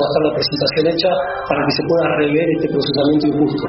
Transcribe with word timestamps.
Va 0.00 0.06
a 0.06 0.08
estar 0.08 0.22
la 0.24 0.32
presentación 0.32 0.84
hecha 0.96 1.10
para 1.44 1.60
que 1.60 1.72
se 1.76 1.82
pueda 1.84 2.06
rever 2.24 2.46
este 2.56 2.68
procesamiento 2.72 3.26
injusto. 3.36 3.64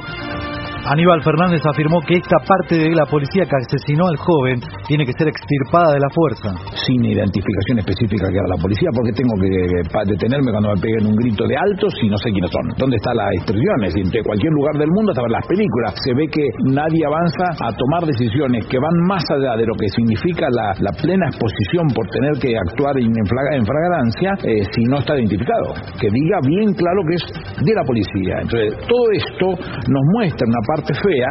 Aníbal 0.86 1.22
Fernández 1.22 1.62
afirmó 1.62 2.02
que 2.02 2.18
esta 2.18 2.42
parte 2.42 2.74
de 2.74 2.90
la 2.96 3.06
policía 3.06 3.46
que 3.46 3.54
asesinó 3.54 4.08
al 4.10 4.18
joven 4.18 4.58
tiene 4.88 5.06
que 5.06 5.14
ser 5.14 5.30
extirpada 5.30 5.94
de 5.94 6.02
la 6.02 6.10
fuerza. 6.10 6.58
Sin 6.74 7.06
identificación 7.06 7.86
específica 7.86 8.26
que 8.26 8.40
haga 8.42 8.58
la 8.58 8.62
policía, 8.62 8.90
porque 8.90 9.14
tengo 9.14 9.38
que 9.38 10.10
detenerme 10.10 10.50
cuando 10.50 10.74
me 10.74 10.82
peguen 10.82 11.06
un 11.06 11.16
grito 11.22 11.46
de 11.46 11.56
alto 11.56 11.86
si 12.02 12.10
no 12.10 12.18
sé 12.18 12.34
quiénes 12.34 12.50
son. 12.50 12.66
¿Dónde 12.82 12.98
están 12.98 13.14
las 13.14 13.30
instrucciones? 13.38 13.94
En 13.94 14.10
cualquier 14.26 14.54
lugar 14.54 14.76
del 14.82 14.90
mundo, 14.90 15.14
hasta 15.14 15.22
las 15.30 15.46
películas, 15.46 15.94
se 16.02 16.14
ve 16.18 16.26
que 16.34 16.46
nadie 16.74 17.06
avanza 17.06 17.46
a 17.62 17.70
tomar 17.78 18.02
decisiones 18.02 18.66
que 18.66 18.82
van 18.82 18.98
más 19.06 19.24
allá 19.38 19.54
de 19.62 19.66
lo 19.70 19.78
que 19.78 19.86
significa 19.94 20.50
la, 20.50 20.74
plena 21.02 21.30
exposición 21.30 21.88
por 21.96 22.06
tener 22.10 22.36
que 22.42 22.52
actuar 22.58 22.98
en, 23.00 23.10
en 23.10 23.66
fragancia 23.66 24.34
eh, 24.44 24.66
si 24.76 24.84
no 24.90 25.00
está 25.00 25.16
identificado. 25.16 25.78
Que 26.00 26.10
diga 26.10 26.38
bien 26.46 26.74
claro 26.74 27.00
que 27.08 27.16
es 27.16 27.26
de 27.64 27.74
la 27.74 27.84
policía. 27.86 28.44
Entonces, 28.44 28.76
todo 28.90 29.06
esto 29.14 29.46
nos 29.88 30.04
muestra 30.14 30.46
una 30.46 30.62
parte 30.68 30.71
fea 30.80 31.30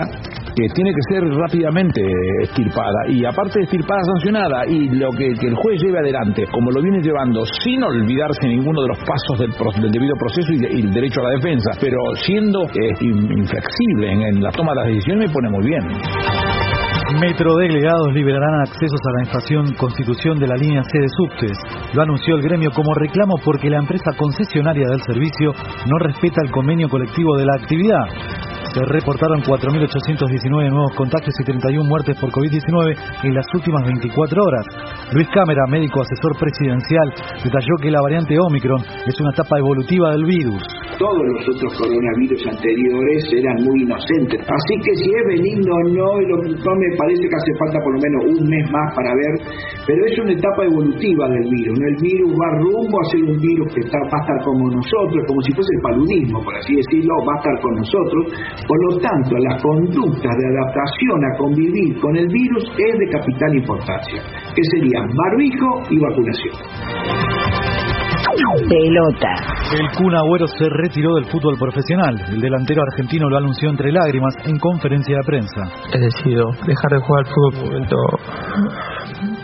que 0.55 0.67
tiene 0.75 0.91
que 0.91 1.03
ser 1.09 1.23
rápidamente 1.25 2.03
estirpada 2.43 3.09
y 3.09 3.25
aparte 3.25 3.61
de 3.61 3.65
estirpada 3.65 4.01
sancionada 4.05 4.67
y 4.67 4.89
lo 4.91 5.11
que, 5.13 5.31
el 5.31 5.55
juez 5.55 5.81
lleve 5.81 5.99
adelante 5.99 6.45
como 6.53 6.71
lo 6.71 6.83
viene 6.83 7.01
llevando 7.01 7.45
sin 7.63 7.83
olvidarse 7.83 8.49
ninguno 8.49 8.83
de 8.83 8.89
los 8.89 8.99
pasos 8.99 9.39
del, 9.39 9.91
debido 9.91 10.15
proceso 10.17 10.53
y, 10.53 10.81
el 10.81 10.93
derecho 10.93 11.21
a 11.21 11.25
la 11.25 11.31
defensa 11.37 11.71
pero 11.81 11.99
siendo 12.27 12.65
eh, 12.65 12.93
inflexible 13.01 14.13
en, 14.13 14.43
la 14.43 14.51
toma 14.51 14.73
de 14.73 14.77
las 14.81 14.87
decisiones 14.89 15.29
me 15.29 15.33
pone 15.33 15.51
muy 15.51 15.65
bien 15.67 16.81
Metro 17.19 17.57
delegados 17.57 18.15
liberarán 18.15 18.61
accesos 18.61 19.01
a 19.05 19.19
la 19.19 19.23
estación 19.25 19.75
Constitución 19.75 20.39
de 20.39 20.47
la 20.47 20.55
línea 20.55 20.83
C 20.85 20.99
de 21.01 21.09
subtes. 21.09 21.59
Lo 21.93 22.03
anunció 22.03 22.37
el 22.37 22.43
gremio 22.43 22.71
como 22.71 22.95
reclamo 22.95 23.35
porque 23.45 23.69
la 23.69 23.79
empresa 23.79 24.13
concesionaria 24.17 24.87
del 24.89 25.03
servicio 25.03 25.53
no 25.87 25.99
respeta 25.99 26.41
el 26.45 26.53
convenio 26.53 26.89
colectivo 26.89 27.37
de 27.37 27.47
la 27.47 27.55
actividad. 27.61 28.50
Se 28.71 28.85
reportaron 28.87 29.43
4.819 29.43 30.71
nuevos 30.71 30.95
contagios 30.95 31.35
y 31.41 31.43
31 31.43 31.91
muertes 31.91 32.15
por 32.23 32.31
COVID-19 32.31 33.27
en 33.27 33.35
las 33.35 33.47
últimas 33.53 33.83
24 33.83 34.39
horas. 34.39 34.65
Luis 35.11 35.27
Cámara, 35.35 35.67
médico 35.67 35.99
asesor 35.99 36.39
presidencial, 36.39 37.11
detalló 37.43 37.75
que 37.83 37.91
la 37.91 38.01
variante 38.01 38.39
Omicron 38.39 38.79
es 38.79 39.17
una 39.19 39.35
etapa 39.35 39.59
evolutiva 39.59 40.15
del 40.15 40.23
virus. 40.23 40.63
Todos 41.03 41.19
los 41.19 41.43
otros 41.51 41.73
coronavirus 41.83 42.47
anteriores 42.47 43.23
eran 43.43 43.59
muy 43.67 43.83
inocentes. 43.83 44.39
Así 44.39 44.75
que 44.87 44.93
si 45.03 45.09
es 45.19 45.25
benigno 45.35 45.75
o 45.75 45.83
no, 45.91 46.11
no 46.39 46.73
me 46.79 46.91
parece 46.95 47.27
que 47.27 47.37
hace 47.43 47.53
falta 47.59 47.79
por 47.83 47.91
lo 47.91 48.01
menos 48.07 48.39
un 48.39 48.47
mes 48.47 48.65
más 48.71 48.87
para 48.95 49.11
ver, 49.11 49.35
pero 49.83 49.99
es 49.99 50.15
una 50.15 50.31
etapa 50.31 50.63
evolutiva 50.63 51.27
del 51.27 51.47
virus. 51.51 51.75
El 51.75 51.97
virus 52.07 52.31
va 52.39 52.49
rumbo 52.63 52.95
a 53.03 53.05
ser 53.11 53.23
un 53.35 53.35
virus 53.35 53.67
que 53.75 53.83
va 53.83 53.99
a 53.99 54.23
estar 54.23 54.39
como 54.47 54.63
nosotros, 54.71 55.21
como 55.27 55.43
si 55.43 55.51
fuese 55.59 55.75
el 55.75 55.83
paludismo, 55.83 56.39
por 56.39 56.55
así 56.55 56.71
decirlo, 56.79 57.19
va 57.27 57.35
a 57.35 57.39
estar 57.43 57.57
con 57.67 57.75
nosotros 57.75 58.23
por 58.67 58.79
lo 58.93 59.01
tanto, 59.01 59.37
la 59.39 59.57
conducta 59.61 60.29
de 60.29 60.47
adaptación 60.59 61.19
a 61.25 61.37
convivir 61.39 62.01
con 62.01 62.17
el 62.17 62.29
virus 62.29 62.65
es 62.77 62.99
de 62.99 63.09
capital 63.11 63.55
importancia, 63.57 64.23
que 64.55 64.63
serían 64.71 65.07
barbijo 65.09 65.83
y 65.91 65.99
vacunación. 65.99 66.55
Pelota. 68.69 69.35
El 69.73 69.91
Kun 69.97 70.15
Agüero 70.15 70.47
se 70.47 70.69
retiró 70.69 71.15
del 71.17 71.25
fútbol 71.27 71.57
profesional. 71.59 72.21
El 72.33 72.41
delantero 72.41 72.83
argentino 72.83 73.29
lo 73.29 73.39
anunció 73.39 73.69
entre 73.71 73.93
lágrimas 73.93 74.35
en 74.45 74.59
conferencia 74.59 75.17
de 75.17 75.27
prensa. 75.27 75.63
He 75.93 75.99
decidido 75.99 76.51
dejar 76.67 76.91
de 76.93 77.01
jugar 77.01 77.25
al 77.25 77.33
fútbol 77.33 77.53
por 77.53 77.63
un 77.63 77.71
momento 77.71 77.97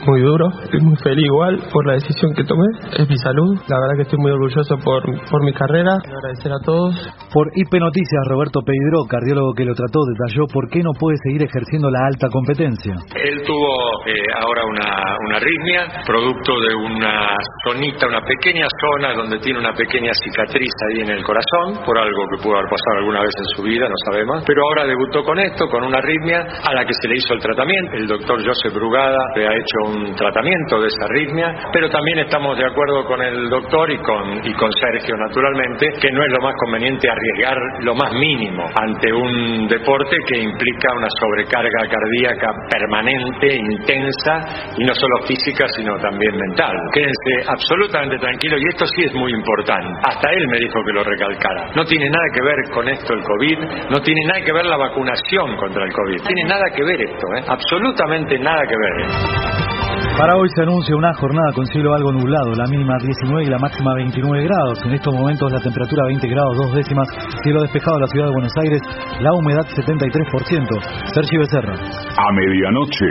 muy 0.07 0.21
duro, 0.21 0.47
estoy 0.63 0.81
muy 0.81 0.97
feliz 0.97 1.25
igual 1.25 1.61
por 1.73 1.87
la 1.87 1.95
decisión 1.95 2.33
que 2.35 2.45
tomé, 2.45 2.67
es 2.99 3.09
mi 3.09 3.17
salud, 3.19 3.59
la 3.69 3.81
verdad 3.81 3.97
que 3.97 4.03
estoy 4.03 4.19
muy 4.19 4.31
orgulloso 4.31 4.79
por, 4.85 5.03
por 5.31 5.45
mi 5.45 5.53
carrera, 5.53 5.99
Quiero 6.03 6.19
agradecer 6.19 6.53
a 6.53 6.61
todos. 6.65 6.95
Por 7.33 7.51
IP 7.55 7.73
Noticias, 7.75 8.23
Roberto 8.29 8.61
Pedro, 8.65 9.05
cardiólogo 9.09 9.53
que 9.55 9.65
lo 9.65 9.75
trató, 9.75 10.01
detalló 10.15 10.47
por 10.53 10.69
qué 10.71 10.81
no 10.81 10.93
puede 10.99 11.17
seguir 11.25 11.43
ejerciendo 11.43 11.91
la 11.91 12.07
alta 12.07 12.29
competencia. 12.31 12.95
Él 13.15 13.43
tuvo 13.45 14.07
eh, 14.07 14.15
ahora 14.41 14.63
una, 14.65 14.91
una 15.27 15.37
arritmia, 15.37 16.03
producto 16.07 16.53
de 16.61 16.75
una 16.75 17.37
zonita, 17.67 18.07
una 18.07 18.23
pequeña 18.25 18.67
zona 18.81 19.15
donde 19.15 19.39
tiene 19.41 19.59
una 19.59 19.75
pequeña 19.75 20.13
cicatriz 20.15 20.73
ahí 20.89 21.03
en 21.03 21.11
el 21.11 21.23
corazón, 21.25 21.85
por 21.85 21.99
algo 21.99 22.23
que 22.31 22.43
pudo 22.43 22.57
haber 22.57 22.71
pasado 22.71 22.99
alguna 22.99 23.21
vez 23.21 23.35
en 23.37 23.49
su 23.57 23.63
vida, 23.63 23.89
no 23.89 23.99
sabemos, 24.11 24.45
pero 24.47 24.63
ahora 24.63 24.87
debutó 24.87 25.25
con 25.25 25.39
esto, 25.39 25.69
con 25.69 25.85
una 25.85 25.99
arritmia 25.99 26.41
a 26.41 26.73
la 26.75 26.85
que 26.85 26.95
se 26.95 27.09
le 27.09 27.17
hizo 27.17 27.35
el 27.35 27.41
tratamiento. 27.41 27.97
El 27.97 28.07
doctor 28.07 28.39
Joseph 28.45 28.75
Brugada 28.75 29.19
le 29.37 29.47
ha 29.47 29.53
hecho 29.53 29.79
un 29.93 29.96
tratamiento 30.15 30.81
de 30.81 30.89
esa 30.89 31.05
arritmia, 31.05 31.55
pero 31.73 31.89
también 31.89 32.21
estamos 32.21 32.57
de 32.59 32.67
acuerdo 32.67 33.05
con 33.07 33.23
el 33.23 33.49
doctor 33.49 33.91
y 33.91 33.99
con, 33.99 34.47
y 34.47 34.53
con 34.55 34.71
Sergio, 34.73 35.17
naturalmente, 35.17 35.87
que 36.01 36.11
no 36.11 36.23
es 36.23 36.31
lo 36.33 36.41
más 36.43 36.55
conveniente 36.65 37.09
arriesgar 37.09 37.57
lo 37.81 37.95
más 37.95 38.13
mínimo 38.13 38.65
ante 38.81 39.13
un 39.13 39.69
deporte 39.69 40.17
que 40.29 40.39
implica 40.41 40.95
una 40.97 41.09
sobrecarga 41.21 41.89
cardíaca 41.89 42.49
permanente, 42.71 43.57
intensa, 43.57 44.75
y 44.77 44.85
no 44.85 44.95
solo 44.95 45.27
física, 45.27 45.67
sino 45.77 45.97
también 45.99 46.37
mental. 46.37 46.75
Quédense 46.93 47.49
absolutamente 47.49 48.19
tranquilos, 48.19 48.61
y 48.61 48.69
esto 48.69 48.87
sí 48.87 49.05
es 49.05 49.15
muy 49.15 49.33
importante. 49.33 49.89
Hasta 50.05 50.31
él 50.31 50.49
me 50.49 50.59
dijo 50.59 50.79
que 50.85 50.93
lo 50.93 51.03
recalcara. 51.05 51.71
No 51.75 51.85
tiene 51.85 52.09
nada 52.09 52.27
que 52.35 52.43
ver 52.43 52.57
con 52.73 52.89
esto 52.89 53.15
el 53.15 53.23
COVID, 53.23 53.59
no 53.91 54.01
tiene 54.01 54.21
nada 54.27 54.41
que 54.43 54.53
ver 54.53 54.67
la 54.67 54.77
vacunación 54.77 55.57
contra 55.57 55.85
el 55.85 55.93
COVID. 55.93 56.23
Tiene 56.23 56.45
nada 56.49 56.65
que 56.75 56.85
ver 56.85 57.01
esto, 57.01 57.27
¿eh? 57.37 57.45
absolutamente 57.49 58.39
nada 58.39 58.63
que 58.67 58.77
ver. 58.77 59.86
Para 60.17 60.37
hoy 60.37 60.49
se 60.55 60.63
anuncia 60.63 60.97
una 60.97 61.13
jornada 61.15 61.53
con 61.55 61.67
cielo 61.67 61.95
algo 61.95 62.13
nublado, 62.13 62.55
la 62.55 62.67
mínima 62.67 62.97
19 62.99 63.45
y 63.45 63.51
la 63.51 63.59
máxima 63.59 63.95
29 63.95 64.45
grados. 64.45 64.79
En 64.85 64.95
estos 64.95 65.15
momentos 65.15 65.53
la 65.53 65.61
temperatura 65.61 66.05
20 66.07 66.29
grados, 66.29 66.57
dos 66.57 66.73
décimas, 66.75 67.09
cielo 67.43 67.61
despejado 67.63 67.97
en 67.97 68.03
la 68.03 68.09
ciudad 68.09 68.27
de 68.27 68.33
Buenos 68.33 68.53
Aires, 68.61 68.83
la 69.21 69.33
humedad 69.35 69.67
73%. 69.77 70.81
Sergio 71.13 71.41
Becerra. 71.41 71.75
A 71.75 72.33
medianoche, 72.33 73.07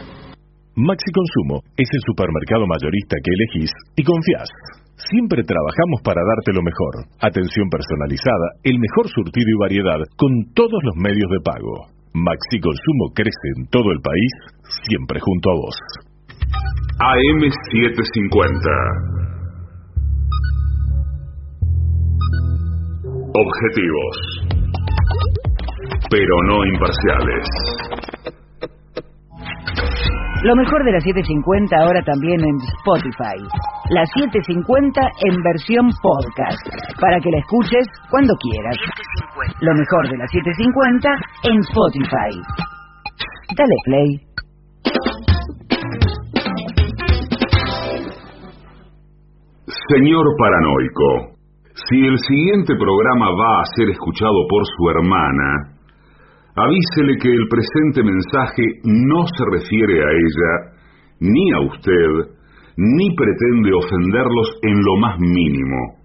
Maxi 0.74 1.06
Consumo 1.14 1.62
es 1.78 1.86
el 1.86 2.02
supermercado 2.02 2.66
mayorista 2.66 3.14
que 3.22 3.30
elegís 3.30 3.70
y 3.94 4.02
confías. 4.02 4.50
Siempre 4.98 5.46
trabajamos 5.46 6.02
para 6.02 6.18
darte 6.18 6.50
lo 6.50 6.66
mejor. 6.66 7.06
Atención 7.22 7.70
personalizada, 7.70 8.58
el 8.64 8.82
mejor 8.82 9.06
surtido 9.06 9.46
y 9.54 9.60
variedad 9.62 10.02
con 10.18 10.50
todos 10.52 10.82
los 10.82 10.96
medios 10.98 11.30
de 11.30 11.38
pago. 11.46 11.94
Maxi 12.14 12.58
Consumo 12.58 13.14
crece 13.14 13.54
en 13.56 13.70
todo 13.70 13.86
el 13.92 14.02
país, 14.02 14.32
siempre 14.90 15.20
junto 15.22 15.50
a 15.50 15.54
vos. 15.54 15.78
AM750. 16.98 18.66
Objetivos. 23.30 24.42
Pero 26.10 26.34
no 26.50 26.66
imparciales. 26.66 27.46
Lo 30.44 30.54
mejor 30.56 30.84
de 30.84 30.92
la 30.92 31.00
750 31.00 31.74
ahora 31.74 32.02
también 32.04 32.38
en 32.38 32.56
Spotify. 32.84 33.40
La 33.88 34.04
750 34.04 35.00
en 35.24 35.42
versión 35.42 35.88
podcast, 36.02 36.60
para 37.00 37.18
que 37.18 37.30
la 37.30 37.38
escuches 37.38 37.88
cuando 38.10 38.34
quieras. 38.36 38.76
Lo 39.62 39.72
mejor 39.72 40.04
de 40.10 40.18
la 40.18 40.26
750 40.28 41.08
en 41.48 41.58
Spotify. 41.64 42.32
Dale 43.56 43.76
play. 43.86 44.20
Señor 49.96 50.26
paranoico, 50.36 51.40
si 51.88 52.04
el 52.04 52.18
siguiente 52.18 52.74
programa 52.76 53.30
va 53.32 53.62
a 53.62 53.64
ser 53.76 53.88
escuchado 53.88 54.44
por 54.50 54.62
su 54.76 54.90
hermana, 54.90 55.73
avísele 56.56 57.18
que 57.20 57.30
el 57.30 57.48
presente 57.48 58.02
mensaje 58.02 58.62
no 58.84 59.26
se 59.26 59.44
refiere 59.50 60.02
a 60.02 60.10
ella, 60.10 60.74
ni 61.20 61.52
a 61.52 61.60
usted, 61.60 62.34
ni 62.76 63.14
pretende 63.14 63.72
ofenderlos 63.74 64.58
en 64.62 64.82
lo 64.82 64.96
más 65.00 65.18
mínimo. 65.18 66.04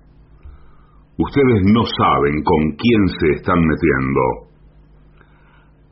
Ustedes 1.18 1.64
no 1.66 1.84
saben 1.86 2.44
con 2.44 2.72
quién 2.78 3.08
se 3.20 3.28
están 3.36 3.60
metiendo. 3.60 4.50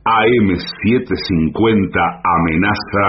AM750 0.08 2.00
amenaza. 2.24 3.08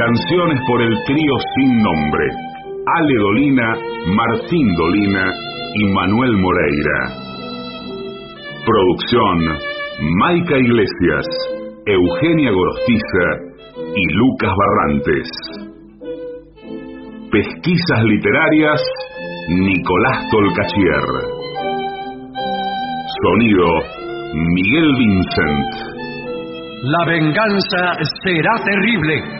Canciones 0.00 0.58
por 0.66 0.80
el 0.80 0.94
trío 1.04 1.34
sin 1.56 1.82
nombre. 1.82 2.24
Ale 2.86 3.14
Dolina, 3.20 3.76
Martín 4.06 4.66
Dolina 4.78 5.30
y 5.74 5.84
Manuel 5.92 6.38
Moreira. 6.38 6.98
Producción, 8.64 9.58
Maica 10.20 10.56
Iglesias, 10.56 11.26
Eugenia 11.84 12.50
Gorostiza 12.50 13.26
y 13.94 14.14
Lucas 14.14 14.52
Barrantes. 14.56 15.28
Pesquisas 17.30 18.02
literarias, 18.04 18.82
Nicolás 19.50 20.30
Tolcachier. 20.30 21.04
Sonido, 23.22 23.68
Miguel 24.32 24.96
Vincent. 24.96 25.90
La 26.84 27.04
venganza 27.04 27.98
será 28.24 28.64
terrible. 28.64 29.39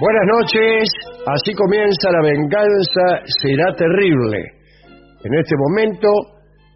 Buenas 0.00 0.26
noches, 0.30 0.86
así 1.26 1.52
comienza 1.54 2.12
la 2.12 2.22
venganza, 2.22 3.26
será 3.42 3.74
terrible. 3.74 4.38
En 5.24 5.34
este 5.34 5.56
momento 5.58 6.06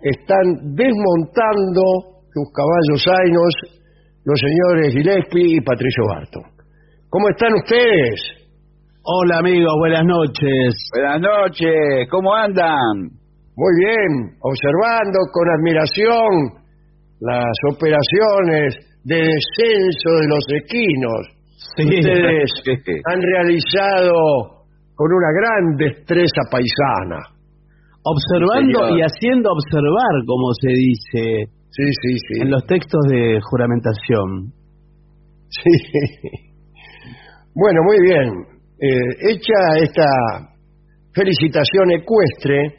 están 0.02 0.74
desmontando 0.74 2.18
sus 2.34 2.50
caballos 2.50 2.98
zainos 2.98 3.54
los 4.24 4.40
señores 4.42 4.92
Gillespie 4.92 5.54
y 5.54 5.60
Patricio 5.60 6.02
Barton. 6.08 6.42
¿Cómo 7.10 7.28
están 7.28 7.54
ustedes? 7.54 8.18
Hola 9.04 9.38
amigos, 9.38 9.72
buenas 9.78 10.02
noches. 10.04 10.74
Buenas 10.90 11.20
noches, 11.20 12.08
¿cómo 12.10 12.34
andan? 12.34 13.06
Muy 13.54 13.72
bien, 13.86 14.34
observando 14.42 15.18
con 15.30 15.46
admiración 15.48 16.58
las 17.20 17.54
operaciones 17.70 18.74
de 19.04 19.14
descenso 19.14 20.10
de 20.10 20.26
los 20.26 20.44
equinos 20.58 21.41
Sí. 21.76 21.84
ustedes 21.84 23.02
han 23.06 23.22
realizado 23.22 24.62
con 24.94 25.08
una 25.12 25.30
gran 25.32 25.76
destreza 25.76 26.42
paisana. 26.50 27.20
Observando 28.04 28.88
Sí, 28.88 28.94
y 28.96 29.00
haciendo 29.00 29.50
observar, 29.52 30.14
como 30.26 30.52
se 30.60 30.68
dice 30.68 31.50
sí. 31.70 32.40
en 32.42 32.50
los 32.50 32.66
textos 32.66 33.00
de 33.08 33.38
juramentación. 33.40 34.52
Sí. 35.48 35.70
Bueno, 37.54 37.80
muy 37.84 38.00
bien. 38.00 38.28
Eh, 38.80 39.32
hecha 39.32 39.54
esta 39.82 40.06
felicitación 41.14 41.90
ecuestre, 41.92 42.74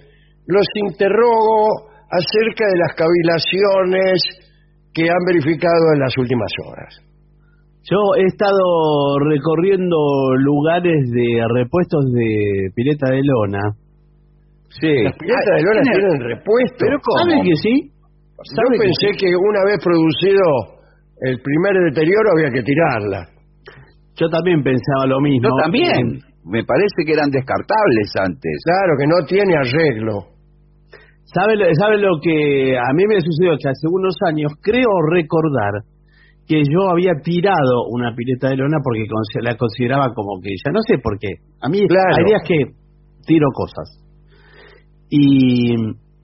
los 0.48 0.66
interrogo 0.88 1.94
acerca 2.10 2.66
de 2.68 2.78
las 2.78 2.94
cavilaciones 2.96 4.22
que 4.94 5.04
han 5.04 5.24
verificado 5.26 5.94
en 5.94 6.00
las 6.00 6.18
últimas 6.18 6.52
horas. 6.66 7.13
Yo 7.90 8.00
he 8.18 8.26
estado 8.28 9.20
recorriendo 9.30 9.98
lugares 10.40 11.04
de 11.12 11.44
repuestos 11.54 12.06
de 12.14 12.70
pileta 12.76 13.12
de 13.12 13.20
lona. 13.24 13.60
Sí. 14.80 15.04
Las 15.04 15.18
piletas 15.18 15.54
de 15.58 15.62
lona 15.64 15.82
¿tiene- 15.84 16.00
tienen 16.00 16.20
repuesto. 16.24 16.80
¿Pero 16.80 16.98
¿Sabe 17.04 17.42
que 17.44 17.56
sí? 17.62 17.74
Yo 17.92 18.44
¿Sabe 18.56 18.70
que 18.78 18.84
pensé 18.88 19.08
sí? 19.12 19.18
que 19.20 19.30
una 19.36 19.62
vez 19.68 19.78
producido 19.84 20.44
el 21.28 21.40
primer 21.42 21.74
deterioro 21.92 22.32
había 22.36 22.52
que 22.52 22.64
tirarla. 22.64 23.28
Yo 24.16 24.30
también 24.30 24.64
pensaba 24.64 25.06
lo 25.08 25.20
mismo. 25.20 25.50
Yo 25.50 25.56
también. 25.62 26.20
Me 26.46 26.64
parece 26.64 27.04
que 27.06 27.14
eran 27.14 27.30
descartables 27.32 28.08
antes. 28.20 28.52
Claro 28.64 28.94
que 29.00 29.08
no 29.08 29.18
tiene 29.28 29.56
arreglo. 29.56 30.32
¿Sabe, 31.24 31.56
lo- 31.56 31.74
¿Sabe 31.76 31.98
lo 31.98 32.20
que 32.22 32.78
a 32.78 32.94
mí 32.94 33.04
me 33.08 33.20
sucedió? 33.22 33.56
Que 33.58 33.70
hace 33.70 33.88
unos 33.90 34.16
años, 34.28 34.52
creo 34.62 34.90
recordar, 35.12 35.84
que 36.48 36.62
yo 36.70 36.90
había 36.92 37.14
tirado 37.24 37.88
una 37.90 38.14
pileta 38.16 38.50
de 38.50 38.58
lona 38.58 38.78
porque 38.84 39.06
la 39.42 39.56
consideraba 39.56 40.14
como 40.14 40.42
que 40.42 40.50
ya 40.64 40.72
no 40.72 40.80
sé 40.86 40.98
por 41.02 41.18
qué. 41.20 41.30
A 41.62 41.70
mí 41.70 41.88
Claro. 41.88 42.16
hay 42.18 42.26
días 42.26 42.42
que 42.48 42.58
tiro 43.26 43.48
cosas. 43.54 44.00
Y, 45.10 45.74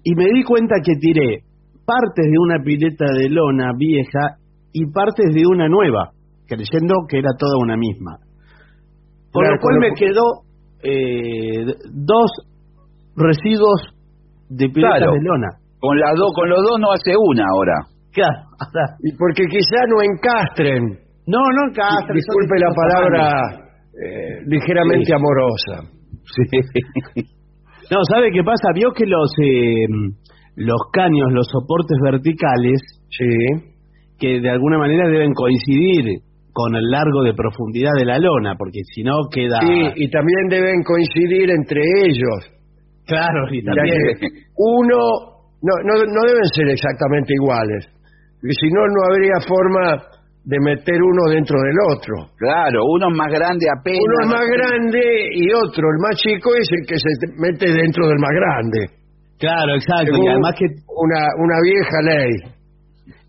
y 0.04 0.16
me 0.16 0.26
di 0.34 0.44
cuenta 0.44 0.76
que 0.84 0.94
tiré 1.00 1.44
partes 1.86 2.26
de 2.26 2.38
una 2.38 2.64
pileta 2.64 3.06
de 3.18 3.30
lona 3.30 3.72
vieja 3.78 4.38
y 4.74 4.86
partes 4.92 5.34
de 5.34 5.44
una 5.48 5.68
nueva, 5.68 6.12
creyendo 6.48 6.96
que 7.08 7.20
era 7.20 7.30
toda 7.38 7.58
una 7.62 7.76
misma. 7.78 8.18
Por 9.32 9.44
Claro, 9.44 9.56
lo 9.56 9.62
cual 9.62 9.76
con 9.76 9.80
me 9.80 9.94
quedó 9.96 10.26
eh, 10.84 11.66
dos 11.94 12.32
residuos 13.16 13.82
de 14.50 14.70
pileta 14.70 14.98
Claro. 14.98 15.12
de 15.14 15.20
lona. 15.22 15.48
Con, 15.80 15.98
las 15.98 16.12
dos, 16.18 16.32
con 16.36 16.50
los 16.50 16.60
dos 16.62 16.80
no 16.80 16.92
hace 16.92 17.14
una 17.18 17.44
ahora. 17.54 17.74
Claro, 18.20 18.40
Y 19.04 19.16
porque 19.18 19.44
quizá 19.48 19.80
no 19.88 20.02
encastren. 20.02 20.84
no, 21.28 21.40
no 21.40 21.62
encastre, 21.70 22.16
Disculpe 22.16 22.56
la 22.60 22.72
palabra 22.76 23.24
eh, 23.96 24.44
ligeramente 24.46 25.06
Sí. 25.06 25.14
amorosa. 25.14 25.76
Sí. 26.26 27.24
No, 27.92 27.98
¿sabe 28.12 28.30
qué 28.32 28.44
pasa? 28.44 28.70
Vio 28.76 28.92
que 28.92 29.06
los 29.06 29.32
eh, 29.42 29.88
los 30.56 30.82
caños, 30.94 31.28
los 31.32 31.48
soportes 31.48 31.98
verticales, 32.04 32.80
Sí. 33.10 33.76
que 34.20 34.40
de 34.42 34.50
alguna 34.50 34.78
manera 34.78 35.08
deben 35.08 35.34
coincidir 35.34 36.20
con 36.52 36.76
el 36.76 36.90
largo 36.92 37.24
de 37.24 37.34
profundidad 37.34 37.92
de 37.98 38.06
la 38.06 38.18
lona, 38.20 38.56
porque 38.58 38.82
si 38.94 39.02
no 39.02 39.16
queda... 39.32 39.60
Sí, 39.62 40.04
y 40.04 40.10
también 40.10 40.50
deben 40.50 40.84
coincidir 40.84 41.50
entre 41.52 41.80
ellos. 42.06 42.52
Claro, 43.06 43.48
y 43.52 43.64
también... 43.64 43.96
uno, 44.58 44.98
no, 45.62 45.74
no, 45.86 45.94
no 46.04 46.22
deben 46.28 46.46
ser 46.54 46.68
exactamente 46.70 47.34
iguales. 47.34 47.88
Porque 48.40 48.56
si 48.60 48.68
no, 48.72 48.82
no 48.88 49.00
habría 49.12 49.38
forma 49.46 49.84
de 50.46 50.58
meter 50.64 50.96
uno 51.04 51.30
dentro 51.30 51.60
del 51.60 51.78
otro. 51.92 52.16
Claro, 52.40 52.80
uno 52.88 53.12
es 53.12 53.18
más 53.18 53.32
grande 53.32 53.68
apenas. 53.70 54.00
Uno 54.02 54.16
es 54.24 54.30
más 54.32 54.48
grande 54.48 55.02
y 55.36 55.46
otro, 55.52 55.84
el 55.92 56.00
más 56.00 56.16
chico, 56.18 56.50
es 56.56 56.68
el 56.72 56.84
que 56.88 56.96
se 56.98 57.12
te- 57.20 57.34
mete 57.38 57.68
dentro 57.72 58.08
del 58.08 58.18
más 58.20 58.32
grande. 58.32 58.80
Claro, 59.38 59.76
exacto, 59.76 60.12
Según 60.16 60.26
y 60.26 60.30
además 60.30 60.56
que... 60.58 60.66
Una, 60.88 61.22
una 61.44 61.58
vieja 61.64 62.00
ley. 62.04 62.32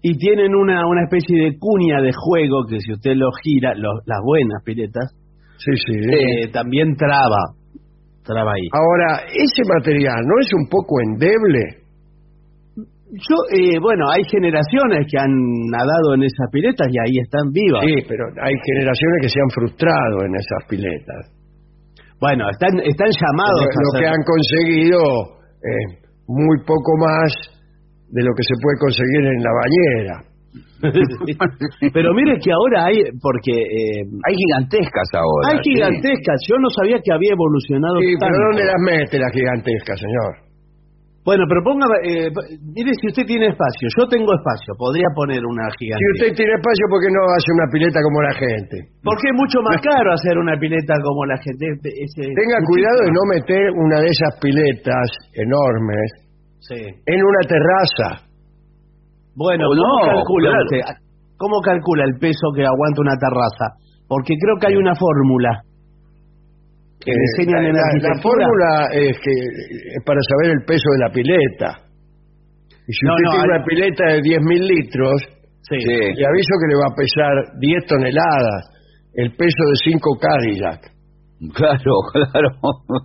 Y 0.03 0.17
tienen 0.17 0.55
una, 0.55 0.87
una 0.87 1.05
especie 1.05 1.37
de 1.45 1.59
cuña 1.59 2.01
de 2.01 2.11
juego 2.15 2.65
que 2.69 2.81
si 2.81 2.93
usted 2.93 3.15
lo 3.17 3.31
gira, 3.43 3.75
los- 3.75 4.01
las 4.07 4.19
buenas 4.25 4.63
piletas, 4.65 5.13
Sí, 5.59 5.73
sí. 5.77 5.93
eh, 5.93 6.49
también 6.53 6.97
traba, 6.97 7.53
traba 8.25 8.53
ahí. 8.55 8.67
Ahora, 8.73 9.27
ese 9.29 9.63
material 9.77 10.17
no 10.25 10.41
es 10.41 10.49
un 10.55 10.69
poco 10.71 11.01
endeble. 11.03 11.80
Yo, 13.11 13.37
eh, 13.51 13.79
bueno, 13.83 14.07
hay 14.11 14.23
generaciones 14.31 15.07
que 15.11 15.19
han 15.19 15.35
nadado 15.71 16.15
en 16.15 16.23
esas 16.23 16.47
piletas 16.53 16.87
y 16.91 16.97
ahí 16.99 17.19
están 17.19 17.51
vivas. 17.51 17.83
Sí, 17.83 18.07
pero 18.07 18.25
hay 18.39 18.55
generaciones 18.71 19.19
que 19.23 19.29
se 19.31 19.39
han 19.43 19.51
frustrado 19.51 20.17
en 20.27 20.33
esas 20.39 20.63
piletas. 20.71 21.23
Bueno, 22.21 22.47
están, 22.51 22.79
están 22.87 23.11
llamados 23.11 23.67
Lo, 23.67 23.75
a 23.75 23.83
lo 23.83 23.91
que 23.99 24.07
han 24.07 24.23
conseguido 24.23 25.01
eh, 25.59 26.07
muy 26.29 26.57
poco 26.63 26.93
más 27.03 27.33
de 28.15 28.23
lo 28.23 28.31
que 28.37 28.45
se 28.47 28.55
puede 28.63 28.79
conseguir 28.79 29.23
en 29.27 29.43
la 29.43 29.53
bañera. 29.59 30.17
Pero 31.93 32.15
mire 32.15 32.39
que 32.43 32.51
ahora 32.53 32.87
hay, 32.87 32.97
porque 33.21 33.53
eh, 33.53 34.01
Hay 34.27 34.35
gigantescas 34.35 35.09
ahora. 35.15 35.53
hay 35.53 35.59
sí. 35.63 35.75
gigantescas. 35.75 36.39
Yo 36.49 36.57
no 36.59 36.69
sabía 36.71 36.99
que 37.05 37.13
había 37.13 37.33
evolucionado 37.33 37.99
Sí, 38.01 38.15
tanto. 38.19 38.33
pero 38.35 38.47
¿dónde 38.49 38.65
las 38.65 38.81
mete 38.81 39.19
la 39.19 39.31
gigantesca, 39.31 39.95
señor? 39.97 40.50
Bueno, 41.21 41.45
pero 41.53 41.61
ponga, 41.61 41.85
eh, 42.01 42.33
mire 42.73 42.91
si 42.97 43.07
usted 43.13 43.29
tiene 43.29 43.53
espacio. 43.53 43.87
Yo 43.93 44.09
tengo 44.09 44.33
espacio, 44.33 44.73
podría 44.81 45.05
poner 45.15 45.45
una 45.45 45.69
gigante. 45.77 46.01
Si 46.01 46.09
usted 46.17 46.31
tiene 46.33 46.53
espacio, 46.57 46.85
¿por 46.89 46.99
qué 47.05 47.11
no 47.13 47.21
hace 47.37 47.51
una 47.53 47.67
pileta 47.69 47.99
como 48.01 48.19
la 48.25 48.35
gente? 48.41 48.77
Porque 49.05 49.29
es 49.29 49.37
mucho 49.37 49.61
más 49.61 49.77
caro 49.85 50.09
hacer 50.17 50.35
una 50.41 50.57
pileta 50.57 50.97
como 51.05 51.29
la 51.29 51.37
gente. 51.45 51.77
Ese- 51.93 52.25
Tenga 52.33 52.57
muchísimo. 52.65 52.73
cuidado 52.73 52.99
de 53.05 53.11
no 53.13 53.23
meter 53.37 53.63
una 53.85 53.97
de 54.01 54.09
esas 54.09 54.33
piletas 54.41 55.07
enormes 55.37 56.09
Sí. 56.65 56.81
en 56.89 57.21
una 57.21 57.43
terraza. 57.45 58.09
Bueno, 59.37 59.69
¿cómo 59.69 59.77
no, 59.77 60.17
calcula 60.17 60.51
claro. 60.51 60.65
usted? 60.65 60.81
¿Cómo 61.37 61.57
calcula 61.61 62.05
el 62.05 62.17
peso 62.19 62.49
que 62.57 62.65
aguanta 62.65 63.01
una 63.01 63.17
terraza? 63.21 63.67
Porque 64.09 64.35
creo 64.41 64.57
que 64.61 64.67
hay 64.73 64.77
una 64.77 64.95
fórmula 64.97 65.63
que 67.01 67.11
Eh, 67.11 67.17
enseñan 67.17 67.63
la, 67.65 67.69
en 67.71 67.75
la- 68.03 68.09
la 68.13 68.23
fórmula 68.23 68.71
es 68.93 69.17
que 69.25 69.33
es 69.97 70.03
para 70.05 70.21
saber 70.29 70.57
el 70.59 70.65
peso 70.67 70.85
de 70.93 70.99
la 71.01 71.11
pileta. 71.11 71.71
Y 72.87 72.93
si 72.93 73.07
No, 73.07 73.15
usted 73.15 73.25
no, 73.25 73.31
tiene 73.33 73.45
hay- 73.45 73.51
una 73.57 73.65
pileta 73.65 74.05
de 74.13 74.21
10.000 74.23 74.63
litros, 74.67 75.17
Sí. 75.69 75.77
le 75.81 76.27
aviso 76.27 76.53
que 76.61 76.69
le 76.69 76.77
va 76.77 76.89
a 76.91 76.97
pesar 76.97 77.33
10 77.61 77.87
toneladas, 77.87 78.63
el 79.15 79.31
peso 79.37 79.63
de 79.71 79.77
5 79.85 80.19
Cadillac. 80.19 80.81
Claro, 81.55 81.95
claro. 82.13 82.49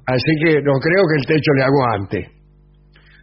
Así 0.08 0.32
que 0.44 0.60
no 0.62 0.74
creo 0.84 1.04
que 1.08 1.16
el 1.22 1.26
techo 1.28 1.52
le 1.56 1.64
aguante. 1.64 2.20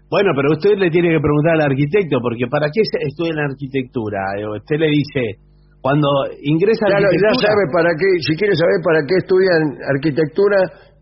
Bueno, 0.09 0.31
pero 0.37 0.53
usted 0.53 0.77
le 0.79 0.91
tiene 0.91 1.09
que 1.09 1.21
preguntar 1.21 1.55
al 1.55 1.73
arquitecto, 1.73 2.19
porque 2.23 2.47
¿para 2.51 2.67
qué 2.73 2.81
estudia 2.81 3.33
en 3.33 3.51
arquitectura? 3.51 4.21
Eh, 4.39 4.47
Usted 4.61 4.77
le 4.77 4.89
dice, 4.89 5.41
cuando 5.83 6.07
ingresa 6.41 6.87
Ya, 6.89 7.03
lo- 7.03 7.11
ya 7.11 7.11
arquitectura... 7.11 7.43
sabe 7.51 7.65
para 7.75 7.91
qué, 7.99 8.09
si 8.23 8.33
quiere 8.39 8.55
saber 8.55 8.79
para 8.87 9.01
qué 9.03 9.15
estudian 9.19 9.63
arquitectura, 9.93 10.59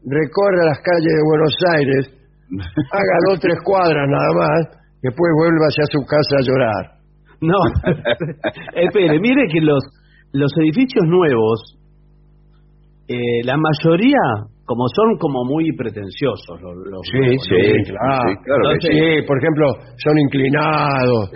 recorra 0.08 0.62
las 0.72 0.80
calles 0.80 1.12
de 1.14 1.24
Buenos 1.28 1.54
Aires, 1.76 2.02
haga 2.96 3.16
dos 3.28 3.38
tres 3.40 3.58
cuadras 3.62 4.08
nada 4.08 4.30
más, 4.34 4.60
después 5.04 5.28
vuelva 5.36 5.66
hacia 5.68 5.84
su 5.92 6.00
casa 6.08 6.34
a 6.40 6.46
llorar. 6.48 6.84
No, 7.44 7.60
espere, 8.74 9.20
mire 9.20 9.46
que 9.52 9.60
los, 9.60 9.84
los 10.32 10.50
edificios 10.64 11.04
nuevos, 11.06 11.76
eh, 13.08 13.44
la 13.44 13.56
mayoría, 13.56 14.48
como 14.64 14.84
son 14.88 15.18
como 15.18 15.44
muy 15.44 15.72
pretenciosos, 15.76 16.60
los, 16.62 16.76
los 16.88 17.00
Sí, 17.10 17.18
nuevos, 17.18 17.44
sí, 17.48 17.56
¿no? 17.92 17.96
claro. 17.96 18.22
sí, 18.28 18.36
claro 18.44 18.62
que 18.80 18.88
sí, 18.88 19.26
por 19.26 19.36
ejemplo, 19.38 19.66
son 20.04 20.18
inclinados. 20.18 21.30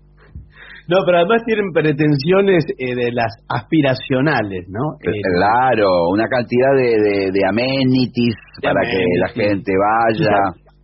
No, 0.90 0.98
pero 1.06 1.20
además 1.20 1.42
tienen 1.46 1.72
pretensiones 1.72 2.66
eh, 2.78 2.96
de 2.96 3.12
las 3.14 3.32
aspiracionales, 3.48 4.66
¿no? 4.70 4.96
Eh, 5.00 5.22
Claro, 5.22 5.88
una 6.12 6.28
cantidad 6.28 6.76
de, 6.76 6.92
de, 7.00 7.32
de 7.32 7.42
amenities 7.48 8.36
De 8.62 8.68
para 8.68 8.82
que 8.82 8.98
la 9.20 9.28
amenities. 9.32 9.50
gente 9.50 9.72
vaya. 9.78 10.36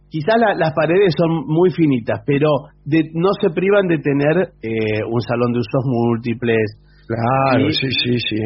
Quizá 0.10 0.38
la- 0.38 0.56
las 0.56 0.74
paredes 0.74 1.14
son 1.18 1.46
muy 1.46 1.70
finitas, 1.72 2.22
pero 2.26 2.48
de- 2.86 3.12
no 3.14 3.30
se 3.42 3.50
privan 3.54 3.88
de 3.88 4.00
tener 4.00 4.36
eh, 4.64 5.04
un 5.08 5.22
salón 5.22 5.52
de 5.54 5.60
usos 5.60 5.84
múltiples. 5.86 6.66
Claro, 7.08 7.68
Y- 7.70 7.74
sí, 7.74 7.88
sí, 7.92 8.18
sí. 8.20 8.42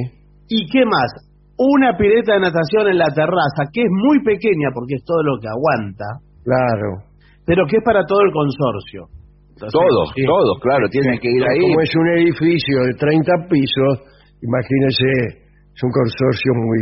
¿Y 0.49 0.67
qué 0.71 0.85
más? 0.85 1.09
Una 1.57 1.95
pileta 1.97 2.33
de 2.33 2.39
natación 2.41 2.89
en 2.89 2.97
la 2.97 3.13
terraza, 3.13 3.69
que 3.71 3.81
es 3.81 3.89
muy 3.91 4.23
pequeña 4.23 4.69
porque 4.73 4.95
es 4.95 5.03
todo 5.05 5.21
lo 5.23 5.39
que 5.39 5.47
aguanta, 5.47 6.05
Claro. 6.43 7.05
pero 7.45 7.65
que 7.69 7.77
es 7.77 7.83
para 7.85 8.03
todo 8.05 8.21
el 8.25 8.31
consorcio. 8.31 9.05
Entonces, 9.53 9.73
Todos, 9.77 10.05
sí. 10.17 10.25
todos, 10.25 10.55
claro, 10.61 10.83
tienen 10.89 11.19
que 11.21 11.29
ir 11.29 11.43
ahí. 11.45 11.61
Como 11.61 11.81
es 11.81 11.93
un 11.95 12.07
edificio 12.17 12.75
de 12.89 12.93
30 12.97 13.31
pisos, 13.49 13.93
imagínese, 14.41 15.45
es 15.69 15.81
un 15.83 15.91
consorcio 15.93 16.51
muy 16.57 16.81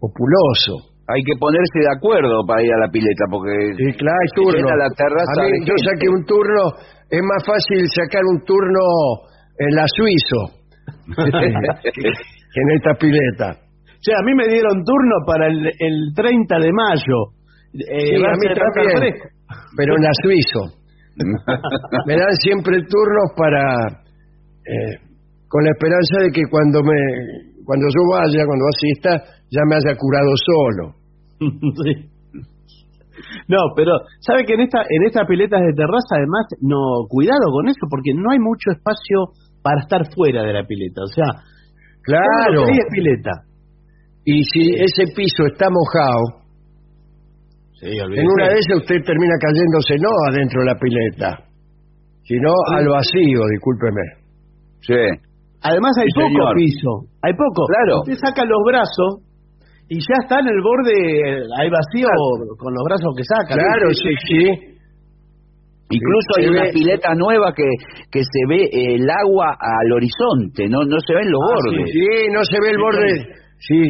populoso. 0.00 0.96
Hay 1.06 1.20
que 1.20 1.36
ponerse 1.36 1.84
de 1.84 1.92
acuerdo 1.92 2.40
para 2.48 2.64
ir 2.64 2.72
a 2.72 2.80
la 2.80 2.88
pileta, 2.88 3.24
porque 3.30 3.52
Sí, 3.76 3.92
claro, 4.00 4.16
hay 4.16 4.30
turno. 4.32 4.68
la 4.76 4.88
terraza 4.96 5.36
A 5.36 5.44
mí, 5.44 5.52
de 5.52 5.66
yo 5.68 5.74
saqué 5.84 6.08
un 6.08 6.24
turno, 6.24 6.62
es 7.12 7.20
más 7.20 7.42
fácil 7.44 7.84
sacar 7.92 8.24
un 8.24 8.40
turno 8.44 8.80
en 9.60 9.70
la 9.76 9.84
Suizo 9.84 10.40
que 11.14 12.60
en 12.64 12.68
esta 12.76 12.94
pileta. 12.94 13.60
Che, 14.00 14.12
a 14.12 14.22
mí 14.24 14.32
me 14.34 14.48
dieron 14.48 14.84
turno 14.84 15.16
para 15.26 15.46
el, 15.48 15.66
el 15.78 15.96
30 16.16 16.58
de 16.58 16.70
mayo. 16.72 17.18
Eh, 17.74 18.16
Sí, 18.16 18.24
a 18.24 18.32
mí 18.36 18.46
también, 18.54 19.14
pero 19.76 19.96
en 19.96 20.02
la 20.02 20.10
Suizo. 20.22 20.83
Me 22.06 22.14
dan 22.16 22.34
siempre 22.42 22.78
turnos 22.88 23.30
para, 23.36 23.86
eh, 24.66 24.98
con 25.48 25.64
la 25.64 25.70
esperanza 25.70 26.24
de 26.24 26.30
que 26.32 26.42
cuando 26.50 26.82
me, 26.82 26.98
cuando 27.64 27.86
yo 27.86 28.02
vaya, 28.10 28.44
cuando 28.46 28.64
asista, 28.68 29.24
ya 29.50 29.62
me 29.68 29.76
haya 29.76 29.96
curado 29.96 30.32
solo. 30.36 30.94
Sí. 31.84 32.10
No, 33.48 33.58
pero 33.76 33.92
sabe 34.20 34.44
que 34.44 34.54
en 34.54 34.60
esta 34.62 34.80
en 34.88 35.04
estas 35.06 35.26
piletas 35.26 35.60
de 35.60 35.72
terraza 35.72 36.16
además 36.18 36.46
no 36.60 37.06
cuidado 37.08 37.46
con 37.52 37.68
eso 37.68 37.86
porque 37.88 38.12
no 38.14 38.30
hay 38.32 38.38
mucho 38.38 38.70
espacio 38.72 39.30
para 39.62 39.80
estar 39.82 40.02
fuera 40.14 40.42
de 40.42 40.52
la 40.52 40.64
pileta, 40.66 41.02
o 41.02 41.06
sea, 41.06 41.42
Claro. 42.02 42.64
es 42.68 42.84
pileta. 42.90 43.30
Y 44.24 44.42
si 44.44 44.74
ese 44.76 45.12
piso 45.14 45.46
está 45.46 45.68
mojado, 45.70 46.43
en 47.84 48.26
una 48.26 48.48
de 48.48 48.58
esas 48.58 48.78
usted 48.80 48.96
termina 49.04 49.34
cayéndose 49.40 49.94
no 50.00 50.10
adentro 50.28 50.60
de 50.60 50.66
la 50.66 50.76
pileta, 50.78 51.30
sino 52.24 52.50
al 52.72 52.88
vacío, 52.88 53.40
discúlpeme. 53.52 54.04
Sí. 54.80 55.02
Además 55.62 55.92
hay 56.00 56.08
Sí, 56.08 56.20
poco 56.20 56.28
señor. 56.28 56.54
piso, 56.56 56.90
hay 57.22 57.32
poco. 57.32 57.64
Claro. 57.68 58.00
Usted 58.04 58.16
saca 58.20 58.44
los 58.44 58.60
brazos 58.66 59.10
y 59.88 59.96
ya 60.00 60.16
está 60.22 60.40
en 60.40 60.48
el 60.48 60.60
borde, 60.60 60.96
hay 61.60 61.68
vacío 61.70 62.08
con 62.58 62.72
los 62.72 62.84
brazos 62.84 63.12
que 63.16 63.24
saca. 63.24 63.54
Claro, 63.54 63.88
sí, 63.92 64.12
sí. 64.28 64.42
Incluso 65.90 66.28
hay 66.40 66.48
una 66.48 66.62
ve- 66.64 66.72
pileta 66.72 67.14
nueva 67.14 67.52
que, 67.54 67.68
que 68.10 68.20
se 68.24 68.40
ve 68.48 68.68
el 68.72 69.04
agua 69.08 69.52
al 69.60 69.92
horizonte, 69.92 70.68
no 70.68 70.80
no 70.84 70.96
se 71.06 71.12
ven 71.14 71.30
los 71.30 71.40
Ah, 71.44 71.52
bordes. 71.54 71.90
Sí, 71.92 72.06
no 72.32 72.40
se 72.44 72.56
ve 72.60 72.68
el 72.70 72.78
borde 72.80 73.12
sí, 73.58 73.80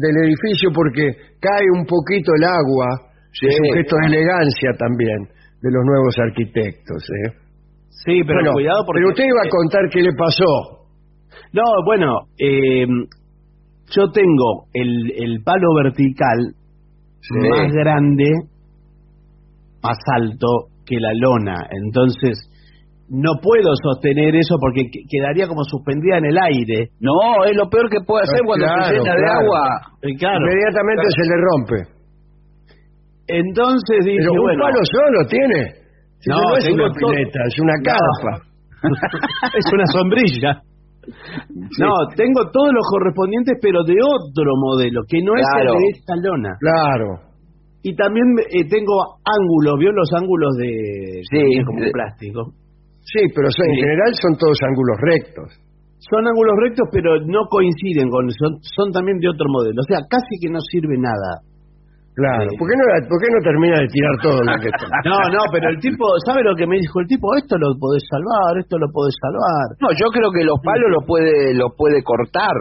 del 0.00 0.16
edificio 0.24 0.70
porque 0.74 1.12
cae 1.40 1.64
un 1.76 1.84
poquito 1.84 2.32
el 2.36 2.44
agua. 2.44 2.88
Sí. 3.32 3.46
Es 3.46 3.56
un 3.60 3.76
gesto 3.76 3.96
de 4.02 4.06
elegancia 4.08 4.70
también 4.78 5.18
de 5.62 5.70
los 5.70 5.84
nuevos 5.84 6.14
arquitectos. 6.18 7.02
¿eh? 7.10 7.32
Sí, 8.04 8.22
pero 8.26 8.40
Bueno, 8.40 8.52
cuidado 8.52 8.82
porque... 8.86 8.98
pero 9.00 9.08
usted 9.10 9.24
iba 9.24 9.42
a 9.44 9.50
contar 9.50 9.82
qué 9.92 10.00
le 10.02 10.12
pasó. 10.14 10.86
No, 11.52 11.62
bueno, 11.84 12.14
eh, 12.38 12.86
yo 13.94 14.10
tengo 14.12 14.66
el, 14.72 15.12
el 15.16 15.42
palo 15.42 15.74
vertical 15.82 16.54
más 17.50 17.72
grande, 17.72 18.30
más 19.82 19.98
alto 20.16 20.46
que 20.86 20.96
la 20.98 21.12
lona. 21.14 21.66
Entonces, 21.70 22.38
no 23.08 23.32
puedo 23.42 23.72
sostener 23.82 24.34
eso 24.36 24.56
porque 24.60 24.82
que- 24.90 25.02
quedaría 25.08 25.46
como 25.48 25.62
suspendida 25.64 26.18
en 26.18 26.26
el 26.26 26.38
aire. 26.38 26.88
No, 27.00 27.44
es 27.44 27.56
lo 27.56 27.68
peor 27.68 27.88
que 27.90 28.00
puede 28.06 28.22
hacer 28.24 28.40
cuando 28.44 28.66
Claro, 28.66 28.84
se 28.86 28.92
llena 28.98 29.14
de 29.16 29.26
agua. 29.26 29.62
Eh, 30.02 30.14
claro. 30.18 30.38
Inmediatamente 30.46 31.04
se 31.10 31.28
le 31.28 31.36
rompe. 31.36 31.99
Entonces 33.38 33.98
dije, 34.04 34.18
Pero 34.18 34.32
un 34.32 34.42
bueno, 34.42 34.62
palo 34.64 34.80
solo 34.90 35.18
tiene. 35.28 35.60
Si 36.18 36.28
No, 36.30 36.36
no 36.42 36.56
es 36.56 36.66
una 36.68 36.88
todo- 36.90 37.10
pileta, 37.12 37.38
es 37.46 37.56
una 37.60 37.76
No. 37.78 37.84
carpa. 37.86 38.32
es 39.60 39.66
una 39.72 39.86
sombrilla. 39.92 40.52
No, 41.80 41.92
tengo 42.14 42.40
todos 42.52 42.72
los 42.72 42.86
correspondientes, 42.92 43.56
pero 43.60 43.82
de 43.84 43.96
otro 43.98 44.50
modelo, 44.60 45.00
que 45.08 45.18
no 45.22 45.32
Claro. 45.32 45.72
es 45.72 45.74
el 45.74 45.80
de 45.80 45.88
esta 45.98 46.14
lona. 46.22 46.52
Claro. 46.60 47.08
Y 47.82 47.96
también 47.96 48.26
eh, 48.52 48.68
tengo 48.68 49.16
ángulos, 49.24 49.78
¿vio 49.80 49.92
los 49.92 50.10
ángulos 50.12 50.52
de 50.60 51.22
Sí, 51.24 51.64
como 51.64 51.80
de- 51.80 51.90
plástico? 51.90 52.52
Sí, 53.00 53.24
pero 53.34 53.48
en 53.48 53.52
Sí. 53.56 53.80
general 53.80 54.12
son 54.20 54.36
todos 54.36 54.58
ángulos 54.62 54.96
rectos. 55.00 55.48
Son 56.04 56.26
ángulos 56.26 56.56
rectos, 56.60 56.88
pero 56.92 57.20
no 57.24 57.48
coinciden 57.48 58.08
con 58.08 58.28
son, 58.30 58.60
son 58.60 58.92
también 58.92 59.18
de 59.18 59.28
otro 59.28 59.46
modelo. 59.48 59.80
O 59.80 59.88
sea, 59.88 60.00
casi 60.08 60.36
que 60.40 60.48
no 60.52 60.60
sirve 60.60 60.96
nada. 61.00 61.40
Claro. 62.20 62.50
¿Por, 62.60 62.66
qué 62.68 62.76
no, 62.76 62.84
¿Por 63.08 63.18
qué 63.24 63.28
no 63.32 63.40
termina 63.40 63.76
de 63.80 63.88
tirar 63.88 64.14
todo 64.20 64.38
lo 64.44 64.52
que 64.60 64.68
está? 64.76 64.86
No, 65.08 65.18
no, 65.32 65.40
pero 65.48 65.72
el 65.72 65.78
tipo, 65.80 66.04
¿sabe 66.28 66.44
lo 66.44 66.52
que 66.54 66.66
me 66.68 66.76
dijo 66.76 67.00
el 67.00 67.08
tipo? 67.08 67.32
Esto 67.40 67.56
lo 67.56 67.72
podés 67.80 68.04
salvar, 68.12 68.60
esto 68.60 68.76
lo 68.76 68.88
podés 68.92 69.16
salvar. 69.24 69.66
No, 69.80 69.88
yo 69.96 70.06
creo 70.12 70.28
que 70.30 70.44
los 70.44 70.60
palos 70.60 70.88
los 70.92 71.04
puede 71.08 71.54
los 71.56 71.72
puede 71.80 72.04
cortar 72.04 72.52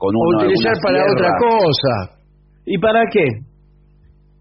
con 0.00 0.10
O 0.16 0.18
una 0.32 0.48
utilizar 0.48 0.72
una 0.72 0.82
para 0.82 1.00
otra 1.12 1.30
cosa. 1.36 1.94
¿Y 2.64 2.78
para 2.80 3.04
qué? 3.12 3.26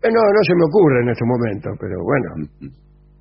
Eh, 0.01 0.09
no, 0.09 0.21
no 0.23 0.41
se 0.47 0.55
me 0.55 0.63
ocurre 0.65 0.97
en 1.03 1.09
este 1.13 1.25
momento, 1.27 1.67
pero 1.77 1.95
bueno. 2.01 2.29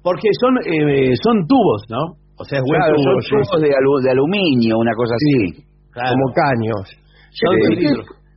Porque 0.03 0.29
son 0.41 0.57
eh, 0.65 1.13
son 1.21 1.45
tubos, 1.51 1.83
¿no? 1.91 2.17
O 2.41 2.45
sea, 2.49 2.57
es 2.57 2.65
buen 2.65 2.81
Claro, 2.81 2.97
tubo, 2.97 3.21
son 3.21 3.21
sí. 3.21 3.31
tubos 3.37 3.61
de, 3.61 3.71
alu- 3.77 4.01
de 4.01 4.11
aluminio, 4.17 4.79
una 4.81 4.95
cosa 4.97 5.13
así. 5.13 5.61
Claro. 5.93 6.15
Como 6.17 6.25
caños. 6.33 6.85
Son 7.37 7.53
Eh, 7.53 7.93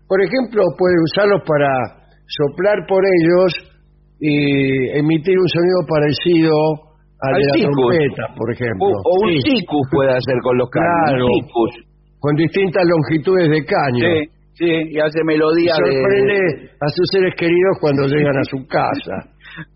por 0.08 0.20
ejemplo, 0.22 0.62
puede 0.78 0.96
usarlos 1.08 1.42
para 1.48 2.03
soplar 2.28 2.86
por 2.88 3.04
ellos 3.06 3.54
y 4.20 4.90
emitir 4.98 5.38
un 5.38 5.48
sonido 5.50 5.80
parecido 5.88 6.56
al, 7.22 7.36
Al 7.36 7.42
de 7.42 7.48
la 7.48 7.70
trompeta, 7.72 8.24
por 8.36 8.52
ejemplo. 8.52 8.86
O, 8.88 8.92
o 8.92 9.14
un 9.26 9.32
Sí. 9.32 9.40
cicus 9.60 9.88
puede 9.92 10.12
hacer 10.12 10.38
con 10.44 10.58
los 10.58 10.70
caños. 10.70 10.88
Claro. 11.08 11.28
Con 12.20 12.36
distintas 12.36 12.84
longitudes 12.88 13.50
de 13.50 13.66
caño. 13.66 14.06
Sí. 14.08 14.30
Sí, 14.56 14.70
y 14.70 15.00
hace 15.00 15.24
melodía 15.26 15.74
de... 15.84 15.92
sorprende 15.98 16.70
a 16.80 16.88
sus 16.94 17.08
seres 17.12 17.34
queridos 17.36 17.74
cuando 17.82 18.06
llegan 18.06 18.38
a 18.38 18.44
su 18.44 18.58
casa. 18.68 19.16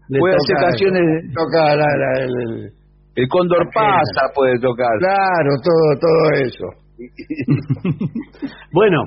Le 0.08 0.20
Puede 0.22 0.36
hacer 0.36 0.56
canciones- 0.62 1.34
Toca 1.34 1.75
la- 1.75 1.98
la- 1.98 2.24
el, 2.24 2.72
El 3.16 3.27
cóndor 3.27 3.68
pasa 3.74 4.30
puede 4.36 4.54
tocar. 4.60 4.92
claro, 5.00 5.50
todo, 5.66 6.00
todo 6.00 6.32
eso. 6.46 6.68
Bueno, 8.72 8.98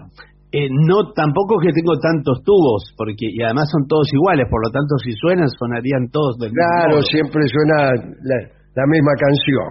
eh, 0.52 0.66
no 0.68 1.12
tampoco 1.14 1.60
es 1.62 1.68
que 1.70 1.78
tengo 1.80 1.94
tantos 2.02 2.42
tubos, 2.42 2.90
porque 2.98 3.30
y 3.30 3.42
además 3.42 3.70
son 3.70 3.86
todos 3.86 4.06
iguales, 4.12 4.46
por 4.50 4.58
lo 4.66 4.70
tanto 4.70 4.98
si 4.98 5.12
suenan 5.14 5.48
sonarían 5.48 6.10
todos 6.10 6.38
del 6.38 6.50
mismo 6.50 6.66
Claro, 6.66 6.94
modo. 6.98 7.02
siempre 7.06 7.40
suena 7.46 7.76
la, 8.26 8.36
la 8.74 8.84
misma 8.90 9.14
canción. 9.14 9.70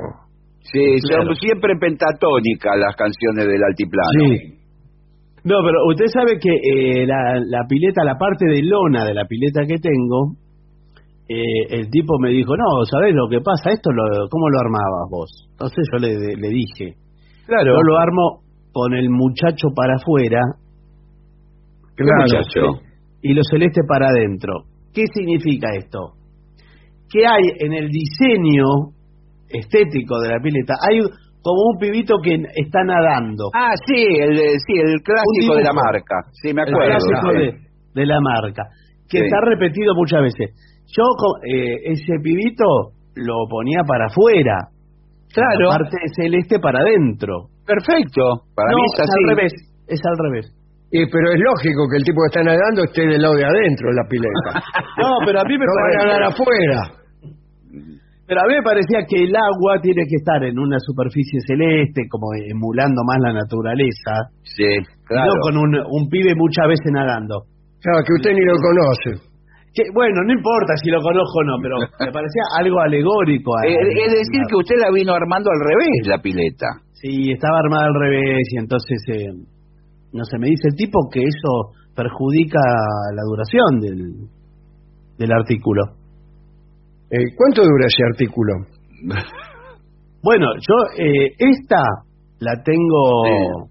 Sí, 0.63 1.01
Claro. 1.07 1.25
son 1.25 1.35
siempre 1.35 1.75
pentatónicas 1.79 2.77
las 2.79 2.95
canciones 2.95 3.47
del 3.47 3.63
altiplano. 3.63 4.19
Sí. 4.23 4.59
No, 5.43 5.55
pero 5.63 5.87
usted 5.87 6.07
sabe 6.13 6.37
que 6.39 6.51
eh, 6.51 7.07
la, 7.07 7.39
la 7.39 7.63
pileta, 7.67 8.03
la 8.03 8.15
parte 8.17 8.45
de 8.45 8.61
lona 8.63 9.03
de 9.05 9.13
la 9.13 9.25
pileta 9.25 9.63
que 9.65 9.79
tengo, 9.79 10.35
eh, 11.27 11.79
el 11.79 11.89
tipo 11.89 12.19
me 12.19 12.29
dijo, 12.31 12.55
no, 12.55 12.85
¿sabés 12.85 13.15
lo 13.15 13.27
que 13.29 13.39
pasa? 13.41 13.71
Esto, 13.71 13.91
lo, 13.91 14.03
¿cómo 14.29 14.49
lo 14.49 14.59
armabas 14.59 15.07
vos? 15.09 15.29
Entonces 15.51 15.87
yo 15.91 15.97
le, 15.99 16.13
le 16.35 16.49
dije, 16.49 16.95
Claro. 17.47 17.75
yo 17.75 17.81
lo 17.83 17.97
armo 17.99 18.41
con 18.71 18.93
el 18.93 19.09
muchacho 19.09 19.69
para 19.75 19.95
afuera 19.95 20.39
¿Qué 20.49 20.68
Claro, 22.05 22.21
muchacho? 22.23 22.81
y 23.21 23.33
lo 23.33 23.41
celeste 23.49 23.81
para 23.87 24.07
adentro. 24.07 24.53
¿Qué 24.93 25.03
significa 25.13 25.67
esto? 25.77 26.13
Que 27.11 27.25
hay 27.25 27.43
en 27.59 27.73
el 27.73 27.89
diseño 27.89 28.65
estético 29.49 30.19
de 30.21 30.29
la 30.29 30.39
pileta, 30.41 30.73
hay 30.89 30.99
como 31.41 31.61
un 31.73 31.77
pibito 31.79 32.15
que 32.23 32.35
está 32.55 32.83
nadando. 32.83 33.49
Ah, 33.55 33.71
sí, 33.87 33.95
el, 34.19 34.35
de- 34.35 34.59
sí, 34.65 34.73
el 34.75 35.01
clásico 35.01 35.55
de 35.55 35.63
la 35.63 35.73
marca. 35.73 36.15
Sí, 36.41 36.53
me 36.53 36.61
el 36.63 36.69
acuerdo. 36.69 36.97
clásico 36.97 37.31
sí. 37.31 37.37
de, 37.37 38.01
de 38.01 38.05
la 38.05 38.19
marca, 38.21 38.63
que 39.09 39.17
Sí. 39.19 39.23
está 39.25 39.37
repetido 39.41 39.95
muchas 39.95 40.21
veces. 40.21 40.51
Yo 40.95 41.03
eh, 41.47 41.91
ese 41.93 42.13
pibito 42.21 42.65
lo 43.15 43.35
ponía 43.49 43.81
para 43.87 44.05
afuera, 44.07 44.69
Claro. 45.33 45.69
la 45.69 45.77
parte 45.77 45.97
celeste 46.15 46.59
para 46.59 46.79
adentro. 46.79 47.47
Perfecto. 47.65 48.45
Para 48.55 48.71
no, 48.71 48.77
mí 48.77 48.83
es 48.93 48.99
así. 48.99 49.11
al 49.23 49.35
revés, 49.35 49.53
es 49.87 49.99
al 50.03 50.17
revés. 50.17 50.45
Y, 50.91 51.05
pero 51.05 51.29
es 51.31 51.39
lógico 51.39 51.85
que 51.91 51.97
el 51.97 52.03
tipo 52.03 52.17
que 52.25 52.29
está 52.33 52.41
nadando 52.43 52.81
esté 52.83 53.05
del 53.05 53.21
lado 53.21 53.35
de 53.35 53.45
adentro 53.45 53.89
de 53.89 53.95
la 53.95 54.05
pileta. 54.09 54.51
No, 54.99 55.15
pero 55.25 55.39
a 55.39 55.45
mí 55.45 55.55
me 55.57 55.65
no 55.65 55.71
van 55.71 55.79
a 55.79 55.85
parece- 55.85 56.07
nadar 56.07 56.23
afuera. 56.33 56.79
Pero 58.27 58.41
a 58.41 58.45
mí 58.45 58.53
me 58.53 58.61
parecía 58.61 58.99
que 59.09 59.23
el 59.25 59.33
agua 59.33 59.81
tiene 59.81 60.03
que 60.05 60.17
estar 60.21 60.43
en 60.43 60.53
una 60.59 60.77
superficie 60.79 61.39
celeste, 61.47 62.05
como 62.09 62.29
emulando 62.37 63.01
más 63.07 63.17
la 63.25 63.33
naturaleza, 63.33 64.29
Sí, 64.43 64.61
y 64.65 64.85
claro. 65.09 65.33
no 65.33 65.33
con 65.41 65.53
un, 65.57 65.71
un 65.81 66.03
pibe 66.09 66.35
muchas 66.37 66.67
veces 66.69 66.91
nadando. 66.93 67.41
Claro, 67.81 68.05
que 68.05 68.13
usted 68.13 68.33
ni 68.37 68.45
lo 68.45 68.53
conoce. 68.61 69.25
Que, 69.73 69.81
bueno, 69.93 70.21
no 70.25 70.33
importa 70.33 70.73
si 70.77 70.89
lo 70.91 71.01
conozco 71.01 71.39
o 71.41 71.43
no, 71.43 71.55
pero 71.61 71.77
me 72.05 72.11
parecía 72.13 72.43
algo 72.59 72.77
alegórico. 72.81 73.49
a- 73.57 73.65
es 73.65 74.11
decir, 74.13 74.41
que 74.45 74.57
usted 74.61 74.77
la 74.77 74.91
vino 74.93 75.13
armando 75.13 75.49
al 75.49 75.61
revés, 75.65 76.05
la 76.05 76.21
pileta. 76.21 76.67
Sí, 77.01 77.31
estaba 77.33 77.57
armada 77.65 77.87
al 77.89 77.97
revés 77.97 78.45
y 78.51 78.57
entonces, 78.59 78.99
eh, 79.09 79.31
no 80.13 80.23
sé, 80.25 80.37
me 80.39 80.47
dice 80.47 80.69
el 80.69 80.75
tipo 80.75 81.09
que 81.11 81.21
eso 81.21 81.73
perjudica 81.95 82.59
la 83.13 83.23
duración 83.23 83.79
del, 83.79 84.27
del 85.17 85.31
artículo. 85.31 85.83
Eh, 87.11 87.33
¿Cuánto 87.35 87.63
dura 87.63 87.87
ese 87.87 88.03
artículo? 88.11 88.53
Bueno, 90.21 90.47
yo 90.55 90.75
eh, 91.01 91.31
esta 91.37 91.81
la 92.39 92.61
tengo 92.61 93.69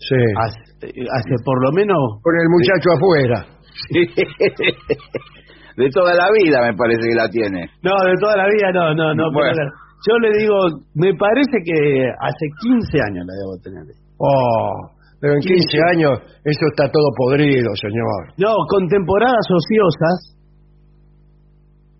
Sí. 0.00 0.16
hace, 0.38 0.88
hace 0.88 1.34
por 1.44 1.62
lo 1.62 1.72
menos... 1.72 1.98
Con 2.22 2.34
el 2.34 2.48
muchacho 2.48 2.88
afuera. 2.96 3.44
de 5.76 5.90
toda 5.90 6.14
la 6.14 6.28
vida 6.32 6.62
me 6.62 6.74
parece 6.74 7.02
que 7.02 7.14
la 7.14 7.28
tiene. 7.28 7.68
No, 7.82 7.92
de 8.08 8.16
toda 8.18 8.36
la 8.36 8.46
vida 8.46 8.72
no, 8.72 8.94
no, 8.94 9.14
no. 9.14 9.30
Bueno. 9.32 9.52
pero 9.54 9.70
yo 10.08 10.18
le 10.18 10.30
digo, 10.38 10.56
me 10.94 11.14
parece 11.14 11.58
que 11.64 12.08
hace 12.08 12.46
15 12.62 12.98
años 13.10 13.26
la 13.26 13.34
debo 13.34 13.58
tener. 13.62 13.84
Oh, 14.16 14.88
pero 15.20 15.34
en 15.34 15.40
15 15.40 15.78
años 15.92 16.12
eso 16.44 16.64
está 16.72 16.88
todo 16.90 17.08
podrido, 17.16 17.68
señor. 17.76 18.32
No, 18.38 18.56
con 18.68 18.88
temporadas 18.88 19.44
ociosas. 19.52 20.36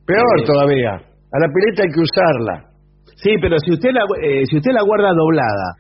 Peor 0.07 0.37
Eh. 0.41 0.45
todavía. 0.47 0.93
A 1.33 1.37
la 1.39 1.49
pileta 1.55 1.83
hay 1.85 1.93
que 1.95 2.01
usarla. 2.03 2.55
Sí, 3.23 3.37
pero 3.41 3.57
si 3.61 3.73
usted 3.75 3.91
la, 3.93 4.03
eh, 4.25 4.43
si 4.49 4.57
usted 4.57 4.73
la 4.73 4.83
guarda 4.83 5.13
doblada 5.13 5.77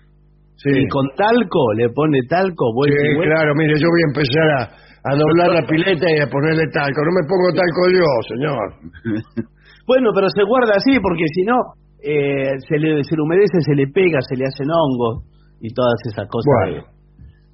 Sí, 0.60 0.68
y 0.76 0.86
con 0.88 1.08
talco, 1.16 1.72
le 1.72 1.88
pone 1.88 2.20
talco, 2.28 2.68
vuelta 2.74 3.00
Sí, 3.00 3.16
claro, 3.24 3.54
mire, 3.56 3.74
yo 3.80 3.88
voy 3.88 4.02
a 4.04 4.10
empezar 4.12 4.48
a, 4.60 4.62
a 5.08 5.16
doblar 5.16 5.48
la 5.56 5.66
pileta 5.66 6.04
y 6.12 6.20
a 6.20 6.28
ponerle 6.28 6.68
talco. 6.68 7.00
No 7.00 7.12
me 7.16 7.24
pongo 7.24 7.48
talco 7.56 7.82
yo, 7.88 8.08
señor. 8.28 8.64
Bueno, 9.86 10.10
pero 10.14 10.28
se 10.30 10.44
guarda 10.44 10.76
así 10.76 11.00
porque 11.00 11.24
si 11.34 11.42
no, 11.42 11.56
eh, 12.04 12.52
se, 12.68 12.78
le, 12.78 13.02
se 13.02 13.16
le 13.16 13.22
humedece, 13.22 13.58
se 13.66 13.74
le 13.74 13.88
pega, 13.88 14.20
se 14.20 14.36
le 14.36 14.44
hacen 14.44 14.68
hongos 14.70 15.24
y 15.60 15.72
todas 15.74 15.98
esas 16.06 16.28
cosas. 16.28 16.46
Bueno. 16.46 16.99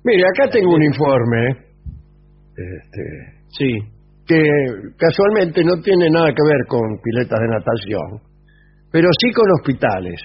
Mire, 0.07 0.23
acá 0.23 0.49
tengo 0.53 0.71
un 0.75 0.83
informe 0.85 1.49
este, 2.55 3.03
Sí. 3.59 3.71
que 4.27 4.41
casualmente 4.97 5.63
no 5.65 5.81
tiene 5.83 6.09
nada 6.11 6.29
que 6.29 6.43
ver 6.49 6.63
con 6.69 6.81
piletas 7.03 7.39
de 7.41 7.49
natación, 7.49 8.23
pero 8.93 9.09
sí 9.21 9.33
con 9.33 9.45
hospitales. 9.59 10.21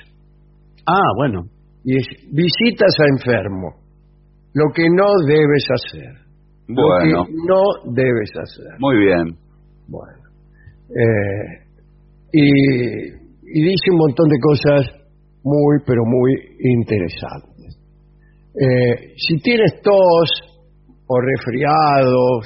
Ah, 0.88 1.10
bueno. 1.18 1.44
Y 1.84 1.98
es 1.98 2.08
visitas 2.32 2.94
a 3.00 3.06
enfermos. 3.18 3.74
Lo 4.54 4.66
que 4.74 4.84
no 4.90 5.08
debes 5.28 5.66
hacer. 5.74 6.14
Lo 6.68 6.84
Bueno, 6.88 7.26
que 7.26 7.34
no 7.48 7.94
debes 7.94 8.30
hacer. 8.38 8.80
muy 8.80 8.98
bien. 8.98 9.36
Bueno. 9.88 10.22
Eh, 10.90 11.68
y, 12.34 12.48
y 13.44 13.62
dice 13.64 13.92
un 13.92 13.98
montón 13.98 14.28
de 14.30 14.40
cosas 14.40 14.92
muy, 15.44 15.78
pero 15.86 16.04
muy 16.06 16.34
interesantes. 16.60 17.51
Eh, 18.54 19.14
si 19.18 19.38
tienes 19.42 19.82
tos 19.82 20.30
o 21.08 21.16
resfriados 21.20 22.46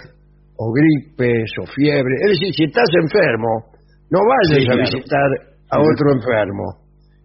o 0.57 0.71
gripes 0.71 1.51
o 1.61 1.65
fiebre, 1.65 2.13
es 2.25 2.39
decir, 2.39 2.53
si 2.53 2.63
estás 2.65 2.89
enfermo, 3.01 3.73
no 4.09 4.19
vayas 4.21 4.61
Sí, 4.61 4.63
a 4.63 4.73
claro. 4.73 4.81
visitar 4.81 5.29
a 5.71 5.79
otro 5.79 6.13
enfermo. 6.13 6.63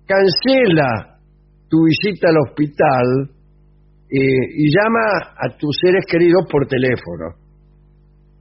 Cancela 0.06 1.18
tu 1.68 1.84
visita 1.84 2.28
al 2.30 2.38
hospital 2.48 3.30
eh, 4.10 4.44
y 4.56 4.70
llama 4.74 5.34
a 5.36 5.56
tus 5.56 5.76
seres 5.80 6.04
queridos 6.10 6.46
por 6.50 6.66
teléfono 6.66 7.40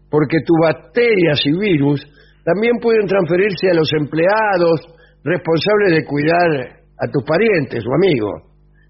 porque 0.09 0.37
tus 0.45 0.57
bacterias 0.59 1.39
y 1.45 1.51
virus 1.53 2.01
también 2.43 2.77
pueden 2.81 3.05
transferirse 3.05 3.69
a 3.69 3.75
los 3.75 3.89
empleados 3.93 4.81
responsables 5.23 5.91
de 5.97 6.05
cuidar 6.05 6.49
a 6.97 7.07
tus 7.11 7.23
parientes 7.23 7.83
o 7.85 7.93
amigos. 7.93 8.48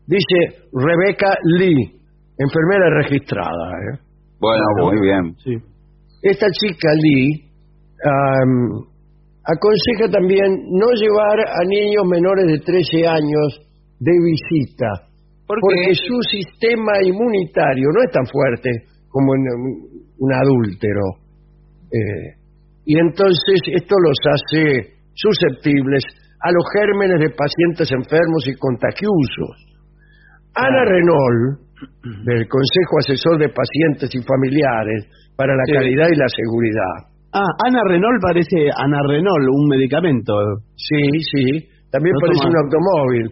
Dice 0.09 0.65
Rebecca 0.73 1.37
Lee, 1.59 1.85
enfermera 2.33 2.89
registrada. 2.97 3.69
¿eh? 3.93 3.99
Bueno, 4.39 4.63
muy 4.81 4.99
bien. 4.99 5.35
Sí. 5.37 5.53
Esta 6.23 6.47
chica 6.49 6.89
Lee 6.97 7.45
aconseja 9.45 10.09
también 10.11 10.65
no 10.71 10.89
llevar 10.97 11.45
a 11.45 11.61
niños 11.67 12.05
menores 12.09 12.45
de 12.47 12.59
13 12.59 13.05
años 13.05 13.61
de 13.99 14.11
visita, 14.25 15.05
¿Por 15.45 15.59
porque 15.61 15.93
su 15.93 16.17
sistema 16.31 16.93
inmunitario 17.03 17.89
no 17.93 18.01
es 18.01 18.11
tan 18.11 18.25
fuerte 18.25 18.69
como 19.09 19.35
en 19.35 19.41
un, 19.41 19.99
un 20.17 20.33
adúltero. 20.33 21.21
Eh, 21.91 22.33
y 22.85 22.97
entonces 22.97 23.61
esto 23.75 23.95
los 24.01 24.17
hace 24.25 24.97
susceptibles 25.13 26.03
a 26.41 26.51
los 26.51 26.63
gérmenes 26.73 27.19
de 27.19 27.35
pacientes 27.35 27.91
enfermos 27.91 28.47
y 28.47 28.55
contagiosos. 28.55 29.68
Ana 30.55 30.83
Renault, 30.85 31.59
del 32.25 32.47
Consejo 32.47 32.93
Asesor 32.99 33.37
de 33.39 33.49
Pacientes 33.49 34.09
y 34.13 34.21
Familiares 34.23 35.07
para 35.37 35.55
la 35.55 35.63
Sí. 35.65 35.73
Calidad 35.73 36.07
y 36.11 36.17
la 36.17 36.27
Seguridad. 36.27 36.95
Ah, 37.33 37.45
Ana 37.67 37.81
Renault 37.87 38.21
parece 38.21 38.69
Ana 38.75 38.99
Renault, 39.07 39.47
un 39.53 39.67
medicamento. 39.69 40.33
Sí, 40.75 40.99
sí, 41.31 41.69
también 41.91 42.13
No 42.13 42.25
parece 42.25 42.41
toma- 42.43 42.49
un 42.49 42.57
automóvil. 42.65 43.25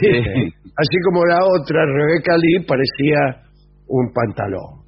Sí. 0.00 0.08
Así 0.72 0.96
como 1.04 1.24
la 1.26 1.40
otra, 1.44 1.84
Rebeca 1.84 2.36
Lee, 2.38 2.64
parecía 2.66 3.44
un 3.88 4.12
pantalón. 4.14 4.82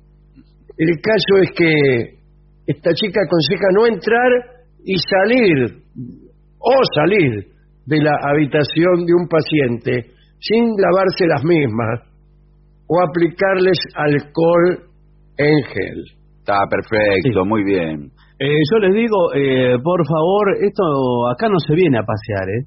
El 0.79 0.97
caso 1.03 1.43
es 1.43 1.51
que 1.53 1.71
esta 2.67 2.91
chica 2.95 3.21
aconseja 3.27 3.69
no 3.75 3.87
entrar 3.87 4.31
y 4.85 4.97
salir, 4.99 5.83
o 6.59 6.75
salir 6.95 7.45
de 7.87 7.99
la 8.01 8.17
habitación 8.31 9.05
de 9.05 9.13
un 9.15 9.29
paciente 9.29 10.11
sin 10.47 10.65
lavarse 10.77 11.27
las 11.27 11.43
mismas 11.45 12.01
o 12.87 13.01
aplicarles 13.01 13.79
alcohol 13.97 14.85
en 15.39 15.57
gel. 15.73 16.01
Está 16.41 16.59
perfecto, 16.69 17.45
muy 17.45 17.65
bien. 17.65 18.11
Eh, 18.39 18.61
yo 18.71 18.79
les 18.79 18.93
digo, 18.95 19.33
eh, 19.35 19.79
por 19.83 20.01
favor, 20.07 20.45
esto 20.61 20.85
acá 21.33 21.49
no 21.49 21.59
se 21.59 21.75
viene 21.75 21.99
a 21.99 22.03
pasear, 22.05 22.47
¿eh? 22.51 22.63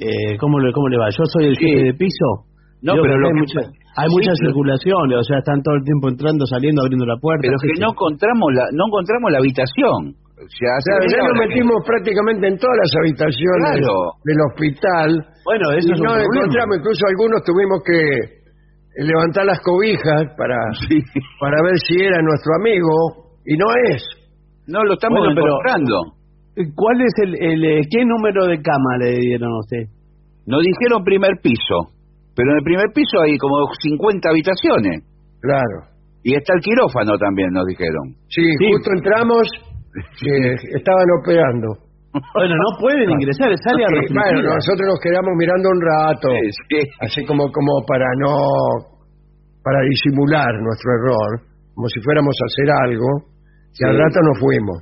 eh 0.00 0.36
¿cómo, 0.40 0.58
le, 0.58 0.72
¿Cómo 0.72 0.88
le 0.88 0.98
va? 0.98 1.08
Yo 1.10 1.22
soy 1.26 1.46
el 1.46 1.56
Sí. 1.56 1.66
jefe 1.66 1.84
de 1.84 1.94
piso. 1.94 2.50
No, 2.82 2.94
pero 3.02 3.18
lo 3.18 3.28
hay 3.28 3.34
que, 3.34 3.40
mucha- 3.40 3.70
Hay 3.96 4.08
mucha 4.08 4.32
circulación, 4.40 5.12
o 5.12 5.22
sea, 5.22 5.38
están 5.38 5.62
todo 5.62 5.74
el 5.76 5.84
tiempo 5.84 6.08
entrando, 6.08 6.46
saliendo, 6.46 6.80
abriendo 6.82 7.04
la 7.04 7.18
puerta. 7.20 7.42
Pero 7.42 7.56
es 7.60 7.62
que 7.62 7.80
no 7.80 7.90
encontramos 7.92 8.48
la, 8.54 8.64
no 8.72 8.86
encontramos 8.88 9.30
la 9.30 9.38
habitación. 9.38 10.16
Hace 10.40 10.88
Claro, 10.88 11.04
ya 11.12 11.20
nos 11.28 11.36
metimos 11.48 11.78
prácticamente 11.84 12.48
en 12.48 12.56
todas 12.58 12.76
las 12.80 12.90
habitaciones 13.00 13.84
Claro. 13.84 14.16
del 14.24 14.38
hospital. 14.48 15.08
Bueno, 15.44 15.64
eso 15.76 15.88
y 15.88 15.92
es 15.92 16.00
un 16.00 16.06
no 16.06 16.12
problema. 16.16 16.34
encontramos, 16.40 16.72
incluso 16.80 17.02
algunos 17.06 17.38
tuvimos 17.44 17.78
que 17.84 18.00
levantar 19.04 19.44
las 19.46 19.60
cobijas 19.60 20.22
para, 20.36 20.56
para 21.40 21.56
ver 21.62 21.76
si 21.86 21.94
era 22.02 22.20
nuestro 22.22 22.52
amigo, 22.56 22.92
y 23.44 23.56
no 23.56 23.66
es. 23.92 24.02
No 24.66 24.82
lo 24.84 24.94
estamos 24.94 25.18
Bueno, 25.20 25.34
pero- 25.34 25.46
encontrando. 25.60 25.96
¿Cuál 26.76 27.00
es 27.00 27.14
el, 27.24 27.32
el, 27.40 27.64
eh, 27.64 27.80
qué 27.90 28.04
número 28.04 28.44
de 28.46 28.60
cama 28.60 28.98
le 28.98 29.16
dieron 29.20 29.48
a 29.52 29.58
usted? 29.60 29.84
Nos 30.46 30.60
dijeron 30.60 31.04
primer 31.04 31.36
piso, 31.42 31.94
pero 32.36 32.50
en 32.52 32.58
el 32.58 32.64
primer 32.64 32.86
piso 32.92 33.20
hay 33.22 33.38
como 33.38 33.64
50 33.80 34.28
habitaciones. 34.28 35.04
Claro. 35.40 35.88
Y 36.22 36.34
está 36.34 36.52
el 36.54 36.60
quirófano 36.60 37.16
también, 37.16 37.48
nos 37.52 37.64
dijeron. 37.66 38.12
Sí, 38.28 38.42
justo 38.72 38.90
entramos, 38.92 39.40
que 39.92 40.54
estaban 40.76 41.06
operando. 41.20 41.68
Bueno, 42.34 42.54
no 42.58 42.70
pueden 42.80 43.08
ingresar, 43.10 43.52
es 43.52 43.60
área 43.66 43.86
Sí, 43.86 44.12
bueno, 44.12 44.42
nosotros 44.54 44.82
nos 44.86 44.98
quedamos 44.98 45.30
mirando 45.38 45.68
un 45.70 45.80
rato, 45.80 46.28
así 47.00 47.24
como 47.24 47.50
como 47.52 47.84
para 47.86 48.06
no 48.18 48.34
para 49.62 49.78
disimular 49.88 50.50
nuestro 50.60 50.90
error, 50.98 51.30
como 51.74 51.86
si 51.88 52.00
fuéramos 52.00 52.34
a 52.34 52.46
hacer 52.50 52.68
algo, 52.90 53.08
y 53.78 53.84
al 53.86 53.94
Sí. 53.94 53.98
rato 54.02 54.18
nos 54.26 54.38
fuimos. 54.40 54.78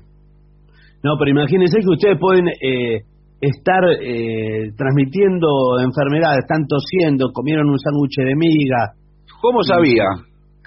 No, 1.05 1.17
pero 1.19 1.31
imagínense 1.31 1.79
que 1.81 1.91
ustedes 1.91 2.19
pueden 2.19 2.49
eh, 2.49 3.03
estar 3.41 3.85
eh, 4.01 4.71
transmitiendo 4.77 5.49
enfermedades, 5.85 6.39
están 6.49 6.65
tosiendo, 6.67 7.31
comieron 7.33 7.69
un 7.69 7.79
sándwich 7.79 8.17
de 8.25 8.35
miga. 8.37 8.95
¿Cómo 9.43 9.63
sabía 9.63 10.05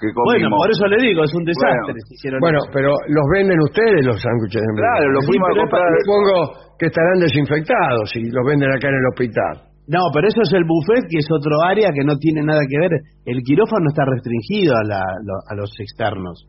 que 0.02 0.10
Bueno, 0.10 0.50
comimos? 0.50 0.58
por 0.58 0.68
eso 0.74 0.84
le 0.90 0.98
digo, 1.06 1.20
es 1.22 1.32
un 1.38 1.44
desastre. 1.46 1.94
Bueno. 1.94 2.06
si 2.10 2.12
hicieron 2.18 2.38
Bueno, 2.42 2.58
eso. 2.58 2.70
pero 2.74 2.90
los 3.06 3.26
venden 3.30 3.58
ustedes 3.62 4.02
los 4.02 4.18
sándwiches 4.18 4.58
de 4.60 4.68
miga. 4.74 4.82
Claro, 4.82 5.06
los 5.14 5.22
Sí, 5.22 5.28
fuimos 5.30 5.46
a 5.46 5.52
pero 5.54 5.62
comprar. 5.62 5.88
Supongo 6.02 6.34
que 6.78 6.86
estarán 6.90 7.18
desinfectados 7.22 8.06
y 8.18 8.22
los 8.34 8.44
venden 8.44 8.70
acá 8.74 8.86
en 8.90 8.98
el 8.98 9.06
hospital. 9.14 9.54
No, 9.86 10.02
pero 10.14 10.24
eso 10.30 10.40
es 10.46 10.52
el 10.54 10.64
buffet, 10.66 11.04
que 11.10 11.18
es 11.22 11.28
otro 11.30 11.54
área 11.66 11.90
que 11.90 12.02
no 12.06 12.14
tiene 12.18 12.42
nada 12.42 12.62
que 12.66 12.78
ver. 12.78 12.92
El 13.26 13.38
quirófano 13.42 13.86
está 13.90 14.02
restringido 14.06 14.74
a, 14.78 14.82
la- 14.86 15.16
lo- 15.26 15.42
a 15.46 15.52
los 15.58 15.70
externos. 15.78 16.46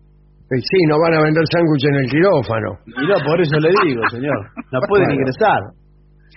Eh, 0.53 0.61
Sí, 0.61 0.79
no 0.85 1.01
van 1.01 1.17
a 1.17 1.23
vender 1.25 1.41
sándwiches 1.49 1.89
en 1.89 1.97
el 2.05 2.09
quirófano. 2.13 2.69
Y 2.85 3.05
no, 3.09 3.15
por 3.25 3.41
eso 3.41 3.57
le 3.57 3.71
digo, 3.85 4.01
señor. 4.09 4.37
No 4.71 4.79
pueden 4.89 5.07
Bueno. 5.09 5.21
ingresar. 5.21 5.61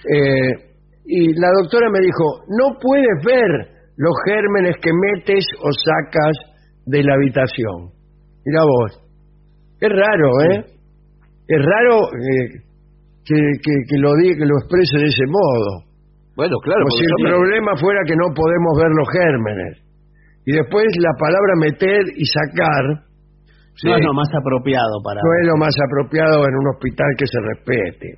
Eh, 0.08 0.50
y 1.06 1.32
la 1.38 1.48
doctora 1.62 1.88
me 1.90 2.00
dijo, 2.00 2.24
no 2.48 2.78
puedes 2.80 3.16
ver 3.24 3.50
los 3.96 4.14
gérmenes 4.26 4.76
que 4.82 4.90
metes 4.92 5.44
o 5.62 5.68
sacas 5.72 6.36
de 6.86 7.02
la 7.02 7.14
habitación. 7.14 7.90
Mira 8.46 8.62
vos. 8.64 8.90
Es 9.80 9.90
raro, 9.90 10.28
¿eh? 10.50 10.64
Es 11.48 11.60
raro 11.62 11.96
eh, 12.14 12.62
que, 13.24 13.38
que- 13.62 13.84
que 13.90 13.98
lo 13.98 14.14
diga, 14.22 14.38
que 14.38 14.46
lo 14.46 14.56
exprese 14.62 14.98
de 14.98 15.06
ese 15.10 15.26
modo. 15.26 15.84
Bueno, 16.36 16.56
claro. 16.62 16.84
Como 16.86 16.96
si 16.96 17.04
el 17.04 17.28
problema 17.32 17.72
fuera 17.76 18.00
que 18.06 18.16
no 18.16 18.28
podemos 18.34 18.72
ver 18.78 18.90
los 18.92 19.08
gérmenes. 19.12 19.72
Y 20.46 20.52
después 20.52 20.86
la 21.02 21.12
palabra 21.18 21.52
meter 21.58 22.02
y 22.16 22.24
sacar 22.24 22.84
No 23.84 23.96
es 23.96 24.04
lo 24.04 24.14
más 24.14 24.28
apropiado 24.32 24.94
para... 25.02 25.20
no 25.20 25.30
es 25.42 25.46
lo 25.48 25.56
más 25.58 25.74
apropiado 25.84 26.46
en 26.46 26.54
un 26.54 26.66
hospital 26.74 27.08
que 27.18 27.26
se 27.26 27.38
respete. 27.40 28.08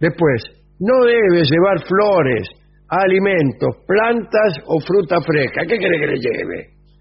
Después, 0.00 0.38
no 0.80 1.04
debe 1.04 1.42
llevar 1.44 1.80
flores, 1.88 2.44
alimentos, 2.88 3.72
plantas 3.86 4.52
o 4.66 4.80
fruta 4.80 5.16
fresca. 5.24 5.62
¿Qué 5.68 5.76
quiere 5.78 5.98
que 6.00 6.06
le 6.06 6.18
lleve? 6.18 6.58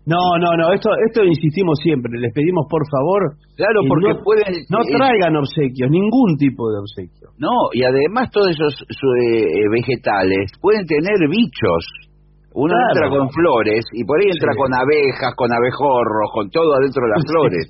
No, 0.09 0.41
no, 0.41 0.57
no, 0.57 0.73
esto, 0.73 0.89
esto 1.05 1.21
insistimos 1.23 1.77
siempre, 1.85 2.09
les 2.17 2.33
pedimos 2.33 2.65
por 2.65 2.81
favor. 2.89 3.37
Claro, 3.55 3.85
que 3.85 3.89
porque 3.93 4.09
no, 4.17 4.23
pueden- 4.25 4.65
No 4.73 4.79
traigan 4.89 5.37
obsequios, 5.37 5.85
ningún 5.93 6.33
tipo 6.41 6.65
de 6.73 6.79
obsequio. 6.81 7.29
No, 7.37 7.69
y 7.77 7.83
además 7.85 8.31
todos 8.33 8.49
esos 8.49 8.73
su- 8.89 9.15
eh, 9.21 9.69
vegetales 9.69 10.49
pueden 10.59 10.85
tener 10.89 11.17
bichos. 11.29 11.85
Uno 12.57 12.73
Claro. 12.73 12.89
entra 12.89 13.07
con 13.13 13.29
flores 13.29 13.85
y 13.93 14.03
por 14.03 14.17
ahí 14.19 14.25
entra 14.33 14.51
con 14.57 14.73
abejas, 14.73 15.31
con 15.37 15.53
abejorros, 15.53 16.27
con 16.33 16.49
todo 16.49 16.73
adentro 16.73 17.05
de 17.05 17.11
las 17.13 17.23
flores. 17.29 17.65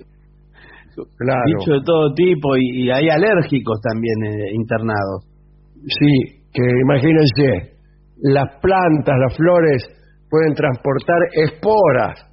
Claro. 1.18 1.44
Bicho 1.60 1.72
de 1.74 1.84
todo 1.86 2.14
tipo 2.14 2.58
y, 2.58 2.88
y 2.88 2.92
hay 2.92 3.10
alérgicos 3.10 3.80
también 3.82 4.16
eh, 4.24 4.52
internados. 4.54 5.28
Sí, 5.76 6.44
que 6.54 6.64
imagínense, 6.84 7.76
las 8.22 8.60
plantas, 8.62 9.16
las 9.28 9.36
flores 9.38 9.84
pueden 10.30 10.54
transportar 10.56 11.20
esporas. 11.34 12.26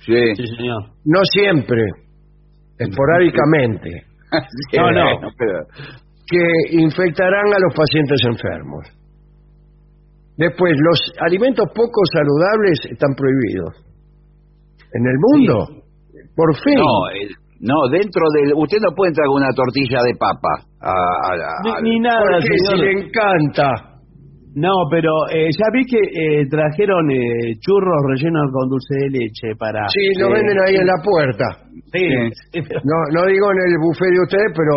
Sí. 0.00 0.34
Sí, 0.36 0.46
señor. 0.56 0.82
No 1.04 1.20
siempre, 1.32 1.82
esporádicamente, 2.78 4.04
No, 4.76 4.90
no. 4.92 5.28
Pero- 5.38 5.66
que 6.30 6.76
infectarán 6.76 7.46
a 7.52 7.58
los 7.58 7.74
pacientes 7.74 8.20
enfermos. 8.24 8.86
Después, 10.36 10.72
los 10.78 11.12
alimentos 11.26 11.66
poco 11.74 12.00
saludables 12.12 12.78
están 12.88 13.14
prohibidos. 13.16 13.74
En 14.94 15.06
el 15.06 15.16
mundo, 15.18 15.82
por 16.36 16.54
fin. 16.62 16.76
No, 16.76 17.08
el- 17.10 17.34
no, 17.60 17.88
dentro 17.90 18.22
del... 18.34 18.54
Usted 18.54 18.78
no 18.80 18.94
puede 18.94 19.10
entrar 19.10 19.26
con 19.26 19.42
una 19.42 19.52
tortilla 19.52 19.98
de 20.04 20.14
papa. 20.18 20.64
A, 20.80 20.88
a- 20.88 21.34
a- 21.34 21.82
Ni, 21.82 21.90
ni 21.90 22.00
nada, 22.00 22.20
Porque 22.22 22.46
si 22.46 22.66
señor. 22.66 22.78
le 22.78 22.92
encanta. 23.02 23.89
No, 24.54 24.74
pero 24.90 25.12
eh, 25.30 25.46
ya 25.54 25.66
vi 25.72 25.84
que 25.86 26.00
eh, 26.00 26.42
trajeron 26.50 27.06
eh, 27.10 27.54
churros 27.62 28.02
rellenos 28.10 28.50
con 28.50 28.68
dulce 28.68 28.94
de 29.06 29.08
leche 29.10 29.54
para... 29.58 29.86
Sí, 29.94 30.02
lo 30.18 30.26
eh, 30.28 30.32
venden 30.34 30.58
ahí 30.66 30.74
en 30.74 30.86
la 30.86 30.98
puerta. 31.04 31.46
Sí, 31.94 32.04
sí, 32.50 32.58
pero- 32.66 32.80
No, 32.82 32.98
no 33.14 33.20
digo 33.30 33.46
en 33.52 33.58
el 33.70 33.74
buffet 33.78 34.10
de 34.10 34.20
ustedes, 34.26 34.50
pero 34.56 34.74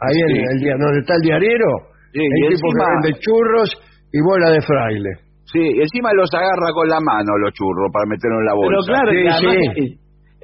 ahí 0.00 0.18
en 0.24 0.30
Sí. 0.32 0.40
el 0.40 0.58
día 0.64 0.74
donde 0.80 1.00
está 1.04 1.14
el 1.20 1.24
diariero, 1.28 1.68
Sí, 2.16 2.22
y 2.24 2.28
tipo 2.48 2.48
que 2.48 2.54
encima- 2.56 2.88
vende 2.96 3.10
churros 3.20 3.68
y 4.12 4.18
bola 4.24 4.48
de 4.56 4.60
fraile. 4.64 5.10
Sí, 5.52 5.60
encima 5.60 6.08
los 6.16 6.32
agarra 6.32 6.72
con 6.72 6.88
la 6.88 6.98
mano 7.04 7.36
los 7.44 7.52
churros 7.52 7.92
para 7.92 8.08
meterlos 8.08 8.40
en 8.40 8.46
la 8.48 8.54
bolsa. 8.56 8.72
Pero 8.72 8.82
claro, 8.88 9.10
Sí, 9.12 9.16
que 9.20 9.28
además, 9.28 9.56
sí. 9.76 9.84
eh, 9.84 9.98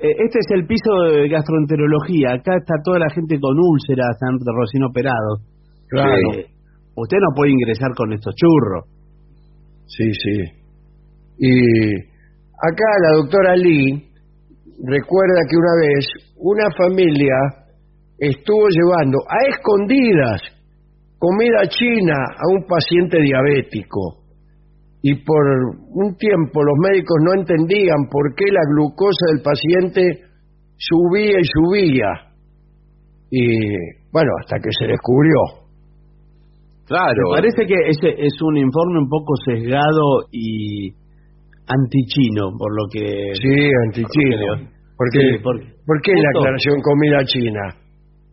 eh, 0.04 0.14
este 0.28 0.38
es 0.38 0.48
el 0.52 0.66
piso 0.68 0.90
de 1.16 1.28
gastroenterología. 1.32 2.36
Acá 2.36 2.52
está 2.60 2.74
toda 2.84 2.98
la 3.00 3.10
gente 3.10 3.40
con 3.40 3.56
úlceras, 3.56 4.20
recién 4.20 4.84
operados. 4.84 5.40
Claro. 5.88 6.12
Usted 6.94 7.18
no 7.18 7.34
puede 7.34 7.52
ingresar 7.52 7.90
con 7.96 8.12
estos 8.12 8.34
churros. 8.34 8.84
Sí, 9.86 10.12
sí. 10.12 10.60
Y 11.38 11.94
acá 11.94 12.88
la 13.02 13.16
doctora 13.16 13.56
Lee 13.56 14.10
recuerda 14.84 15.40
que 15.48 15.56
una 15.56 15.74
vez 15.80 16.06
una 16.36 16.70
familia 16.76 17.34
estuvo 18.18 18.66
llevando 18.68 19.18
a 19.28 19.48
escondidas 19.48 20.40
comida 21.18 21.68
china 21.68 22.16
a 22.16 22.54
un 22.54 22.66
paciente 22.66 23.20
diabético. 23.20 24.24
Y 25.02 25.14
por 25.14 25.44
un 25.92 26.16
tiempo 26.16 26.62
los 26.62 26.76
médicos 26.78 27.16
no 27.24 27.40
entendían 27.40 28.08
por 28.10 28.34
qué 28.34 28.44
la 28.52 28.60
glucosa 28.72 29.26
del 29.32 29.42
paciente 29.42 30.02
subía 30.76 31.40
y 31.40 31.44
subía. 31.44 32.08
Y 33.30 33.46
bueno, 34.12 34.30
hasta 34.40 34.56
que 34.56 34.70
se 34.78 34.86
descubrió. 34.86 35.59
Claro. 36.90 37.22
Me 37.30 37.38
parece 37.38 37.62
que 37.70 37.78
ese 37.86 38.10
es 38.18 38.34
un 38.42 38.56
informe 38.58 38.98
un 38.98 39.08
poco 39.08 39.30
sesgado 39.46 40.26
y 40.32 40.90
antichino, 41.70 42.50
por 42.58 42.74
lo 42.74 42.84
que... 42.90 43.30
Sí, 43.38 43.70
antichino. 43.86 44.66
¿Por 44.98 45.06
qué, 45.14 45.20
Sí, 45.20 45.38
porque- 45.42 45.70
¿por 45.86 45.96
qué 46.02 46.12
la 46.18 46.30
aclaración 46.34 46.82
comida 46.82 47.22
china? 47.24 47.62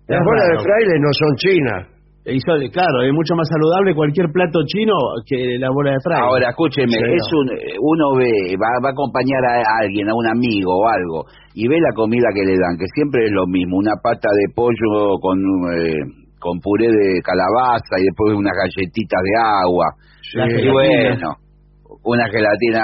Las 0.09 0.23
bolas 0.25 0.47
de 0.49 0.57
fraile 0.63 0.95
no 0.99 1.11
son 1.13 1.35
chinas. 1.37 1.81
Hizo, 2.27 2.51
claro, 2.73 3.03
es 3.07 3.13
mucho 3.13 3.35
más 3.35 3.47
saludable 3.47 3.95
cualquier 3.95 4.27
plato 4.33 4.59
chino 4.67 4.91
que 5.25 5.55
la 5.59 5.69
bola 5.71 5.91
de 5.91 5.97
fraile. 6.03 6.25
Ahora, 6.27 6.49
escúcheme, 6.49 6.91
Sí, 6.91 7.13
es 7.13 7.23
no. 7.31 7.39
un, 7.39 7.45
uno 7.79 8.05
ve, 8.19 8.57
va, 8.59 8.67
va 8.83 8.89
a 8.89 8.91
acompañar 8.91 9.39
a 9.47 9.63
alguien, 9.85 10.09
a 10.09 10.13
un 10.13 10.27
amigo 10.27 10.75
o 10.75 10.87
algo, 10.89 11.23
y 11.53 11.67
ve 11.69 11.77
la 11.79 11.93
comida 11.95 12.27
que 12.35 12.43
le 12.43 12.57
dan, 12.59 12.75
que 12.75 12.83
siempre 12.95 13.27
es 13.27 13.31
lo 13.31 13.47
mismo, 13.47 13.77
una 13.77 13.95
pata 14.03 14.27
de 14.33 14.51
pollo 14.53 15.15
con, 15.21 15.39
eh, 15.39 16.26
con 16.39 16.59
puré 16.59 16.87
de 16.87 17.21
calabaza 17.23 17.97
y 17.99 18.05
después 18.05 18.35
unas 18.35 18.53
galletitas 18.55 19.21
de 19.23 19.33
agua. 19.39 19.87
Y 20.33 20.69
bueno, 20.71 21.35
una 22.03 22.25
gelatina, 22.29 22.81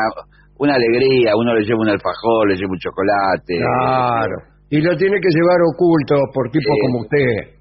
una 0.58 0.76
alegría, 0.76 1.36
uno 1.36 1.54
le 1.56 1.66
lleva 1.66 1.82
un 1.82 1.90
alfajor, 1.90 2.50
le 2.50 2.56
lleva 2.56 2.72
un 2.72 2.80
chocolate. 2.80 3.58
Claro. 3.60 4.36
Y 4.70 4.82
lo 4.82 4.96
tiene 4.98 5.18
que 5.22 5.30
llevar 5.30 5.58
oculto 5.74 6.16
por 6.34 6.50
tipos 6.50 6.74
Sí. 6.74 6.82
como 6.88 7.02
usted. 7.02 7.60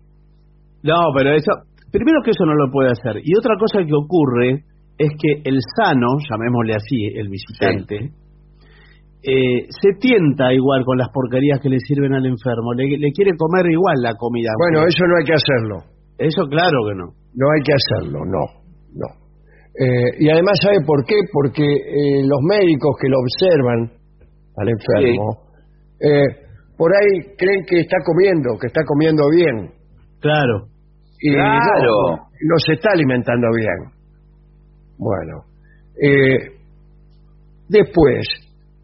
No, 0.84 1.12
pero 1.16 1.34
eso, 1.34 1.52
primero 1.92 2.20
que 2.24 2.30
eso 2.30 2.44
no 2.46 2.54
lo 2.54 2.70
puede 2.72 2.90
hacer. 2.90 3.20
Y 3.22 3.36
otra 3.36 3.54
cosa 3.58 3.84
que 3.84 3.92
ocurre 3.94 4.64
es 4.98 5.10
que 5.20 5.42
el 5.44 5.58
sano, 5.76 6.08
llamémosle 6.30 6.74
así, 6.74 7.06
el 7.14 7.28
visitante, 7.28 8.10
eh, 9.22 9.66
se 9.70 9.90
tienta 10.00 10.52
igual 10.52 10.84
con 10.84 10.98
las 10.98 11.08
porquerías 11.10 11.60
que 11.60 11.68
le 11.68 11.78
sirven 11.78 12.12
al 12.14 12.26
enfermo. 12.26 12.74
Le, 12.74 12.84
le 12.98 13.10
quiere 13.12 13.32
comer 13.36 13.66
igual 13.70 14.02
la 14.02 14.14
comida. 14.16 14.50
Bueno, 14.58 14.86
eso 14.86 15.04
no 15.06 15.16
hay 15.18 15.24
que 15.24 15.34
hacerlo. 15.34 15.76
Eso 16.18 16.42
claro 16.48 16.78
que 16.88 16.94
no. 16.94 17.06
No 17.34 17.46
hay 17.54 17.62
que 17.62 17.72
hacerlo, 17.72 18.18
no. 18.26 18.44
no. 18.94 19.06
Eh, 19.78 20.20
y 20.20 20.28
además, 20.28 20.58
¿sabe 20.62 20.84
por 20.84 21.04
qué? 21.06 21.14
Porque 21.32 21.64
eh, 21.64 22.22
los 22.26 22.40
médicos 22.42 22.96
que 23.00 23.08
lo 23.08 23.16
observan 23.20 23.90
al 24.58 24.68
enfermo, 24.68 25.48
eh, 25.98 26.44
por 26.76 26.90
ahí 26.94 27.34
creen 27.38 27.64
que 27.66 27.80
está 27.80 27.96
comiendo, 28.04 28.58
que 28.60 28.66
está 28.66 28.82
comiendo 28.84 29.22
bien. 29.30 29.70
Claro. 30.20 30.66
Y 31.20 31.32
Claro. 31.32 31.62
no, 31.80 32.16
no 32.16 32.56
se 32.66 32.74
está 32.74 32.90
alimentando 32.92 33.46
bien. 33.56 33.92
Bueno. 34.98 35.44
eh, 36.02 36.58
después, 37.68 38.26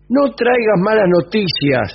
no 0.08 0.32
traigas 0.34 0.78
malas 0.80 1.08
noticias 1.08 1.86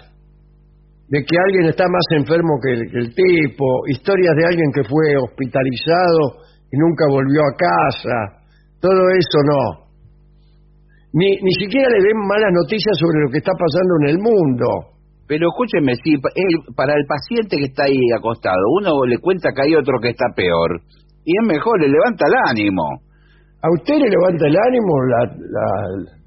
de 1.09 1.19
que 1.25 1.35
alguien 1.45 1.65
está 1.69 1.85
más 1.89 2.05
enfermo 2.17 2.57
que 2.63 2.73
el, 2.73 2.81
que 2.91 2.97
el 2.99 3.09
tipo, 3.13 3.65
historias 3.87 4.33
de 4.37 4.45
alguien 4.45 4.71
que 4.73 4.83
fue 4.83 5.17
hospitalizado 5.21 6.41
y 6.71 6.77
nunca 6.77 7.05
volvió 7.09 7.41
a 7.41 7.53
casa, 7.57 8.17
todo 8.81 9.01
eso 9.13 9.39
no. 9.45 9.63
Ni, 11.13 11.29
ni 11.29 11.53
siquiera 11.61 11.87
le 11.89 12.01
den 12.01 12.17
malas 12.25 12.49
noticias 12.53 12.97
sobre 12.97 13.21
lo 13.21 13.29
que 13.29 13.37
está 13.37 13.51
pasando 13.53 13.93
en 14.01 14.09
el 14.09 14.17
mundo. 14.17 14.65
Pero 15.27 15.47
escúcheme, 15.49 15.93
si 16.03 16.13
él- 16.13 16.65
para 16.75 16.93
el 16.95 17.05
paciente 17.05 17.57
que 17.57 17.65
está 17.69 17.83
ahí 17.85 18.01
acostado, 18.17 18.57
uno 18.81 19.05
le 19.05 19.17
cuenta 19.19 19.49
que 19.53 19.61
hay 19.69 19.75
otro 19.75 19.99
que 20.01 20.09
está 20.09 20.25
peor, 20.35 20.81
y 21.23 21.31
es 21.31 21.47
mejor, 21.47 21.79
le 21.79 21.87
levanta 21.89 22.25
el 22.27 22.33
ánimo. 22.49 22.83
¿A 23.61 23.67
usted 23.79 23.95
le 23.95 24.09
levanta 24.09 24.47
el 24.47 24.57
ánimo 24.57 24.93
la, 25.07 25.21
la- 25.37 26.22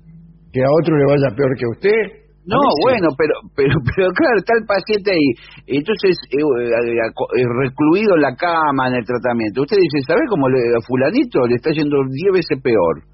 que 0.57 0.65
a 0.65 0.73
otro 0.73 0.97
le 0.97 1.05
vaya 1.05 1.37
peor 1.37 1.53
que 1.53 1.69
a 1.69 1.75
usted? 1.77 2.01
No, 2.49 2.57
A 2.57 2.65
mí 2.65 2.73
sí. 2.73 2.83
bueno, 2.89 3.09
pero, 3.13 3.35
pero, 3.53 3.75
pero 3.93 4.09
claro, 4.17 4.37
está 4.41 4.57
el 4.57 4.65
paciente 4.65 5.13
ahí, 5.13 5.29
entonces 5.69 6.17
eh, 6.33 6.41
eh, 6.41 6.97
eh, 6.97 7.45
recluido 7.61 8.17
en 8.17 8.23
la 8.25 8.33
cama, 8.33 8.89
en 8.89 8.97
el 8.97 9.05
tratamiento. 9.05 9.69
Usted 9.69 9.77
dice, 9.77 10.01
¿sabe 10.09 10.25
cómo 10.31 10.49
le, 10.49 10.65
a 10.73 10.81
fulanito 10.81 11.45
le 11.45 11.61
está 11.61 11.77
yendo 11.77 12.01
diez 12.09 12.33
veces 12.33 12.57
peor? 12.65 13.05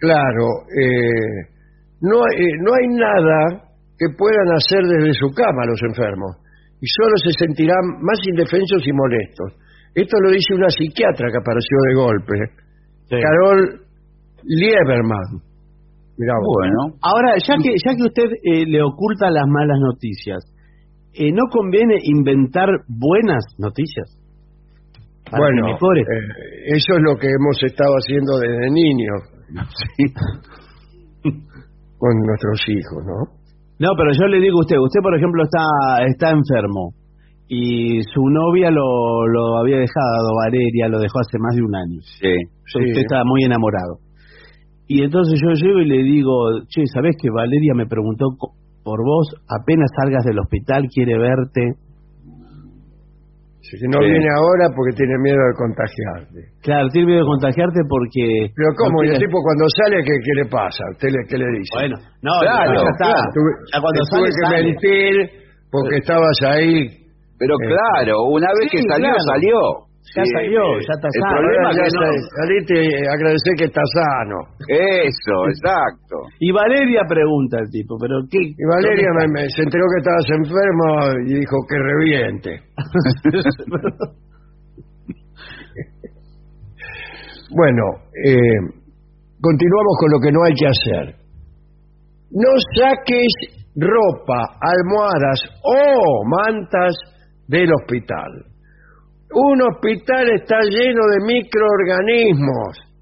Claro, 0.00 0.64
eh, 0.72 1.52
no, 2.00 2.24
eh, 2.32 2.54
no 2.64 2.70
hay 2.72 2.88
nada 2.96 3.68
que 3.98 4.08
puedan 4.16 4.56
hacer 4.56 4.82
desde 4.88 5.12
su 5.20 5.28
cama 5.36 5.68
los 5.68 5.82
enfermos 5.84 6.40
y 6.80 6.86
solo 6.88 7.14
se 7.28 7.36
sentirán 7.38 8.00
más 8.00 8.18
indefensos 8.24 8.82
y 8.86 8.92
molestos. 8.92 9.52
Esto 9.94 10.16
lo 10.24 10.30
dice 10.32 10.54
una 10.54 10.70
psiquiatra 10.70 11.28
que 11.30 11.38
apareció 11.38 11.76
de 11.86 11.94
golpe, 11.94 12.34
Carol 13.20 13.82
Lieberman. 14.42 15.51
Mirá. 16.22 16.38
Bueno, 16.38 16.94
Ahora, 17.02 17.34
ya 17.34 17.58
que, 17.58 17.74
ya 17.82 17.96
que 17.98 18.06
usted 18.06 18.30
eh, 18.46 18.62
le 18.66 18.80
oculta 18.82 19.28
las 19.30 19.46
malas 19.48 19.78
noticias, 19.80 20.44
eh, 21.14 21.32
¿no 21.32 21.48
conviene 21.50 21.96
inventar 22.02 22.68
buenas 22.86 23.42
noticias? 23.58 24.16
Para 25.28 25.42
bueno, 25.42 25.74
eh, 25.74 26.76
eso 26.76 26.94
es 26.94 27.02
lo 27.02 27.16
que 27.18 27.26
hemos 27.26 27.58
estado 27.64 27.94
haciendo 27.98 28.38
desde 28.38 28.70
niños 28.70 29.18
con 31.98 32.14
nuestros 32.22 32.62
hijos, 32.68 33.02
¿no? 33.04 33.18
No, 33.80 33.88
pero 33.96 34.12
yo 34.12 34.28
le 34.28 34.38
digo 34.38 34.58
a 34.58 34.60
usted, 34.60 34.76
usted 34.78 35.00
por 35.02 35.16
ejemplo 35.16 35.42
está, 35.42 36.04
está 36.06 36.30
enfermo 36.30 36.92
y 37.48 38.00
su 38.14 38.22
novia 38.30 38.70
lo, 38.70 39.26
lo 39.26 39.56
había 39.58 39.78
dejado, 39.78 40.36
Valeria, 40.44 40.86
lo 40.88 41.00
dejó 41.00 41.18
hace 41.18 41.36
más 41.38 41.56
de 41.56 41.62
un 41.62 41.74
año. 41.74 41.98
sí. 42.20 42.34
Usted 42.74 43.02
estaba 43.02 43.24
muy 43.24 43.42
enamorado. 43.44 43.98
Y 44.94 45.02
entonces 45.02 45.40
yo 45.40 45.50
llego 45.54 45.78
y 45.80 45.86
le 45.88 46.02
digo, 46.02 46.32
che, 46.68 46.82
¿sabés 46.92 47.16
que 47.20 47.30
Valeria 47.30 47.72
me 47.74 47.86
preguntó 47.86 48.26
por 48.84 48.98
vos? 49.04 49.26
Apenas 49.48 49.88
salgas 49.96 50.24
del 50.24 50.38
hospital, 50.38 50.84
quiere 50.92 51.16
verte. 51.18 51.78
Si 53.62 53.78
no 53.88 54.02
Sí. 54.02 54.04
viene 54.04 54.28
ahora 54.36 54.68
porque 54.76 54.92
tiene 54.92 55.16
miedo 55.22 55.38
de 55.38 55.54
contagiarte. 55.56 56.38
Claro, 56.60 56.88
tiene 56.92 57.06
miedo 57.06 57.20
de 57.24 57.30
contagiarte 57.30 57.80
porque... 57.88 58.52
Pero 58.52 58.68
¿cómo? 58.76 59.00
¿Y 59.04 59.08
el 59.08 59.18
tipo 59.18 59.38
cuando 59.40 59.64
sale 59.72 59.96
qué, 60.04 60.12
qué 60.12 60.32
le 60.44 60.46
pasa? 60.50 60.84
¿Usted 60.92 61.08
le, 61.08 61.20
qué 61.24 61.38
le 61.40 61.46
dice? 61.56 61.72
Bueno, 61.72 61.96
no, 62.20 62.32
Claro, 62.42 62.68
ya 62.74 62.90
está. 62.92 63.06
Claro, 63.16 63.32
tuve, 63.32 63.50
Ya 63.72 63.78
cuando 63.80 64.00
sale, 64.12 64.28
tuve 64.28 64.28
que 64.28 64.44
sale. 64.44 64.62
mentir 64.68 65.12
porque 65.72 65.96
estabas 66.04 66.36
ahí. 66.52 66.74
Pero 67.40 67.54
Eh, 67.56 67.68
claro, 67.72 68.14
una 68.28 68.50
vez 68.60 68.68
sí, 68.68 68.76
que 68.76 68.82
salió, 68.92 69.08
claro. 69.08 69.24
salió. 69.32 69.58
Ya 70.14 70.24
salió, 70.34 70.62
ya 70.82 70.92
está 70.98 71.08
el 71.08 71.14
sano. 71.22 71.32
problema 71.38 71.68
ya 71.72 71.84
que 71.86 71.94
no- 71.94 72.02
sa- 72.02 72.28
saliste 72.42 72.74
y 72.74 73.06
agradecer 73.06 73.52
que 73.56 73.64
está 73.70 73.80
sano. 73.94 74.38
Eso, 74.68 75.36
exacto. 75.48 76.16
Y 76.40 76.50
Valeria 76.52 77.02
pregunta 77.08 77.58
al 77.62 77.70
tipo, 77.70 77.96
pero 77.98 78.20
¿qué? 78.30 78.38
Y 78.42 78.64
Valeria 78.68 79.08
me- 79.18 79.28
me- 79.32 79.48
se 79.48 79.62
enteró 79.62 79.84
que 79.94 80.00
estabas 80.02 80.26
enfermo 80.36 80.86
y 81.26 81.34
dijo 81.40 81.56
que 81.68 81.76
reviente. 81.78 82.50
Bueno, 87.54 87.82
eh, 88.24 88.80
continuamos 89.40 89.96
con 90.00 90.10
lo 90.10 90.18
que 90.20 90.32
no 90.32 90.42
hay 90.44 90.54
que 90.54 90.66
hacer. 90.66 91.16
No 92.30 92.48
saques 92.80 93.32
ropa, 93.76 94.56
almohadas 94.60 95.40
o 95.62 96.24
mantas 96.24 96.94
del 97.48 97.68
hospital. 97.74 98.46
Un 99.34 99.62
hospital 99.62 100.28
está 100.34 100.60
lleno 100.60 101.02
de 101.08 101.18
microorganismos. 101.26 102.92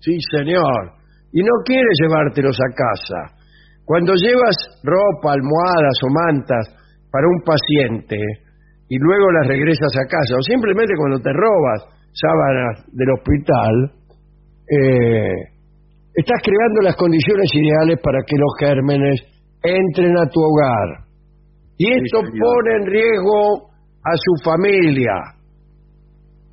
Sí, 0.00 0.18
señor. 0.34 0.98
Y 1.32 1.42
no 1.42 1.52
quieres 1.64 1.96
llevártelos 2.00 2.56
a 2.58 2.74
casa. 2.74 3.38
Cuando 3.84 4.14
llevas 4.14 4.56
ropa, 4.82 5.32
almohadas 5.32 5.96
o 6.04 6.08
mantas 6.12 6.64
para 7.10 7.26
un 7.26 7.40
paciente 7.42 8.16
y 8.88 8.98
luego 8.98 9.30
las 9.32 9.48
regresas 9.48 9.92
a 9.96 10.06
casa, 10.08 10.36
o 10.36 10.42
simplemente 10.42 10.94
cuando 10.96 11.20
te 11.20 11.32
robas 11.32 11.84
sábanas 12.12 12.84
del 12.92 13.10
hospital, 13.10 13.92
eh, 14.68 15.58
estás 16.14 16.40
creando 16.42 16.82
las 16.82 16.96
condiciones 16.96 17.48
ideales 17.54 18.00
para 18.02 18.18
que 18.26 18.36
los 18.36 18.52
gérmenes 18.58 19.20
entren 19.62 20.16
a 20.18 20.26
tu 20.28 20.40
hogar. 20.40 21.08
Y 21.76 21.92
esto 21.92 22.20
pone 22.20 22.70
en 22.80 22.86
riesgo 22.86 23.70
a 24.02 24.12
su 24.16 24.44
familia. 24.44 25.37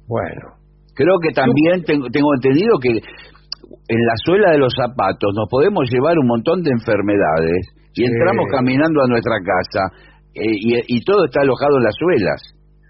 Bueno, 0.08 0.56
Creo 0.96 1.20
que 1.20 1.36
también 1.36 1.84
tengo, 1.84 2.08
tengo 2.08 2.32
entendido 2.40 2.80
que 2.80 2.88
en 2.88 4.00
la 4.08 4.16
suela 4.24 4.52
de 4.52 4.60
los 4.60 4.72
zapatos 4.72 5.34
nos 5.36 5.50
podemos 5.52 5.84
llevar 5.92 6.16
un 6.18 6.28
montón 6.28 6.64
de 6.64 6.72
enfermedades 6.72 7.68
y 7.94 8.04
Sí. 8.04 8.08
entramos 8.08 8.46
caminando 8.50 9.04
a 9.04 9.08
nuestra 9.12 9.36
casa 9.44 9.92
eh, 10.36 10.48
y, 10.56 10.96
y 10.96 11.04
todo 11.04 11.26
está 11.26 11.42
alojado 11.42 11.78
en 11.80 11.84
las 11.84 11.96
suelas. 12.00 12.40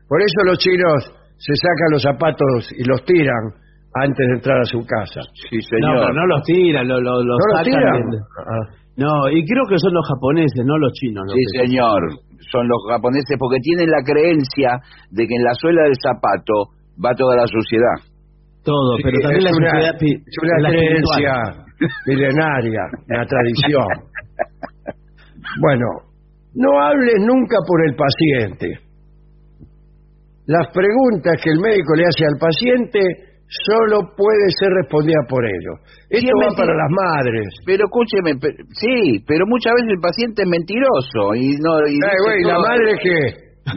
por 0.07 0.21
eso 0.21 0.37
los 0.45 0.57
chinos 0.59 1.01
se 1.37 1.53
sacan 1.57 1.89
los 1.91 2.03
zapatos 2.03 2.69
y 2.77 2.83
los 2.85 3.03
tiran 3.05 3.41
antes 3.95 4.21
de 4.27 4.33
entrar 4.35 4.59
a 4.61 4.65
su 4.65 4.85
casa. 4.85 5.21
Sí, 5.49 5.57
No, 5.57 5.61
señor. 5.65 5.97
pero 6.05 6.13
no 6.13 6.25
los 6.27 6.43
tiran, 6.43 6.87
lo- 6.87 7.01
lo- 7.01 7.23
los 7.23 7.37
¿No 7.41 7.45
los 7.49 7.57
sacan 7.57 7.63
tiran? 7.73 8.09
del- 8.11 8.21
Ah. 8.45 8.65
No, 8.97 9.29
y 9.33 9.43
creo 9.49 9.65
que 9.67 9.79
son 9.79 9.93
los 9.93 10.05
japoneses, 10.07 10.61
no 10.63 10.77
los 10.77 10.93
chinos. 10.93 11.23
los 11.25 11.33
Sí, 11.33 11.41
que- 11.57 11.67
señor. 11.67 12.01
Son 12.51 12.67
los 12.67 12.77
japoneses 12.87 13.35
porque 13.39 13.57
tienen 13.63 13.89
la 13.89 14.03
creencia 14.05 14.77
de 15.09 15.25
que 15.25 15.33
en 15.35 15.43
la 15.43 15.53
suela 15.55 15.83
del 15.83 15.95
zapato 15.97 16.74
va 17.03 17.11
toda 17.15 17.35
la 17.35 17.47
suciedad. 17.47 17.97
Todo, 18.63 18.97
Sí, 18.97 19.03
pero 19.03 19.17
también 19.21 19.37
es 19.37 19.43
la 19.45 19.57
una- 19.57 19.69
sociedad 19.69 19.95
es 20.01 20.37
una 20.41 20.57
la 20.59 20.69
creencia 20.69 21.33
milenaria, 22.07 22.81
una 23.09 23.25
tradición. 23.25 23.87
Bueno, 25.61 25.85
no 26.55 26.69
hables 26.81 27.15
nunca 27.21 27.57
por 27.65 27.79
el 27.87 27.95
paciente. 27.95 28.79
Las 30.47 30.67
preguntas 30.73 31.33
que 31.41 31.51
el 31.51 31.59
médico 31.61 31.95
le 31.95 32.03
hace 32.03 32.25
al 32.25 32.37
paciente 32.39 32.99
solo 33.47 34.01
puede 34.17 34.49
ser 34.59 34.69
respondida 34.83 35.21
por 35.29 35.45
ellos. 35.45 35.79
Esto 36.09 36.27
va 36.41 36.47
mentira. 36.49 36.57
para 36.65 36.73
las 36.75 36.91
madres. 36.91 37.47
Pero 37.65 37.85
escúcheme, 37.85 38.31
sí, 38.73 39.23
pero 39.25 39.45
muchas 39.47 39.73
veces 39.79 39.89
el 39.95 40.01
paciente 40.01 40.41
es 40.43 40.49
mentiroso 40.49 41.21
y 41.35 41.55
no. 41.61 41.71
Y 41.87 41.93
Ay, 41.93 41.93
dice 41.93 42.17
güey, 42.25 42.43
¿la 42.43 42.59
madre 42.59 42.91
qué? 43.01 43.19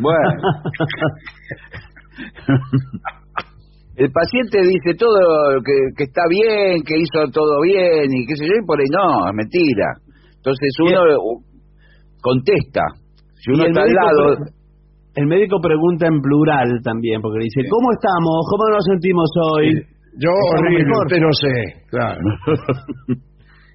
Bueno. 0.01 0.31
El 3.99 4.13
paciente 4.13 4.63
dice 4.63 4.95
todo 4.97 5.59
que, 5.59 5.75
que 5.97 6.05
está 6.05 6.23
bien, 6.31 6.87
que 6.87 6.95
hizo 7.03 7.27
todo 7.33 7.61
bien 7.63 8.07
y 8.15 8.27
qué 8.27 8.37
sé 8.37 8.47
yo, 8.47 8.55
y 8.55 8.65
por 8.65 8.79
ahí 8.79 8.87
no, 8.95 9.27
es 9.27 9.35
mentira. 9.35 9.99
Entonces 10.39 10.71
uno 10.87 11.43
contesta. 12.23 12.83
Si 13.43 13.51
uno 13.51 13.67
está 13.67 13.83
al 13.83 13.91
médico 13.91 14.07
lado, 14.07 14.47
El 15.17 15.27
médico 15.27 15.59
pregunta 15.61 16.07
en 16.07 16.23
plural 16.23 16.79
también, 16.85 17.21
porque 17.21 17.43
dice, 17.43 17.67
¿cómo 17.69 17.91
estamos? 17.91 18.47
¿Cómo 18.47 18.71
nos 18.71 18.85
sentimos 18.87 19.31
hoy? 19.51 19.83
Yo 20.15 20.31
horrible, 20.31 20.85
mejor. 20.87 21.07
usted 21.07 21.19
no 21.19 21.33
sé. 21.35 21.55
Claro. 21.91 22.21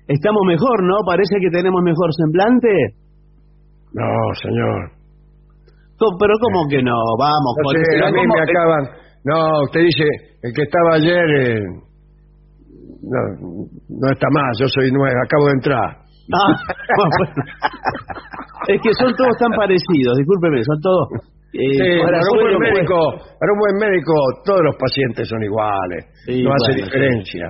Estamos 0.08 0.42
mejor, 0.48 0.84
¿no? 0.84 1.04
Parece 1.06 1.36
que 1.40 1.50
tenemos 1.52 1.84
mejor 1.84 2.14
semblante. 2.16 2.96
No, 3.92 4.08
señor. 4.42 4.92
Pero 5.98 6.34
¿cómo 6.42 6.68
que 6.70 6.82
no? 6.84 6.98
Vamos, 7.20 7.54
No 7.64 7.70
sé, 7.72 7.80
pero 7.92 8.06
a 8.08 8.12
mí 8.12 8.18
¿cómo- 8.18 8.34
me 8.36 8.42
acaban. 8.42 8.84
No, 9.26 9.62
usted 9.64 9.82
dice, 9.82 10.04
el 10.44 10.52
que 10.54 10.64
estaba 10.64 10.96
ayer 10.96 11.24
eh, 11.40 11.60
no, 13.04 13.20
no 13.90 14.08
está 14.12 14.28
más, 14.32 14.52
yo 14.60 14.68
soy 14.68 14.92
nuevo, 14.92 15.16
acabo 15.24 15.46
de 15.48 15.54
entrar. 15.54 15.90
Ah, 16.34 16.56
bueno. 16.98 17.44
Es 18.68 18.80
que 18.82 18.94
son 18.96 19.14
todos 19.16 19.36
tan 19.40 19.52
parecidos, 19.56 20.18
discúlpeme, 20.18 20.64
son 20.64 20.80
todos... 20.82 21.08
eh, 21.52 21.72
Sí, 21.72 21.88
para 22.04 22.20
para, 22.20 22.32
un 22.32 22.40
buen 22.40 22.58
pues. 22.58 22.74
médico, 22.74 22.98
para 23.40 23.50
un 23.54 23.60
buen 23.60 23.76
médico 23.80 24.14
todos 24.44 24.62
los 24.64 24.76
pacientes 24.80 25.28
son 25.28 25.44
iguales, 25.44 26.04
Sí, 26.26 26.44
no 26.44 26.52
hace 26.52 26.72
bueno, 26.72 26.84
diferencia. 26.86 27.46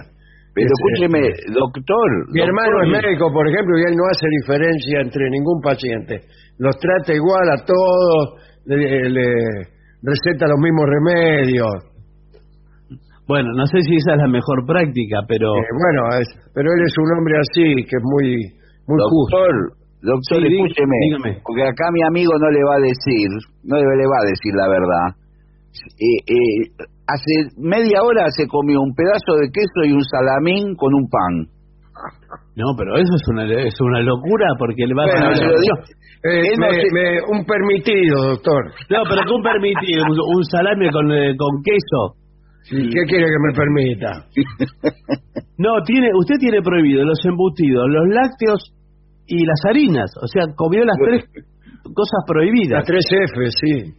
Pero 0.54 0.68
Es- 0.70 0.74
escúcheme, 0.78 1.22
doctor. 1.54 2.08
Mi 2.30 2.42
doctor, 2.42 2.50
hermano 2.50 2.76
es 2.86 2.90
médico, 3.02 3.26
por 3.34 3.46
ejemplo, 3.50 3.74
y 3.78 3.82
él 3.90 3.96
no 3.98 4.06
hace 4.10 4.28
diferencia 4.42 5.02
entre 5.02 5.30
ningún 5.30 5.58
paciente. 5.62 6.22
Los 6.58 6.76
trata 6.78 7.14
igual 7.14 7.50
a 7.50 7.66
todos, 7.66 8.40
le, 8.66 9.10
le 9.10 9.28
receta 10.02 10.48
los 10.48 10.60
mismos 10.60 10.86
remedios. 10.88 11.74
Bueno, 13.28 13.50
no 13.56 13.66
sé 13.68 13.82
si 13.82 13.96
esa 13.96 14.14
es 14.14 14.18
la 14.20 14.28
mejor 14.28 14.66
práctica, 14.68 15.20
pero... 15.28 15.56
Eh, 15.56 15.68
bueno, 15.80 16.20
es- 16.20 16.36
pero 16.54 16.70
él 16.72 16.82
es 16.86 16.94
un 17.00 17.18
hombre 17.18 17.36
así, 17.40 17.66
que 17.88 17.96
es 17.98 18.04
muy, 18.04 18.36
muy 18.88 19.00
justo. 19.10 19.38
Doctor, 20.04 20.42
Sí, 20.44 20.52
escúcheme. 20.52 20.98
dígame. 21.08 21.40
Porque 21.48 21.64
acá 21.64 21.86
mi 21.94 22.04
amigo 22.04 22.34
no 22.38 22.50
le 22.52 22.60
va 22.68 22.76
a 22.76 22.80
decir, 22.84 23.30
no 23.64 23.78
le, 23.78 23.84
le 23.96 24.04
va 24.06 24.18
a 24.20 24.28
decir 24.28 24.52
la 24.54 24.68
verdad. 24.68 25.08
Eh, 25.98 26.20
eh, 26.28 26.86
hace 27.08 27.56
media 27.58 28.04
hora 28.04 28.28
se 28.36 28.46
comió 28.48 28.82
un 28.82 28.94
pedazo 28.94 29.40
de 29.40 29.48
queso 29.50 29.88
y 29.88 29.94
un 29.94 30.04
salamín 30.04 30.76
con 30.76 30.94
un 30.94 31.08
pan. 31.08 31.48
No, 32.56 32.66
pero 32.78 32.96
eso 32.96 33.14
es 33.16 33.24
una, 33.30 33.46
es 33.46 33.74
una 33.82 34.02
locura 34.02 34.46
porque 34.60 34.86
le 34.86 34.94
va 34.94 35.06
Bueno, 35.06 35.26
a... 35.28 35.32
lo 35.32 35.60
digo. 35.60 35.76
Eh, 36.24 36.54
me- 36.58 36.86
me- 36.94 37.20
un 37.36 37.44
permitido, 37.46 38.30
doctor. 38.38 38.72
No, 38.90 39.04
pero 39.10 39.22
¿cómo 39.28 39.44
permitido? 39.44 40.04
Un, 40.06 40.18
un 40.38 40.44
salame 40.46 40.90
con, 40.92 41.12
eh, 41.12 41.36
con 41.36 41.50
queso. 41.64 42.16
¿Qué 42.70 43.02
quiere 43.10 43.26
que 43.26 43.42
me 43.44 43.54
permita? 43.54 44.26
No, 45.58 45.82
tiene, 45.86 46.10
usted 46.16 46.36
tiene 46.40 46.62
prohibido 46.62 47.04
los 47.04 47.20
embutidos, 47.26 47.86
los 47.90 48.08
lácteos 48.08 48.72
y 49.28 49.46
las 49.46 49.60
harinas. 49.68 50.10
O 50.22 50.28
sea, 50.28 50.44
comió 50.56 50.86
las 50.86 50.96
tres 51.04 51.26
cosas 51.84 52.20
Las 52.24 52.28
prohibidas. 52.28 52.84
tres 52.86 53.06
F, 53.12 53.50
sí. 53.60 53.94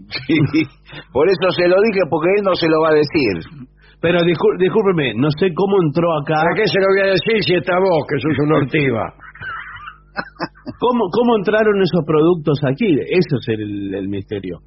Por 1.13 1.29
eso 1.29 1.51
se 1.51 1.69
lo 1.69 1.77
dije, 1.83 2.01
porque 2.09 2.31
él 2.39 2.43
no 2.45 2.55
se 2.55 2.69
lo 2.69 2.81
va 2.81 2.89
a 2.91 2.95
decir. 2.95 3.69
Pero 4.05 4.21
discú- 4.21 4.57
discúlpeme, 4.61 5.17
no 5.17 5.33
sé 5.41 5.49
cómo 5.57 5.81
entró 5.81 6.13
acá. 6.21 6.45
¿Para 6.45 6.53
qué 6.61 6.69
se 6.69 6.77
lo 6.77 6.87
voy 6.93 7.01
a 7.09 7.13
decir 7.17 7.41
si 7.41 7.55
está 7.57 7.73
vos, 7.81 8.05
que 8.05 8.21
sos 8.21 8.37
una 8.45 8.57
ortiva? 8.61 9.05
¿Cómo, 10.85 11.09
¿Cómo 11.09 11.41
entraron 11.41 11.81
esos 11.81 12.05
productos 12.05 12.61
aquí? 12.69 12.85
Eso 13.01 13.35
es 13.41 13.47
el, 13.57 13.95
el 13.97 14.07
misterio. 14.13 14.61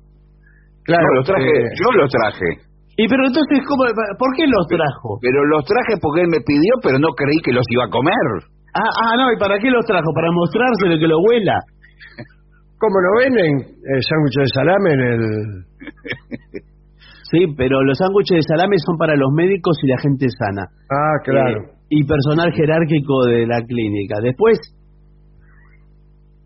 Claro, 0.83 1.05
No, 1.05 1.15
los 1.21 1.25
traje, 1.29 1.45
eh, 1.45 1.69
yo 1.77 1.87
los 2.01 2.09
traje. 2.09 2.49
Y 2.97 3.05
pero 3.05 3.29
entonces, 3.29 3.61
¿cómo, 3.69 3.85
¿por 4.17 4.31
qué 4.33 4.47
los 4.49 4.65
trajo? 4.65 5.21
Pero 5.21 5.45
los 5.45 5.61
traje 5.69 6.01
porque 6.01 6.21
él 6.25 6.29
me 6.33 6.41
pidió, 6.41 6.73
pero 6.81 6.97
no 6.97 7.13
creí 7.13 7.37
que 7.45 7.53
los 7.53 7.65
iba 7.69 7.85
a 7.85 7.93
comer. 7.93 8.25
Ah, 8.73 8.89
ah, 9.05 9.13
no, 9.21 9.31
¿y 9.33 9.37
para 9.37 9.59
qué 9.59 9.69
los 9.69 9.85
trajo? 9.85 10.09
Para 10.17 10.31
mostrárselo 10.33 10.97
que 10.97 11.07
lo 11.07 11.19
huela. 11.21 11.61
¿Cómo 12.81 12.97
no 13.05 13.11
venden 13.21 13.53
eh, 13.69 14.01
sándwiches 14.01 14.49
de 14.49 14.53
salame 14.57 14.89
en 14.97 15.01
el...? 15.13 15.21
Sí, 17.31 17.45
pero 17.57 17.83
los 17.83 17.97
sándwiches 17.97 18.37
de 18.37 18.55
salame 18.55 18.75
son 18.85 18.97
para 18.97 19.15
los 19.15 19.31
médicos 19.33 19.77
y 19.83 19.87
la 19.87 19.97
gente 19.99 20.27
sana. 20.39 20.63
Ah, 20.89 21.17
claro. 21.23 21.61
Eh, 21.61 21.71
y 21.89 22.03
personal 22.05 22.51
jerárquico 22.53 23.25
de 23.25 23.45
la 23.47 23.61
clínica. 23.63 24.15
Después 24.21 24.57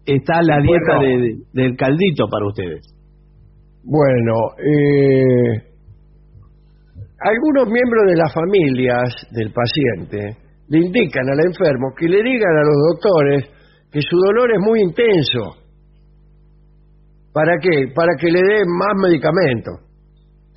está 0.06 0.42
la 0.42 0.58
dieta 0.62 0.96
Bueno. 0.98 1.22
de- 1.24 1.36
del 1.54 1.76
caldito 1.78 2.28
para 2.30 2.48
ustedes. 2.48 2.82
Bueno, 3.84 4.34
eh, 4.58 5.62
algunos 7.20 7.66
miembros 7.68 8.04
de 8.08 8.16
las 8.18 8.34
familias 8.34 9.10
del 9.32 9.52
paciente 9.54 10.38
le 10.70 10.78
indican 10.80 11.28
al 11.30 11.46
enfermo 11.46 11.94
que 11.98 12.08
le 12.08 12.24
digan 12.24 12.56
a 12.58 12.64
los 12.64 12.78
doctores 12.94 13.46
que 13.92 14.02
su 14.02 14.18
dolor 14.18 14.52
es 14.52 14.60
muy 14.66 14.82
intenso. 14.82 15.58
¿Para 17.34 17.58
qué? 17.60 17.88
Para 17.94 18.14
que 18.20 18.28
le 18.32 18.40
den 18.42 18.68
más 18.78 18.94
medicamentos. 19.02 19.91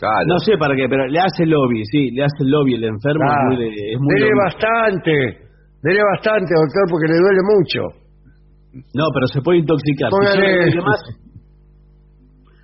Claro. 0.05 0.25
No 0.29 0.37
sé 0.45 0.53
para 0.61 0.77
qué, 0.77 0.85
pero 0.89 1.07
le 1.09 1.19
hace 1.19 1.47
lobby, 1.49 1.81
sí, 1.89 2.11
le 2.13 2.25
hace 2.29 2.45
lobby 2.45 2.75
el 2.77 2.85
enfermo. 2.85 3.25
Ah, 3.25 3.41
es 3.41 3.47
muy, 3.49 3.57
de- 3.57 3.93
es 3.97 3.99
muy 4.01 4.15
dele 4.21 4.29
lobby. 4.29 4.45
bastante, 4.45 5.13
dele 5.81 6.01
bastante, 6.13 6.51
doctor, 6.53 6.85
porque 6.93 7.09
le 7.09 7.19
duele 7.25 7.43
mucho. 7.57 7.81
No, 8.93 9.05
pero 9.15 9.27
se 9.33 9.41
puede 9.41 9.59
intoxicar. 9.65 10.11
Si 10.11 10.17
yo, 10.17 10.21
Póngale- 10.21 10.45
le 10.45 10.61
doy 10.61 10.75
de 10.77 10.83
más, 10.85 11.01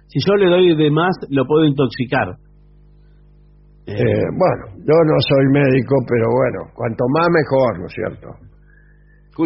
si 0.08 0.18
yo 0.26 0.34
le 0.36 0.46
doy 0.50 0.76
de 0.76 0.90
más, 0.90 1.14
lo 1.30 1.46
puedo 1.46 1.64
intoxicar. 1.64 2.28
Eh, 3.86 3.94
bueno, 4.36 4.62
yo 4.86 4.94
no 5.08 5.16
soy 5.26 5.44
médico, 5.50 5.96
pero 6.06 6.26
bueno, 6.30 6.70
cuanto 6.74 7.04
más 7.16 7.26
mejor, 7.30 7.80
¿no 7.80 7.86
es 7.86 7.92
cierto? 7.94 8.28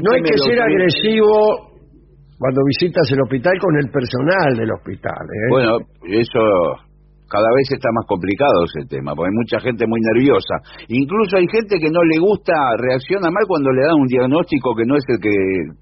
No 0.03 0.13
hay 0.13 0.23
que 0.23 0.37
ser 0.37 0.61
agresivo 0.61 1.71
cuando 2.39 2.61
visitas 2.67 3.07
el 3.13 3.21
hospital 3.23 3.55
con 3.61 3.77
el 3.77 3.91
personal 3.91 4.57
del 4.59 4.71
hospital. 4.73 5.23
¿eh? 5.23 5.49
Bueno, 5.51 5.79
eso 6.03 6.41
cada 7.35 7.51
vez 7.59 7.67
está 7.67 7.91
más 7.91 8.07
complicado 8.07 8.63
ese 8.71 8.87
tema, 8.87 9.11
porque 9.19 9.35
hay 9.35 9.39
mucha 9.43 9.59
gente 9.59 9.83
muy 9.91 9.99
nerviosa. 10.15 10.55
Incluso 10.87 11.35
hay 11.43 11.49
gente 11.51 11.83
que 11.83 11.91
no 11.91 11.99
le 12.07 12.19
gusta, 12.23 12.55
reacciona 12.79 13.27
mal 13.35 13.43
cuando 13.51 13.75
le 13.75 13.83
dan 13.83 13.99
un 13.99 14.07
diagnóstico 14.07 14.71
que 14.79 14.87
no 14.87 14.95
es 14.95 15.05
el 15.11 15.19
que, 15.19 15.35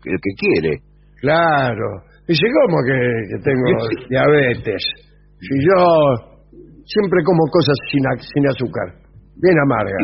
el 0.09 0.19
que 0.25 0.33
quiere. 0.41 0.73
Claro. 1.21 2.09
Dice, 2.27 2.47
¿cómo 2.49 2.79
que, 2.88 2.97
que 2.97 3.38
tengo 3.45 3.69
diabetes? 4.09 4.83
Si 5.37 5.55
yo 5.69 5.77
siempre 6.88 7.21
como 7.25 7.43
cosas 7.53 7.77
sin, 7.93 8.01
a- 8.09 8.23
sin 8.33 8.45
azúcar, 8.49 8.97
bien 9.37 9.59
amarga. 9.61 9.99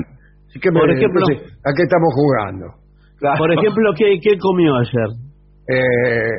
Así 0.49 0.61
que 0.61 0.71
me- 0.71 0.81
Por 0.81 0.91
ejemplo- 0.93 1.23
entonces, 1.33 1.59
¿a 1.65 1.71
qué 1.73 1.83
estamos 1.89 2.11
jugando? 2.13 2.67
Por 3.39 3.51
ejemplo, 3.53 3.91
¿qué, 3.97 4.19
qué 4.23 4.37
comió 4.39 4.75
ayer? 4.77 5.11
Eh, 5.71 6.39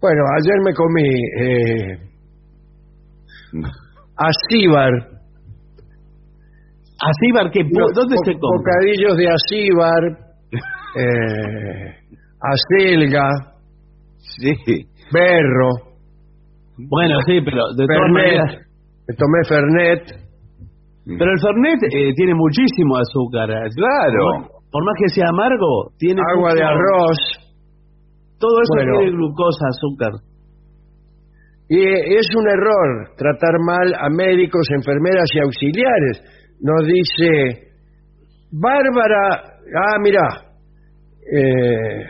bueno, 0.00 0.22
ayer 0.38 0.58
me 0.64 0.72
comí 0.74 1.08
eh, 1.40 1.98
acíbar. 4.18 4.92
¿Acíbar 7.00 7.50
qué? 7.52 7.60
Unos 7.60 7.92
¿Dónde 7.94 8.16
se 8.24 8.32
come? 8.38 8.58
Bocadillos 8.58 9.16
de 9.16 9.28
acíbar, 9.28 10.02
eh, 10.98 11.94
acelga, 12.42 13.28
Sí. 14.18 14.52
berro, 15.12 15.70
Bueno, 16.76 17.18
sí, 17.26 17.40
pero 17.44 17.62
de 17.76 17.86
todas 17.86 18.10
maneras... 18.12 18.56
Tomé 19.16 19.40
fernet. 19.48 20.28
Pero 21.06 21.30
el 21.32 21.40
Fernet 21.40 21.80
eh, 21.84 22.12
tiene 22.14 22.34
muchísimo 22.34 22.96
azúcar. 22.98 23.48
Claro. 23.48 24.20
Por 24.20 24.40
más, 24.40 24.50
por 24.70 24.84
más 24.84 24.94
que 25.00 25.08
sea 25.08 25.24
amargo, 25.30 25.90
tiene 25.96 26.20
agua 26.36 26.50
de 26.52 26.60
mucho- 26.60 26.68
arroz. 26.68 27.18
Todo 28.38 28.60
eso 28.60 28.74
Bueno. 28.76 28.98
tiene 28.98 29.12
glucosa, 29.16 29.64
azúcar. 29.70 30.12
Y 31.70 31.80
es 31.84 32.26
un 32.34 32.48
error 32.48 33.10
tratar 33.16 33.58
mal 33.60 33.94
a 33.94 34.08
médicos, 34.08 34.66
enfermeras 34.74 35.28
y 35.34 35.40
auxiliares. 35.40 36.22
Nos 36.60 36.86
dice, 36.86 37.68
Bárbara, 38.50 39.52
ah, 39.76 39.98
mira, 40.00 40.26
eh, 41.30 42.04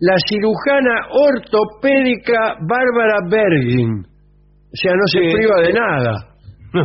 la 0.00 0.16
cirujana 0.28 1.06
ortopédica 1.12 2.56
Bárbara 2.66 3.18
Bergin. 3.30 4.00
O 4.02 4.74
sea, 4.74 4.92
no 4.92 5.06
se 5.06 5.18
Sí. 5.20 5.32
priva 5.36 5.60
de 5.62 5.72
nada. 5.72 6.26
No. 6.72 6.82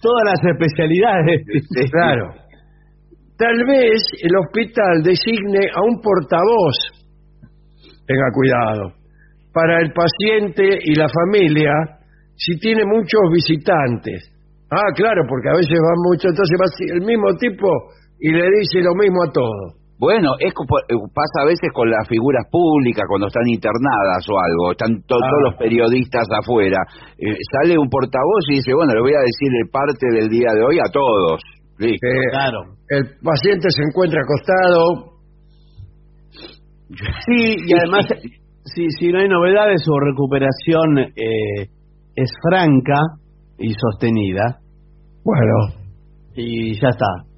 Todas 0.00 0.24
las 0.24 0.40
especialidades. 0.54 1.42
Claro. 1.92 2.32
Tal 3.36 3.62
vez 3.66 4.00
el 4.22 4.36
hospital 4.38 5.02
designe 5.02 5.68
a 5.74 5.82
un 5.82 6.00
portavoz, 6.00 6.76
tenga 8.06 8.30
cuidado, 8.34 8.92
para 9.52 9.80
el 9.80 9.92
paciente 9.92 10.78
y 10.84 10.94
la 10.94 11.06
familia 11.08 11.72
si 12.36 12.58
tiene 12.58 12.84
muchos 12.86 13.20
visitantes. 13.32 14.32
Ah, 14.70 14.92
claro, 14.94 15.22
porque 15.28 15.48
a 15.50 15.56
veces 15.56 15.76
va 15.78 15.94
mucho, 16.08 16.28
entonces 16.28 16.56
va 16.56 16.66
el 16.94 17.02
mismo 17.04 17.34
tipo 17.38 17.66
y 18.20 18.30
le 18.30 18.46
dice 18.60 18.80
lo 18.80 18.94
mismo 18.94 19.22
a 19.24 19.32
todos. 19.32 19.76
Bueno, 19.98 20.32
es 20.40 20.48
eh, 20.48 20.96
pasa 21.12 21.42
a 21.42 21.44
veces 21.44 21.68
con 21.74 21.90
las 21.90 22.08
figuras 22.08 22.46
públicas 22.50 23.04
cuando 23.06 23.26
están 23.26 23.46
internadas 23.46 24.24
o 24.32 24.38
algo, 24.38 24.72
están 24.72 25.02
to- 25.04 25.16
Ah. 25.20 25.28
todos 25.28 25.42
los 25.52 25.54
periodistas 25.60 26.24
afuera. 26.40 26.78
Eh, 27.18 27.36
sale 27.52 27.76
un 27.76 27.90
portavoz 27.90 28.44
y 28.48 28.54
dice, 28.62 28.72
bueno, 28.72 28.94
le 28.94 29.00
voy 29.02 29.12
a 29.12 29.20
decir 29.20 29.50
de 29.52 29.68
parte 29.70 30.06
del 30.16 30.28
día 30.30 30.48
de 30.54 30.62
hoy 30.64 30.78
a 30.78 30.88
todos. 30.90 31.42
Listo. 31.78 32.06
Eh, 32.06 32.30
Claro. 32.32 32.60
El 32.88 33.04
paciente 33.22 33.68
se 33.70 33.82
encuentra 33.82 34.22
acostado, 34.22 35.10
Sí, 36.90 37.54
y 37.66 37.72
además, 37.78 38.06
si, 38.64 38.86
si 38.98 39.08
no 39.08 39.18
hay 39.20 39.28
novedades, 39.28 39.82
su 39.82 39.92
recuperación 39.98 40.98
eh, 40.98 41.68
es 42.14 42.30
franca 42.42 43.00
y 43.58 43.72
sostenida. 43.72 44.60
bueno, 45.24 45.74
Y 46.34 46.74
ya 46.80 46.88
está. 46.88 47.30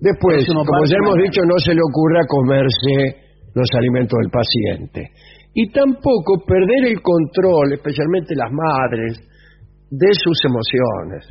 Después, 0.00 0.44
como 0.46 0.84
ya 0.84 0.96
hemos 0.96 1.16
dicho, 1.16 1.42
no 1.46 1.58
se 1.58 1.74
le 1.74 1.80
ocurra 1.80 2.26
comerse 2.26 3.22
los 3.54 3.68
alimentos 3.78 4.18
del 4.20 4.30
paciente. 4.30 5.10
Y 5.54 5.70
tampoco 5.70 6.42
perder 6.46 6.86
el 6.88 7.00
control, 7.00 7.74
especialmente 7.74 8.34
las 8.34 8.50
madres, 8.50 9.20
de 9.90 10.08
sus 10.12 10.38
emociones. 10.44 11.26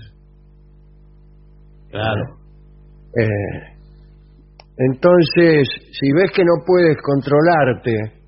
Claro. 1.89 2.37
Eh, 3.17 3.71
entonces, 4.77 5.67
si 5.91 6.11
ves 6.13 6.31
que 6.33 6.43
no 6.43 6.63
puedes 6.65 6.95
controlarte 7.01 8.20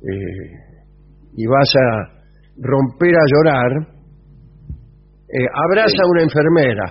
eh, 0.00 1.36
y 1.36 1.46
vas 1.46 1.70
a 1.76 1.88
romper 2.60 3.14
a 3.14 3.24
llorar, 3.32 3.70
eh, 5.28 5.46
abraza 5.54 6.00
a 6.02 6.10
una 6.10 6.22
enfermera. 6.22 6.86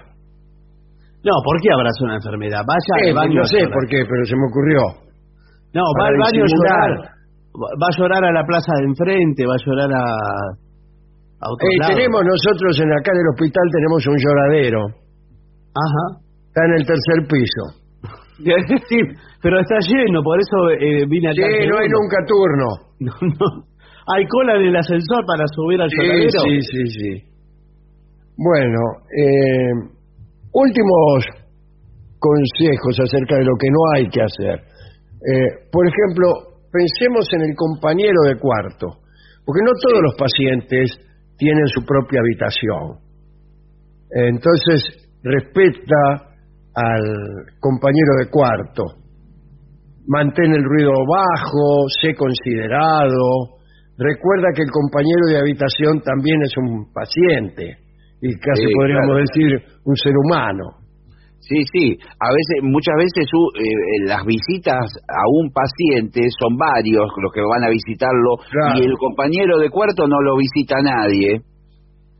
No, 1.19 1.33
¿por 1.43 1.59
qué 1.61 1.69
abraza 1.73 1.99
una 2.05 2.15
enfermera? 2.15 2.63
Vaya 2.63 2.93
Eh, 3.03 3.09
al 3.09 3.15
baño 3.15 3.35
no 3.35 3.41
a 3.43 3.51
sé 3.51 3.59
por 3.67 3.85
qué, 3.91 3.99
pero 4.07 4.23
se 4.25 4.35
me 4.39 4.45
ocurrió. 4.47 4.81
No, 5.75 5.83
va 5.99 6.07
al 6.07 6.17
baño 6.17 6.43
a 6.43 6.47
llorar. 6.47 6.91
Va 7.59 7.87
a 7.91 7.97
llorar 7.97 8.23
a 8.23 8.31
la 8.31 8.43
plaza 8.45 8.71
de 8.79 8.85
enfrente, 8.87 9.43
va 9.45 9.53
a 9.59 9.63
llorar 9.65 9.91
a, 9.91 10.05
a 11.43 11.45
otro 11.51 11.67
Eh, 11.67 11.77
lado. 11.77 11.91
tenemos 11.93 12.21
nosotros 12.23 12.71
en 12.79 12.89
acá 12.93 13.11
en 13.11 13.19
el 13.19 13.27
hospital 13.35 13.65
tenemos 13.75 14.01
un 14.07 14.17
lloradero. 14.17 14.81
Ajá. 15.75 16.05
Está 16.47 16.61
en 16.65 16.73
el 16.79 16.85
tercer 16.87 17.19
piso. 17.27 17.63
Sí, 18.89 18.97
pero 19.41 19.59
está 19.59 19.75
lleno, 19.79 20.21
por 20.23 20.39
eso 20.39 20.69
eh, 20.71 21.05
vine 21.07 21.31
Sí, 21.33 21.41
acá. 21.43 21.49
no 21.69 21.77
hay 21.79 21.89
nunca 21.89 22.17
turno. 22.25 22.67
No, 22.99 23.13
no. 23.21 23.63
Hay 24.15 24.25
cola 24.27 24.55
en 24.57 24.65
el 24.67 24.75
ascensor 24.75 25.23
para 25.25 25.45
subir 25.55 25.79
al 25.81 25.89
Sí, 25.89 25.95
lloradero. 25.95 26.39
sí, 26.43 26.59
sí, 26.61 26.85
sí. 26.87 27.23
Bueno, 28.35 28.79
eh, 29.15 29.71
últimos 30.51 31.25
consejos 32.19 32.99
acerca 33.03 33.37
de 33.37 33.45
lo 33.45 33.55
que 33.59 33.69
no 33.69 33.79
hay 33.95 34.09
que 34.09 34.21
hacer. 34.21 34.59
Eh, 34.59 35.47
por 35.71 35.87
ejemplo, 35.87 36.27
pensemos 36.71 37.25
en 37.33 37.41
el 37.51 37.55
compañero 37.55 38.19
de 38.27 38.35
cuarto, 38.39 38.87
porque 39.45 39.61
no 39.63 39.71
todos 39.81 40.01
los 40.03 40.15
pacientes 40.15 40.91
tienen 41.37 41.67
su 41.67 41.85
propia 41.85 42.19
habitación. 42.19 42.99
Entonces, 44.11 45.07
respeta 45.23 46.28
al 46.79 47.03
compañero 47.59 48.13
de 48.23 48.29
cuarto. 48.31 48.83
Mantén 50.07 50.51
el 50.53 50.63
ruido 50.63 50.91
bajo, 51.05 51.85
sé 52.01 52.15
considerado. 52.15 53.59
Recuerda 53.97 54.47
que 54.55 54.63
el 54.63 54.71
compañero 54.71 55.27
de 55.29 55.37
habitación 55.39 56.01
también 56.01 56.41
es 56.41 56.53
un 56.57 56.91
paciente 56.93 57.77
y 58.21 58.31
casi 58.39 58.65
Sí, 58.67 58.73
podríamos 58.73 59.11
claro. 59.15 59.25
decir 59.27 59.49
un 59.85 59.95
ser 59.97 60.13
humano. 60.25 60.65
Sí, 61.41 61.57
sí. 61.73 61.97
A 62.19 62.29
veces, 62.29 62.57
muchas 62.63 62.95
veces 62.97 63.25
u- 63.33 63.51
eh, 63.59 64.07
las 64.07 64.23
visitas 64.25 64.85
a 65.07 65.23
un 65.41 65.51
paciente 65.51 66.21
son 66.39 66.57
varios 66.57 67.07
los 67.21 67.31
que 67.33 67.41
van 67.41 67.63
a 67.63 67.69
visitarlo 67.69 68.37
Claro. 68.51 68.79
y 68.79 68.85
el 68.85 68.93
compañero 68.97 69.57
de 69.59 69.69
cuarto 69.69 70.07
no 70.07 70.19
lo 70.21 70.37
visita 70.37 70.75
a 70.79 70.83
nadie. 70.83 71.41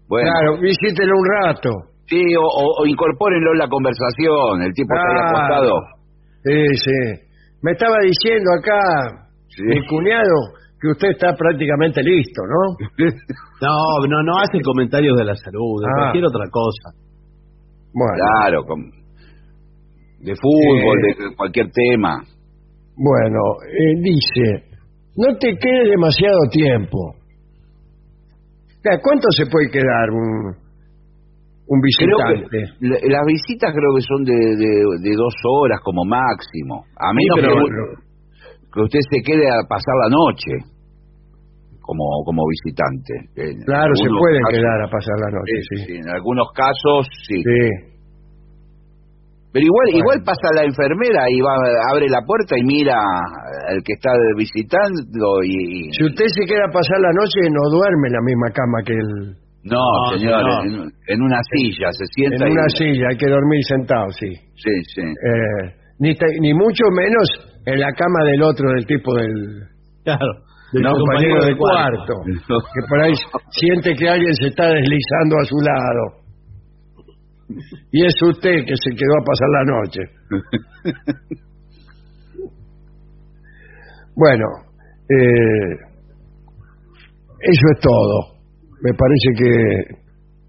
Bueno, 0.07 0.29
Claro, 0.31 0.59
visítelo 0.61 1.13
un 1.17 1.25
rato. 1.45 1.69
Sí, 2.09 2.21
o, 2.35 2.41
o- 2.41 2.81
o 2.81 2.85
incorpórenlo 2.85 3.53
en 3.53 3.59
la 3.59 3.67
conversación. 3.69 4.61
El 4.63 4.73
tipo 4.73 4.89
está 4.93 5.07
ahí 5.07 5.29
acostado. 5.29 5.75
Sí, 6.43 6.65
sí. 6.75 6.99
Me 7.61 7.71
estaba 7.71 7.97
diciendo 8.03 8.49
acá 8.59 8.79
Sí. 9.49 9.63
mi 9.63 9.85
cuñado 9.87 10.35
que 10.81 10.87
usted 10.89 11.09
está 11.09 11.35
prácticamente 11.35 12.01
listo, 12.03 12.41
¿no? 12.47 12.77
No, 13.61 14.07
no, 14.07 14.23
no 14.23 14.37
hace 14.39 14.61
comentarios 14.61 15.17
de 15.17 15.25
la 15.25 15.35
salud, 15.35 15.81
de 15.83 15.87
Ah. 15.91 15.95
cualquier 15.99 16.25
otra 16.25 16.45
cosa. 16.49 16.95
Bueno, 17.93 18.13
Claro, 18.39 18.63
con- 18.65 18.91
de 20.21 20.33
fútbol, 20.35 20.97
Eh. 21.09 21.15
de 21.29 21.35
cualquier 21.35 21.67
tema. 21.71 22.23
bueno 22.95 23.39
eh, 23.67 23.95
dice, 24.01 24.65
no 25.17 25.35
te 25.37 25.57
quedes 25.57 25.89
demasiado 25.89 26.37
tiempo. 26.51 27.15
¿Cuánto 29.03 29.27
se 29.31 29.45
puede 29.51 29.69
quedar 29.71 30.09
un, 30.11 30.55
un 31.69 31.77
Creo 31.79 32.17
visitante? 32.17 32.49
que 32.49 32.61
la- 32.89 33.01
las 33.13 33.25
visitas 33.29 33.69
creo 33.71 33.91
que 33.95 34.01
son 34.01 34.21
de, 34.25 34.33
de- 34.57 34.89
de 35.05 35.11
dos 35.15 35.35
horas 35.45 35.79
como 35.85 36.01
máximo. 36.03 36.81
A 36.97 37.13
menos 37.13 37.37
pero- 37.37 37.53
que, 37.61 38.73
que 38.73 38.79
usted 38.81 38.99
se 39.09 39.21
quede 39.21 39.45
a 39.47 39.61
pasar 39.69 39.93
la 40.05 40.09
noche 40.09 40.53
como 41.81 42.05
como 42.25 42.41
visitante. 42.49 43.13
En 43.37 43.61
Claro, 43.65 43.93
se 43.97 44.09
pueden 44.09 44.41
casos- 44.45 44.57
quedar 44.59 44.79
a 44.81 44.89
pasar 44.89 45.15
la 45.25 45.31
noche, 45.37 45.57
Sí, 45.85 45.93
en 45.97 46.09
algunos 46.09 46.47
casos 46.53 47.07
sí. 47.29 47.37
Sí. 47.41 47.61
Pero 49.51 49.65
igual 49.65 49.87
Bueno. 49.89 49.97
igual 50.05 50.19
pasa 50.23 50.45
la 50.53 50.63
enfermera 50.65 51.25
y 51.33 51.41
va 51.41 51.53
abre 51.89 52.05
la 52.07 52.21
puerta 52.21 52.53
y 52.57 52.63
mira 52.63 52.93
al 52.93 53.81
que 53.81 53.93
está 53.97 54.11
visitando 54.37 55.41
y, 55.43 55.89
y- 55.89 55.91
Si 55.93 56.05
usted 56.05 56.25
se 56.29 56.45
queda 56.45 56.65
a 56.69 56.71
pasar 56.71 57.01
la 57.01 57.09
noche, 57.17 57.49
no 57.49 57.61
duerme 57.73 58.07
en 58.09 58.13
la 58.13 58.21
misma 58.21 58.49
cama 58.53 58.77
que 58.85 58.93
el... 58.93 59.48
no, 59.63 59.77
No, 59.77 60.17
señor, 60.17 60.41
no. 60.43 60.63
En, 60.63 60.91
en 61.07 61.21
una 61.21 61.39
silla 61.51 61.89
se 61.91 62.05
sienta 62.15 62.45
En 62.45 62.51
y- 62.51 62.55
una 62.55 62.69
silla, 62.69 63.07
hay 63.11 63.17
que 63.17 63.29
dormir 63.29 63.63
sentado, 63.65 64.09
sí. 64.11 64.29
Sí, 64.55 64.71
sí. 64.95 65.01
Eh, 65.01 65.73
ni, 65.99 66.15
te- 66.15 66.39
ni 66.39 66.53
mucho 66.53 66.83
menos 66.95 67.27
en 67.65 67.79
la 67.79 67.91
cama 67.93 68.23
del 68.25 68.41
otro, 68.43 68.69
del 68.71 68.85
tipo 68.85 69.13
del, 69.15 69.67
Claro. 70.03 70.27
del 70.73 70.83
No, 70.83 70.91
compañero 70.93 71.43
de 71.45 71.57
cuarto. 71.57 72.13
cuarto, 72.23 72.65
que 72.73 72.87
por 72.87 73.01
ahí 73.01 73.13
siente 73.51 73.93
que 73.95 74.07
alguien 74.09 74.33
se 74.35 74.47
está 74.47 74.67
deslizando 74.67 75.35
a 75.41 75.45
su 75.45 75.55
lado. 75.57 76.19
Y 77.91 78.05
es 78.05 78.13
usted 78.21 78.63
que 78.65 78.75
se 78.77 78.91
quedó 78.95 79.15
a 79.17 79.25
pasar 79.25 79.49
la 79.49 79.63
noche. 79.65 80.01
Bueno, 84.15 84.45
eh, 85.09 85.75
eso 87.39 87.65
es 87.73 87.79
todo. 87.81 88.38
Me 88.81 88.93
parece 88.93 89.29
que 89.37 89.51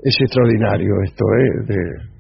es 0.03 0.15
extraordinario 0.21 0.95
esto, 1.05 1.25
¿eh? 1.25 1.67
De, 1.67 2.11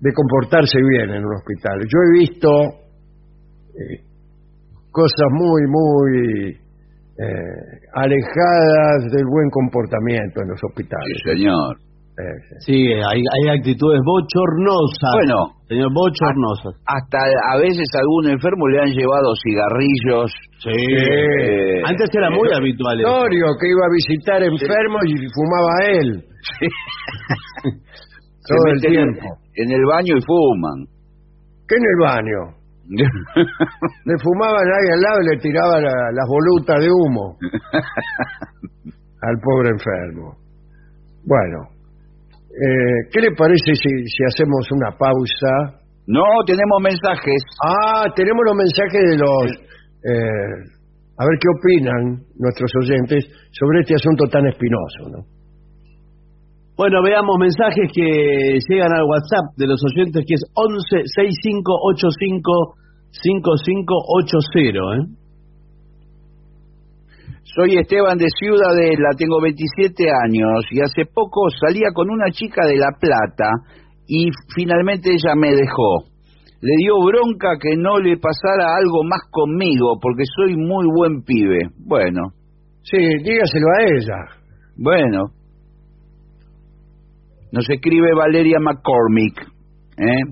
de 0.00 0.12
comportarse 0.12 0.78
bien 0.80 1.10
en 1.10 1.24
un 1.24 1.34
hospital. 1.34 1.78
Yo 1.80 1.98
he 2.00 2.18
visto 2.20 2.48
eh, 3.74 4.00
cosas 4.90 5.28
muy, 5.32 5.62
muy 5.68 6.56
eh, 7.18 7.88
alejadas 7.94 9.12
del 9.12 9.26
buen 9.26 9.50
comportamiento 9.50 10.40
en 10.42 10.48
los 10.48 10.60
hospitales. 10.64 11.18
Sí, 11.22 11.30
señor. 11.36 11.89
Sí, 12.66 12.92
hay, 12.92 13.20
hay 13.22 13.58
actitudes 13.58 14.00
bochornosas. 14.04 15.12
Bueno. 15.14 15.38
señor, 15.68 15.88
bochornosas. 15.92 16.74
Hasta 16.86 17.18
a 17.52 17.56
veces 17.58 17.86
a 17.94 17.98
algún 18.00 18.30
enfermo 18.30 18.68
le 18.68 18.80
han 18.80 18.90
llevado 18.92 19.32
cigarrillos. 19.42 20.30
Sí. 20.62 20.70
Eh, 20.70 21.82
Antes 21.86 22.08
era 22.12 22.30
muy 22.30 22.48
eh, 22.48 22.56
habitual. 22.56 23.00
eso. 23.00 23.08
Notorio 23.08 23.46
que 23.60 23.66
iba 23.68 23.84
a 23.86 23.92
visitar 23.94 24.42
enfermos 24.42 25.02
y 25.06 25.14
fumaba 25.34 25.72
él 25.88 26.08
se 27.62 28.54
todo 28.54 28.64
el 28.72 28.80
tiempo. 28.80 29.26
En 29.54 29.70
el 29.70 29.84
baño 29.84 30.16
y 30.16 30.22
fuman. 30.22 30.86
¿Qué 31.68 31.76
en 31.76 31.84
el 31.84 31.98
baño? 32.02 32.60
Le 34.04 34.14
fumaban 34.18 34.66
ahí 34.66 34.88
al 34.92 35.00
lado 35.00 35.18
y 35.22 35.26
le 35.30 35.36
tiraba 35.40 35.80
la- 35.80 36.10
las 36.12 36.26
volutas 36.28 36.80
de 36.80 36.88
humo 36.90 37.36
al 39.22 39.36
pobre 39.42 39.68
enfermo. 39.70 40.34
Bueno, 41.24 41.68
eh, 42.50 43.08
¿qué 43.12 43.20
le 43.20 43.30
parece 43.36 43.74
si, 43.74 43.90
si 44.06 44.24
hacemos 44.26 44.66
una 44.72 44.90
pausa? 44.98 45.80
no, 46.10 46.26
tenemos 46.44 46.82
mensajes. 46.82 47.38
Ah, 47.62 48.04
tenemos 48.14 48.42
los 48.44 48.56
mensajes 48.56 49.02
de 49.10 49.16
los... 49.16 49.46
eh, 50.02 50.80
a 51.14 51.22
ver 51.22 51.36
qué 51.38 51.48
opinan 51.52 52.02
nuestros 52.34 52.70
oyentes 52.82 53.28
sobre 53.52 53.80
este 53.80 53.94
asunto 53.94 54.24
tan 54.26 54.46
espinoso, 54.46 55.10
¿no? 55.12 55.20
Bueno, 56.76 57.02
veamos 57.04 57.36
mensajes 57.38 57.92
que 57.92 58.58
llegan 58.66 58.90
al 58.90 59.04
WhatsApp 59.04 59.52
de 59.56 59.66
los 59.66 59.78
oyentes 59.84 60.24
que 60.26 60.34
es 60.34 60.42
11 60.54 61.04
6585 61.14 62.74
5580, 63.12 64.80
¿eh? 64.96 65.19
Soy 67.54 67.76
Esteban 67.78 68.16
de 68.16 68.26
Ciudadela, 68.38 69.10
tengo 69.18 69.40
27 69.42 70.04
años 70.24 70.64
y 70.70 70.80
hace 70.80 71.04
poco 71.12 71.48
salía 71.60 71.88
con 71.92 72.08
una 72.08 72.30
chica 72.30 72.64
de 72.64 72.76
La 72.76 72.90
Plata 73.00 73.50
y 74.06 74.30
finalmente 74.54 75.10
ella 75.10 75.34
me 75.34 75.50
dejó. 75.50 76.04
Le 76.62 76.74
dio 76.78 76.94
bronca 77.02 77.56
que 77.60 77.76
no 77.76 77.98
le 77.98 78.18
pasara 78.18 78.76
algo 78.76 79.02
más 79.02 79.22
conmigo 79.30 79.98
porque 80.00 80.22
soy 80.36 80.56
muy 80.56 80.86
buen 80.94 81.22
pibe. 81.22 81.58
Bueno, 81.78 82.32
Sí, 82.82 82.98
dígaselo 82.98 83.66
a 83.78 83.82
ella. 83.84 84.18
bueno. 84.76 85.24
Nos 87.52 87.68
escribe 87.68 88.14
Valeria 88.14 88.58
McCormick. 88.60 89.40
¿eh? 89.98 90.22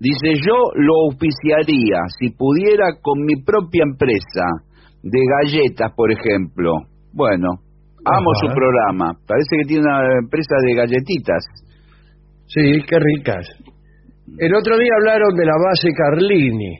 Dice, 0.00 0.32
yo 0.44 0.56
lo 0.74 0.94
auspiciaría 1.08 1.98
si 2.18 2.30
pudiera 2.30 2.98
con 3.00 3.24
mi 3.24 3.36
propia 3.44 3.84
empresa 3.84 4.42
de 5.04 5.20
galletas, 5.36 5.92
por 5.94 6.10
ejemplo. 6.10 6.72
Bueno, 7.12 7.60
amo 8.04 8.30
Ajá. 8.32 8.40
su 8.40 8.46
programa. 8.54 9.12
Parece 9.26 9.56
que 9.60 9.68
tiene 9.68 9.82
una 9.84 10.00
empresa 10.22 10.56
de 10.64 10.74
galletitas. 10.74 11.44
Sí, 12.46 12.80
qué 12.88 12.98
ricas. 12.98 13.46
El 14.38 14.54
otro 14.56 14.78
día 14.78 14.90
hablaron 14.98 15.34
de 15.36 15.44
la 15.44 15.52
base 15.62 15.88
Carlini. 15.92 16.78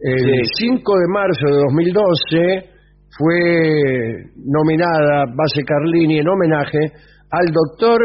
El 0.00 0.44
Sí. 0.46 0.66
5 0.66 0.98
de 0.98 1.08
marzo 1.12 1.46
de 1.46 1.58
2012 1.62 2.70
fue 3.18 4.24
nominada 4.36 5.26
base 5.36 5.62
Carlini 5.64 6.18
en 6.18 6.28
homenaje 6.28 6.78
al 7.30 7.46
doctor 7.52 8.00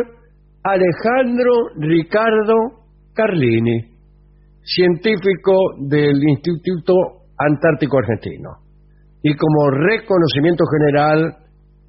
Alejandro 0.63 1.53
Ricardo 1.79 2.83
Carlini, 3.13 3.79
científico 4.61 5.53
del 5.87 6.21
Instituto 6.27 6.93
Antártico 7.39 7.97
Argentino, 7.99 8.49
y 9.23 9.33
como 9.35 9.71
reconocimiento 9.71 10.63
general 10.77 11.35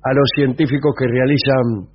a 0.02 0.12
los 0.14 0.28
científicos 0.36 0.94
que 0.98 1.06
realizan 1.06 1.88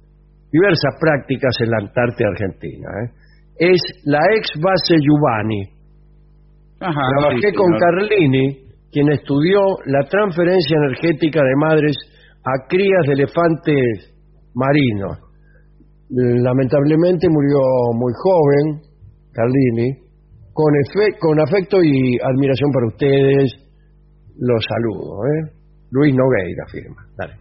diversas 0.52 0.94
prácticas 1.00 1.56
en 1.64 1.72
la 1.72 1.78
Antártida 1.82 2.28
Argentina. 2.30 2.88
¿eh? 3.04 3.10
es 3.58 3.82
la 4.06 4.20
ex 4.36 4.50
base 4.62 4.96
Giovanni. 5.00 5.64
Trabajé 6.80 7.50
sí, 7.50 7.56
con 7.56 7.68
señor. 7.68 7.80
Carlini, 7.80 8.58
quien 8.92 9.12
estudió 9.12 9.60
la 9.86 10.04
transferencia 10.10 10.78
energética 10.78 11.42
de 11.42 11.56
madres 11.58 11.96
a 12.44 12.68
crías 12.68 13.02
de 13.08 13.14
elefantes 13.14 14.14
marinos. 14.54 15.18
Lamentablemente 16.10 17.28
murió 17.30 17.60
muy 17.96 18.14
joven, 18.22 18.82
Carlini. 19.32 20.02
Con, 20.54 20.72
efe- 20.86 21.18
con 21.20 21.40
afecto 21.42 21.78
y 21.82 22.18
admiración 22.22 22.72
para 22.72 22.88
ustedes, 22.88 23.52
los 24.40 24.64
saludo. 24.64 25.26
¿eh? 25.26 25.52
Luis 25.92 26.14
Nogueira 26.16 26.66
firma. 26.72 27.02
Dale. 27.18 27.34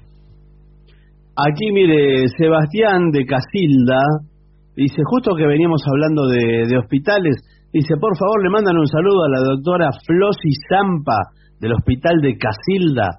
Aquí, 1.36 1.72
mire, 1.72 2.28
Sebastián 2.36 3.10
de 3.10 3.24
Casilda 3.24 4.00
dice, 4.76 5.00
justo 5.04 5.34
que 5.34 5.46
veníamos 5.46 5.82
hablando 5.88 6.28
de, 6.28 6.66
de 6.68 6.78
hospitales, 6.78 7.36
dice, 7.72 7.96
por 7.96 8.16
favor, 8.18 8.42
le 8.44 8.50
mandan 8.50 8.76
un 8.76 8.86
saludo 8.86 9.24
a 9.24 9.30
la 9.30 9.40
doctora 9.40 9.88
Flosy 10.06 10.52
Zampa 10.68 11.32
del 11.58 11.72
hospital 11.72 12.20
de 12.20 12.36
Casilda, 12.36 13.16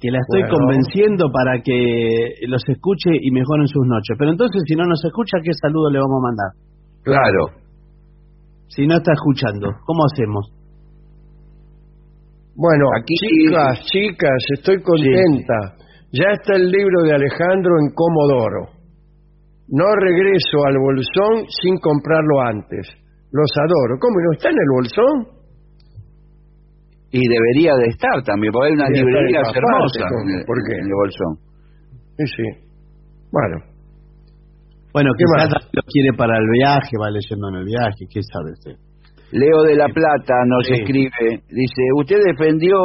que 0.00 0.10
la 0.10 0.18
estoy 0.24 0.42
Bueno. 0.48 0.56
convenciendo 0.56 1.28
para 1.30 1.60
que 1.60 2.40
los 2.48 2.62
escuche 2.68 3.10
y 3.20 3.30
mejoren 3.30 3.66
sus 3.68 3.84
noches. 3.86 4.16
Pero 4.18 4.30
entonces, 4.32 4.62
si 4.66 4.74
no 4.74 4.84
nos 4.84 5.04
escucha, 5.04 5.38
¿qué 5.44 5.52
saludo 5.52 5.90
le 5.90 5.98
vamos 5.98 6.20
a 6.20 6.26
mandar? 6.28 6.50
Claro. 7.02 7.60
Si 8.68 8.86
no 8.86 8.96
está 8.96 9.12
escuchando, 9.12 9.68
¿cómo 9.84 10.04
hacemos? 10.08 10.53
Bueno, 12.56 12.84
Aquí- 12.98 13.14
chicas, 13.18 13.80
chicas, 13.90 14.38
estoy 14.58 14.80
contenta. 14.82 15.74
Ya 16.12 16.30
está 16.38 16.54
el 16.54 16.70
libro 16.70 17.02
de 17.02 17.14
Alejandro 17.14 17.72
en 17.82 17.90
Comodoro. 17.94 18.70
No 19.68 19.86
regreso 19.96 20.62
al 20.66 20.78
bolsón 20.78 21.46
sin 21.50 21.78
comprarlo 21.78 22.40
antes. 22.42 22.86
Los 23.32 23.50
adoro. 23.58 23.98
¿Cómo 23.98 24.14
no 24.20 24.32
está 24.36 24.50
en 24.50 24.58
el 24.58 24.70
bolsón? 24.72 25.34
Y 27.10 27.22
debería 27.26 27.74
de 27.74 27.86
estar 27.90 28.22
también, 28.22 28.52
porque 28.52 28.68
hay 28.68 28.74
unas 28.74 28.88
Sí, 28.88 28.98
librerías 29.02 29.48
hermosas 29.54 30.02
el, 30.02 30.46
¿Por 30.46 30.58
qué? 30.66 30.74
en 30.78 30.84
el 30.86 30.94
bolsón. 30.94 31.32
Sí, 32.18 32.24
sí. 32.26 32.46
Bueno, 33.32 33.56
Bueno, 34.92 35.10
¿Qué 35.18 35.24
más? 35.36 35.50
lo 35.72 35.82
quiere 35.90 36.16
para 36.16 36.38
el 36.38 36.46
viaje, 36.54 36.94
va 37.00 37.10
leyendo 37.10 37.48
en 37.48 37.54
el 37.56 37.64
viaje, 37.64 38.06
¿qué 38.08 38.20
sabe 38.22 38.52
usted? 38.52 38.76
Leo 39.32 39.62
de 39.62 39.74
la 39.76 39.88
Plata 39.88 40.34
nos 40.46 40.66
Sí. 40.66 40.74
escribe, 40.74 41.42
dice, 41.48 41.82
usted 41.96 42.20
defendió, 42.24 42.76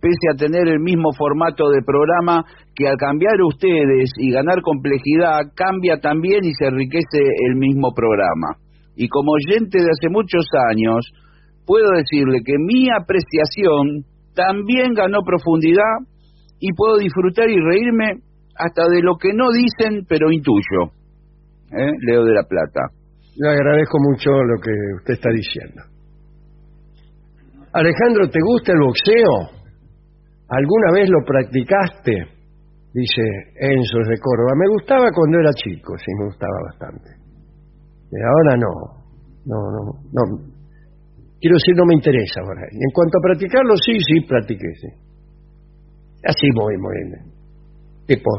pese 0.00 0.30
a 0.32 0.36
tener 0.36 0.68
el 0.68 0.80
mismo 0.80 1.10
formato 1.16 1.68
de 1.70 1.82
programa, 1.82 2.44
que 2.74 2.88
al 2.88 2.96
cambiar 2.96 3.34
ustedes 3.42 4.10
y 4.18 4.30
ganar 4.30 4.62
complejidad, 4.62 5.40
cambia 5.54 5.98
también 6.00 6.44
y 6.44 6.52
se 6.54 6.66
enriquece 6.66 7.18
el 7.48 7.56
mismo 7.56 7.92
programa. 7.94 8.56
Y 8.96 9.08
como 9.08 9.32
oyente 9.32 9.78
de 9.78 9.90
hace 9.90 10.08
muchos 10.08 10.46
años, 10.70 11.04
puedo 11.66 11.90
decirle 11.90 12.40
que 12.44 12.54
mi 12.58 12.88
apreciación 12.90 14.04
también 14.34 14.94
ganó 14.94 15.20
profundidad 15.26 16.06
y 16.60 16.72
puedo 16.74 16.96
disfrutar 16.98 17.48
y 17.50 17.60
reírme 17.60 18.22
hasta 18.56 18.88
de 18.88 19.02
lo 19.02 19.16
que 19.16 19.32
no 19.34 19.50
dicen, 19.52 20.04
pero 20.08 20.30
intuyo. 20.32 20.94
¿Eh? 21.70 21.92
Leo 22.06 22.24
de 22.24 22.32
la 22.34 22.42
Plata. 22.44 22.80
Le 23.38 23.48
agradezco 23.50 23.98
mucho 24.00 24.30
lo 24.30 24.60
que 24.60 24.74
usted 24.98 25.14
está 25.14 25.30
diciendo. 25.30 25.82
Alejandro, 27.72 28.28
¿te 28.30 28.40
gusta 28.42 28.72
el 28.72 28.80
boxeo? 28.80 29.34
¿Alguna 30.48 30.92
vez 30.92 31.08
lo 31.08 31.22
practicaste? 31.24 32.34
Dice 32.92 33.22
Enzo 33.54 33.98
de 34.10 34.18
Córdoba. 34.18 34.58
Me 34.58 34.68
gustaba 34.74 35.06
cuando 35.14 35.38
era 35.38 35.52
chico, 35.54 35.94
sí, 35.98 36.10
me 36.18 36.24
gustaba 36.26 36.56
bastante. 36.72 37.10
Y 38.10 38.16
ahora 38.18 38.56
no. 38.56 38.72
No, 39.46 39.58
no, 39.70 39.80
no. 40.10 40.22
Quiero 41.38 41.54
decir, 41.54 41.76
no 41.76 41.86
me 41.86 41.94
interesa 41.94 42.40
ahora. 42.40 42.66
Y 42.72 42.76
en 42.76 42.90
cuanto 42.92 43.18
a 43.18 43.22
practicarlo, 43.22 43.76
sí, 43.76 43.94
sí, 44.02 44.26
practiqué, 44.26 44.68
sí. 44.80 44.88
Así 46.26 46.48
muy, 46.54 46.76
muy 46.76 46.94
bien. 47.06 47.32
Tipo, 48.06 48.30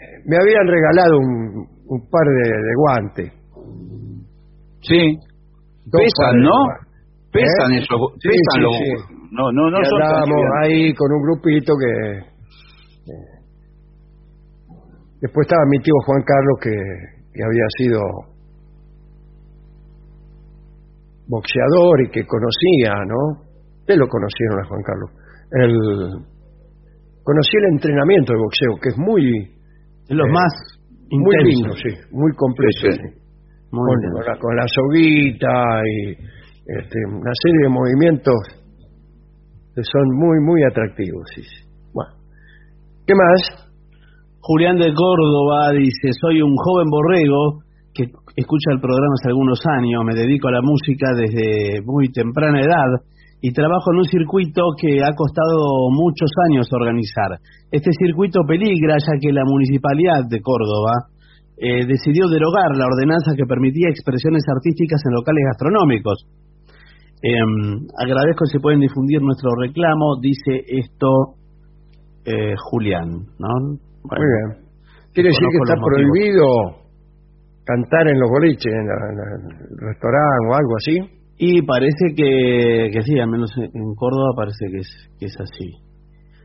eh, 0.00 0.22
me 0.24 0.36
habían 0.40 0.66
regalado 0.66 1.18
un, 1.18 1.68
un 1.86 2.08
par 2.08 2.24
de 2.24 2.74
guantes. 2.78 3.43
Sí. 4.88 5.16
Dos 5.86 6.00
Pesan, 6.00 6.36
de 6.36 6.42
¿no? 6.44 6.56
Pesan 7.32 7.72
¿Eh? 7.72 7.78
esos, 7.82 7.98
Sí, 8.22 8.28
pesan 8.28 8.56
sí, 8.56 8.60
los, 8.60 8.74
sí. 8.76 9.14
no, 9.32 9.44
no, 9.52 9.70
no 9.70 9.78
livianos. 9.80 10.52
ahí 10.62 10.94
con 10.94 11.12
un 11.12 11.22
grupito 11.22 11.72
que 11.76 12.18
eh, 13.10 13.34
después 15.20 15.44
estaba 15.46 15.64
mi 15.68 15.78
tío 15.80 15.94
Juan 16.06 16.22
Carlos 16.24 16.56
que, 16.62 16.70
que 17.32 17.40
había 17.44 17.66
sido 17.78 18.00
boxeador 21.26 22.02
y 22.06 22.10
que 22.10 22.26
conocía, 22.26 22.92
¿no? 23.06 23.44
Ustedes 23.80 23.98
lo 24.00 24.08
conocieron 24.08 24.60
a 24.60 24.68
Juan 24.68 24.82
Carlos. 24.82 25.10
El, 25.52 25.72
conocí 27.22 27.56
el 27.56 27.72
entrenamiento 27.74 28.32
de 28.32 28.38
boxeo, 28.38 28.72
que 28.82 28.88
es 28.90 28.98
muy 28.98 29.22
Es 30.08 30.16
lo 30.16 30.26
Eh, 30.26 30.30
más 30.32 30.52
muy 31.10 31.34
intenso. 31.36 31.48
lindo, 31.48 31.72
sí, 31.76 31.90
muy 32.12 32.32
completo. 32.36 32.72
Sí, 32.80 32.92
sí. 32.92 32.98
sí. 33.08 33.23
Muy 33.74 33.90
con, 33.90 34.24
la, 34.24 34.38
con 34.38 34.56
la 34.56 34.66
soguita 34.70 35.82
y 35.82 36.10
este, 36.10 36.98
una 37.10 37.32
serie 37.42 37.60
de 37.64 37.68
movimientos 37.68 38.38
que 39.74 39.82
son 39.82 40.06
muy, 40.14 40.38
muy 40.40 40.62
atractivos. 40.62 41.26
Sí. 41.34 41.42
sí. 41.42 41.66
Bueno, 41.92 42.14
¿qué 43.06 43.14
más? 43.14 43.68
Julián 44.40 44.76
de 44.76 44.92
Córdoba 44.94 45.70
dice, 45.72 46.12
soy 46.20 46.42
un 46.42 46.54
joven 46.54 46.86
borrego 46.90 47.64
que 47.92 48.04
escucha 48.36 48.72
el 48.72 48.80
programa 48.80 49.14
hace 49.18 49.30
algunos 49.30 49.60
años, 49.66 50.04
me 50.04 50.14
dedico 50.14 50.48
a 50.48 50.52
la 50.52 50.62
música 50.62 51.14
desde 51.16 51.80
muy 51.84 52.10
temprana 52.12 52.60
edad 52.60 53.02
y 53.40 53.52
trabajo 53.52 53.92
en 53.92 53.98
un 53.98 54.04
circuito 54.04 54.62
que 54.80 55.04
ha 55.04 55.14
costado 55.14 55.90
muchos 55.90 56.30
años 56.48 56.68
organizar. 56.72 57.38
Este 57.70 57.90
circuito 57.92 58.40
peligra 58.46 58.96
ya 58.98 59.18
que 59.20 59.32
la 59.32 59.44
municipalidad 59.44 60.24
de 60.28 60.40
Córdoba 60.40 61.12
eh, 61.56 61.86
decidió 61.86 62.26
derogar 62.28 62.74
la 62.76 62.86
ordenanza 62.86 63.32
que 63.36 63.46
permitía 63.46 63.88
expresiones 63.88 64.42
artísticas 64.48 65.00
en 65.06 65.12
locales 65.14 65.44
gastronómicos. 65.52 66.26
Em, 67.22 67.86
agradezco 67.98 68.44
si 68.46 68.58
pueden 68.58 68.80
difundir 68.80 69.20
nuestro 69.22 69.50
reclamo, 69.56 70.20
dice 70.20 70.60
esto 70.68 71.38
eh, 72.26 72.54
Julián, 72.70 73.08
¿no? 73.38 73.48
Bueno, 74.04 74.20
Muy 74.20 74.28
bien. 74.28 74.64
Quiere 75.14 75.28
decir 75.30 75.46
que 75.48 75.58
está 75.62 75.74
prohibido 75.80 76.44
cantar 77.64 78.08
en 78.08 78.18
los 78.18 78.28
boliches, 78.28 78.72
en, 78.72 78.86
la- 78.86 79.08
en 79.10 79.16
la- 79.16 79.36
en 79.36 79.42
el 79.52 79.78
restaurante 79.88 80.46
o 80.50 80.54
algo 80.54 80.74
así. 80.76 80.96
Y 81.38 81.62
parece 81.62 82.14
que, 82.16 82.90
que 82.92 83.02
sí, 83.02 83.18
al 83.18 83.28
menos 83.30 83.50
en- 83.56 83.70
en 83.74 83.94
Córdoba 83.94 84.32
parece 84.36 84.66
que 84.70 84.78
es, 84.78 84.90
que 85.18 85.26
es 85.26 85.36
así. 85.40 85.70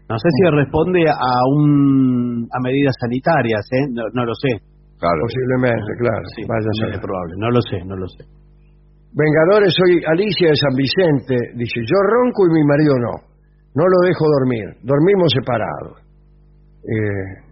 No 0.09 0.17
sé 0.17 0.27
si 0.31 0.49
responde 0.49 1.03
a 1.09 1.31
un 1.53 2.47
a 2.51 2.59
medidas 2.63 2.95
sanitarias, 2.99 3.65
¿eh? 3.71 3.85
No, 3.91 4.03
no 4.13 4.25
lo 4.25 4.33
sé. 4.35 4.57
Claro. 4.99 5.19
Posiblemente, 5.23 5.91
claro. 5.97 6.25
Sí, 6.35 6.43
Vaya 6.43 6.67
a 6.67 6.91
es 6.91 6.99
probable. 6.99 7.33
No 7.39 7.49
lo 7.49 7.61
sé, 7.63 7.77
no 7.87 7.95
lo 7.95 8.07
sé. 8.07 8.27
Vengadores, 9.15 9.73
soy 9.73 10.03
Alicia 10.05 10.51
de 10.51 10.59
San 10.59 10.75
Vicente. 10.75 11.35
Dice, 11.55 11.79
yo 11.87 11.97
ronco 12.03 12.45
y 12.45 12.59
mi 12.59 12.63
marido 12.67 12.95
no. 12.99 13.13
No 13.73 13.83
lo 13.87 13.99
dejo 14.05 14.25
dormir. 14.39 14.67
Dormimos 14.83 15.31
separados. 15.31 16.03
Eh, 16.83 17.49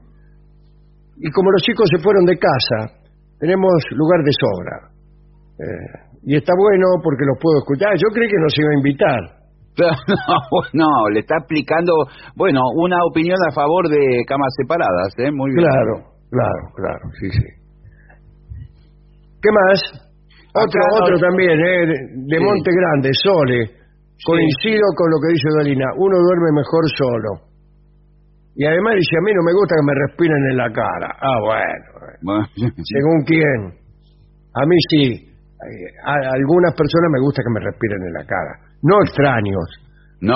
y 1.24 1.32
como 1.32 1.52
los 1.52 1.62
chicos 1.64 1.88
se 1.90 2.04
fueron 2.04 2.26
de 2.26 2.38
casa, 2.38 3.00
tenemos 3.40 3.72
lugar 3.92 4.22
de 4.24 4.32
sobra. 4.36 4.76
Eh, 5.58 6.08
y 6.28 6.36
está 6.36 6.54
bueno 6.58 7.00
porque 7.02 7.24
los 7.26 7.40
puedo 7.40 7.60
escuchar. 7.60 7.96
Yo 7.96 8.12
creí 8.14 8.28
que 8.28 8.44
nos 8.44 8.54
iba 8.60 8.70
a 8.70 8.78
invitar. 8.78 9.22
No, 10.74 10.90
no, 10.90 11.10
le 11.14 11.20
está 11.20 11.38
explicando, 11.38 11.94
bueno, 12.36 12.62
una 12.82 12.98
opinión 13.06 13.38
a 13.48 13.54
favor 13.54 13.88
de 13.88 14.26
camas 14.28 14.50
separadas, 14.58 15.14
¿eh? 15.20 15.32
Muy 15.32 15.52
bien. 15.54 15.68
Claro, 15.70 16.17
claro, 16.30 16.62
claro, 16.76 17.04
sí, 17.20 17.30
sí. 17.32 17.48
¿Qué 19.42 19.50
más? 19.52 19.80
Otro, 20.54 20.82
Acá 20.82 21.04
otro 21.04 21.16
también, 21.20 21.54
¿eh? 21.60 21.86
de 22.28 22.38
Sí. 22.38 22.44
Monte 22.44 22.72
Grande, 22.74 23.10
Sole. 23.14 23.62
Coincido 24.26 24.82
con 24.98 25.12
lo 25.12 25.18
que 25.22 25.34
dice 25.34 25.50
Dolina, 25.54 25.86
uno 25.98 26.18
duerme 26.18 26.52
mejor 26.58 26.84
solo. 26.98 27.46
Y 28.56 28.66
además 28.66 28.96
dice, 28.98 29.14
a 29.18 29.22
mí 29.22 29.32
no 29.38 29.44
me 29.46 29.54
gusta 29.54 29.76
que 29.78 29.86
me 29.86 29.94
respiren 29.94 30.44
en 30.50 30.58
la 30.58 30.70
cara. 30.74 31.10
Ah, 31.22 31.38
bueno, 31.40 32.18
Bueno, 32.24 32.48
según 32.82 33.22
quién. 33.30 33.60
A 34.58 34.66
mí 34.66 34.76
sí. 34.90 35.04
Eh, 35.30 35.94
A 36.04 36.14
algunas 36.34 36.74
personas 36.74 37.10
me 37.14 37.22
gusta 37.22 37.44
que 37.46 37.54
me 37.54 37.62
respiren 37.62 38.02
en 38.02 38.14
la 38.14 38.26
cara. 38.26 38.54
No 38.82 38.98
extraños. 39.06 39.70
No, 40.22 40.34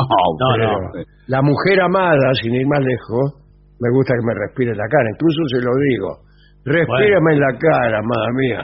pero 0.55 1.05
La 1.25 1.41
mujer 1.41 1.81
amada, 1.81 2.29
sin 2.39 2.53
ir 2.53 2.67
más 2.67 2.81
lejos, 2.85 3.40
me 3.81 3.89
gusta 3.91 4.13
que 4.13 4.25
me 4.25 4.35
respire 4.45 4.71
en 4.71 4.77
la 4.77 4.87
cara. 4.87 5.09
Incluso 5.09 5.41
se 5.49 5.59
lo 5.65 5.73
digo. 5.89 6.09
Respírame 6.63 7.29
en 7.33 7.39
la 7.41 7.53
cara, 7.57 7.97
amada 7.99 8.29
mía. 8.37 8.61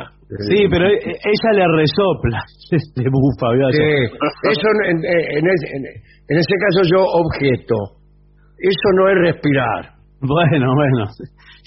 Sí, 0.48 0.68
pero 0.70 0.86
e- 0.86 1.02
e- 1.02 1.18
ella 1.24 1.52
le 1.58 1.66
resopla. 1.82 2.40
Este 2.78 3.04
bufa. 3.10 3.48
Sí, 3.72 3.90
eso 4.52 4.68
en, 4.86 4.98
en- 5.00 5.28
en 5.40 5.44
ese, 5.48 5.66
en- 5.76 5.88
en 6.30 6.36
ese 6.38 6.56
caso 6.62 6.80
yo 6.92 7.00
objeto. 7.02 7.98
Eso 8.60 8.88
no 8.98 9.10
es 9.10 9.16
respirar. 9.34 9.96
Bueno, 10.22 10.68
bueno. 10.76 11.06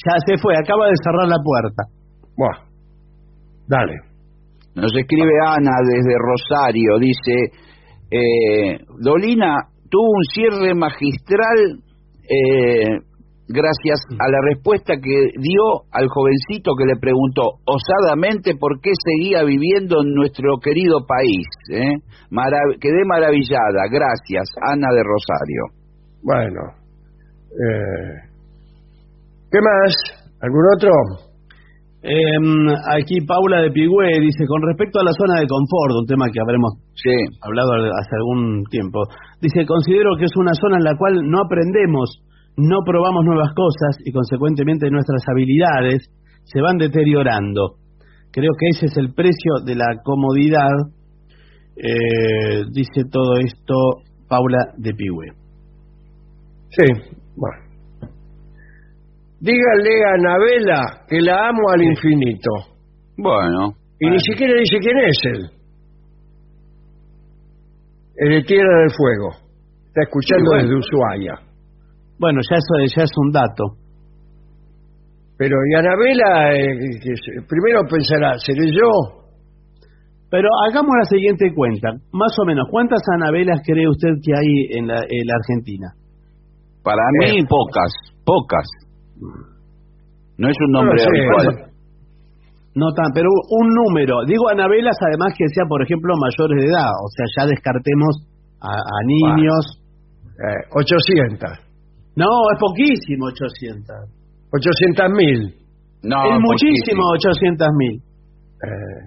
Ya 0.06 0.14
se 0.26 0.36
fue, 0.42 0.54
acaba 0.56 0.86
de 0.88 0.94
cerrar 1.02 1.26
la 1.28 1.38
puerta. 1.42 1.82
Buah. 2.36 2.58
Dale. 3.68 3.94
Nos 4.74 4.92
escribe 4.96 5.30
Ana 5.46 5.72
desde 5.82 6.14
Rosario, 6.18 6.98
dice, 6.98 7.34
eh, 8.10 8.78
Dolina 9.02 9.54
tuvo 9.90 10.10
un 10.10 10.24
cierre 10.34 10.74
magistral 10.74 11.80
eh, 12.22 12.98
gracias 13.52 14.06
a 14.18 14.30
la 14.30 14.38
respuesta 14.54 14.94
que 14.94 15.34
dio 15.36 15.82
al 15.90 16.06
jovencito 16.08 16.72
que 16.78 16.86
le 16.86 16.96
preguntó 17.00 17.58
osadamente 17.66 18.54
por 18.54 18.80
qué 18.80 18.90
seguía 18.94 19.42
viviendo 19.42 20.02
en 20.02 20.14
nuestro 20.14 20.58
querido 20.62 21.04
país. 21.06 21.46
¿eh? 21.70 21.98
Marav 22.30 22.78
quedé 22.80 23.02
maravillada, 23.06 23.90
gracias, 23.90 24.48
Ana 24.62 24.88
de 24.94 25.02
Rosario. 25.02 25.62
Bueno, 26.22 26.60
eh, 27.50 28.30
¿qué 29.50 29.58
más? 29.60 29.94
¿Algún 30.40 30.64
otro? 30.76 31.30
Em, 32.02 32.64
aquí 32.96 33.20
Paula 33.26 33.60
de 33.60 33.70
Pigüé 33.72 34.20
dice, 34.20 34.46
con 34.48 34.62
respecto 34.62 35.00
a 35.00 35.04
la 35.04 35.12
zona 35.12 35.40
de 35.40 35.46
confort, 35.46 36.00
un 36.00 36.06
tema 36.06 36.32
que 36.32 36.40
habremos 36.40 36.72
hablado 37.42 37.72
hace 37.76 38.16
algún 38.16 38.64
tiempo, 38.70 39.04
dice, 39.40 39.66
considero 39.66 40.16
que 40.16 40.24
es 40.24 40.36
una 40.36 40.54
zona 40.54 40.78
en 40.78 40.84
la 40.84 40.96
cual 40.96 41.20
no 41.28 41.42
aprendemos, 41.44 42.24
no 42.56 42.78
probamos 42.84 43.24
nuevas 43.24 43.52
cosas 43.54 43.96
y 44.04 44.12
consecuentemente 44.12 44.90
nuestras 44.90 45.22
habilidades 45.28 46.10
se 46.44 46.60
van 46.60 46.78
deteriorando. 46.78 47.76
Creo 48.32 48.50
que 48.58 48.68
ese 48.70 48.86
es 48.86 48.96
el 48.96 49.12
precio 49.14 49.54
de 49.64 49.74
la 49.74 50.00
comodidad, 50.04 50.70
eh, 51.76 52.64
dice 52.72 53.02
todo 53.10 53.38
esto 53.38 53.74
Paula 54.28 54.72
de 54.76 54.92
Pigüé. 54.94 55.32
Sí, 56.70 56.84
bueno. 57.36 57.70
Dígale 59.40 60.04
a 60.04 60.14
Anabela 60.14 60.82
que 61.08 61.20
la 61.20 61.48
amo 61.48 61.70
al 61.72 61.82
infinito. 61.82 62.50
Bueno. 63.16 63.72
Y 63.98 64.08
ni 64.10 64.18
siquiera 64.20 64.52
dice 64.54 64.76
quién 64.80 64.98
es 64.98 65.18
él. 65.32 65.50
El 68.16 68.28
de 68.32 68.42
Tierra 68.44 68.80
del 68.82 68.90
Fuego. 68.90 69.30
Está 69.88 70.02
escuchando 70.02 70.44
Sí, 70.44 70.56
bueno. 70.56 70.62
desde 70.62 70.78
Ushuaia. 70.78 71.49
Bueno, 72.20 72.40
ya 72.48 72.56
eso 72.56 72.94
ya 72.96 73.02
es 73.02 73.10
un 73.16 73.32
dato. 73.32 73.64
Pero 75.38 75.56
y 75.72 75.74
Anabela, 75.74 76.52
eh, 76.52 76.68
que 77.02 77.16
se- 77.16 77.40
primero 77.48 77.80
pensará, 77.88 78.36
¿seré 78.38 78.66
yo? 78.70 79.24
Pero 80.30 80.46
hagamos 80.68 80.92
la 81.00 81.04
siguiente 81.08 81.50
cuenta. 81.54 81.88
Más 82.12 82.30
o 82.38 82.44
menos, 82.44 82.68
¿cuántas 82.70 83.00
Anabelas 83.16 83.62
cree 83.64 83.88
usted 83.88 84.14
que 84.22 84.32
hay 84.36 84.78
en 84.78 84.86
la, 84.86 85.00
en 85.00 85.24
la 85.26 85.34
Argentina? 85.40 85.88
Para 86.84 87.02
mí, 87.18 87.40
pocas, 87.48 87.90
pocas. 88.24 88.66
No 90.36 90.48
es 90.48 90.56
un 90.66 90.72
nombre 90.72 90.94
No 90.94 91.10
lo 91.10 91.40
sé, 91.40 91.44
habitual. 91.48 91.70
No 92.74 92.86
tan, 92.94 93.10
pero 93.12 93.28
un 93.50 93.68
número. 93.74 94.24
Digo 94.26 94.48
Anabelas, 94.48 94.96
además 95.08 95.34
que 95.36 95.48
sea, 95.48 95.64
por 95.68 95.82
ejemplo, 95.82 96.14
mayores 96.16 96.62
de 96.64 96.68
edad. 96.70 96.88
O 97.02 97.08
sea, 97.16 97.26
ya 97.36 97.46
descartemos 97.48 98.28
a, 98.60 98.70
a 98.76 98.98
niños. 99.04 99.82
Eh, 100.38 100.68
800. 100.76 101.69
No, 102.20 102.28
es 102.52 102.58
poquísimo, 102.60 103.26
800. 103.32 103.96
800 104.52 105.10
mil. 105.16 105.40
No, 106.02 106.18
es 106.24 106.38
muchísimo, 106.40 107.02
800 107.16 107.68
mil. 107.80 107.96
Eh, 108.62 109.00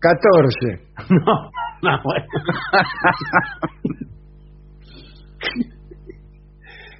14. 0.00 0.82
No, 1.82 1.90
no, 1.92 1.92
bueno. 2.02 2.26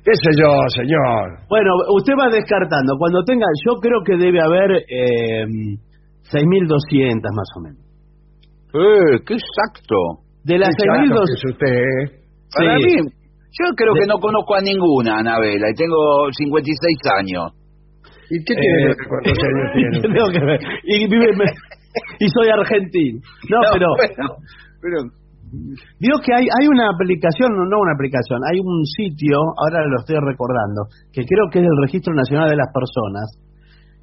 ¿Qué 0.05 0.13
sé 0.15 0.31
yo, 0.39 0.51
señor? 0.77 1.41
Bueno, 1.49 1.71
usted 1.97 2.13
va 2.15 2.29
descartando. 2.31 2.95
Cuando 2.99 3.25
tenga, 3.25 3.47
yo 3.67 3.75
creo 3.81 4.03
que 4.05 4.17
debe 4.17 4.41
haber 4.41 4.71
eh, 4.89 5.47
6.200 6.31 7.23
más 7.35 7.49
o 7.57 7.61
menos. 7.61 7.83
Eh, 8.75 9.19
qué 9.27 9.35
exacto. 9.35 9.97
De 10.45 10.59
las 10.59 10.69
Qué 10.77 10.85
chato 10.85 11.03
6.200... 11.03 11.27
que 11.27 11.33
es 11.33 11.45
usted, 11.51 11.75
¿eh? 11.75 12.23
Para 12.55 12.79
Sí. 12.79 12.85
mí, 12.85 12.93
yo 13.59 13.67
creo 13.77 13.93
que 13.95 14.07
no 14.07 14.19
conozco 14.21 14.55
a 14.55 14.61
ninguna, 14.61 15.19
Anabela, 15.19 15.71
y 15.71 15.75
tengo 15.75 16.29
56 16.31 16.99
años. 17.21 17.53
¿Y 18.29 18.37
qué 18.45 18.53
Eh, 18.53 18.61
tiene 18.61 18.95
con 19.09 19.19
los 19.25 19.39
años 19.39 19.67
tiene 19.75 19.91
¿qué 19.91 19.97
usted? 19.97 20.11
tengo 20.13 20.29
que 20.35 20.45
ver? 20.45 20.61
Y, 20.85 21.09
vive, 21.09 21.29
y 22.21 22.27
soy 22.29 22.49
argentino. 22.51 23.21
No, 23.49 23.59
pero... 23.73 23.89
Digo 26.01 26.19
que 26.27 26.35
hay, 26.35 26.43
hay 26.43 26.67
una 26.67 26.91
aplicación, 26.91 27.55
no 27.55 27.79
una 27.81 27.95
aplicación, 27.95 28.41
hay 28.51 28.59
un 28.59 28.85
sitio, 28.85 29.39
ahora 29.57 29.87
lo 29.87 30.01
estoy 30.03 30.19
recordando, 30.19 30.91
que 31.15 31.23
creo 31.25 31.47
que 31.53 31.61
es 31.61 31.65
del 31.65 31.79
Registro 31.87 32.13
Nacional 32.15 32.51
de 32.51 32.57
las 32.57 32.69
Personas, 32.75 33.27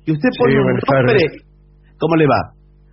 y 0.08 0.12
usted 0.14 0.30
Sí, 0.32 0.39
pone 0.39 0.56
un 0.56 0.68
nombre. 0.72 1.24
¿cómo 1.99 2.16
le 2.16 2.26
va? 2.26 2.41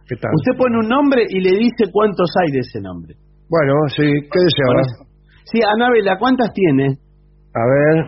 ¿Qué 0.06 0.16
tal? 0.18 0.30
Usted 0.34 0.58
pone 0.58 0.76
un 0.82 0.88
nombre 0.88 1.22
y 1.30 1.40
le 1.40 1.50
dice 1.62 1.86
cuántos 1.92 2.28
hay 2.42 2.50
de 2.52 2.58
ese 2.58 2.80
nombre. 2.82 3.14
Bueno, 3.48 3.72
sí, 3.94 4.02
¿qué 4.02 4.38
deseaba? 4.42 4.82
Sí, 5.52 5.60
Anabela, 5.62 6.16
¿cuántas 6.18 6.52
tiene? 6.52 6.98
A 7.54 7.64
ver, 7.66 8.06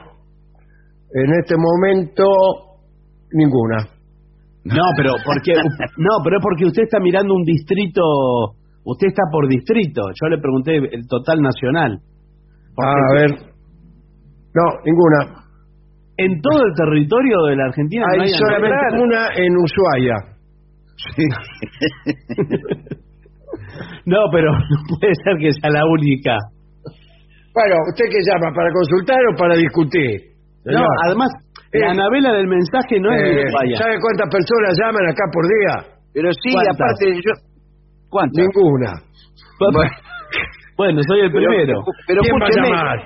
en 1.14 1.32
este 1.40 1.57
momento, 1.57 2.24
ninguna. 3.32 3.78
No, 4.64 4.82
pero 4.97 5.11
porque 5.24 5.53
no, 5.99 6.22
pero 6.22 6.36
es 6.38 6.43
porque 6.43 6.66
usted 6.66 6.82
está 6.84 7.01
mirando 7.01 7.34
un 7.34 7.43
distrito, 7.43 8.03
usted 8.84 9.09
está 9.09 9.22
por 9.30 9.49
distrito. 9.49 10.03
Yo 10.20 10.28
le 10.28 10.38
pregunté 10.38 10.76
el 10.76 11.07
total 11.09 11.40
nacional. 11.40 11.99
Ah, 12.80 12.95
a 12.95 13.14
ver. 13.14 13.30
No, 14.55 14.64
ninguna. 14.84 15.43
En 16.16 16.40
todo 16.40 16.64
el 16.64 16.74
territorio 16.76 17.43
de 17.49 17.57
la 17.57 17.64
Argentina 17.64 18.05
no 18.16 18.22
Hay 18.22 18.28
solamente 18.28 18.76
Anabela. 18.76 19.03
una 19.03 19.28
en 19.34 19.57
Ushuaia. 19.57 20.16
No, 24.07 24.18
pero 24.32 24.51
no 24.70 24.76
puede 24.88 25.12
ser 25.24 25.36
que 25.38 25.53
sea 25.53 25.70
la 25.70 25.84
única. 25.86 26.36
Bueno, 27.55 27.75
¿usted 27.93 28.07
qué 28.11 28.21
llama? 28.25 28.49
¿Para 28.55 28.71
consultar 28.73 29.21
o 29.33 29.37
para 29.37 29.55
discutir? 29.57 30.33
No, 30.65 30.73
Señor. 30.73 30.89
además, 31.05 31.31
la 31.73 31.87
Eh, 31.87 31.91
Anabela 31.91 32.33
del 32.33 32.47
mensaje 32.49 33.01
no 33.01 33.13
es 33.13 33.21
de 33.23 33.31
Eh, 33.33 33.45
Ushuaia. 33.49 33.77
¿Sabe 33.79 33.97
cuántas 34.01 34.29
personas 34.29 34.73
llaman 34.79 35.05
acá 35.09 35.25
por 35.33 35.45
día? 35.49 35.75
Pero 36.15 36.29
sí, 36.33 36.53
¿Cuántas? 36.53 36.75
aparte 36.77 37.05
yo... 37.17 37.33
¿Cuántas? 38.11 38.45
Ninguna. 38.45 38.91
Bueno, 40.77 41.01
soy 41.09 41.21
el 41.21 41.33
Pero- 41.33 41.49
primero. 41.49 41.75
Pero 42.07 42.21
¿Quién 42.23 42.35
va 42.37 42.45
a 42.45 42.49
escúcheme, 42.49 42.69
llamar? 42.77 42.99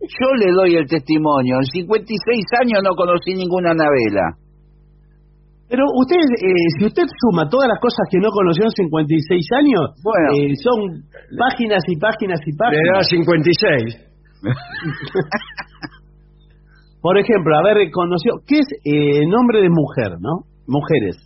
yo 0.00 0.28
le 0.40 0.52
doy 0.52 0.76
el 0.76 0.86
testimonio. 0.86 1.56
En 1.58 1.64
56 1.64 2.44
años 2.62 2.80
no 2.84 2.90
conocí 2.96 3.34
ninguna 3.34 3.70
Anabela. 3.72 4.26
Pero 5.68 5.84
usted, 6.00 6.16
eh, 6.16 6.66
si 6.78 6.86
usted 6.86 7.04
suma 7.20 7.44
todas 7.48 7.68
las 7.68 7.78
cosas 7.80 8.00
que 8.10 8.18
no 8.18 8.30
conoció 8.32 8.64
en 8.64 8.70
56 8.72 9.46
años, 9.52 9.84
Bueno. 10.02 10.28
eh, 10.32 10.56
son 10.64 11.04
páginas 11.36 11.82
y 11.86 11.96
páginas 12.00 12.40
y 12.46 12.52
Le 12.52 12.56
da 12.56 13.04
páginas. 13.04 13.08
56. 13.08 14.08
Por 17.00 17.16
ejemplo, 17.18 17.52
a 17.58 17.62
ver, 17.62 17.90
conoció, 17.92 18.32
¿qué 18.46 18.56
es 18.58 18.68
eh, 18.84 19.22
nombre 19.28 19.60
de 19.62 19.68
mujer, 19.70 20.18
no? 20.20 20.44
Mujeres. 20.66 21.16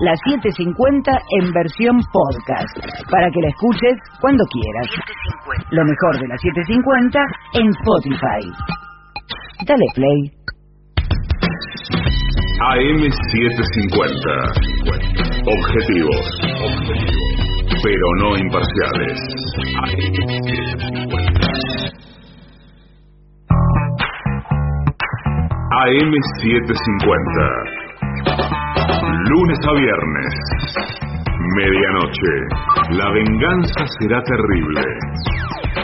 La 0.00 0.14
750 0.16 1.10
en 1.40 1.52
versión 1.52 2.00
podcast, 2.12 2.78
para 3.10 3.30
que 3.30 3.40
la 3.40 3.48
escuches 3.48 3.96
cuando 4.20 4.44
quieras. 4.46 4.86
Lo 5.70 5.84
mejor 5.84 6.18
de 6.20 6.28
la 6.28 6.36
750 6.38 7.18
en 7.54 7.68
Spotify. 7.70 8.42
Dale 9.66 9.86
play. 9.94 10.30
AM750. 12.56 14.26
Objetivos. 15.46 16.24
Pero 17.82 18.06
no 18.22 18.36
imparciales. 18.38 19.18
AM750. 19.82 20.35
Lunes 29.28 29.58
a 29.68 29.72
viernes. 29.74 30.32
Medianoche. 31.54 32.34
La 32.96 33.10
venganza 33.10 33.84
será 33.98 34.22
terrible. 34.22 34.80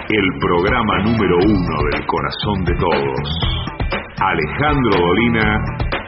El 0.08 0.26
programa 0.40 0.98
número 1.04 1.36
uno 1.44 1.76
del 1.92 2.06
corazón 2.06 2.64
de 2.64 2.74
todos. 2.76 3.28
Alejandro 4.18 4.98
Dolina 4.98 5.62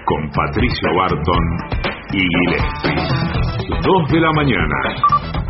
con 0.06 0.30
Patricio 0.30 0.88
Barton 0.96 1.44
y 2.14 2.20
Gillespie. 2.20 3.02
Dos 3.84 4.10
de 4.10 4.20
la 4.20 4.32
mañana, 4.32 4.76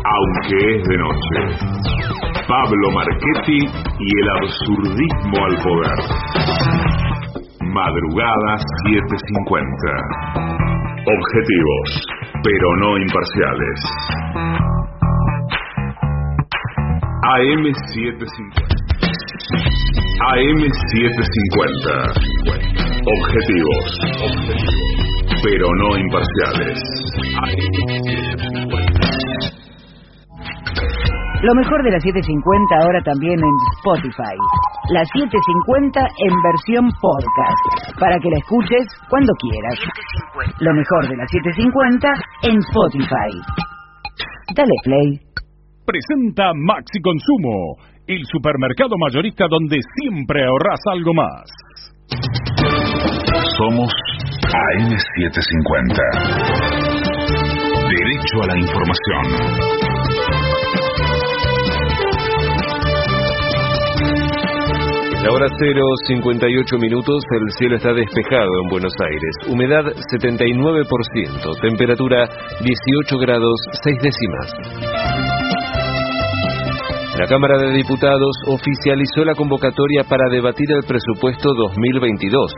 aunque 0.03 0.75
es 0.75 0.83
de 0.83 0.97
noche. 0.97 1.39
Pablo 2.49 2.91
Marchetti 2.91 3.59
y 3.99 4.21
el 4.21 4.29
absurdismo 4.29 5.45
al 5.45 5.55
poder. 5.63 6.94
Madrugada 7.75 8.55
750. 8.87 9.67
Objetivos, 11.11 11.89
pero 12.41 12.67
no 12.79 12.97
imparciales. 13.03 13.79
AM750. 17.35 18.63
AM750. 20.31 22.15
Objetivos, 23.17 23.85
pero 25.43 25.67
no 25.75 25.89
imparciales. 25.97 26.79
Lo 31.41 31.53
mejor 31.55 31.83
de 31.83 31.91
la 31.91 31.99
750 31.99 32.75
ahora 32.81 33.01
también 33.03 33.35
en 33.39 33.55
Spotify. 33.79 34.35
La 34.89 35.03
750 35.03 35.99
en 35.99 36.33
versión 36.41 36.85
podcast, 37.01 37.99
para 37.99 38.19
que 38.19 38.29
la 38.29 38.37
escuches 38.37 38.87
cuando 39.09 39.33
quieras. 39.41 39.79
Lo 40.59 40.73
mejor 40.73 41.09
de 41.09 41.17
la 41.17 41.27
750 41.27 42.07
en 42.43 42.57
Spotify. 42.59 43.31
Dale 44.55 44.77
play. 44.83 45.19
Presenta 45.85 46.51
Maxi 46.55 47.01
Consumo, 47.01 47.77
el 48.07 48.23
supermercado 48.31 48.95
mayorista 48.97 49.45
donde 49.49 49.79
siempre 49.99 50.45
ahorras 50.45 50.79
algo 50.91 51.13
más. 51.13 51.45
Somos 53.57 53.91
AM750. 54.41 55.99
Derecho 57.89 58.41
a 58.43 58.47
la 58.47 58.57
información. 58.57 59.84
La 65.25 65.31
hora 65.31 65.47
0, 65.57 65.81
58 66.05 66.77
minutos, 66.77 67.23
el 67.31 67.51
cielo 67.57 67.77
está 67.77 67.91
despejado 67.93 68.61
en 68.61 68.69
Buenos 68.69 68.93
Aires. 69.01 69.51
Humedad 69.51 69.85
79%, 70.13 71.61
temperatura 71.61 72.29
18 72.61 73.17
grados 73.17 73.55
6 73.83 73.97
décimas. 74.03 74.53
La 77.17 77.27
Cámara 77.27 77.57
de 77.57 77.71
Diputados 77.71 78.35
oficializó 78.45 79.23
la 79.23 79.33
convocatoria 79.33 80.03
para 80.03 80.29
debatir 80.29 80.67
el 80.69 80.83
presupuesto 80.83 81.55
2022. 81.55 82.51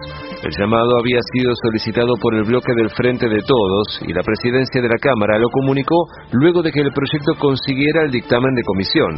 El 0.44 0.52
llamado 0.58 0.98
había 1.00 1.20
sido 1.32 1.54
solicitado 1.62 2.16
por 2.20 2.34
el 2.34 2.44
bloque 2.44 2.74
del 2.76 2.90
Frente 2.90 3.30
de 3.30 3.40
Todos 3.46 4.02
y 4.02 4.12
la 4.14 4.24
presidencia 4.24 4.82
de 4.82 4.90
la 4.90 4.98
Cámara 4.98 5.38
lo 5.38 5.48
comunicó 5.50 5.96
luego 6.32 6.64
de 6.64 6.72
que 6.72 6.82
el 6.82 6.92
proyecto 6.92 7.34
consiguiera 7.40 8.02
el 8.06 8.12
dictamen 8.12 8.54
de 8.56 8.64
comisión. 8.64 9.16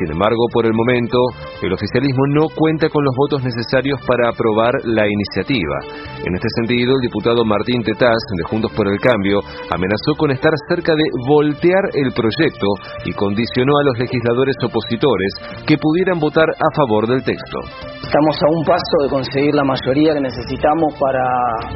Sin 0.00 0.12
embargo, 0.12 0.48
por 0.52 0.64
el 0.64 0.72
momento, 0.72 1.18
el 1.62 1.72
oficialismo 1.72 2.22
no 2.34 2.46
cuenta 2.54 2.88
con 2.88 3.04
los 3.04 3.14
votos 3.16 3.42
necesarios 3.42 3.98
para 4.06 4.30
aprobar 4.30 4.72
la 4.84 5.06
iniciativa. 5.06 5.78
En 6.24 6.34
este 6.34 6.48
sentido, 6.62 6.94
el 6.94 7.02
diputado 7.02 7.44
Martín 7.44 7.82
Tetaz, 7.82 8.22
de 8.36 8.44
Juntos 8.44 8.72
por 8.76 8.86
el 8.86 8.98
Cambio, 9.00 9.40
amenazó 9.70 10.14
con 10.16 10.30
estar 10.30 10.52
cerca 10.68 10.94
de 10.94 11.04
voltear 11.26 11.82
el 11.94 12.12
proyecto 12.12 12.66
y 13.04 13.12
condicionó 13.12 13.78
a 13.78 13.84
los 13.84 13.98
legisladores 13.98 14.54
opositores 14.62 15.32
que 15.66 15.78
pudieran 15.78 16.18
votar 16.18 16.46
a 16.46 16.68
favor 16.76 17.06
del 17.06 17.22
texto. 17.24 17.58
Estamos 18.02 18.36
a 18.38 18.48
un 18.54 18.64
paso 18.64 18.96
de 19.02 19.08
conseguir 19.08 19.54
la 19.54 19.64
mayoría 19.64 20.14
que 20.14 20.20
necesitamos 20.20 20.94
para 20.98 21.24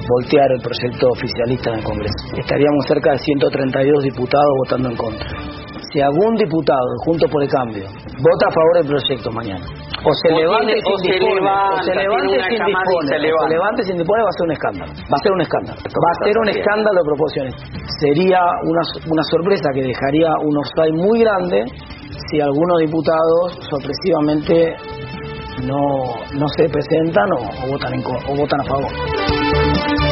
voltear 0.08 0.48
el 0.56 0.62
proyecto 0.62 1.08
oficialista 1.10 1.70
en 1.70 1.78
el 1.78 1.84
Congreso. 1.84 2.22
Estaríamos 2.38 2.86
cerca 2.86 3.12
de 3.12 3.18
132 3.18 4.04
diputados 4.04 4.52
votando 4.64 4.90
en 4.90 4.96
contra. 4.96 5.61
Si 5.92 6.00
algún 6.00 6.34
diputado, 6.36 6.88
junto 7.04 7.28
por 7.28 7.42
el 7.42 7.50
cambio, 7.50 7.84
vota 7.84 8.44
a 8.48 8.50
favor 8.50 8.74
del 8.80 8.86
proyecto 8.88 9.30
mañana, 9.30 9.60
o 9.60 10.10
se 10.24 10.32
levante 10.32 10.72
sin 10.72 10.96
dispone, 11.04 11.44
o 11.44 11.82
se 11.84 11.94
levante 11.94 12.40
sin 12.48 12.64
dispone, 12.64 13.08
se 13.12 13.18
levante 13.52 13.82
sin 13.84 13.96
dispone, 13.98 14.22
va 14.22 14.28
a 14.28 14.32
ser 14.32 14.44
un 14.46 14.52
escándalo. 14.52 14.92
Va 15.12 15.16
a 15.16 15.22
ser 15.22 15.32
un 15.32 15.40
escándalo. 15.42 15.78
Va 15.84 16.10
a 16.10 16.24
ser 16.24 16.34
un 16.38 16.48
escándalo 16.48 16.96
de 16.96 17.04
proporciones. 17.04 17.54
Sería 18.00 18.40
una, 18.64 18.82
una 19.04 19.22
sorpresa 19.28 19.68
que 19.74 19.82
dejaría 19.82 20.30
un 20.40 20.56
offside 20.56 20.96
muy 20.96 21.20
grande 21.20 21.64
si 22.30 22.40
algunos 22.40 22.78
diputados 22.80 23.60
sorpresivamente 23.68 24.76
no, 25.68 25.76
no 26.40 26.46
se 26.56 26.68
presentan 26.68 27.28
o, 27.32 27.68
votan 27.68 27.92
en, 27.92 28.00
o 28.00 28.36
votan 28.36 28.60
a 28.60 28.64
favor. 28.64 30.11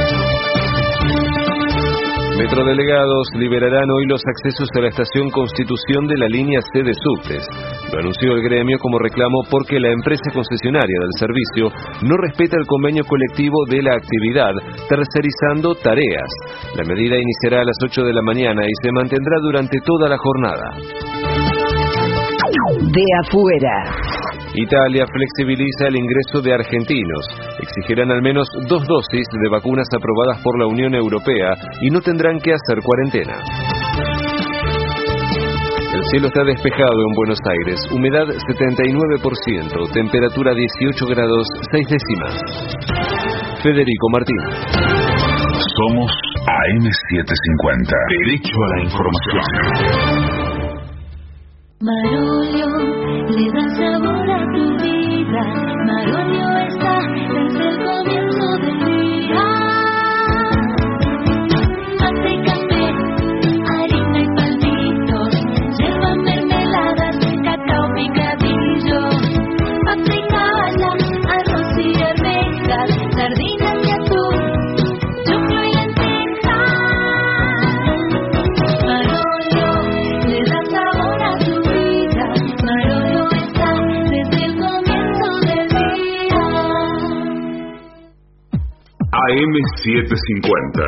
Metrodelegados 2.40 3.28
liberarán 3.34 3.90
hoy 3.90 4.06
los 4.06 4.22
accesos 4.24 4.70
a 4.74 4.80
la 4.80 4.88
estación 4.88 5.28
Constitución 5.28 6.06
de 6.06 6.16
la 6.16 6.26
línea 6.26 6.58
C 6.72 6.82
de 6.82 6.94
subtes. 6.94 7.46
Lo 7.92 7.98
anunció 7.98 8.32
el 8.32 8.42
gremio 8.42 8.78
como 8.78 8.98
reclamo 8.98 9.44
porque 9.50 9.78
la 9.78 9.92
empresa 9.92 10.24
concesionaria 10.32 11.00
del 11.00 11.18
servicio 11.18 11.68
no 12.00 12.16
respeta 12.16 12.56
el 12.58 12.66
convenio 12.66 13.04
colectivo 13.04 13.66
de 13.68 13.82
la 13.82 13.92
actividad, 13.92 14.52
tercerizando 14.88 15.74
tareas. 15.74 16.30
La 16.76 16.84
medida 16.84 17.20
iniciará 17.20 17.60
a 17.60 17.66
las 17.66 17.76
8 17.84 18.04
de 18.04 18.14
la 18.14 18.22
mañana 18.22 18.62
y 18.64 18.72
se 18.82 18.90
mantendrá 18.90 19.36
durante 19.42 19.78
toda 19.84 20.08
la 20.08 20.16
jornada 20.16 21.59
de 22.92 23.04
afuera. 23.24 23.84
Italia 24.54 25.06
flexibiliza 25.06 25.86
el 25.88 25.96
ingreso 25.96 26.42
de 26.42 26.54
argentinos. 26.54 27.24
Exigirán 27.60 28.10
al 28.10 28.22
menos 28.22 28.48
dos 28.68 28.82
dosis 28.86 29.26
de 29.30 29.48
vacunas 29.50 29.86
aprobadas 29.94 30.42
por 30.42 30.58
la 30.58 30.66
Unión 30.66 30.94
Europea 30.94 31.54
y 31.80 31.90
no 31.90 32.00
tendrán 32.00 32.40
que 32.40 32.52
hacer 32.52 32.82
cuarentena. 32.82 33.36
El 35.94 36.02
cielo 36.12 36.28
está 36.28 36.44
despejado 36.44 37.00
en 37.08 37.14
Buenos 37.14 37.38
Aires, 37.44 37.80
humedad 37.92 38.26
79%, 38.26 39.92
temperatura 39.92 40.54
18 40.54 41.06
grados 41.06 41.46
6 41.72 41.88
décimas. 41.88 42.34
Federico 43.62 44.08
Martín. 44.10 44.36
Somos 45.76 46.10
AM750. 46.46 47.92
Derecho 48.08 48.56
a 48.56 48.68
la 48.76 48.82
información. 48.84 50.39
Marolio 51.82 52.66
le 53.30 53.50
da 53.54 53.64
sabor 53.74 54.30
a 54.30 54.44
tu 54.52 54.64
vida. 54.82 54.99
AM750. 89.30 90.82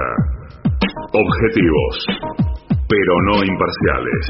Objetivos, 1.14 1.94
pero 2.88 3.12
no 3.30 3.34
imparciales. 3.38 4.24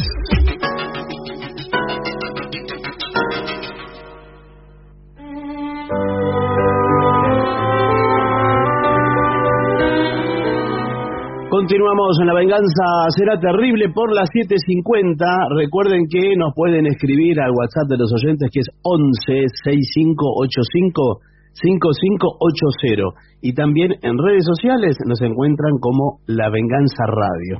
Continuamos 11.48 12.18
en 12.20 12.26
La 12.26 12.34
Venganza 12.34 12.84
Será 13.16 13.40
Terrible 13.40 13.88
por 13.94 14.12
las 14.12 14.28
7.50. 14.28 15.56
Recuerden 15.56 16.04
que 16.10 16.36
nos 16.36 16.52
pueden 16.54 16.86
escribir 16.86 17.40
al 17.40 17.52
WhatsApp 17.52 17.88
de 17.88 17.96
los 17.96 18.12
oyentes 18.12 18.50
que 18.52 18.60
es 18.60 18.68
11 18.82 19.48
6585 19.64 21.31
5580. 21.52 23.02
Y 23.42 23.54
también 23.54 23.92
en 24.02 24.18
redes 24.18 24.44
sociales 24.44 24.96
nos 25.06 25.20
encuentran 25.20 25.72
como 25.80 26.20
La 26.26 26.48
Venganza 26.50 27.04
Radio. 27.06 27.58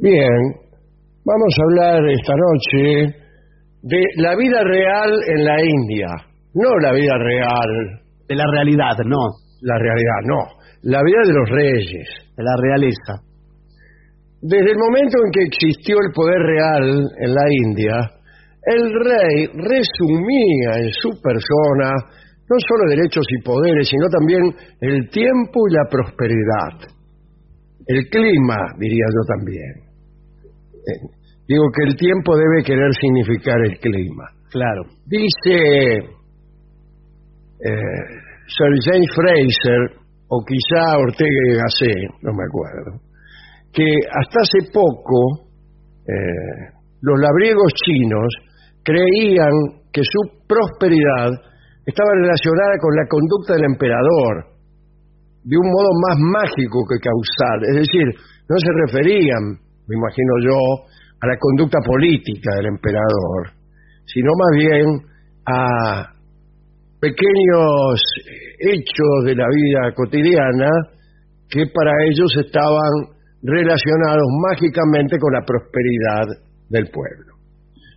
Bien, 0.00 0.56
vamos 1.24 1.54
a 1.58 1.62
hablar 1.64 2.08
esta 2.08 2.34
noche 2.34 3.16
de 3.82 4.02
la 4.16 4.36
vida 4.36 4.62
real 4.64 5.10
en 5.26 5.44
la 5.44 5.56
India. 5.62 6.08
No 6.54 6.78
la 6.80 6.92
vida 6.92 7.16
real. 7.18 8.00
De 8.28 8.34
la 8.34 8.44
realidad, 8.52 8.96
no. 9.06 9.20
La 9.62 9.78
realidad, 9.78 10.20
no. 10.24 10.60
La 10.82 11.02
vida 11.02 11.20
de 11.26 11.32
los 11.32 11.48
reyes. 11.50 12.08
De 12.36 12.42
la 12.42 12.56
realeza. 12.60 13.22
Desde 14.42 14.70
el 14.70 14.78
momento 14.78 15.18
en 15.24 15.30
que 15.32 15.42
existió 15.44 15.96
el 16.00 16.12
poder 16.14 16.38
real 16.38 17.04
en 17.18 17.34
la 17.34 17.44
India, 17.64 18.19
el 18.62 18.92
rey 18.92 19.46
resumía 19.54 20.84
en 20.84 20.92
su 20.92 21.10
persona 21.22 21.92
no 22.48 22.56
solo 22.68 22.90
derechos 22.90 23.24
y 23.28 23.42
poderes, 23.42 23.88
sino 23.88 24.08
también 24.08 24.42
el 24.80 25.08
tiempo 25.10 25.68
y 25.68 25.74
la 25.74 25.84
prosperidad. 25.88 26.90
El 27.86 28.08
clima, 28.08 28.56
diría 28.78 29.04
yo 29.06 29.36
también. 29.36 29.72
Eh, 30.74 31.20
Digo 31.50 31.66
que 31.74 31.82
el 31.90 31.96
tiempo 31.96 32.36
debe 32.36 32.62
querer 32.62 32.94
significar 32.94 33.58
el 33.66 33.76
clima. 33.80 34.22
Claro. 34.52 34.82
Dice 35.04 35.98
eh, 37.58 38.06
Sir 38.46 38.72
James 38.86 39.10
Fraser, 39.16 39.98
o 40.28 40.44
quizá 40.46 40.96
Ortega 40.96 41.42
y 41.50 41.56
Gasset, 41.56 42.22
no 42.22 42.32
me 42.34 42.44
acuerdo, 42.46 43.02
que 43.72 43.82
hasta 43.82 44.42
hace 44.42 44.70
poco 44.72 45.50
eh, 46.06 46.70
los 47.02 47.18
labriegos 47.18 47.72
chinos 47.84 48.32
creían 48.84 49.84
que 49.92 50.02
su 50.02 50.44
prosperidad 50.46 51.30
estaba 51.86 52.10
relacionada 52.14 52.78
con 52.80 52.94
la 52.94 53.06
conducta 53.08 53.54
del 53.54 53.64
emperador, 53.64 54.46
de 55.42 55.56
un 55.56 55.68
modo 55.70 55.90
más 56.06 56.16
mágico 56.18 56.84
que 56.88 56.98
causal. 57.00 57.58
Es 57.70 57.76
decir, 57.86 58.06
no 58.48 58.56
se 58.58 58.72
referían, 58.86 59.42
me 59.88 59.96
imagino 59.96 60.32
yo, 60.44 60.58
a 61.20 61.26
la 61.26 61.36
conducta 61.38 61.78
política 61.84 62.54
del 62.56 62.66
emperador, 62.66 63.52
sino 64.06 64.30
más 64.36 64.52
bien 64.56 64.86
a 65.46 66.14
pequeños 67.00 68.00
hechos 68.60 69.24
de 69.24 69.34
la 69.34 69.46
vida 69.48 69.94
cotidiana 69.94 70.68
que 71.48 71.64
para 71.74 71.92
ellos 72.04 72.30
estaban 72.44 73.16
relacionados 73.42 74.28
mágicamente 74.50 75.18
con 75.18 75.32
la 75.32 75.44
prosperidad 75.44 76.26
del 76.68 76.90
pueblo. 76.90 77.29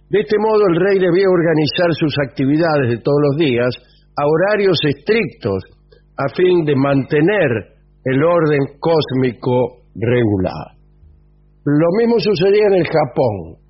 De 0.10 0.20
este 0.20 0.38
modo 0.38 0.68
el 0.70 0.80
rey 0.80 1.00
debía 1.00 1.28
organizar 1.28 1.90
sus 1.94 2.14
actividades 2.28 2.90
de 2.90 2.98
todos 3.02 3.22
los 3.30 3.38
días 3.38 3.72
a 4.16 4.24
horarios 4.28 4.78
estrictos 4.84 5.64
a 6.18 6.30
fin 6.36 6.66
de 6.66 6.76
mantener 6.76 7.50
el 8.06 8.24
orden 8.24 8.78
cósmico 8.80 9.84
regular. 9.96 10.78
Lo 11.66 11.90
mismo 11.98 12.20
sucedía 12.20 12.68
en 12.68 12.76
el 12.76 12.88
Japón. 12.88 13.64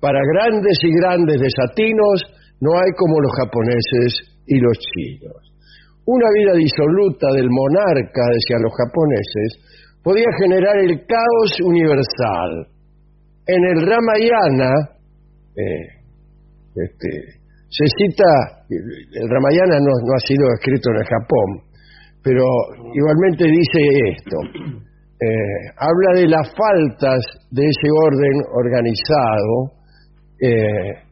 Para 0.00 0.18
grandes 0.34 0.78
y 0.82 0.90
grandes 0.96 1.40
desatinos 1.40 2.24
no 2.60 2.72
hay 2.78 2.90
como 2.96 3.20
los 3.20 3.32
japoneses 3.38 4.38
y 4.46 4.58
los 4.58 4.78
chinos. 4.78 5.48
Una 6.06 6.26
vida 6.34 6.54
disoluta 6.54 7.28
del 7.34 7.50
monarca, 7.50 8.22
decían 8.32 8.62
los 8.62 8.72
japoneses, 8.72 10.00
podía 10.02 10.30
generar 10.40 10.78
el 10.78 11.04
caos 11.04 11.52
universal. 11.62 12.66
En 13.46 13.64
el 13.64 13.86
Ramayana, 13.86 14.72
eh, 15.58 15.98
este, 16.74 17.10
se 17.68 17.84
cita, 17.98 18.64
el 18.70 19.28
Ramayana 19.28 19.78
no, 19.80 19.90
no 19.90 20.12
ha 20.14 20.22
sido 20.26 20.46
escrito 20.54 20.90
en 20.90 20.96
el 20.96 21.04
Japón, 21.04 21.48
pero 22.22 22.44
igualmente 22.94 23.44
dice 23.44 23.80
esto, 24.14 24.36
eh, 25.20 25.60
habla 25.76 26.20
de 26.20 26.28
las 26.28 26.48
faltas 26.54 27.20
de 27.50 27.62
ese 27.66 27.88
orden 27.90 28.36
organizado, 28.54 29.74
eh, 30.40 31.08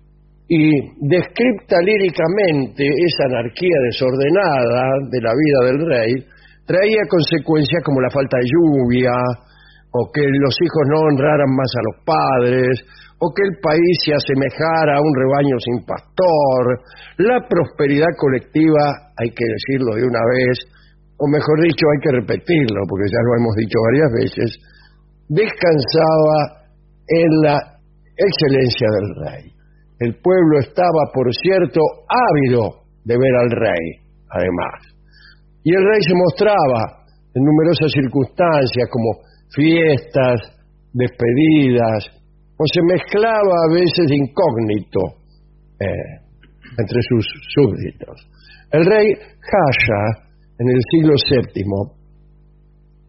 y 0.49 0.71
descripta 1.09 1.77
líricamente 1.83 2.87
esa 2.87 3.25
anarquía 3.27 3.79
desordenada 3.91 4.87
de 5.11 5.21
la 5.21 5.33
vida 5.35 5.73
del 5.73 5.87
rey, 5.91 6.13
traía 6.65 7.03
consecuencias 7.11 7.83
como 7.85 8.01
la 8.01 8.11
falta 8.11 8.39
de 8.39 8.47
lluvia, 8.47 9.13
o 9.91 10.11
que 10.13 10.23
los 10.23 10.55
hijos 10.61 10.85
no 10.89 11.01
honraran 11.01 11.51
más 11.57 11.73
a 11.75 11.83
los 11.83 12.05
padres, 12.05 12.85
o 13.19 13.33
que 13.33 13.43
el 13.49 13.57
país 13.63 13.95
se 14.05 14.13
asemejara 14.13 14.99
a 14.99 15.01
un 15.01 15.15
rebaño 15.17 15.57
sin 15.61 15.85
pastor. 15.87 16.85
La 17.19 17.41
prosperidad 17.49 18.13
colectiva, 18.19 19.13
hay 19.17 19.31
que 19.31 19.45
decirlo 19.45 19.97
de 19.97 20.05
una 20.05 20.21
vez, 20.37 20.57
o 21.17 21.25
mejor 21.29 21.57
dicho, 21.65 21.85
hay 21.89 22.01
que 22.05 22.17
repetirlo, 22.21 22.81
porque 22.89 23.09
ya 23.09 23.21
lo 23.25 23.33
hemos 23.41 23.55
dicho 23.57 23.79
varias 23.89 24.11
veces, 24.21 24.49
descansaba 25.29 26.69
en 27.09 27.31
la 27.41 27.57
excelencia 28.17 28.89
del 29.01 29.09
rey. 29.25 29.45
El 29.99 30.21
pueblo 30.21 30.61
estaba, 30.61 31.09
por 31.13 31.33
cierto, 31.33 31.81
ávido 32.05 32.85
de 33.05 33.17
ver 33.17 33.35
al 33.41 33.51
rey, 33.51 33.87
además. 34.29 34.93
Y 35.65 35.75
el 35.75 35.83
rey 35.83 36.01
se 36.03 36.15
mostraba 36.15 37.07
en 37.33 37.43
numerosas 37.43 37.91
circunstancias, 37.93 38.89
como 38.91 39.25
fiestas, 39.55 40.53
despedidas, 40.93 42.13
o 42.59 42.65
se 42.65 42.81
mezclaba 42.83 43.55
a 43.69 43.73
veces 43.73 44.07
incógnito 44.11 45.01
eh, 45.79 46.27
entre 46.79 47.01
sus 47.09 47.27
súbditos. 47.55 48.17
El 48.73 48.85
rey 48.85 49.13
Hasha, 49.13 50.27
en 50.59 50.69
el 50.69 50.81
siglo 50.91 51.15
VII, 51.15 51.97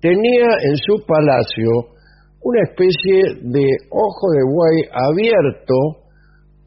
tenía 0.01 0.49
en 0.63 0.75
su 0.77 1.05
palacio 1.05 1.97
una 2.41 2.61
especie 2.63 3.23
de 3.41 3.65
ojo 3.89 4.31
de 4.31 4.43
buey 4.43 4.77
abierto 4.91 5.75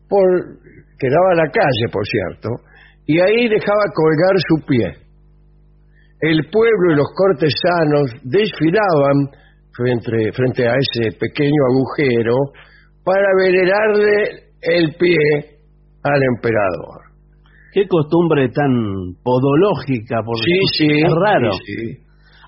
por, 0.08 0.26
que 0.98 1.08
daba 1.08 1.32
a 1.32 1.46
la 1.46 1.50
calle, 1.50 1.86
por 1.92 2.04
cierto, 2.06 2.48
y 3.06 3.20
ahí 3.20 3.48
dejaba 3.48 3.84
colgar 3.94 4.36
su 4.48 4.66
pie. 4.66 4.86
El 6.20 6.50
pueblo 6.50 6.92
y 6.92 6.96
los 6.96 7.08
cortesanos 7.14 8.12
desfilaban 8.24 9.30
frente 9.72 10.68
a 10.68 10.72
ese 10.72 11.16
pequeño 11.16 11.62
agujero 11.70 12.34
para 13.10 13.26
venerarle 13.42 14.14
el 14.62 14.94
pie 14.94 15.18
al 16.04 16.22
emperador. 16.22 17.10
Qué 17.72 17.86
costumbre 17.88 18.48
tan 18.50 18.70
podológica, 19.22 20.22
por 20.24 20.36
Sí, 20.38 20.60
sí, 20.78 20.86
es 21.02 21.12
raro. 21.12 21.50
sí. 21.64 21.98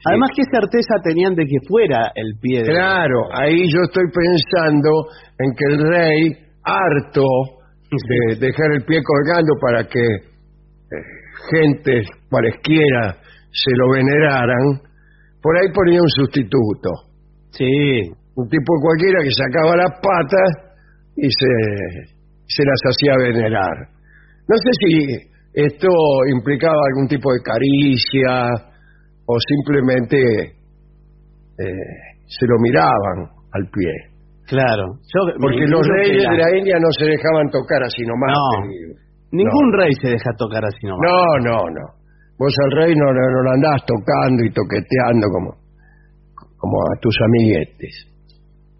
Además, 0.04 0.30
¿qué 0.34 0.42
certeza 0.50 0.94
tenían 1.02 1.34
de 1.34 1.44
que 1.46 1.58
fuera 1.68 2.10
el 2.14 2.34
pie 2.40 2.62
de 2.62 2.70
Claro, 2.70 3.20
ahí 3.32 3.56
yo 3.70 3.80
estoy 3.82 4.04
pensando 4.12 4.90
en 5.38 5.52
que 5.54 5.64
el 5.74 5.78
rey, 5.78 6.32
harto 6.64 7.22
de 7.90 8.36
dejar 8.36 8.72
el 8.74 8.84
pie 8.84 8.98
colgando 9.04 9.52
para 9.60 9.84
que 9.84 10.00
eh, 10.00 10.96
gentes 11.50 12.06
cualesquiera 12.30 13.16
se 13.50 13.70
lo 13.76 13.92
veneraran, 13.92 14.80
por 15.40 15.56
ahí 15.56 15.68
ponía 15.72 16.00
un 16.00 16.08
sustituto. 16.08 16.90
Sí. 17.50 18.21
Un 18.34 18.48
tipo 18.48 18.72
cualquiera 18.80 19.20
que 19.22 19.30
sacaba 19.30 19.76
las 19.76 19.92
patas 20.00 20.50
y 21.16 21.28
se, 21.28 21.52
se 22.46 22.62
las 22.64 22.80
hacía 22.88 23.14
venerar. 23.18 23.76
No 24.48 24.56
sé 24.56 24.70
si 24.80 24.92
esto 25.54 25.88
implicaba 26.34 26.76
algún 26.92 27.08
tipo 27.08 27.32
de 27.32 27.40
caricia 27.44 28.48
o 29.26 29.34
simplemente 29.38 30.16
eh, 31.58 31.98
se 32.26 32.46
lo 32.46 32.56
miraban 32.60 33.28
al 33.52 33.64
pie. 33.70 33.92
Claro. 34.48 34.84
Yo- 35.12 35.32
Porque 35.40 35.64
los 35.68 35.86
reyes 35.86 36.24
de 36.28 36.36
la- 36.36 36.56
India 36.58 36.76
no 36.80 36.88
se 36.98 37.04
dejaban 37.06 37.48
tocar 37.50 37.82
así 37.84 38.02
nomás. 38.04 38.32
No. 38.32 38.68
digo. 38.68 38.94
Ningún 39.32 39.72
rey 39.72 39.92
se 40.02 40.08
deja 40.10 40.30
tocar 40.36 40.64
así 40.64 40.86
nomás. 40.86 41.00
No, 41.08 41.50
no, 41.50 41.58
no. 41.70 41.84
Vos 42.38 42.52
al 42.64 42.70
rey 42.72 42.94
no, 42.96 43.06
no, 43.12 43.22
no 43.30 43.42
lo 43.44 43.50
andás 43.52 43.80
tocando 43.86 44.44
y 44.44 44.50
toqueteando 44.50 45.26
como, 45.32 45.50
como 46.56 46.76
a 46.82 47.00
tus 47.00 47.14
amiguetes. 47.28 48.08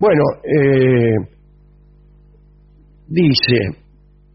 Bueno, 0.03 0.25
eh, 0.43 1.15
dice, 3.07 3.79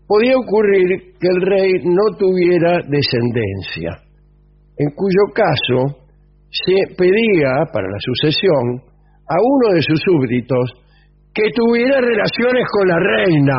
podía 0.08 0.38
ocurrir 0.38 1.12
que 1.20 1.28
el 1.28 1.42
rey 1.42 1.72
no 1.84 2.16
tuviera 2.18 2.80
descendencia. 2.88 4.08
en 4.80 4.92
cuyo 4.92 5.34
caso 5.34 6.06
se 6.52 6.96
pedía 6.96 7.66
para 7.74 7.88
la 7.90 7.98
sucesión 8.00 8.80
a 9.28 9.36
uno 9.42 9.74
de 9.74 9.82
sus 9.82 10.00
súbditos 10.06 10.72
que 11.34 11.50
tuviera 11.54 12.00
relaciones 12.00 12.64
con 12.72 12.88
la 12.88 13.00
reina. 13.00 13.58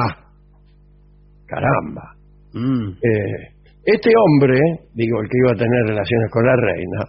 Caramba. 1.44 2.14
Eh, 2.54 3.52
este 3.84 4.10
hombre, 4.16 4.58
digo, 4.94 5.20
el 5.20 5.28
que 5.28 5.38
iba 5.44 5.52
a 5.52 5.58
tener 5.58 5.82
relaciones 5.88 6.30
con 6.30 6.46
la 6.46 6.56
reina, 6.56 7.00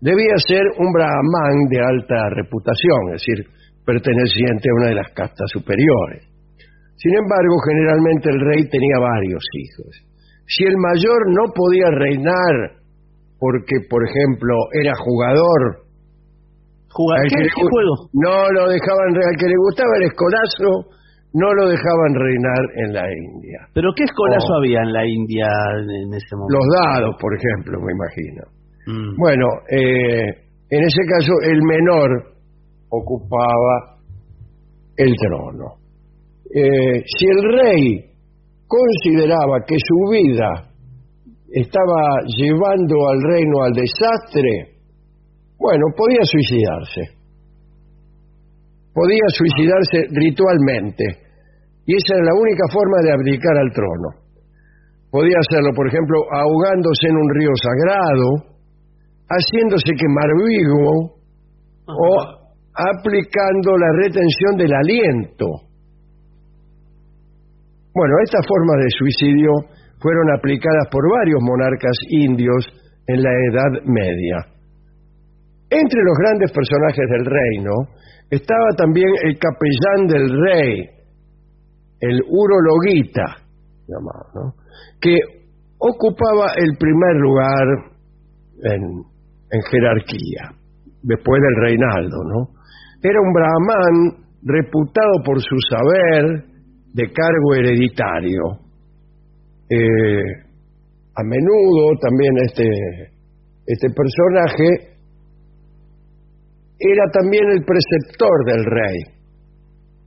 debía 0.00 0.36
ser 0.46 0.62
un 0.78 0.92
brahman 0.92 1.64
de 1.70 1.80
alta 1.80 2.28
reputación, 2.30 3.14
es 3.14 3.24
decir, 3.24 3.63
perteneciente 3.84 4.68
a 4.70 4.74
una 4.80 4.88
de 4.88 4.94
las 4.96 5.10
castas 5.14 5.48
superiores. 5.52 6.26
Sin 6.96 7.12
embargo, 7.14 7.56
generalmente 7.68 8.30
el 8.30 8.40
rey 8.40 8.68
tenía 8.70 8.98
varios 8.98 9.44
hijos. 9.60 9.92
Si 10.46 10.64
el 10.64 10.76
mayor 10.78 11.20
no 11.32 11.52
podía 11.54 11.90
reinar 11.90 12.80
porque, 13.38 13.76
por 13.90 14.00
ejemplo, 14.08 14.54
era 14.72 14.92
jugador, 14.96 15.84
¿Jugar 16.88 17.20
al 17.20 17.28
qué, 17.28 17.48
juego? 17.50 18.08
no 18.14 18.50
lo 18.52 18.68
dejaban, 18.70 19.10
al 19.16 19.36
que 19.36 19.48
le 19.50 19.56
gustaba 19.58 19.90
el 19.98 20.04
escolazo, 20.04 20.94
no 21.34 21.52
lo 21.52 21.68
dejaban 21.68 22.14
reinar 22.14 22.62
en 22.86 22.92
la 22.94 23.04
India. 23.10 23.66
¿Pero 23.74 23.90
qué 23.96 24.04
escolazo 24.04 24.46
Oh. 24.54 24.58
había 24.62 24.80
en 24.80 24.92
la 24.92 25.04
India 25.04 25.48
en 25.82 26.14
ese 26.14 26.36
momento? 26.36 26.54
Los 26.54 26.66
dados, 26.78 27.16
por 27.20 27.34
ejemplo, 27.34 27.80
me 27.82 27.92
imagino. 27.92 28.42
Mm. 28.86 29.16
Bueno, 29.18 29.46
eh, 29.68 30.24
en 30.70 30.80
ese 30.84 31.02
caso 31.10 31.32
el 31.42 31.60
menor 31.62 32.33
ocupaba 33.00 33.98
el 34.96 35.12
trono. 35.16 35.84
Eh, 36.54 37.02
si 37.04 37.26
el 37.26 37.42
rey 37.50 38.14
consideraba 38.66 39.60
que 39.66 39.76
su 39.78 40.10
vida 40.10 40.70
estaba 41.50 42.22
llevando 42.26 42.94
al 43.08 43.22
reino 43.22 43.62
al 43.62 43.72
desastre, 43.72 44.74
bueno, 45.58 45.86
podía 45.96 46.22
suicidarse. 46.22 47.14
Podía 48.92 49.26
suicidarse 49.28 49.98
ritualmente. 50.10 51.04
Y 51.86 51.96
esa 51.96 52.14
era 52.14 52.24
la 52.24 52.40
única 52.40 52.64
forma 52.72 52.98
de 53.02 53.12
abdicar 53.12 53.56
al 53.58 53.72
trono. 53.72 54.24
Podía 55.10 55.38
hacerlo, 55.38 55.70
por 55.74 55.86
ejemplo, 55.86 56.18
ahogándose 56.30 57.06
en 57.08 57.16
un 57.16 57.28
río 57.34 57.50
sagrado, 57.62 58.54
haciéndose 59.30 59.92
quemar 59.94 60.30
vivo 60.46 61.14
o 61.86 62.43
aplicando 62.74 63.76
la 63.78 63.92
retención 64.02 64.56
del 64.56 64.74
aliento. 64.74 65.46
Bueno, 67.94 68.14
estas 68.24 68.44
formas 68.46 68.76
de 68.82 68.90
suicidio 68.90 69.50
fueron 70.00 70.34
aplicadas 70.36 70.88
por 70.90 71.08
varios 71.08 71.38
monarcas 71.40 71.96
indios 72.10 72.66
en 73.06 73.22
la 73.22 73.30
Edad 73.30 73.82
Media. 73.84 74.36
Entre 75.70 76.00
los 76.02 76.18
grandes 76.18 76.50
personajes 76.52 77.08
del 77.08 77.24
reino 77.24 77.72
estaba 78.30 78.68
también 78.76 79.08
el 79.22 79.38
capellán 79.38 80.06
del 80.08 80.42
rey, 80.42 80.90
el 82.00 82.20
urologuita, 82.28 83.36
llamado, 83.86 84.26
¿no? 84.34 84.54
que 85.00 85.16
ocupaba 85.78 86.52
el 86.56 86.76
primer 86.78 87.16
lugar 87.16 87.66
en, 88.62 88.82
en 89.50 89.62
jerarquía, 89.70 90.50
después 91.02 91.40
del 91.40 91.56
reinaldo. 91.62 92.16
¿no? 92.24 92.53
Era 93.04 93.20
un 93.20 93.32
brahman 93.34 94.24
reputado 94.44 95.20
por 95.26 95.36
su 95.38 95.56
saber 95.68 96.42
de 96.94 97.12
cargo 97.12 97.54
hereditario. 97.54 98.40
Eh, 99.68 100.22
a 101.14 101.22
menudo 101.22 101.98
también 102.00 102.32
este, 102.46 102.64
este 103.66 103.88
personaje 103.90 104.96
era 106.78 107.04
también 107.12 107.44
el 107.50 107.62
preceptor 107.62 108.44
del 108.46 108.64
rey, 108.64 108.98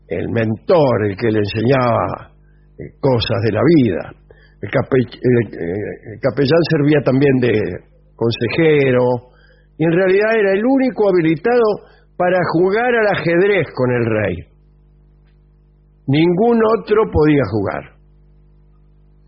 el 0.07 0.29
mentor, 0.29 1.05
el 1.05 1.15
que 1.17 1.29
le 1.29 1.39
enseñaba 1.39 2.33
eh, 2.79 2.97
cosas 2.99 3.37
de 3.43 3.51
la 3.51 3.61
vida. 3.75 4.11
Eh, 4.59 4.67
el 6.13 6.19
capellán 6.19 6.63
servía 6.71 7.01
también 7.05 7.37
de 7.41 7.53
consejero 8.15 9.37
y 9.77 9.85
en 9.85 9.91
realidad 9.91 10.33
era 10.33 10.53
el 10.53 10.65
único 10.65 11.09
habilitado 11.09 11.61
para 12.17 12.39
jugar 12.53 12.95
al 12.95 13.07
ajedrez 13.15 13.67
con 13.73 13.91
el 13.91 14.05
rey. 14.05 14.35
Ningún 16.07 16.59
otro 16.79 17.03
podía 17.11 17.43
jugar, 17.51 17.83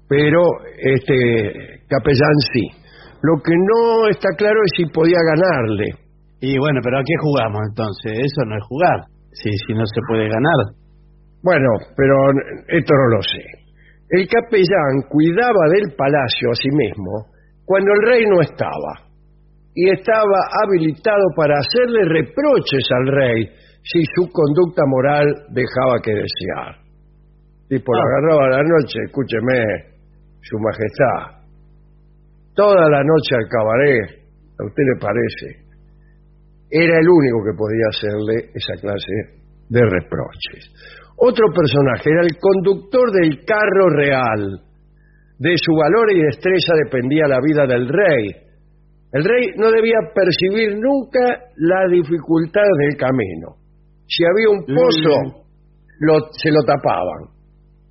pero 0.07 0.41
este 0.77 1.85
capellán 1.87 2.37
sí. 2.53 2.67
Lo 3.21 3.35
que 3.43 3.51
no 3.53 4.07
está 4.09 4.29
claro 4.37 4.59
es 4.63 4.71
si 4.77 4.85
podía 4.91 5.19
ganarle. 5.35 5.87
Y 6.39 6.57
bueno, 6.57 6.79
pero 6.81 6.99
¿a 6.99 7.03
qué 7.03 7.13
jugamos 7.21 7.61
entonces? 7.67 8.13
Eso 8.15 8.45
no 8.45 8.55
es 8.55 8.63
jugar. 8.63 8.99
Si, 9.33 9.51
si 9.51 9.73
no 9.73 9.85
se 9.85 9.99
puede 10.07 10.29
ganar. 10.29 10.73
Bueno, 11.43 11.67
pero 11.97 12.15
esto 12.69 12.93
no 12.95 13.17
lo 13.17 13.21
sé. 13.21 13.43
El 14.09 14.27
capellán 14.27 15.03
cuidaba 15.09 15.67
del 15.75 15.93
palacio 15.95 16.49
a 16.51 16.55
sí 16.55 16.69
mismo 16.71 17.27
cuando 17.65 17.91
el 17.91 18.01
rey 18.07 18.25
no 18.25 18.41
estaba 18.41 19.08
y 19.79 19.89
estaba 19.91 20.43
habilitado 20.61 21.23
para 21.37 21.55
hacerle 21.55 22.03
reproches 22.03 22.83
al 22.91 23.07
rey 23.07 23.47
si 23.81 24.03
su 24.13 24.27
conducta 24.27 24.83
moral 24.85 25.25
dejaba 25.51 26.01
que 26.03 26.11
desear. 26.11 26.83
Tipo, 27.69 27.93
lo 27.93 28.01
agarraba 28.01 28.45
a 28.47 28.57
la 28.59 28.63
noche, 28.67 28.99
escúcheme, 29.05 29.63
su 30.41 30.57
majestad, 30.59 31.39
toda 32.53 32.89
la 32.89 33.01
noche 33.03 33.35
al 33.39 33.47
cabaret, 33.47 34.19
¿a 34.59 34.65
usted 34.65 34.83
le 34.83 34.99
parece? 34.99 35.47
Era 36.69 36.99
el 36.99 37.07
único 37.07 37.39
que 37.45 37.55
podía 37.55 37.87
hacerle 37.87 38.51
esa 38.53 38.73
clase 38.81 39.39
de 39.69 39.79
reproches. 39.79 40.75
Otro 41.15 41.45
personaje 41.55 42.09
era 42.11 42.21
el 42.23 42.35
conductor 42.35 43.11
del 43.13 43.45
carro 43.45 43.89
real. 43.95 44.59
De 45.39 45.55
su 45.55 45.71
valor 45.73 46.11
y 46.11 46.21
destreza 46.21 46.73
dependía 46.83 47.27
la 47.27 47.39
vida 47.39 47.65
del 47.65 47.87
rey. 47.87 48.48
El 49.11 49.23
rey 49.23 49.47
no 49.57 49.71
debía 49.71 49.97
percibir 50.13 50.77
nunca 50.77 51.19
la 51.57 51.87
dificultad 51.91 52.61
del 52.77 52.95
camino. 52.97 53.57
Si 54.07 54.23
había 54.23 54.49
un 54.49 54.65
pozo, 54.65 55.45
lo- 55.99 56.27
se 56.31 56.51
lo 56.51 56.61
tapaban. 56.63 57.33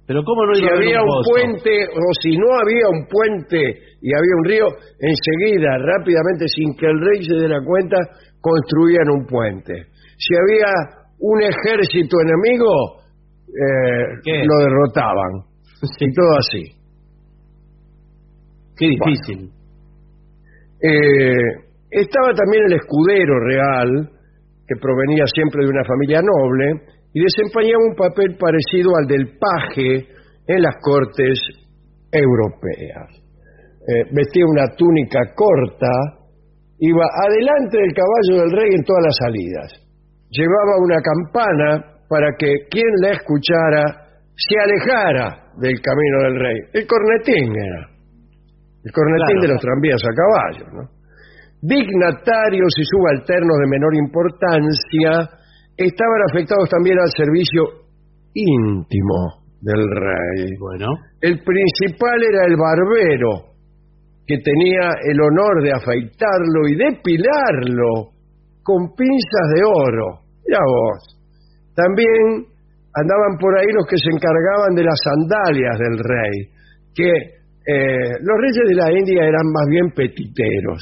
Pero 0.07 0.23
¿cómo 0.25 0.47
no 0.47 0.55
Si 0.55 0.62
iba 0.62 0.71
a 0.71 0.75
haber 0.77 0.87
había 0.89 1.03
un 1.03 1.09
pozo? 1.09 1.31
puente 1.31 1.71
o 1.93 2.05
si 2.23 2.37
no 2.39 2.47
había 2.55 2.87
un 2.89 3.07
puente 3.07 3.59
y 4.01 4.09
había 4.14 4.35
un 4.39 4.45
río, 4.45 4.66
enseguida, 5.01 5.77
rápidamente, 5.79 6.47
sin 6.49 6.75
que 6.77 6.87
el 6.87 6.99
rey 7.01 7.23
se 7.27 7.35
diera 7.35 7.59
cuenta, 7.66 7.97
construían 8.41 9.11
un 9.11 9.27
puente. 9.27 9.75
Si 10.16 10.35
había 10.35 10.71
un 11.19 11.43
ejército 11.43 12.16
enemigo, 12.23 13.03
eh, 13.49 14.45
lo 14.47 14.57
derrotaban. 14.64 15.33
Y 16.01 16.12
todo 16.14 16.39
así. 16.39 16.62
Qué 18.77 18.87
difícil. 18.89 19.51
Eh, 20.81 21.68
estaba 21.91 22.33
también 22.35 22.64
el 22.66 22.74
escudero 22.74 23.41
real, 23.41 24.11
que 24.66 24.76
provenía 24.81 25.24
siempre 25.26 25.64
de 25.64 25.70
una 25.70 25.85
familia 25.85 26.20
noble, 26.22 26.83
y 27.14 27.22
desempeñaba 27.22 27.85
un 27.89 27.97
papel 27.97 28.37
parecido 28.39 28.91
al 29.01 29.07
del 29.07 29.39
paje 29.39 30.07
en 30.47 30.62
las 30.62 30.76
cortes 30.83 31.39
europeas. 32.12 33.09
Eh, 33.89 34.05
vestía 34.12 34.45
una 34.47 34.68
túnica 34.76 35.20
corta, 35.35 35.89
iba 36.79 37.05
adelante 37.26 37.79
del 37.79 37.95
caballo 37.95 38.43
del 38.43 38.53
rey 38.53 38.74
en 38.74 38.85
todas 38.85 39.05
las 39.05 39.16
salidas. 39.16 39.89
Llevaba 40.31 40.76
una 40.85 41.01
campana 41.01 41.99
para 42.09 42.37
que 42.39 42.68
quien 42.70 42.93
la 43.01 43.12
escuchara 43.12 44.09
se 44.37 44.55
alejara 44.61 45.53
del 45.57 45.81
camino 45.81 46.18
del 46.24 46.39
rey. 46.39 46.59
El 46.74 46.87
cornetín 46.87 47.53
era. 47.57 47.97
El 48.89 48.93
cornetín 48.93 49.36
Claro. 49.36 49.43
de 49.45 49.49
los 49.53 49.61
tranvías 49.61 50.01
a 50.01 50.12
caballo, 50.16 50.64
¿no? 50.72 50.82
Dignatarios 51.61 52.72
y 52.78 52.84
subalternos 52.89 53.59
de 53.61 53.68
menor 53.68 53.95
importancia 53.95 55.28
estaban 55.76 56.20
afectados 56.30 56.68
también 56.70 56.97
al 56.99 57.11
servicio 57.12 57.84
íntimo 58.32 59.45
del 59.61 59.84
rey. 59.93 60.57
Bueno. 60.59 60.86
El 61.20 61.43
principal 61.45 62.16
era 62.22 62.47
el 62.47 62.57
barbero, 62.57 63.53
que 64.26 64.39
tenía 64.39 64.89
el 65.05 65.20
honor 65.20 65.62
de 65.62 65.72
afeitarlo 65.72 66.68
y 66.68 66.76
depilarlo 66.76 68.16
con 68.62 68.95
pinzas 68.95 69.47
de 69.53 69.62
oro. 69.64 70.24
Mira 70.47 70.61
vos. 70.64 71.18
También 71.74 72.47
andaban 72.95 73.36
por 73.41 73.59
ahí 73.59 73.66
los 73.74 73.86
que 73.86 73.99
se 73.99 74.11
encargaban 74.11 74.74
de 74.74 74.84
las 74.84 74.99
sandalias 75.03 75.78
del 75.78 75.99
rey, 75.99 76.36
que 76.95 77.38
eh, 77.69 78.16
los 78.25 78.37
reyes 78.41 78.64
de 78.69 78.75
la 78.75 78.91
India 78.99 79.23
eran 79.25 79.47
más 79.53 79.66
bien 79.71 79.91
petiteros. 79.95 80.81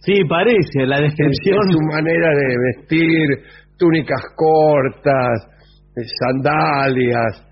Sí, 0.00 0.14
parece, 0.28 0.86
la 0.86 1.00
descripción. 1.00 1.58
su 1.70 1.78
manera 1.92 2.30
de 2.30 2.54
vestir, 2.72 3.28
túnicas 3.76 4.22
cortas, 4.34 5.36
eh, 5.96 6.00
sandalias, 6.24 7.44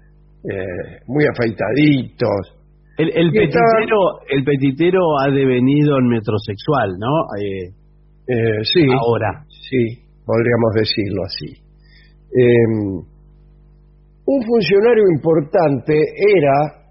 eh, 0.44 1.02
muy 1.06 1.24
afeitaditos. 1.26 2.56
El, 2.96 3.10
el 3.14 3.34
Y 3.34 3.44
estaba- 3.44 3.64
petitero, 3.76 3.98
el 4.30 4.44
petitero 4.44 5.00
ha 5.20 5.28
devenido 5.30 5.98
en 5.98 6.08
metrosexual, 6.08 6.96
¿no? 6.98 7.14
Eh, 7.38 8.62
sí. 8.72 8.86
Ahora. 8.90 9.44
Sí, 9.48 9.98
podríamos 10.24 10.72
decirlo 10.74 11.22
así. 11.24 11.52
Eh, 12.32 13.04
un 14.28 14.42
funcionario 14.44 15.04
importante 15.14 15.94
era 15.94 16.85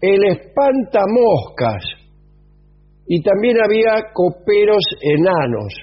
el 0.00 0.24
espantamoscas 0.24 1.84
y 3.06 3.22
también 3.22 3.56
había 3.62 4.12
coperos 4.12 4.84
enanos. 5.02 5.74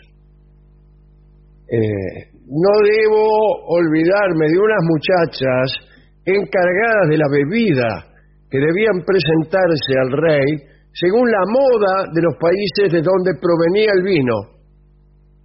Eh, 1.70 2.32
no 2.48 2.72
debo 2.82 3.28
olvidarme 3.68 4.48
de 4.48 4.58
unas 4.58 4.84
muchachas 4.84 5.88
encargadas 6.26 7.10
de 7.10 7.18
la 7.18 7.28
bebida 7.30 8.08
que 8.50 8.58
debían 8.58 9.04
presentarse 9.06 9.94
al 10.02 10.12
rey 10.12 10.78
según 10.94 11.30
la 11.30 11.44
moda 11.46 12.10
de 12.14 12.22
los 12.22 12.36
países 12.40 12.92
de 12.92 13.02
donde 13.02 13.40
provenía 13.40 13.92
el 13.94 14.04
vino. 14.04 14.36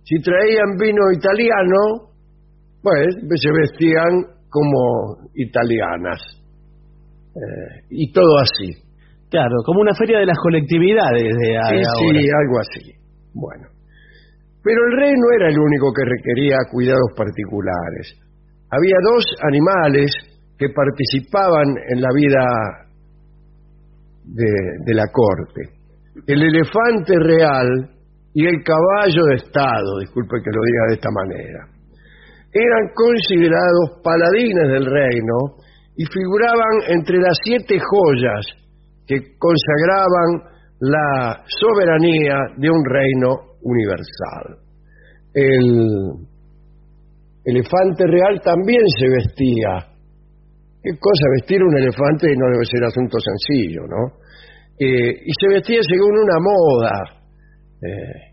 Si 0.05 0.21
traían 0.21 0.77
vino 0.79 1.11
italiano, 1.13 2.13
pues 2.81 3.07
se 3.37 3.51
vestían 3.51 4.23
como 4.49 5.29
italianas. 5.35 6.42
Eh, 7.35 7.85
y 7.91 8.13
todo 8.13 8.39
así. 8.39 8.73
Claro, 9.31 9.57
como 9.65 9.81
una 9.81 9.95
feria 9.95 10.19
de 10.19 10.27
las 10.27 10.39
colectividades 10.39 11.23
de, 11.23 11.47
Sí, 11.47 11.55
ahora. 11.57 11.93
sí, 11.99 12.29
algo 12.29 12.59
así. 12.61 12.93
Bueno. 13.33 13.69
Pero 14.63 14.79
el 14.91 14.97
rey 14.99 15.13
no 15.17 15.27
era 15.35 15.49
el 15.49 15.59
único 15.59 15.93
que 15.93 16.05
requería 16.05 16.57
cuidados 16.71 17.11
particulares. 17.17 18.15
Había 18.71 18.97
dos 19.11 19.25
animales 19.43 20.13
que 20.59 20.69
participaban 20.69 21.67
en 21.91 22.01
la 22.01 22.09
vida 22.15 22.45
de, 24.25 24.53
de 24.85 24.95
la 24.95 25.07
corte. 25.11 25.63
El 26.27 26.43
elefante 26.43 27.15
real 27.19 27.91
y 28.35 28.47
el 28.47 28.63
caballo 28.63 29.25
de 29.31 29.35
estado, 29.37 29.99
disculpe 30.01 30.37
que 30.45 30.51
lo 30.51 30.63
diga 30.63 30.85
de 30.89 30.95
esta 30.95 31.09
manera. 31.11 31.67
Eran 32.53 32.93
considerados 32.95 34.01
paladines 34.05 34.69
del 34.69 34.87
reino 34.87 35.57
y 35.97 36.05
figuraban 36.07 36.89
entre 36.89 37.19
las 37.19 37.37
siete 37.45 37.79
joyas 37.79 38.47
que 39.07 39.37
consagraban 39.39 40.53
la 40.81 41.45
soberanía 41.47 42.37
de 42.57 42.71
un 42.71 42.85
reino 42.85 43.59
universal. 43.63 44.59
El 45.35 46.29
elefante 47.45 48.05
real 48.07 48.41
también 48.43 48.83
se 48.99 49.09
vestía. 49.09 49.93
¿Qué 50.83 50.99
cosa? 50.99 51.25
Vestir 51.39 51.63
un 51.63 51.77
elefante 51.77 52.29
no 52.37 52.47
debe 52.51 52.65
ser 52.65 52.85
asunto 52.85 53.19
sencillo, 53.21 53.83
¿no? 53.87 54.19
Eh, 54.79 55.23
y 55.25 55.31
se 55.39 55.49
vestía 55.49 55.79
según 55.83 56.19
una 56.19 56.39
moda 56.41 57.23
eh, 57.83 58.33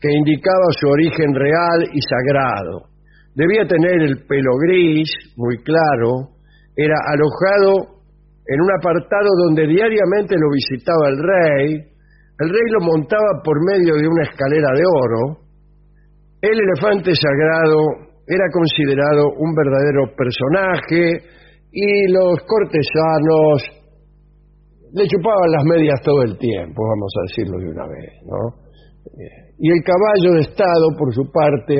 que 0.00 0.12
indicaba 0.12 0.66
su 0.78 0.86
origen 0.86 1.34
real 1.34 1.90
y 1.92 2.00
sagrado. 2.00 2.88
Debía 3.34 3.66
tener 3.66 4.02
el 4.02 4.24
pelo 4.26 4.50
gris, 4.62 5.10
muy 5.36 5.56
claro, 5.64 6.37
era 6.78 6.94
alojado 7.10 7.98
en 8.46 8.60
un 8.62 8.70
apartado 8.78 9.26
donde 9.44 9.66
diariamente 9.66 10.36
lo 10.38 10.48
visitaba 10.54 11.10
el 11.10 11.18
rey, 11.18 11.66
el 12.38 12.48
rey 12.48 12.66
lo 12.70 12.86
montaba 12.86 13.42
por 13.42 13.58
medio 13.66 13.98
de 13.98 14.06
una 14.06 14.22
escalera 14.22 14.70
de 14.78 14.84
oro, 14.86 15.42
el 16.40 16.54
elefante 16.54 17.10
sagrado 17.18 18.06
era 18.28 18.46
considerado 18.52 19.34
un 19.42 19.54
verdadero 19.54 20.14
personaje 20.14 21.18
y 21.72 22.12
los 22.12 22.38
cortesanos 22.46 23.58
le 24.94 25.04
chupaban 25.08 25.50
las 25.50 25.64
medias 25.64 26.00
todo 26.02 26.22
el 26.22 26.38
tiempo, 26.38 26.80
vamos 26.80 27.12
a 27.18 27.22
decirlo 27.26 27.58
de 27.58 27.68
una 27.74 27.86
vez, 27.88 28.12
¿no? 28.24 28.40
Eh, 29.18 29.52
Y 29.58 29.72
el 29.72 29.82
caballo 29.82 30.34
de 30.34 30.40
Estado, 30.40 30.86
por 30.96 31.12
su 31.12 31.30
parte, 31.32 31.74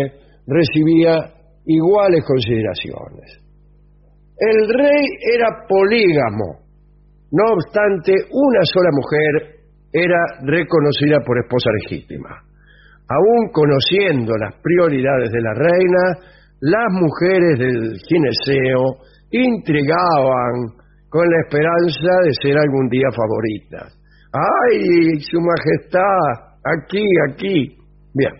recibía 0.46 1.32
iguales 1.64 2.24
consideraciones. 2.26 3.47
El 4.38 4.68
rey 4.68 5.04
era 5.34 5.48
polígamo, 5.68 6.68
no 7.32 7.44
obstante, 7.52 8.12
una 8.30 8.62
sola 8.72 8.90
mujer 8.92 9.58
era 9.92 10.18
reconocida 10.44 11.18
por 11.26 11.38
esposa 11.38 11.70
legítima. 11.82 12.30
Aún 13.08 13.50
conociendo 13.52 14.32
las 14.36 14.54
prioridades 14.62 15.30
de 15.30 15.40
la 15.40 15.54
reina, 15.54 16.04
las 16.60 16.86
mujeres 16.92 17.58
del 17.58 17.98
gineceo 18.06 19.02
intrigaban 19.30 20.78
con 21.08 21.28
la 21.28 21.40
esperanza 21.46 22.12
de 22.24 22.32
ser 22.42 22.58
algún 22.58 22.88
día 22.88 23.08
favoritas. 23.14 23.98
¡Ay, 24.32 25.20
su 25.20 25.40
majestad! 25.40 26.48
Aquí, 26.64 27.04
aquí. 27.30 27.76
Bien. 28.14 28.32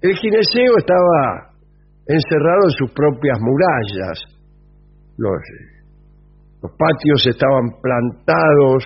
El 0.00 0.16
gineceo 0.16 0.76
estaba 0.78 1.52
encerrado 2.06 2.64
en 2.64 2.70
sus 2.70 2.90
propias 2.92 3.38
murallas. 3.40 4.31
Los, 5.22 5.38
los 6.62 6.72
patios 6.74 7.26
estaban 7.30 7.78
plantados 7.80 8.82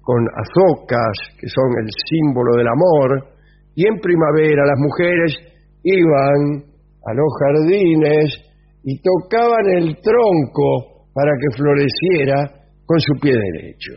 con 0.00 0.22
azocas, 0.38 1.34
que 1.40 1.48
son 1.50 1.66
el 1.82 1.90
símbolo 1.90 2.54
del 2.56 2.68
amor, 2.68 3.34
y 3.74 3.86
en 3.88 3.98
primavera 3.98 4.62
las 4.64 4.78
mujeres 4.78 5.34
iban 5.82 6.62
a 7.04 7.10
los 7.14 7.30
jardines 7.42 8.30
y 8.84 9.02
tocaban 9.02 9.66
el 9.74 9.98
tronco 9.98 11.10
para 11.12 11.32
que 11.34 11.56
floreciera 11.56 12.66
con 12.86 13.00
su 13.00 13.20
pie 13.20 13.34
derecho. 13.34 13.94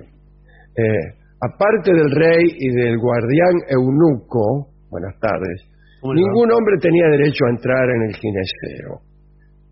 Eh, 0.76 1.20
aparte 1.42 1.94
del 1.94 2.10
rey 2.10 2.46
y 2.58 2.70
del 2.74 2.98
guardián 2.98 3.70
eunuco, 3.70 4.74
buenas 4.90 5.14
tardes, 5.20 5.62
ningún 6.02 6.52
hombre 6.52 6.78
tenía 6.82 7.06
derecho 7.12 7.46
a 7.46 7.50
entrar 7.52 7.90
en 7.90 8.02
el 8.10 8.16
gineceo. 8.16 9.02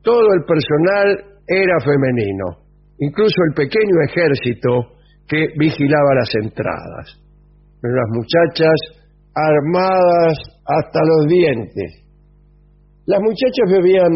Todo 0.03 0.33
el 0.33 0.43
personal 0.45 1.36
era 1.47 1.79
femenino, 1.79 2.67
incluso 2.99 3.35
el 3.47 3.53
pequeño 3.55 3.95
ejército 4.09 4.97
que 5.27 5.47
vigilaba 5.57 6.15
las 6.15 6.29
entradas. 6.35 7.23
Las 7.81 8.09
muchachas 8.11 8.75
armadas 9.33 10.37
hasta 10.65 10.99
los 11.05 11.27
dientes. 11.27 12.03
Las 13.05 13.21
muchachas 13.21 13.67
vivían, 13.71 14.11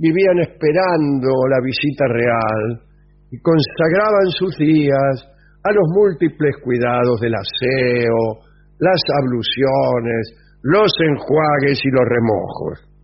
vivían 0.00 0.38
esperando 0.40 1.30
la 1.48 1.60
visita 1.62 2.06
real 2.08 2.82
y 3.30 3.38
consagraban 3.38 4.26
sus 4.30 4.56
días 4.58 5.30
a 5.62 5.72
los 5.72 5.86
múltiples 5.94 6.56
cuidados 6.62 7.20
del 7.20 7.34
aseo, 7.34 8.42
las 8.78 9.00
abluciones, 9.22 10.34
los 10.62 10.90
enjuagues 10.98 11.78
y 11.84 11.90
los 11.90 12.04
remojos. 12.08 12.94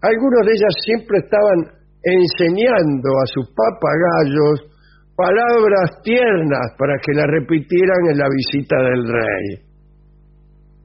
Algunos 0.00 0.46
de 0.46 0.52
ellas 0.52 0.74
siempre 0.84 1.18
estaban 1.18 1.81
enseñando 2.04 3.08
a 3.22 3.26
sus 3.26 3.46
papagayos 3.54 4.68
palabras 5.16 6.02
tiernas 6.02 6.72
para 6.78 6.94
que 6.98 7.12
la 7.14 7.26
repitieran 7.26 8.10
en 8.10 8.18
la 8.18 8.26
visita 8.28 8.76
del 8.82 9.04
rey. 9.06 9.44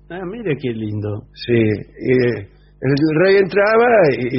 Ah, 0.09 0.23
mire 0.25 0.55
qué 0.61 0.69
lindo. 0.69 1.23
Sí, 1.33 1.53
y 1.57 2.11
el 2.81 2.95
rey 3.23 3.37
entraba 3.37 3.87
y, 4.19 4.37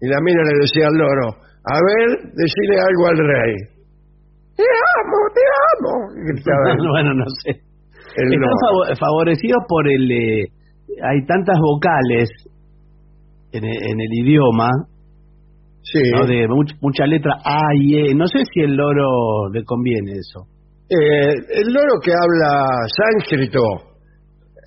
y 0.00 0.08
la 0.08 0.20
mina 0.20 0.42
le 0.42 0.60
decía 0.60 0.86
al 0.86 0.94
loro, 0.94 1.28
a 1.64 1.74
ver, 1.74 2.32
decirle 2.32 2.76
algo 2.78 3.06
al 3.08 3.18
rey. 3.18 3.54
Te 4.56 4.62
amo, 4.62 5.18
te 5.34 5.40
amo. 5.74 6.88
bueno, 6.92 7.14
no 7.14 7.24
sé. 7.42 7.50
El 8.16 8.32
Están 8.32 8.40
loro. 8.40 8.96
favorecidos 8.98 9.62
por 9.68 9.86
el... 9.90 10.10
eh, 10.10 10.46
hay 11.02 11.26
tantas 11.26 11.58
vocales 11.60 12.30
en 13.52 13.64
el 13.64 14.12
idioma, 14.22 14.68
Sí. 15.92 16.02
¿no? 16.12 16.26
de 16.26 16.48
much- 16.48 16.76
mucha 16.80 17.06
letra 17.06 17.32
A 17.44 17.60
y 17.80 17.94
E. 18.10 18.14
No 18.14 18.26
sé 18.26 18.38
si 18.52 18.60
el 18.60 18.74
loro 18.74 19.48
le 19.52 19.62
conviene 19.64 20.12
eso. 20.18 20.46
Eh, 20.90 21.34
el 21.62 21.72
loro 21.72 21.98
que 22.02 22.10
habla 22.12 22.66
sánscrito 22.90 23.60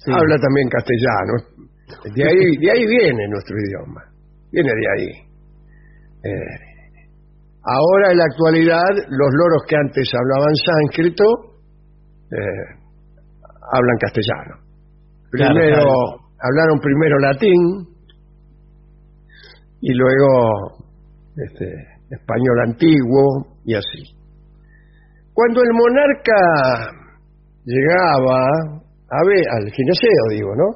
Sí. 0.06 0.12
habla 0.14 0.36
también 0.40 0.70
castellano. 0.70 1.34
De 2.16 2.24
ahí, 2.24 2.58
de 2.62 2.72
ahí 2.72 2.86
viene 2.88 3.28
nuestro 3.28 3.56
idioma. 3.60 4.02
Viene 4.52 4.70
de 4.72 4.88
ahí. 4.96 5.10
Eh, 6.24 6.56
ahora 7.64 8.12
en 8.12 8.18
la 8.18 8.24
actualidad, 8.24 8.92
los 9.10 9.30
loros 9.34 9.64
que 9.68 9.76
antes 9.76 10.08
hablaban 10.14 10.56
sánscrito 10.56 11.24
eh, 12.32 12.66
hablan 13.74 13.98
castellano. 14.00 14.56
Claro, 15.32 15.54
Primero 15.54 15.76
claro. 15.84 15.94
hablaron 16.40 16.80
primero 16.80 17.20
latín 17.20 17.62
y 19.82 19.94
luego 19.94 20.89
este, 21.46 21.66
español 22.10 22.60
antiguo 22.66 23.58
y 23.66 23.76
así. 23.76 24.04
Cuando 25.34 25.62
el 25.62 25.72
monarca 25.74 26.92
llegaba 27.66 28.80
a 29.10 29.22
ver, 29.26 29.44
al 29.50 29.66
gineceo, 29.74 30.24
digo, 30.30 30.54
¿no? 30.56 30.70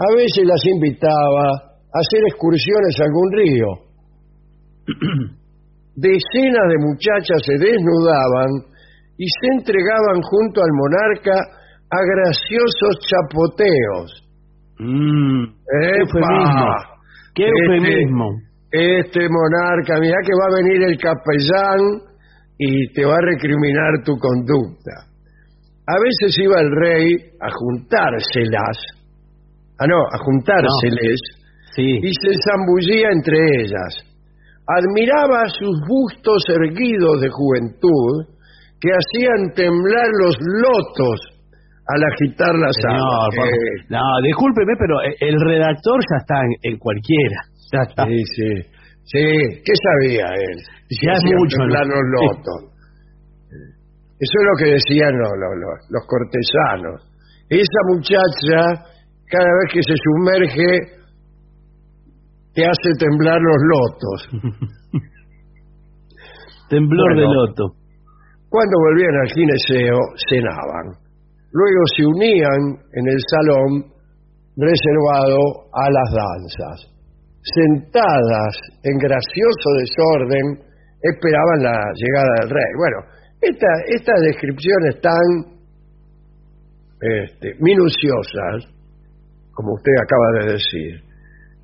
A 0.00 0.08
veces 0.16 0.44
las 0.48 0.64
invitaba 0.64 1.44
a 1.92 1.98
hacer 2.00 2.22
excursiones 2.28 2.96
a 3.00 3.04
algún 3.04 3.32
río. 3.32 3.68
Decenas 5.96 6.66
de 6.68 6.78
muchachas 6.80 7.40
se 7.44 7.56
desnudaban 7.60 8.48
y 9.18 9.26
se 9.28 9.46
entregaban 9.56 10.20
junto 10.22 10.60
al 10.60 10.72
monarca 10.72 11.36
a 11.88 11.98
graciosos 12.00 12.96
chapoteos. 13.08 14.24
Mm, 14.78 15.44
qué 15.44 15.88
¡Epa! 15.88 16.00
eufemismo. 16.00 16.66
Qué 17.34 17.44
eufemismo. 17.44 18.26
Este 18.32 18.45
monarca, 19.30 19.98
mira 20.00 20.16
que 20.24 20.32
va 20.34 20.46
a 20.46 20.62
venir 20.62 20.82
el 20.82 20.98
capellán 20.98 21.80
y 22.58 22.92
te 22.92 23.04
va 23.04 23.14
a 23.14 23.20
recriminar 23.20 24.02
tu 24.04 24.16
conducta. 24.18 25.06
A 25.86 25.94
veces 26.02 26.36
iba 26.42 26.60
el 26.60 26.70
rey 26.74 27.12
a 27.40 27.48
juntárselas, 27.50 28.76
ah 29.78 29.86
no, 29.86 30.00
a 30.12 30.18
juntárseles, 30.18 31.20
y 32.02 32.12
se 32.12 32.32
zambullía 32.44 33.10
entre 33.12 33.38
ellas. 33.62 33.92
Admiraba 34.66 35.46
sus 35.48 35.78
bustos 35.86 36.42
erguidos 36.48 37.20
de 37.20 37.28
juventud 37.30 38.34
que 38.80 38.90
hacían 38.90 39.54
temblar 39.54 40.08
los 40.24 40.36
lotos 40.40 41.20
al 41.88 42.02
agitar 42.02 42.52
las 42.56 42.74
Señor, 42.82 42.98
alas. 42.98 43.36
por- 43.36 43.46
Eh, 43.46 43.86
no, 43.90 44.02
discúlpeme, 44.24 44.72
pero 44.76 44.96
el 45.20 45.36
redactor 45.40 46.00
ya 46.10 46.16
está 46.18 46.34
en, 46.42 46.72
en 46.72 46.78
cualquiera. 46.78 47.40
Ya 47.72 47.80
está. 47.88 48.04
Sí, 48.06 48.18
sí. 48.36 48.50
Sí, 49.04 49.24
¿qué 49.64 49.72
sabía 49.86 50.26
él? 50.34 50.56
Ya 51.02 51.12
es 51.14 51.22
mucho, 51.24 51.56
los 51.66 52.04
lotos. 52.20 52.72
Eso 54.18 54.32
es 54.40 54.44
lo 54.48 54.54
que 54.58 54.70
decían 54.72 55.12
los, 55.18 55.30
los- 55.30 55.58
los- 55.62 55.84
los 55.90 56.02
cortesanos. 56.08 56.98
Esa 57.48 57.80
muchacha, 57.92 58.82
cada 59.30 59.50
vez 59.62 59.72
que 59.72 59.82
se 59.82 59.94
sumerge, 59.94 60.70
te 62.54 62.64
hace 62.64 62.90
temblar 62.98 63.38
los 63.40 63.60
lotos. 63.70 64.18
Temblor 66.70 67.14
Bueno. 67.14 67.20
de 67.20 67.34
loto. 67.34 67.64
Cuando 68.48 68.74
volvían 68.80 69.14
al 69.22 69.28
gineceo, 69.30 69.98
cenaban. 70.28 70.86
Luego 71.52 71.80
se 71.96 72.06
unían 72.06 72.60
en 72.92 73.06
el 73.06 73.20
salón 73.30 73.92
reservado 74.56 75.38
a 75.72 75.90
las 75.90 76.10
danzas. 76.10 76.95
Sentadas 77.54 78.54
en 78.82 78.98
gracioso 78.98 79.68
desorden, 79.78 80.66
esperaban 81.00 81.62
la 81.62 81.78
llegada 81.94 82.32
del 82.40 82.50
rey. 82.50 82.70
Bueno, 82.76 82.98
esta, 83.40 83.68
estas 83.86 84.20
descripciones 84.22 85.00
tan 85.00 85.54
este, 87.00 87.54
minuciosas, 87.60 88.66
como 89.52 89.74
usted 89.74 89.92
acaba 90.02 90.26
de 90.40 90.52
decir, 90.54 90.94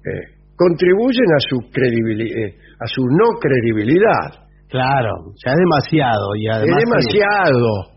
eh, 0.06 0.42
contribuyen 0.56 1.30
a 1.34 1.40
su 1.40 1.58
credibilidad, 1.72 2.54
a 2.78 2.86
su 2.86 3.02
no 3.02 3.38
credibilidad. 3.40 4.46
Claro, 4.68 5.34
ya 5.44 5.52
es 5.52 5.58
demasiado. 5.58 6.36
Y 6.36 6.48
además, 6.48 6.78
es 6.78 6.88
demasiado. 6.88 7.92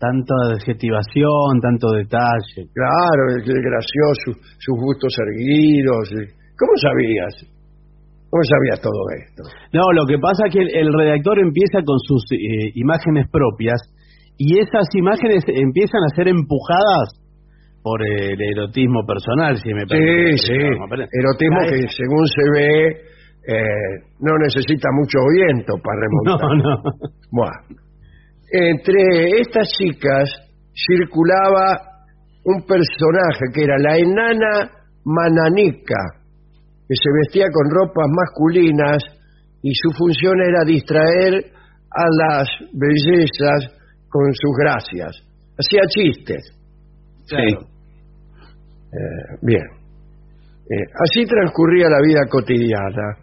Tanto 0.00 0.34
adjetivación, 0.50 1.60
tanto 1.62 1.86
detalle. 1.92 2.66
Claro, 2.74 3.22
es 3.38 3.44
gracioso, 3.44 4.40
sus 4.58 4.76
gustos 4.80 5.14
erguidos. 5.28 6.10
eh. 6.18 6.41
¿Cómo 6.58 6.72
sabías? 6.80 7.34
¿Cómo 8.30 8.42
sabías 8.48 8.80
todo 8.80 9.00
esto? 9.12 9.42
No, 9.72 9.92
lo 9.92 10.06
que 10.06 10.18
pasa 10.18 10.46
es 10.48 10.52
que 10.54 10.60
el, 10.60 10.70
el 10.86 10.92
redactor 10.92 11.38
empieza 11.38 11.82
con 11.84 11.98
sus 12.00 12.24
eh, 12.32 12.72
imágenes 12.76 13.28
propias 13.30 13.80
y 14.38 14.58
esas 14.58 14.88
imágenes 14.94 15.44
empiezan 15.48 16.00
a 16.10 16.14
ser 16.16 16.28
empujadas 16.28 17.20
por 17.82 18.00
el 18.06 18.40
erotismo 18.40 19.04
personal, 19.06 19.56
si 19.58 19.74
me 19.74 19.82
Sí, 19.82 19.86
permite. 19.90 20.36
sí. 20.38 20.54
Pero- 20.88 21.08
Erotismo 21.12 21.58
Ah, 21.60 21.66
que 21.68 21.78
según 21.88 22.24
se 22.26 22.44
ve 22.54 22.86
eh, 23.42 23.98
no 24.20 24.38
necesita 24.38 24.88
mucho 24.96 25.18
viento 25.36 25.74
para 25.82 26.00
remontar. 26.00 26.56
No, 26.56 26.76
no. 26.76 26.82
Buah. 27.32 27.58
Entre 28.52 29.40
estas 29.40 29.68
chicas 29.78 30.28
circulaba 30.72 31.80
un 32.44 32.62
personaje 32.66 33.44
que 33.54 33.62
era 33.64 33.76
la 33.78 33.96
enana 33.98 34.70
Mananica, 35.04 35.98
que 36.88 36.94
se 36.94 37.10
vestía 37.22 37.46
con 37.52 37.70
ropas 37.70 38.06
masculinas 38.10 39.02
y 39.62 39.72
su 39.74 39.90
función 39.96 40.40
era 40.40 40.64
distraer 40.64 41.52
a 41.90 42.04
las 42.18 42.48
bellezas 42.72 43.74
con 44.08 44.24
sus 44.34 44.52
gracias. 44.58 45.22
Hacía 45.58 45.82
chistes. 45.88 46.42
Sí. 47.26 47.36
Eh, 48.92 49.38
bien. 49.42 49.64
Eh, 50.68 50.84
así 51.04 51.24
transcurría 51.26 51.88
la 51.88 52.00
vida 52.02 52.20
cotidiana, 52.28 53.16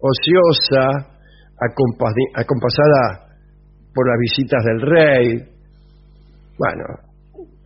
ociosa, 0.00 1.14
acompasada 2.34 3.24
por 3.94 4.08
las 4.08 4.18
visitas 4.20 4.64
del 4.64 4.80
rey, 4.80 5.54
bueno, 6.58 6.84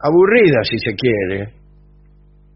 aburrida 0.00 0.62
si 0.62 0.78
se 0.78 0.94
quiere, 0.94 1.52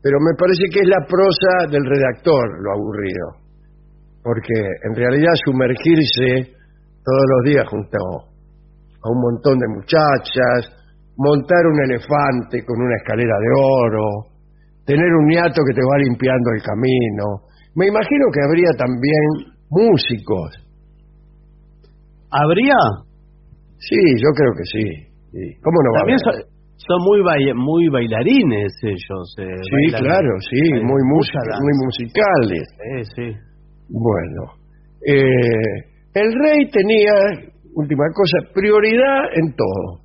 pero 0.03 0.19
me 0.19 0.35
parece 0.37 0.67
que 0.73 0.81
es 0.81 0.89
la 0.89 1.07
prosa 1.07 1.71
del 1.71 1.87
redactor 1.87 2.43
lo 2.61 2.73
aburrido, 2.75 3.27
porque 4.23 4.59
en 4.83 4.95
realidad 4.97 5.33
sumergirse 5.47 6.59
todos 7.05 7.27
los 7.31 7.55
días 7.55 7.67
junto 7.71 7.99
a 7.99 9.07
un 9.11 9.21
montón 9.21 9.59
de 9.59 9.69
muchachas, 9.79 10.75
montar 11.17 11.67
un 11.67 11.79
elefante 11.87 12.65
con 12.67 12.83
una 12.83 12.97
escalera 12.97 13.35
de 13.39 13.51
oro, 13.55 14.07
tener 14.85 15.07
un 15.07 15.27
niato 15.27 15.63
que 15.67 15.75
te 15.75 15.87
va 15.87 15.99
limpiando 15.99 16.51
el 16.55 16.63
camino. 16.63 17.47
Me 17.75 17.87
imagino 17.87 18.27
que 18.33 18.43
habría 18.43 18.71
también 18.77 19.55
músicos. 19.71 20.51
¿Habría? 22.31 22.79
Sí, 23.79 24.01
yo 24.19 24.31
creo 24.35 24.53
que 24.57 24.65
sí. 24.65 24.87
sí. 25.31 25.61
¿Cómo 25.63 25.79
no 25.83 25.91
va 25.95 25.99
a 26.01 26.03
haber? 26.03 26.52
Son, 26.87 26.99
muy 27.05 27.21
bai- 27.23 27.55
muy 27.55 27.89
bailarines 27.89 28.73
ellos. 28.83 29.35
eh, 29.39 29.45
Sí, 29.63 29.93
claro, 29.99 30.31
sí, 30.51 30.57
eh, 30.57 30.83
muy, 30.83 31.03
danza. 31.03 31.59
muy 31.61 31.75
musicales. 31.85 32.65
Sí, 32.79 33.13
sí. 33.17 33.37
Bueno, 33.89 34.43
eh, 35.07 35.91
el 36.15 36.33
rey 36.33 36.71
tenía, 36.71 37.13
última 37.75 38.05
cosa, 38.15 38.53
prioridad 38.55 39.21
en 39.35 39.55
todo. 39.55 40.01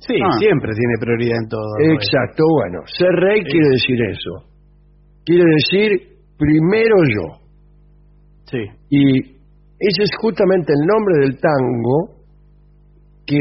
Sí, 0.00 0.14
Ah. 0.22 0.32
siempre 0.38 0.72
tiene 0.72 0.94
prioridad 1.00 1.38
en 1.42 1.48
todo. 1.48 1.70
Exacto, 1.92 2.42
bueno, 2.48 2.78
ser 2.86 3.10
rey 3.20 3.40
Sí. 3.44 3.50
quiere 3.50 3.68
decir 3.68 3.98
eso. 4.10 4.32
Quiere 5.26 5.44
decir 5.44 6.08
primero 6.38 6.96
yo. 7.14 7.40
Sí. 8.46 8.64
Y 8.88 9.20
ese 9.20 10.02
es 10.04 10.10
justamente 10.20 10.72
el 10.72 10.86
nombre 10.86 11.18
del 11.20 11.38
tango 11.38 12.16
que 13.26 13.38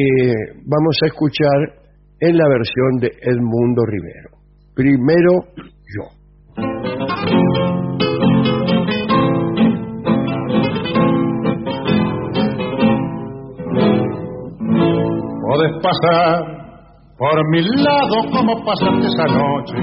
vamos 0.65 0.97
a 1.03 1.07
escuchar 1.07 1.78
en 2.21 2.37
la 2.37 2.47
versión 2.49 2.97
de 2.99 3.07
Edmundo 3.21 3.83
Rivero. 3.85 4.29
Primero 4.75 5.31
yo. 5.95 6.19
Podés 15.41 15.71
pasar 15.81 16.59
por 17.17 17.49
mi 17.51 17.61
lado 17.83 18.31
como 18.31 18.63
pasaste 18.63 19.07
esa 19.07 19.25
noche, 19.25 19.77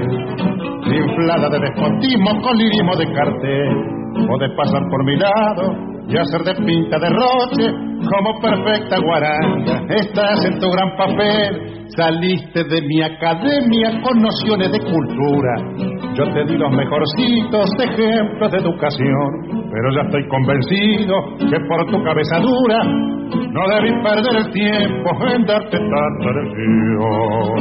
inflada 0.86 1.50
de 1.50 1.58
despotismo 1.58 2.40
con 2.42 2.56
lirismo 2.56 2.96
de 2.96 3.12
cartel. 3.12 4.26
Podés 4.26 4.50
pasar 4.56 4.82
por 4.90 5.04
mi 5.04 5.16
lado 5.16 5.74
y 6.08 6.16
hacer 6.16 6.42
de 6.42 6.54
pinta 6.64 6.98
de 6.98 7.08
roche 7.10 7.85
como 8.06 8.40
perfecta 8.40 8.96
guaranga. 8.98 9.82
Estás 9.88 10.44
en 10.44 10.58
tu 10.58 10.70
gran 10.70 10.96
papel, 10.96 11.86
saliste 11.96 12.64
de 12.64 12.82
mi 12.82 13.02
academia 13.02 14.00
con 14.02 14.22
nociones 14.22 14.72
de 14.72 14.80
cultura. 14.80 15.54
Yo 16.14 16.24
te 16.32 16.44
di 16.44 16.56
los 16.56 16.70
mejorcitos 16.72 17.70
ejemplos 17.78 18.52
de 18.52 18.58
educación, 18.58 19.28
pero 19.70 19.90
ya 19.94 20.02
estoy 20.06 20.26
convencido 20.28 21.14
que 21.38 21.60
por 21.68 21.86
tu 21.90 22.02
cabeza 22.02 22.38
dura 22.40 22.82
no 23.56 23.62
debí 23.74 23.90
perder 24.02 24.36
el 24.36 24.50
tiempo 24.52 25.10
en 25.34 25.44
darte 25.44 25.78
tanta 25.78 26.30
elección. 26.30 27.56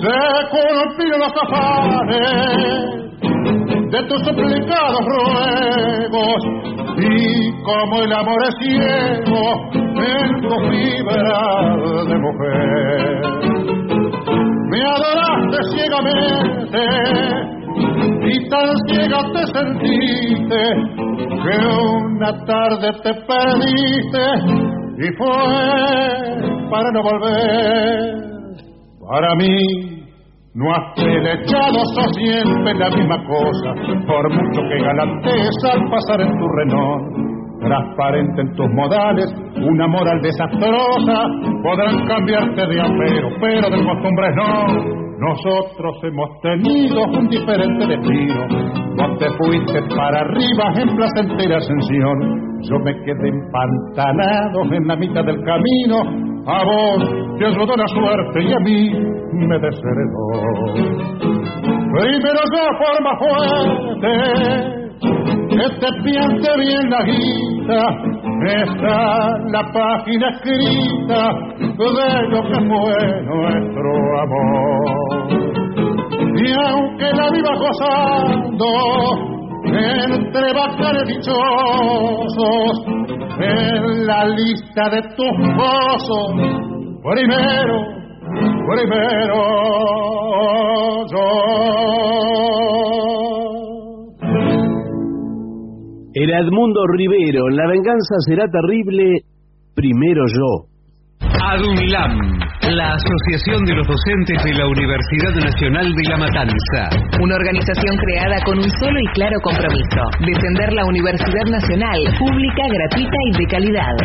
Se 0.00 0.18
cumplieron 0.50 1.20
los 1.20 1.32
afanes 1.42 3.04
de 3.90 4.02
tus 4.08 4.20
suplicados 4.24 5.00
ruegos 5.06 6.40
y 6.98 7.62
como 7.62 8.02
el 8.02 8.12
amor 8.12 8.42
es 8.48 8.54
ciego 8.60 9.03
en 9.04 10.40
tu 10.40 10.54
fibra 10.70 11.40
de 12.08 12.16
mujer. 12.18 13.20
Me 14.70 14.80
adoraste 14.82 15.58
ciegamente 15.74 16.82
y 18.22 18.48
tan 18.48 18.70
ciega 18.88 19.20
te 19.32 19.42
sentiste 19.52 20.62
que 21.42 21.56
una 21.66 22.30
tarde 22.44 22.88
te 23.02 23.12
perdiste 23.26 24.24
y 24.98 25.12
fue 25.16 25.36
para 26.70 26.90
no 26.92 27.02
volver. 27.02 28.24
Para 29.06 29.34
mí 29.36 29.94
no 30.54 30.72
has 30.72 30.94
pelechado, 30.94 31.78
sos 31.94 32.12
siempre 32.16 32.74
la 32.74 32.88
misma 32.90 33.18
cosa, 33.26 33.74
por 34.06 34.32
mucho 34.32 34.60
que 34.68 34.84
galantees 34.84 35.56
al 35.64 35.90
pasar 35.90 36.20
en 36.20 36.38
tu 36.38 36.46
renón. 36.48 37.43
Transparente 37.64 38.42
en 38.42 38.54
tus 38.54 38.68
modales, 38.72 39.26
una 39.56 39.86
moral 39.86 40.20
desastrosa, 40.22 41.26
podrán 41.62 42.06
cambiarte 42.06 42.66
de 42.66 42.80
apero, 42.80 43.28
pero 43.40 43.70
de 43.70 43.84
costumbres 43.84 44.34
no. 44.36 45.04
Nosotros 45.16 45.94
hemos 46.02 46.28
tenido 46.42 47.04
un 47.04 47.28
diferente 47.28 47.86
destino. 47.86 48.46
Vos 48.96 49.18
te 49.18 49.30
fuiste 49.38 49.80
para 49.96 50.20
arriba 50.20 50.72
en 50.76 50.96
placentera 50.96 51.56
ascensión. 51.56 52.60
Yo 52.62 52.78
me 52.80 52.92
quedé 53.04 53.28
empantanado 53.28 54.64
en 54.72 54.86
la 54.86 54.96
mitad 54.96 55.24
del 55.24 55.42
camino. 55.44 56.34
A 56.46 56.64
vos 56.64 57.38
te 57.38 57.46
ayudó 57.46 57.74
la 57.76 57.86
suerte 57.86 58.42
y 58.42 58.52
a 58.52 58.58
mí 58.58 58.90
me 59.32 59.58
desheredó. 59.58 60.28
Primero 61.94 62.40
yo 62.52 62.62
forma 62.84 63.12
fuerte 63.18 64.10
que 65.48 65.66
te 65.80 65.88
piense 66.02 66.50
bien 66.58 66.90
la 66.90 67.04
está 67.64 69.38
la 69.50 69.62
página 69.72 70.28
escrita 70.30 71.32
de 71.58 72.28
lo 72.28 72.42
que 72.42 72.58
fue 72.68 72.96
nuestro 73.22 73.90
amor. 74.20 74.84
Y 76.36 76.52
aunque 76.68 77.06
la 77.12 77.30
viva 77.30 77.54
gozando 77.58 78.66
entre 79.64 80.52
bacanes 80.52 81.06
dichosos, 81.08 82.74
en 83.40 84.06
la 84.06 84.26
lista 84.26 84.90
de 84.90 85.02
tus 85.16 85.34
gozos, 85.56 86.26
primero, 87.02 87.76
primero 88.66 89.38
yo. 91.10 92.43
Edmundo 96.14 96.86
Rivero. 96.96 97.48
La 97.50 97.66
venganza 97.68 98.14
será 98.26 98.46
terrible. 98.46 99.22
Primero 99.74 100.22
yo. 100.28 100.68
ADUNILAM, 101.20 102.16
la 102.70 102.94
Asociación 102.94 103.64
de 103.64 103.74
los 103.74 103.84
Docentes 103.86 104.42
de 104.44 104.54
la 104.54 104.66
Universidad 104.68 105.34
Nacional 105.34 105.92
de 105.94 106.02
La 106.08 106.16
Matanza. 106.16 106.88
Una 107.20 107.34
organización 107.34 107.96
creada 107.96 108.40
con 108.44 108.58
un 108.58 108.70
solo 108.70 109.00
y 109.00 109.06
claro 109.14 109.40
compromiso, 109.42 110.10
defender 110.20 110.72
la 110.72 110.84
Universidad 110.84 111.46
Nacional, 111.50 111.98
pública, 112.18 112.68
gratuita 112.70 113.16
y 113.26 113.32
de 113.38 113.46
calidad. 113.50 113.96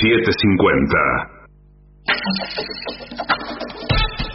750. 0.00 0.98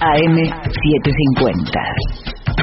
AM 0.02 0.36
750. 0.36 2.38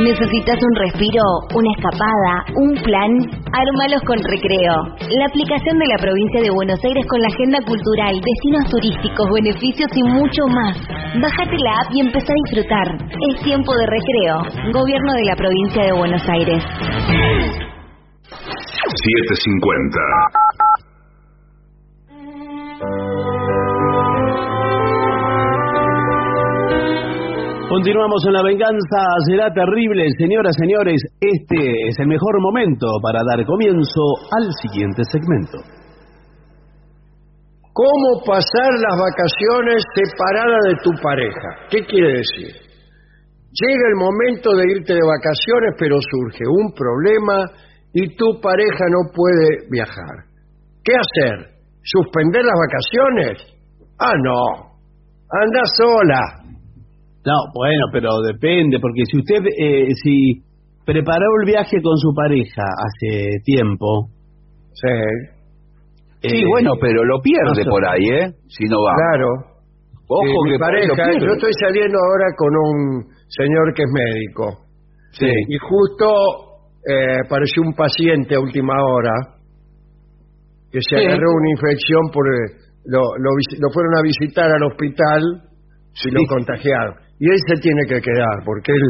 ¿Necesitas 0.00 0.56
un 0.62 0.74
respiro, 0.76 1.20
una 1.54 1.70
escapada, 1.76 2.44
un 2.56 2.72
plan? 2.82 3.10
Ármalos 3.52 4.00
con 4.06 4.16
Recreo. 4.16 4.96
La 5.10 5.26
aplicación 5.26 5.78
de 5.78 5.86
la 5.86 5.98
provincia 5.98 6.40
de 6.40 6.48
Buenos 6.50 6.82
Aires 6.82 7.04
con 7.06 7.20
la 7.20 7.28
agenda 7.28 7.60
cultural, 7.66 8.14
destinos 8.16 8.70
turísticos, 8.70 9.28
beneficios 9.34 9.90
y 9.94 10.02
mucho 10.02 10.46
más. 10.48 10.78
Bájate 11.20 11.58
la 11.58 11.80
app 11.84 11.92
y 11.92 12.00
empezá 12.00 12.32
a 12.32 12.40
disfrutar. 12.46 12.96
Es 13.28 13.42
tiempo 13.42 13.76
de 13.76 13.86
recreo. 13.86 14.40
Gobierno 14.72 15.12
de 15.14 15.24
la 15.24 15.36
provincia 15.36 15.84
de 15.84 15.92
Buenos 15.92 16.26
Aires. 16.28 16.64
750. 18.30 20.69
Continuamos 27.70 28.26
en 28.26 28.32
la 28.32 28.42
venganza, 28.42 28.98
será 29.30 29.46
terrible, 29.54 30.02
señoras, 30.18 30.56
señores. 30.58 30.98
Este 31.20 31.86
es 31.86 31.96
el 32.00 32.08
mejor 32.08 32.42
momento 32.42 32.88
para 33.00 33.22
dar 33.22 33.46
comienzo 33.46 34.02
al 34.34 34.50
siguiente 34.60 35.04
segmento. 35.06 35.62
¿Cómo 37.70 38.26
pasar 38.26 38.74
las 38.74 38.98
vacaciones 38.98 39.86
separada 39.94 40.58
de 40.66 40.74
tu 40.82 40.90
pareja? 41.00 41.70
¿Qué 41.70 41.86
quiere 41.86 42.18
decir? 42.18 42.50
Llega 43.54 43.84
el 43.86 44.02
momento 44.02 44.50
de 44.50 44.66
irte 44.74 44.92
de 44.92 45.06
vacaciones, 45.06 45.78
pero 45.78 45.94
surge 46.02 46.42
un 46.50 46.74
problema 46.74 47.54
y 47.94 48.16
tu 48.16 48.40
pareja 48.42 48.84
no 48.90 49.14
puede 49.14 49.70
viajar. 49.70 50.26
¿Qué 50.82 50.94
hacer? 50.98 51.54
¿Suspender 51.84 52.42
las 52.42 52.58
vacaciones? 52.66 53.62
Ah, 53.96 54.18
no. 54.18 54.74
Anda 55.30 55.62
sola. 55.78 56.39
No, 57.26 57.36
bueno, 57.54 57.84
pero 57.92 58.08
depende, 58.26 58.78
porque 58.80 59.02
si 59.10 59.18
usted, 59.18 59.42
eh, 59.58 59.88
si 60.02 60.42
preparó 60.86 61.26
el 61.42 61.46
viaje 61.46 61.76
con 61.82 61.96
su 61.98 62.14
pareja 62.14 62.64
hace 62.64 63.40
tiempo. 63.44 64.08
Sí. 64.72 64.88
Sí, 66.22 66.44
bueno, 66.44 66.72
pero 66.80 67.04
lo 67.04 67.20
pierde 67.20 67.64
por 67.68 67.84
ahí, 67.88 68.04
¿eh? 68.04 68.32
Si 68.48 68.64
no 68.68 68.76
va. 68.82 68.92
Claro. 68.94 69.28
Ojo 70.08 70.24
Sí, 70.26 70.32
mi 70.44 70.50
que 70.50 70.58
lo 70.58 70.58
pareja, 70.58 70.94
pierde. 70.94 71.26
yo 71.26 71.32
estoy 71.32 71.52
saliendo 71.60 71.98
ahora 71.98 72.26
con 72.36 72.50
un 72.56 73.04
señor 73.28 73.72
que 73.74 73.82
es 73.84 73.90
médico. 73.92 74.58
Sí. 75.12 75.26
Y 75.48 75.56
justo 75.58 76.06
eh, 76.88 77.16
apareció 77.24 77.62
un 77.62 77.74
paciente 77.74 78.34
a 78.34 78.40
última 78.40 78.74
hora 78.84 79.12
que 80.72 80.80
se 80.82 80.96
Sí. 80.98 81.04
agarró 81.06 81.30
una 81.36 81.50
infección 81.50 82.02
por 82.12 82.26
eh, 82.26 82.56
lo, 82.86 83.00
lo, 83.18 83.30
lo 83.60 83.70
fueron 83.72 83.96
a 83.98 84.02
visitar 84.02 84.50
al 84.50 84.62
hospital 84.64 85.22
y 86.04 86.10
lo 86.10 86.20
contagiaron. 86.28 86.94
Y 87.20 87.28
él 87.28 87.36
se 87.46 87.60
tiene 87.60 87.82
que 87.86 88.00
quedar, 88.00 88.42
porque 88.46 88.72
él, 88.72 88.82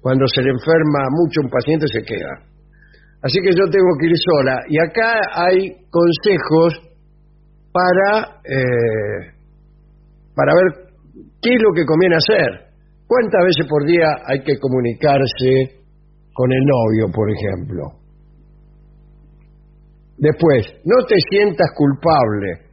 cuando 0.00 0.24
se 0.34 0.40
le 0.40 0.50
enferma 0.50 1.04
mucho 1.10 1.42
un 1.44 1.50
paciente, 1.50 1.86
se 1.86 2.02
queda. 2.02 2.32
Así 3.20 3.38
que 3.40 3.52
yo 3.52 3.64
tengo 3.70 3.92
que 4.00 4.06
ir 4.06 4.16
sola. 4.16 4.56
Y 4.68 4.76
acá 4.80 5.20
hay 5.34 5.68
consejos 5.90 6.80
para, 7.72 8.40
eh, 8.44 9.32
para 10.34 10.52
ver 10.54 10.88
qué 11.42 11.54
es 11.54 11.60
lo 11.62 11.72
que 11.74 11.84
conviene 11.84 12.16
hacer. 12.16 12.72
¿Cuántas 13.06 13.44
veces 13.44 13.66
por 13.68 13.84
día 13.86 14.08
hay 14.26 14.40
que 14.42 14.58
comunicarse 14.58 15.84
con 16.32 16.50
el 16.52 16.64
novio, 16.64 17.12
por 17.12 17.28
ejemplo? 17.30 17.82
Después, 20.16 20.80
no 20.84 21.04
te 21.06 21.16
sientas 21.30 21.68
culpable. 21.76 22.64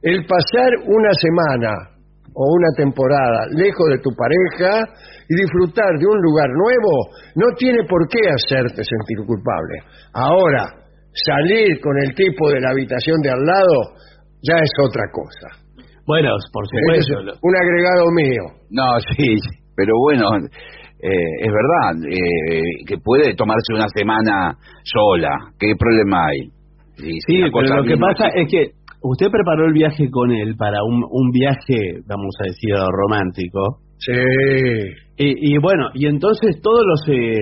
El 0.00 0.24
pasar 0.26 0.70
una 0.86 1.10
semana 1.12 1.93
o 2.34 2.42
una 2.52 2.68
temporada 2.76 3.46
lejos 3.54 3.86
de 3.90 3.98
tu 4.02 4.10
pareja 4.14 4.82
y 5.28 5.34
disfrutar 5.34 5.98
de 5.98 6.06
un 6.06 6.20
lugar 6.20 6.48
nuevo 6.50 6.92
no 7.36 7.54
tiene 7.56 7.84
por 7.88 8.06
qué 8.08 8.18
hacerte 8.28 8.82
sentir 8.82 9.18
culpable. 9.26 9.78
Ahora, 10.12 10.66
salir 11.14 11.80
con 11.80 11.96
el 12.02 12.14
tipo 12.14 12.50
de 12.50 12.60
la 12.60 12.70
habitación 12.70 13.20
de 13.22 13.30
al 13.30 13.44
lado 13.46 13.78
ya 14.42 14.56
es 14.58 14.70
otra 14.82 15.04
cosa. 15.12 15.62
Bueno, 16.06 16.30
por 16.52 16.64
Ese 16.66 17.02
supuesto. 17.06 17.32
es 17.32 17.38
un 17.40 17.54
agregado 17.56 18.04
mío. 18.10 18.42
No, 18.70 18.98
sí, 19.16 19.36
pero 19.76 19.94
bueno, 20.02 20.26
eh, 21.00 21.30
es 21.40 21.52
verdad 21.52 22.04
eh, 22.10 22.84
que 22.86 22.96
puede 22.98 23.34
tomarse 23.34 23.72
una 23.74 23.86
semana 23.94 24.56
sola. 24.84 25.30
¿Qué 25.58 25.72
problema 25.78 26.26
hay? 26.26 26.50
Si- 26.96 27.10
si 27.10 27.20
Sí, 27.26 27.42
pero 27.52 27.76
lo 27.76 27.84
que 27.84 27.96
pasa 27.96 28.28
es 28.34 28.48
que 28.50 28.70
usted 29.04 29.28
preparó 29.30 29.66
el 29.66 29.72
viaje 29.72 30.08
con 30.10 30.32
él 30.32 30.56
para 30.56 30.82
un, 30.82 31.04
un 31.04 31.30
viaje, 31.30 32.00
vamos 32.08 32.34
a 32.40 32.44
decir, 32.48 32.74
romántico. 32.90 33.78
Sí. 33.98 34.12
Y, 35.16 35.54
y 35.54 35.58
bueno, 35.60 35.90
y 35.94 36.06
entonces 36.06 36.60
todos 36.62 36.82
los 36.84 37.00
eh, 37.08 37.38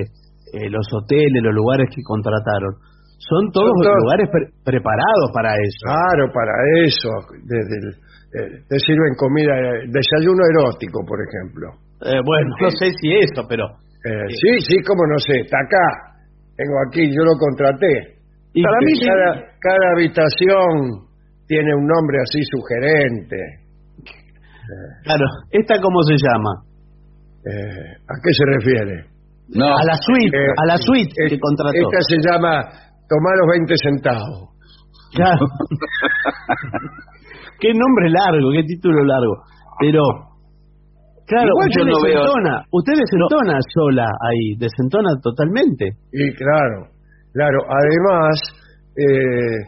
eh, 0.52 0.68
los 0.68 0.86
hoteles, 0.92 1.40
los 1.42 1.54
lugares 1.54 1.86
que 1.94 2.02
contrataron, 2.02 2.74
son 3.18 3.50
todos 3.52 3.70
Son 3.78 3.82
todos- 3.86 4.02
lugares 4.02 4.28
pre- 4.30 4.50
preparados 4.64 5.30
para 5.32 5.54
eso. 5.54 5.82
Claro, 5.86 6.22
para 6.34 6.52
eso. 6.84 7.10
Desde 7.46 7.74
el- 7.80 7.96
eh, 8.32 8.64
te 8.68 8.78
sirven 8.80 9.14
comida, 9.16 9.52
eh, 9.56 9.88
desayuno 9.88 10.42
erótico, 10.52 11.00
por 11.06 11.18
ejemplo. 11.20 11.68
Eh, 12.04 12.20
bueno, 12.24 12.50
no 12.60 12.70
sé 12.70 12.90
si 13.00 13.12
eso, 13.14 13.46
pero... 13.48 13.68
Sí, 14.02 14.50
sí, 14.66 14.76
cómo 14.84 15.06
no 15.06 15.16
sé, 15.18 15.46
está 15.46 15.58
acá. 15.62 16.18
Tengo 16.56 16.74
aquí, 16.88 17.06
yo 17.06 17.22
lo 17.22 17.38
contraté. 17.38 18.18
Y 18.52 18.62
Para 18.62 18.78
mí 18.84 18.92
cada, 18.98 19.30
cada 19.60 19.86
habitación 19.94 21.06
tiene 21.46 21.74
un 21.74 21.86
nombre 21.86 22.18
así 22.22 22.40
sugerente. 22.44 23.36
Claro, 25.04 25.24
¿esta 25.50 25.74
cómo 25.82 26.02
se 26.02 26.14
llama? 26.16 26.62
Eh, 27.44 27.92
¿A 28.08 28.14
qué 28.22 28.32
se 28.32 28.44
refiere? 28.46 29.04
A 29.60 29.84
la 29.84 29.96
suite, 29.96 30.36
Eh, 30.36 30.46
a 30.56 30.64
la 30.66 30.76
suite 30.78 31.12
eh, 31.24 31.28
que 31.28 31.38
contrató. 31.38 31.76
Esta 31.76 32.00
se 32.08 32.16
llama 32.22 32.62
Tomar 33.08 33.34
los 33.42 33.48
20 33.58 33.74
centavos. 33.76 34.48
Claro. 35.14 35.44
qué 37.60 37.72
nombre 37.74 38.08
largo, 38.10 38.50
qué 38.52 38.62
título 38.64 39.04
largo. 39.04 39.42
Pero, 39.80 40.02
Claro, 41.26 41.48
Igual 41.48 41.68
usted 41.68 41.80
yo 41.80 41.86
no 41.86 42.00
veo... 42.02 42.20
desentona, 42.20 42.64
usted 42.70 42.92
desentona 42.92 43.58
sola 43.72 44.06
ahí, 44.20 44.54
desentona 44.58 45.10
totalmente. 45.22 45.90
Y 46.12 46.32
claro, 46.34 46.88
claro. 47.32 47.58
Además, 47.70 48.40
eh, 48.96 49.64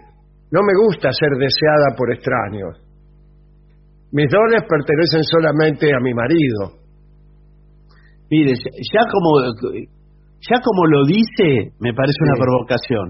no 0.54 0.60
me 0.62 0.74
gusta 0.86 1.10
ser 1.10 1.30
deseada 1.36 1.96
por 1.98 2.12
extraños. 2.14 2.78
Mis 4.12 4.30
dones 4.30 4.62
pertenecen 4.70 5.24
solamente 5.26 5.90
a 5.90 5.98
mi 5.98 6.14
marido. 6.14 6.78
Mire, 8.30 8.54
ya, 8.54 9.02
como 9.10 9.30
ya 10.38 10.56
como 10.62 10.86
lo 10.86 11.04
dice, 11.06 11.74
me 11.80 11.92
parece 11.92 12.18
una 12.22 12.34
Sí. 12.36 12.40
provocación. 12.40 13.06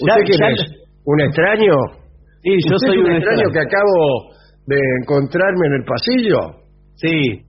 ¿Usted 0.00 0.36
Ya- 0.38 0.48
es? 0.50 0.60
¿Un 1.06 1.20
extraño? 1.20 1.74
Sí, 2.42 2.50
yo 2.68 2.76
¿Usted 2.76 2.88
soy 2.88 2.98
un 2.98 3.04
un 3.06 3.12
extraño 3.16 3.46
extraño. 3.48 3.52
que 3.52 3.60
acabo 3.60 3.96
de 4.66 4.80
encontrarme 5.02 5.66
en 5.66 5.72
el 5.80 5.84
pasillo. 5.84 6.40
Sí. 6.96 7.44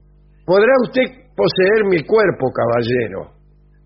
Podrá 0.46 0.72
usted 0.88 1.06
poseer 1.36 1.84
mi 1.88 2.02
cuerpo, 2.04 2.48
caballero, 2.52 3.32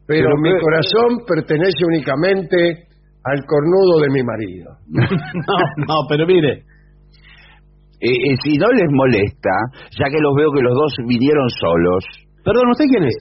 pero, 0.07 0.31
Pero 0.31 0.37
mi 0.39 0.51
corazón 0.61 1.25
pertenece 1.27 1.85
únicamente 1.87 2.86
al 3.27 3.43
cornudo 3.45 4.01
de 4.03 4.09
mi 4.15 4.23
marido. 4.23 4.71
no, 4.87 5.57
no, 5.87 5.97
pero 6.09 6.27
mire. 6.27 6.63
Eh, 7.99 8.13
eh, 8.13 8.37
si 8.45 8.59
no 8.59 8.69
les 8.71 8.91
molesta, 8.93 9.55
ya 9.99 10.07
que 10.13 10.21
los 10.21 10.35
veo 10.37 10.53
que 10.53 10.63
los 10.63 10.75
dos 10.75 10.93
vinieron 11.09 11.49
solos. 11.49 12.05
Perdón, 12.45 12.71
¿usted 12.71 12.85
quién 12.93 13.05
es? 13.05 13.17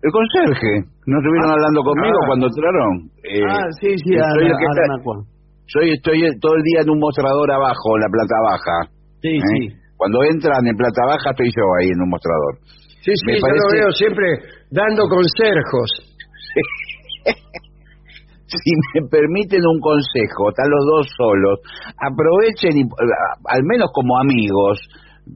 El 0.00 0.10
conserje. 0.10 0.88
¿No 1.06 1.18
estuvieron 1.18 1.50
hablando 1.50 1.82
conmigo 1.82 2.18
ah. 2.22 2.26
cuando 2.26 2.46
entraron? 2.46 2.92
Eh, 3.22 3.42
ah, 3.44 3.66
sí, 3.82 3.98
sí, 3.98 4.14
soy 4.14 4.22
ahora, 4.22 4.46
el 4.46 4.54
que 4.56 4.66
ahora 4.66 4.84
está-. 4.94 5.26
Soy, 5.66 5.86
estoy 5.94 6.18
todo 6.40 6.54
el 6.54 6.62
día 6.62 6.80
en 6.82 6.90
un 6.90 6.98
mostrador 6.98 7.50
abajo, 7.50 7.96
en 7.98 8.02
la 8.02 8.10
planta 8.10 8.36
baja. 8.46 8.76
Sí, 9.20 9.34
¿eh? 9.36 9.42
sí. 9.42 9.60
Cuando 9.96 10.22
entran 10.24 10.66
en 10.66 10.76
planta 10.76 11.02
baja 11.06 11.30
estoy 11.30 11.50
yo 11.54 11.62
ahí 11.78 11.90
en 11.90 12.00
un 12.02 12.10
mostrador. 12.10 12.58
Sí, 13.02 13.10
sí, 13.14 13.26
Me 13.26 13.38
yo 13.38 13.46
lo 13.46 13.68
veo 13.74 13.90
siempre 13.90 14.26
dando 14.70 15.02
consejos. 15.10 15.90
Si 18.64 18.72
me 19.00 19.08
permiten 19.08 19.60
un 19.64 19.80
consejo, 19.80 20.50
están 20.50 20.68
los 20.70 20.84
dos 20.86 21.04
solos, 21.16 21.56
aprovechen 21.96 22.76
y, 22.78 22.82
a- 22.84 23.56
al 23.56 23.62
menos 23.64 23.88
como 23.94 24.18
amigos, 24.18 24.78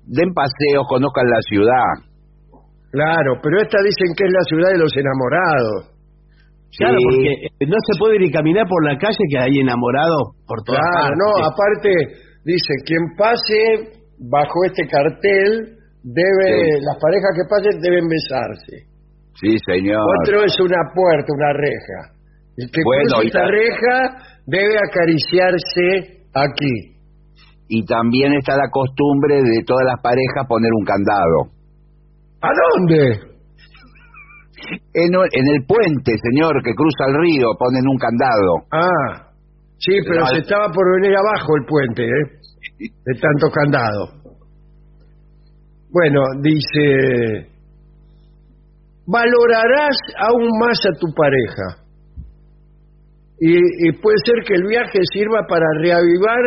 den 0.06 0.32
paseos, 0.34 0.84
conozcan 0.88 1.26
la 1.30 1.40
ciudad. 1.48 1.92
Claro, 2.90 3.40
pero 3.42 3.60
esta 3.60 3.78
dicen 3.82 4.14
que 4.16 4.24
es 4.24 4.32
la 4.32 4.44
ciudad 4.48 4.70
de 4.72 4.78
los 4.78 4.92
enamorados. 4.96 5.92
Claro, 6.78 6.98
Sí. 6.98 7.04
porque 7.04 7.30
eh, 7.46 7.66
no 7.66 7.76
se 7.88 7.98
puede 7.98 8.18
ni 8.18 8.30
caminar 8.30 8.66
por 8.68 8.84
la 8.84 8.96
calle 8.98 9.22
que 9.30 9.38
hay 9.38 9.54
enamorados 9.60 10.36
por 10.46 10.60
todas 10.64 10.80
Claro, 10.80 11.08
partes. 11.08 11.18
no, 11.20 11.30
aparte 11.46 11.90
dice, 12.44 12.72
quien 12.84 13.02
pase 13.16 13.58
bajo 14.28 14.64
este 14.66 14.86
cartel 14.88 15.76
debe, 16.02 16.48
Sí. 16.52 16.84
las 16.84 16.96
parejas 17.00 17.32
que 17.36 17.44
pasen 17.48 17.80
deben 17.80 18.06
besarse. 18.08 18.74
Sí, 19.40 19.56
señor. 19.66 20.00
Otro 20.22 20.44
es 20.44 20.56
una 20.60 20.80
puerta, 20.94 21.28
una 21.36 21.52
reja. 21.52 22.15
El 22.56 22.70
que 22.70 22.80
Bueno, 22.84 23.02
cruza 23.20 23.26
esta 23.26 23.40
ta- 23.40 23.50
reja 23.50 23.96
debe 24.46 24.74
acariciarse 24.78 26.24
aquí. 26.34 26.96
Y 27.68 27.84
también 27.84 28.32
está 28.34 28.56
la 28.56 28.70
costumbre 28.70 29.42
de 29.42 29.62
todas 29.66 29.84
las 29.86 30.00
parejas 30.02 30.46
poner 30.48 30.70
un 30.72 30.84
candado. 30.84 31.38
¿A 32.40 32.50
dónde? 32.54 33.20
En, 34.94 35.10
en 35.14 35.46
el 35.54 35.66
puente, 35.66 36.12
señor, 36.22 36.62
que 36.62 36.72
cruza 36.74 37.04
el 37.08 37.14
río, 37.20 37.48
ponen 37.58 37.86
un 37.88 37.98
candado. 37.98 38.52
Ah, 38.72 39.30
sí, 39.78 39.98
pero 40.06 40.24
se 40.26 40.32
al- 40.36 40.40
estaba 40.42 40.66
por 40.72 40.84
venir 41.00 41.16
abajo 41.16 41.56
el 41.56 41.64
puente, 41.66 42.02
¿eh? 42.04 42.88
De 43.04 43.20
tanto 43.20 43.48
candado. 43.52 44.08
Bueno, 45.90 46.20
dice, 46.42 47.50
valorarás 49.06 49.96
aún 50.28 50.48
más 50.60 50.78
a 50.86 50.98
tu 50.98 51.06
pareja. 51.14 51.85
Y, 53.38 53.88
y 53.88 53.92
puede 54.00 54.16
ser 54.24 54.44
que 54.46 54.54
el 54.54 54.64
viaje 54.66 54.98
sirva 55.12 55.44
para 55.48 55.66
reavivar 55.80 56.40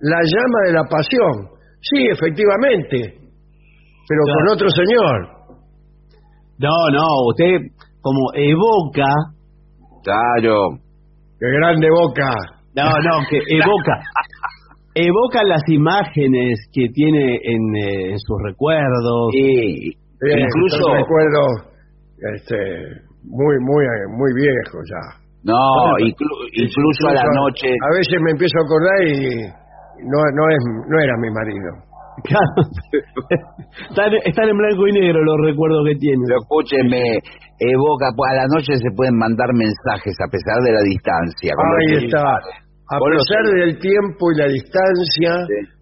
la 0.00 0.18
llama 0.22 0.58
de 0.66 0.72
la 0.72 0.84
pasión. 0.84 1.50
Sí, 1.80 2.06
efectivamente, 2.10 3.18
pero 4.08 4.20
Claro. 4.24 4.38
con 4.38 4.48
otro 4.54 4.68
señor. 4.70 5.28
No, 6.58 6.88
no, 6.92 7.06
usted 7.30 7.58
como 8.00 8.20
evoca, 8.34 9.10
Claro. 10.04 10.78
¡Qué 11.38 11.46
grande 11.58 11.88
boca! 11.90 12.30
no, 12.74 12.84
no, 12.84 13.24
que 13.30 13.36
evoca, 13.38 14.00
evoca 14.94 15.44
las 15.44 15.62
imágenes 15.68 16.58
que 16.72 16.88
tiene 16.92 17.34
en, 17.44 17.76
eh, 17.76 18.10
en 18.12 18.18
sus 18.18 18.36
recuerdos. 18.44 19.30
Sí. 19.32 19.92
Bien, 20.20 20.38
Incluso- 20.40 20.94
recuerdos 20.94 21.52
este, 22.34 22.56
muy, 23.24 23.56
muy, 23.60 23.84
muy 24.16 24.32
viejos 24.34 24.82
ya. 24.90 25.21
No, 25.44 25.98
inclu- 25.98 26.46
incluso 26.54 27.08
a 27.10 27.14
la 27.14 27.24
noche. 27.34 27.68
A 27.74 27.90
veces 27.98 28.16
me 28.22 28.30
empiezo 28.30 28.54
a 28.58 28.62
acordar 28.62 28.98
y 29.06 29.16
no, 30.06 30.18
no, 30.38 30.44
es, 30.50 30.62
no 30.88 30.96
era 31.00 31.14
mi 31.18 31.30
marido. 31.30 31.70
Claro. 32.28 32.60
están, 33.88 34.12
están 34.22 34.46
en 34.48 34.56
blanco 34.58 34.86
y 34.86 34.92
negro 34.92 35.24
los 35.24 35.38
recuerdos 35.48 35.80
que 35.88 35.96
tiene. 35.96 36.20
Pero 36.28 36.40
escúcheme, 36.44 37.02
evoca, 37.58 38.12
pues, 38.14 38.30
a 38.32 38.34
la 38.44 38.46
noche 38.52 38.76
se 38.76 38.90
pueden 38.94 39.16
mandar 39.16 39.48
mensajes 39.56 40.12
a 40.20 40.28
pesar 40.28 40.60
de 40.60 40.72
la 40.76 40.82
distancia. 40.84 41.56
Ahí 41.56 42.04
está. 42.04 42.20
A 42.20 42.98
Con 43.00 43.16
los 43.16 43.24
pesar 43.24 43.42
del 43.64 43.78
tiempo 43.80 44.28
y 44.28 44.38
la 44.38 44.46
distancia, 44.52 45.30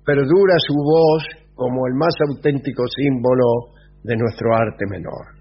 perdura 0.06 0.54
su 0.62 0.74
voz 0.78 1.26
como 1.58 1.86
el 1.88 1.94
más 1.98 2.14
auténtico 2.30 2.86
símbolo 2.94 3.74
de 4.04 4.16
nuestro 4.16 4.54
arte 4.54 4.86
menor. 4.88 5.34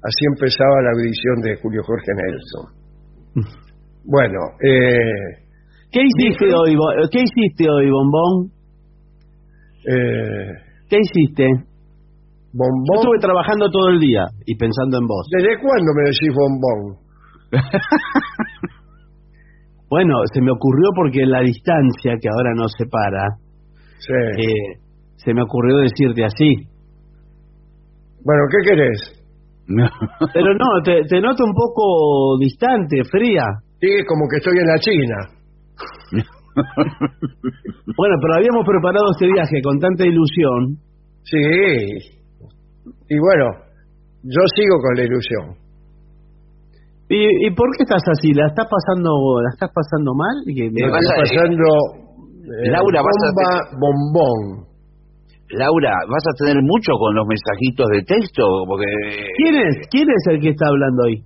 Así 0.00 0.22
empezaba 0.32 0.80
la 0.80 0.90
audición 0.96 1.36
de 1.44 1.60
Julio 1.60 1.82
Jorge 1.84 2.12
Nelson. 2.16 2.77
Bueno, 4.04 4.38
eh, 4.62 5.44
¿Qué 5.90 6.00
hiciste 6.04 6.46
hoy, 6.54 6.76
Bo- 6.76 7.08
¿Qué 7.10 7.20
hiciste 7.22 7.68
hoy, 7.70 7.90
Bombón? 7.90 8.50
eh, 9.88 10.52
¿Qué 10.88 10.96
hiciste? 11.00 11.44
Yo 11.44 12.52
bombón. 12.52 12.96
estuve 12.96 13.18
trabajando 13.20 13.70
todo 13.70 13.88
el 13.90 14.00
día 14.00 14.24
y 14.46 14.56
pensando 14.56 14.98
en 14.98 15.06
vos. 15.06 15.26
¿Desde 15.30 15.58
cuándo 15.60 15.92
me 15.94 16.02
decís 16.10 16.34
bombón? 16.34 16.96
Bueno, 19.90 20.16
se 20.34 20.42
me 20.42 20.50
ocurrió 20.52 20.90
porque 20.94 21.24
la 21.24 21.40
distancia 21.40 22.12
que 22.20 22.28
ahora 22.28 22.52
nos 22.54 22.72
separa, 22.76 23.38
Sí. 23.98 24.12
eh, 24.42 24.80
se 25.16 25.32
me 25.32 25.42
ocurrió 25.42 25.78
decirte 25.78 26.24
así. 26.26 26.54
Bueno, 28.22 28.42
¿qué 28.50 28.70
querés? 28.70 29.17
Pero 30.32 30.54
no, 30.54 30.66
te, 30.82 31.02
te 31.08 31.20
noto 31.20 31.44
un 31.44 31.52
poco 31.52 32.38
distante, 32.40 33.04
fría. 33.10 33.44
Sí, 33.80 33.88
como 34.08 34.24
que 34.28 34.36
estoy 34.38 34.56
en 34.58 34.66
la 34.66 34.78
China. 34.80 35.16
Bueno, 37.96 38.14
pero 38.20 38.34
habíamos 38.36 38.64
preparado 38.66 39.06
este 39.12 39.26
viaje 39.26 39.60
con 39.62 39.78
tanta 39.78 40.04
ilusión. 40.06 40.76
Sí. 41.22 41.38
Y 43.08 43.18
bueno, 43.18 43.46
yo 44.24 44.40
sigo 44.56 44.76
con 44.82 44.96
la 44.96 45.04
ilusión. 45.04 45.56
¿Y, 47.10 47.46
y 47.46 47.50
por 47.54 47.68
qué 47.76 47.84
estás 47.84 48.02
así? 48.12 48.32
¿La 48.34 48.48
estás 48.48 48.66
pasando, 48.68 49.40
la 49.42 49.48
estás 49.52 49.70
pasando 49.72 50.12
mal? 50.14 50.36
Y 50.46 50.68
Me 50.70 50.90
vas 50.90 51.00
a- 51.12 51.20
pasando 51.22 51.64
eh, 52.44 52.70
Laura, 52.70 53.00
vas 53.02 53.16
a 53.24 53.30
bomba 53.32 53.50
bombón. 53.80 54.67
Laura, 55.50 55.92
¿vas 56.08 56.24
a 56.28 56.34
tener 56.44 56.62
mucho 56.62 56.92
con 56.98 57.14
los 57.14 57.26
mensajitos 57.26 57.86
de 57.92 58.02
texto? 58.04 58.44
Porque 58.66 58.84
¿Quién 59.36 59.54
es? 59.66 59.88
¿Quién 59.90 60.06
es 60.10 60.22
el 60.34 60.40
que 60.40 60.50
está 60.50 60.66
hablando 60.68 61.04
ahí? 61.06 61.16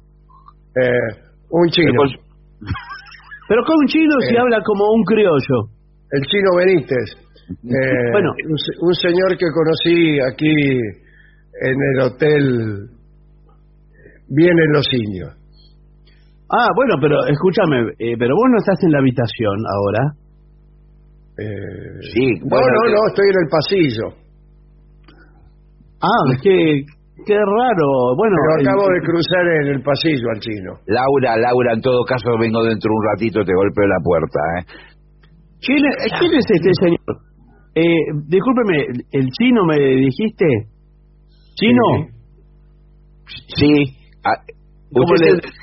Eh, 0.79 1.23
un 1.51 1.69
chino. 1.71 1.91
cons- 1.95 2.21
Pero 3.49 3.65
con 3.65 3.75
un 3.81 3.87
chino 3.87 4.15
si 4.29 4.35
Eh. 4.35 4.39
habla 4.39 4.61
como 4.65 4.85
un 4.95 5.03
criollo. 5.05 5.69
El 6.11 6.23
chino 6.27 6.51
Benítez. 6.57 7.09
Eh, 7.53 8.11
Bueno. 8.13 8.31
un 8.81 8.95
señor 8.95 9.37
que 9.37 9.47
conocí 9.53 10.19
aquí 10.21 10.55
en 11.61 11.77
el 11.93 12.01
hotel 12.07 12.89
Vienen 14.29 14.73
los 14.73 14.87
indios. 14.95 15.35
Ah, 16.49 16.69
bueno, 16.75 16.95
pero 17.03 17.17
escúchame, 17.27 17.93
eh, 17.99 18.15
pero 18.19 18.35
vos 18.35 18.49
no 18.51 18.57
estás 18.59 18.79
en 18.85 18.93
la 18.93 18.99
habitación 19.01 19.57
ahora. 19.69 20.15
Eh, 21.43 22.01
Sí, 22.15 22.27
no, 22.41 22.47
bueno, 22.51 22.67
no, 22.77 22.83
que- 22.87 22.93
no, 22.95 23.01
estoy 23.09 23.27
en 23.33 23.39
el 23.43 23.49
pasillo. 23.51 24.07
Ah, 26.03 26.25
qué, 26.43 26.83
qué 27.27 27.35
raro. 27.39 27.89
Bueno, 28.17 28.37
Pero 28.43 28.61
el- 28.61 28.69
acabo 28.69 28.87
de 28.91 29.01
cruzar 29.01 29.45
en 29.63 29.67
el 29.75 29.83
pasillo 29.83 30.27
al 30.35 30.41
chino. 30.41 30.73
Laura, 30.87 31.37
Laura, 31.39 31.73
en 31.75 31.81
todo 31.81 32.05
caso 32.05 32.37
vengo 32.39 32.63
dentro 32.65 32.91
de 32.91 32.97
un 32.97 33.05
ratito, 33.15 33.45
te 33.45 33.55
golpeo 33.55 33.87
la 33.87 34.01
puerta, 34.03 34.41
¿eh? 34.59 34.63
¿quién, 35.65 35.79
es- 35.87 36.13
quién 36.19 36.33
es 36.35 36.45
este 36.51 36.71
señor? 36.81 37.17
Eh, 37.75 38.03
discúlpeme, 38.27 38.87
¿el 39.13 39.27
chino 39.31 39.65
me 39.65 39.79
dijiste? 39.79 40.45
¿Chino? 41.55 42.09
Sí. 43.57 43.97
ah, 44.25 44.37
¿Cómo 44.93 45.05
usted, 45.15 45.27
le- 45.27 45.39
es- 45.39 45.55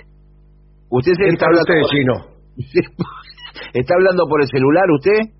usted 0.89 1.11
es 1.11 1.17
el 1.19 1.25
¿Qué 1.25 1.25
que 1.25 1.33
está 1.33 1.45
hablando 1.45 1.61
usted, 1.67 1.81
por- 1.81 1.91
chino? 1.91 2.13
¿Está 3.73 3.93
hablando 3.95 4.23
por 4.27 4.41
el 4.41 4.47
celular 4.47 4.85
usted? 4.91 5.38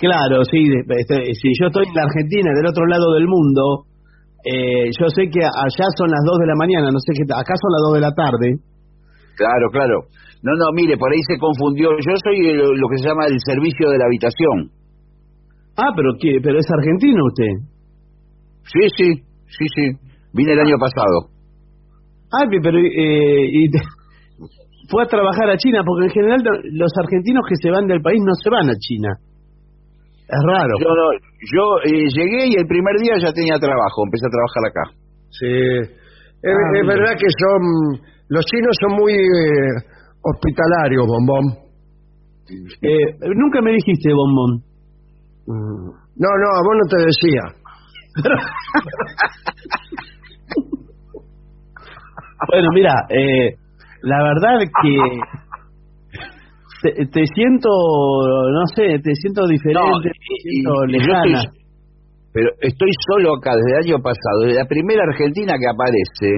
Claro, 0.00 0.40
sí, 0.48 0.64
este, 0.64 1.34
si 1.36 1.48
yo 1.60 1.66
estoy 1.68 1.84
en 1.86 1.94
la 1.94 2.08
Argentina, 2.08 2.50
del 2.56 2.66
otro 2.72 2.86
lado 2.86 3.12
del 3.14 3.28
mundo, 3.28 3.84
eh, 4.48 4.88
yo 4.96 5.06
sé 5.12 5.28
que 5.28 5.44
allá 5.44 5.86
son 6.00 6.08
las 6.08 6.24
2 6.24 6.38
de 6.40 6.46
la 6.48 6.56
mañana, 6.56 6.88
no 6.88 6.98
sé 7.04 7.12
qué, 7.12 7.22
acá 7.28 7.52
son 7.60 7.70
las 7.76 7.82
2 7.84 7.94
de 8.00 8.04
la 8.08 8.12
tarde. 8.16 8.48
Claro, 9.36 9.68
claro. 9.70 9.96
No, 10.42 10.52
no, 10.56 10.72
mire, 10.72 10.96
por 10.96 11.12
ahí 11.12 11.20
se 11.28 11.36
confundió. 11.36 11.90
Yo 12.00 12.12
soy 12.24 12.48
el- 12.48 12.80
lo 12.80 12.86
que 12.88 12.96
se 12.98 13.08
llama 13.08 13.26
el 13.28 13.36
servicio 13.44 13.90
de 13.90 13.98
la 13.98 14.06
habitación. 14.08 14.72
Ah, 15.76 15.92
pero 15.94 16.12
¿qué? 16.20 16.40
¿Pero 16.42 16.58
es 16.58 16.66
argentino 16.72 17.20
usted? 17.28 17.52
Sí, 18.72 18.80
sí, 18.96 19.08
sí, 19.52 19.64
sí. 19.76 19.84
Vine 20.32 20.52
el 20.52 20.60
año 20.60 20.76
pasado. 20.80 21.28
Ah, 22.32 22.48
pe- 22.48 22.60
pero 22.62 22.78
eh, 22.78 23.48
y 23.52 23.68
te- 23.70 23.80
fue 24.88 25.02
a 25.04 25.06
trabajar 25.06 25.50
a 25.50 25.56
China, 25.58 25.82
porque 25.84 26.06
en 26.06 26.10
general 26.12 26.40
los 26.72 26.92
argentinos 27.02 27.44
que 27.48 27.56
se 27.60 27.70
van 27.70 27.86
del 27.86 28.00
país 28.00 28.20
no 28.24 28.32
se 28.34 28.48
van 28.50 28.68
a 28.68 28.74
China. 28.80 29.08
Es 30.30 30.38
raro. 30.46 30.78
Yo, 30.78 30.94
no- 30.94 31.18
yo 31.42 31.64
eh, 31.90 32.06
llegué 32.14 32.46
y 32.46 32.54
el 32.54 32.66
primer 32.66 32.94
día 33.02 33.18
ya 33.18 33.32
tenía 33.32 33.58
trabajo. 33.58 34.04
Empecé 34.06 34.26
a 34.26 34.30
trabajar 34.30 34.62
acá. 34.70 34.84
Sí. 35.30 35.50
Es, 36.42 36.54
Ah, 36.54 36.70
es 36.80 36.86
verdad 36.86 37.14
que 37.18 37.28
son. 37.34 37.62
Los 38.28 38.44
chinos 38.46 38.76
son 38.80 38.92
muy 38.96 39.12
eh, 39.12 39.74
hospitalarios, 40.22 41.04
bombón. 41.06 41.44
Eh, 42.82 43.18
nunca 43.34 43.60
me 43.60 43.72
dijiste 43.72 44.12
bombón. 44.14 44.62
No, 45.46 46.28
no, 46.38 46.48
a 46.54 46.62
vos 46.62 46.76
no 46.78 46.86
te 46.88 46.96
decía. 47.04 47.42
Bueno, 52.48 52.68
mira, 52.72 52.94
eh, 53.10 53.54
la 54.02 54.22
verdad 54.22 54.60
que 54.82 54.96
te, 56.82 57.06
te 57.06 57.24
siento, 57.34 57.68
no 57.68 58.64
sé, 58.74 58.98
te 59.02 59.14
siento 59.14 59.46
diferente, 59.46 59.80
No, 59.80 60.00
te 60.02 60.10
siento 60.12 60.72
y- 60.86 60.92
lejana. 60.92 61.38
estoy- 61.42 61.60
pero 62.32 62.48
estoy 62.60 62.90
solo 63.10 63.34
acá 63.36 63.56
desde 63.56 63.70
el 63.72 63.84
año 63.90 64.02
pasado, 64.02 64.46
desde 64.46 64.58
la 64.60 64.66
primera 64.66 65.02
Argentina 65.02 65.54
que 65.58 65.66
aparece, 65.66 66.28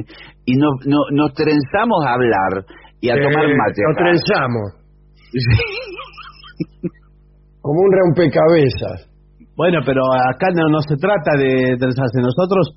y 0.46 0.56
nos, 0.56 0.72
no- 0.86 1.06
nos 1.12 1.34
trenzamos 1.34 2.04
a 2.06 2.14
hablar 2.14 2.64
y 3.00 3.10
a 3.10 3.14
tomar 3.14 3.44
Eh, 3.50 3.54
mate. 3.56 3.82
Acá. 3.90 4.04
trenzamos. 4.04 4.66
Como 7.60 7.80
un 7.80 7.92
rompecabezas. 7.92 9.08
Bueno, 9.56 9.80
pero 9.84 10.02
acá 10.30 10.48
no, 10.54 10.68
no 10.70 10.80
se 10.80 10.96
trata 10.96 11.36
de 11.38 11.76
trenzarse. 11.78 12.18
Nosotros 12.20 12.74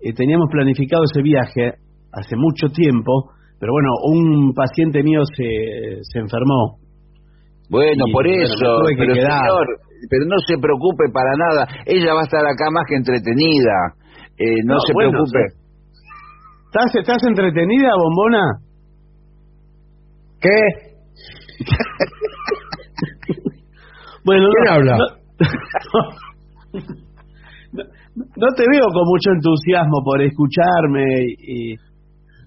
eh, 0.00 0.12
teníamos 0.14 0.46
planificado 0.50 1.02
ese 1.04 1.22
viaje 1.22 1.74
hace 2.12 2.36
mucho 2.36 2.68
tiempo, 2.72 3.30
pero 3.60 3.72
bueno, 3.72 3.90
un 4.10 4.52
paciente 4.54 5.02
mío 5.02 5.20
se, 5.36 6.00
se 6.02 6.18
enfermó. 6.18 6.78
Bueno, 7.70 8.04
Y, 8.06 8.12
por 8.12 8.24
bueno, 8.24 8.42
eso, 8.42 8.82
que 8.88 8.94
pero 8.96 9.14
señor, 9.14 9.66
pero 10.10 10.24
no 10.26 10.36
se 10.46 10.58
preocupe 10.58 11.04
para 11.12 11.30
nada. 11.36 11.66
Ella 11.86 12.14
va 12.14 12.20
a 12.20 12.24
estar 12.24 12.44
acá 12.46 12.70
más 12.70 12.84
que 12.88 12.96
entretenida. 12.96 13.94
Eh, 14.36 14.62
no, 14.64 14.74
No, 14.74 14.80
se 14.80 14.92
bueno, 14.92 15.10
preocupe. 15.12 15.44
¿Estás, 16.66 16.94
¿Estás 16.96 17.22
entretenida, 17.28 17.90
bombona? 17.96 18.42
¿Qué? 20.40 20.50
Bueno, 24.24 24.46
¿Quién 24.48 24.64
no, 24.64 24.72
habla? 24.72 24.96
No, 27.72 27.82
no- 27.84 27.90
no 28.36 28.46
te 28.56 28.62
veo 28.70 28.86
con 28.92 29.04
mucho 29.06 29.30
entusiasmo 29.32 30.02
por 30.04 30.22
escucharme 30.22 31.04
y... 31.38 31.74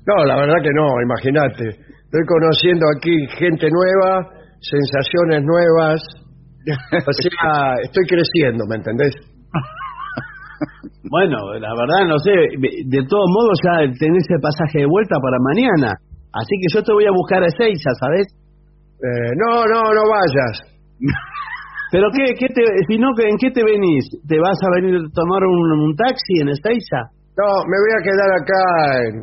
No, 0.05 0.23
la 0.25 0.37
verdad 0.37 0.55
que 0.63 0.71
no, 0.73 0.87
imagínate. 1.03 1.67
Estoy 2.05 2.25
conociendo 2.25 2.85
aquí 2.97 3.11
gente 3.37 3.67
nueva, 3.69 4.29
sensaciones 4.61 5.43
nuevas. 5.43 6.01
O 6.91 7.11
sea, 7.13 7.75
estoy 7.83 8.05
creciendo, 8.05 8.65
¿me 8.67 8.75
entendés? 8.75 9.13
Bueno, 11.09 11.53
la 11.59 11.71
verdad 11.71 12.07
no 12.07 12.17
sé, 12.19 12.31
de 12.31 13.01
todos 13.07 13.27
modos 13.31 13.57
ya 13.63 13.79
tenés 13.97 14.25
el 14.29 14.41
pasaje 14.41 14.79
de 14.79 14.85
vuelta 14.85 15.15
para 15.21 15.37
mañana, 15.39 15.93
así 16.33 16.53
que 16.59 16.67
yo 16.73 16.83
te 16.83 16.91
voy 16.91 17.05
a 17.05 17.11
buscar 17.11 17.43
a 17.43 17.47
Ezeiza, 17.47 17.91
¿sabes? 17.99 18.27
Eh, 18.99 19.31
no, 19.37 19.63
no, 19.65 19.93
no 19.93 20.03
vayas. 20.09 20.55
Pero 21.91 22.09
qué, 22.11 22.33
qué 22.35 22.47
te, 22.51 22.61
si 22.89 22.97
no, 22.97 23.11
¿en 23.17 23.37
qué 23.37 23.51
te 23.51 23.63
venís? 23.63 24.09
¿Te 24.27 24.39
vas 24.39 24.57
a 24.61 24.81
venir 24.81 24.95
a 24.95 25.13
tomar 25.13 25.43
un, 25.45 25.71
un 25.79 25.95
taxi 25.95 26.41
en 26.41 26.49
Ezeiza? 26.49 27.15
No, 27.37 27.47
me 27.63 27.77
voy 27.79 27.93
a 27.95 28.03
quedar 28.03 28.29
acá 28.33 28.63
en, 29.07 29.15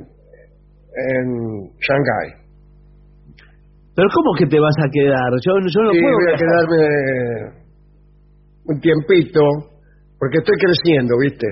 en 0.95 1.27
Shanghái. 1.83 2.44
Pero 3.97 4.09
¿cómo 4.13 4.35
que 4.39 4.47
te 4.47 4.59
vas 4.59 4.75
a 4.79 4.89
quedar? 4.91 5.31
Yo, 5.45 5.53
yo 5.55 5.81
no 5.83 5.93
Sí, 5.93 6.01
puedo 6.03 6.15
voy 6.15 6.25
a 6.25 6.37
viajar. 6.37 6.41
quedarme 6.43 6.85
un 8.67 8.81
tiempito, 8.81 9.41
porque 10.19 10.39
estoy 10.39 10.57
creciendo, 10.59 11.15
¿viste? 11.21 11.47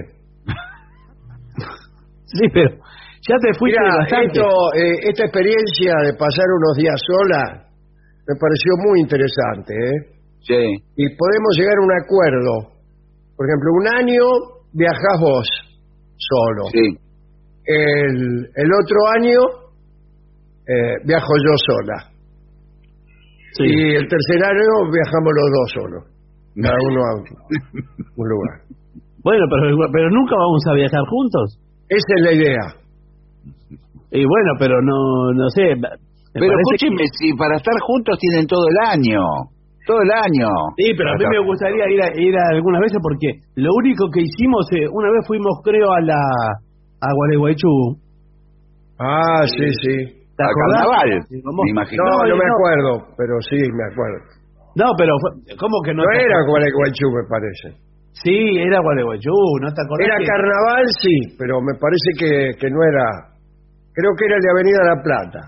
Sí, 2.32 2.48
pero 2.52 2.70
ya 3.28 3.36
te 3.44 3.52
fuiste 3.59 3.78
Mira, 3.78 3.97
bastante. 3.98 4.27
esto, 4.32 4.48
eh, 4.74 4.94
esta 5.10 5.24
experiencia 5.24 5.93
de 6.06 6.14
pasar 6.14 6.47
unos 6.56 6.77
días 6.78 6.97
sola 7.06 7.43
me 8.27 8.35
pareció 8.40 8.73
muy 8.89 9.01
interesante, 9.01 9.74
¿eh? 9.74 9.98
Sí. 10.40 10.62
Y 10.97 11.05
podemos 11.14 11.52
llegar 11.59 11.77
a 11.77 11.85
un 11.85 11.93
acuerdo. 11.93 12.55
Por 13.36 13.47
ejemplo, 13.47 13.70
un 13.74 13.86
año 14.01 14.24
viajás 14.73 15.19
vos 15.20 15.47
solo. 16.16 16.62
Sí. 16.73 16.97
El, 17.66 18.48
el 18.56 18.70
otro 18.81 18.98
año 19.19 19.39
eh, 20.66 20.94
viajo 21.05 21.32
yo 21.36 21.55
sola. 21.59 22.11
Sí. 23.57 23.65
Y 23.65 23.95
el 23.97 24.09
tercer 24.09 24.41
año 24.45 24.65
viajamos 24.89 25.33
los 25.33 25.49
dos 25.53 25.69
solos. 25.77 26.03
Cada 26.61 26.77
uno 26.89 27.01
a 27.01 27.11
un, 27.16 28.29
lugar. 28.29 28.57
Bueno, 29.23 29.45
pero, 29.49 29.77
pero 29.93 30.11
nunca 30.11 30.37
vamos 30.37 30.62
a 30.69 30.74
viajar 30.74 31.05
juntos. 31.09 31.59
Esa 31.89 32.12
es 32.16 32.23
la 32.24 32.33
idea. 32.33 32.65
Y 34.12 34.24
bueno, 34.24 34.51
pero 34.59 34.81
no, 34.83 35.33
no 35.33 35.49
sé. 35.49 35.73
Pero 36.33 36.47
escúcheme, 36.47 37.05
si 37.19 37.33
para 37.35 37.57
estar 37.57 37.74
juntos 37.81 38.19
tienen 38.19 38.47
todo 38.47 38.65
el 38.69 38.77
año. 38.89 39.20
Todo 39.87 40.01
el 40.03 40.11
año. 40.11 40.49
Sí, 40.77 40.93
pero 40.97 41.11
a 41.11 41.16
mí 41.16 41.24
me 41.29 41.45
gustaría 41.45 41.89
ir 41.91 42.01
a, 42.03 42.09
ir 42.15 42.37
a 42.37 42.55
algunas 42.55 42.81
veces 42.81 42.99
porque 43.03 43.41
lo 43.57 43.70
único 43.74 44.09
que 44.12 44.20
hicimos, 44.23 44.66
eh, 44.73 44.87
una 44.91 45.11
vez 45.11 45.27
fuimos 45.27 45.61
creo 45.65 45.93
a 45.93 46.01
la 46.01 46.20
a 47.01 47.09
Gualeguaychú. 47.15 47.99
Ah, 48.99 49.45
sí, 49.47 49.66
sí. 49.83 50.22
¿Te 50.43 50.47
Al 50.47 50.51
acordás? 50.51 50.82
carnaval. 50.82 51.10
No, 51.31 52.10
no 52.27 52.35
me 52.36 52.48
acuerdo, 52.51 52.90
pero 53.16 53.35
sí 53.47 53.56
me 53.70 53.85
acuerdo. 53.86 54.19
No, 54.74 54.86
pero 54.98 55.12
fue- 55.23 55.55
¿cómo 55.56 55.78
que 55.86 55.94
no? 55.94 56.02
No 56.02 56.10
te 56.10 56.24
era? 56.27 56.43
Gualeguaychú, 56.48 57.06
me 57.14 57.24
parece. 57.31 57.78
Sí, 58.12 58.36
era 58.59 58.81
Gualeguaychú, 58.82 59.32
¿no 59.62 59.69
te 59.73 59.81
acordás? 59.82 60.06
Era 60.09 60.16
que- 60.19 60.27
carnaval, 60.27 60.85
sí, 61.01 61.14
pero 61.39 61.60
me 61.60 61.74
parece 61.78 62.10
que, 62.19 62.31
que 62.59 62.69
no 62.70 62.81
era... 62.82 63.05
Creo 63.94 64.12
que 64.19 64.24
era 64.24 64.36
el 64.36 64.43
de 64.43 64.51
Avenida 64.51 64.81
La 64.85 65.02
Plata. 65.02 65.40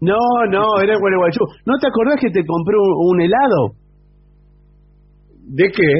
No, 0.00 0.18
no, 0.50 0.80
era 0.82 0.96
Gualeguaychú. 0.98 1.40
¿No 1.64 1.74
te 1.80 1.88
acordás 1.88 2.20
que 2.20 2.28
te 2.30 2.44
compré 2.44 2.76
un, 2.76 2.92
un 3.16 3.20
helado? 3.20 3.60
¿De 5.48 5.68
qué? 5.70 5.92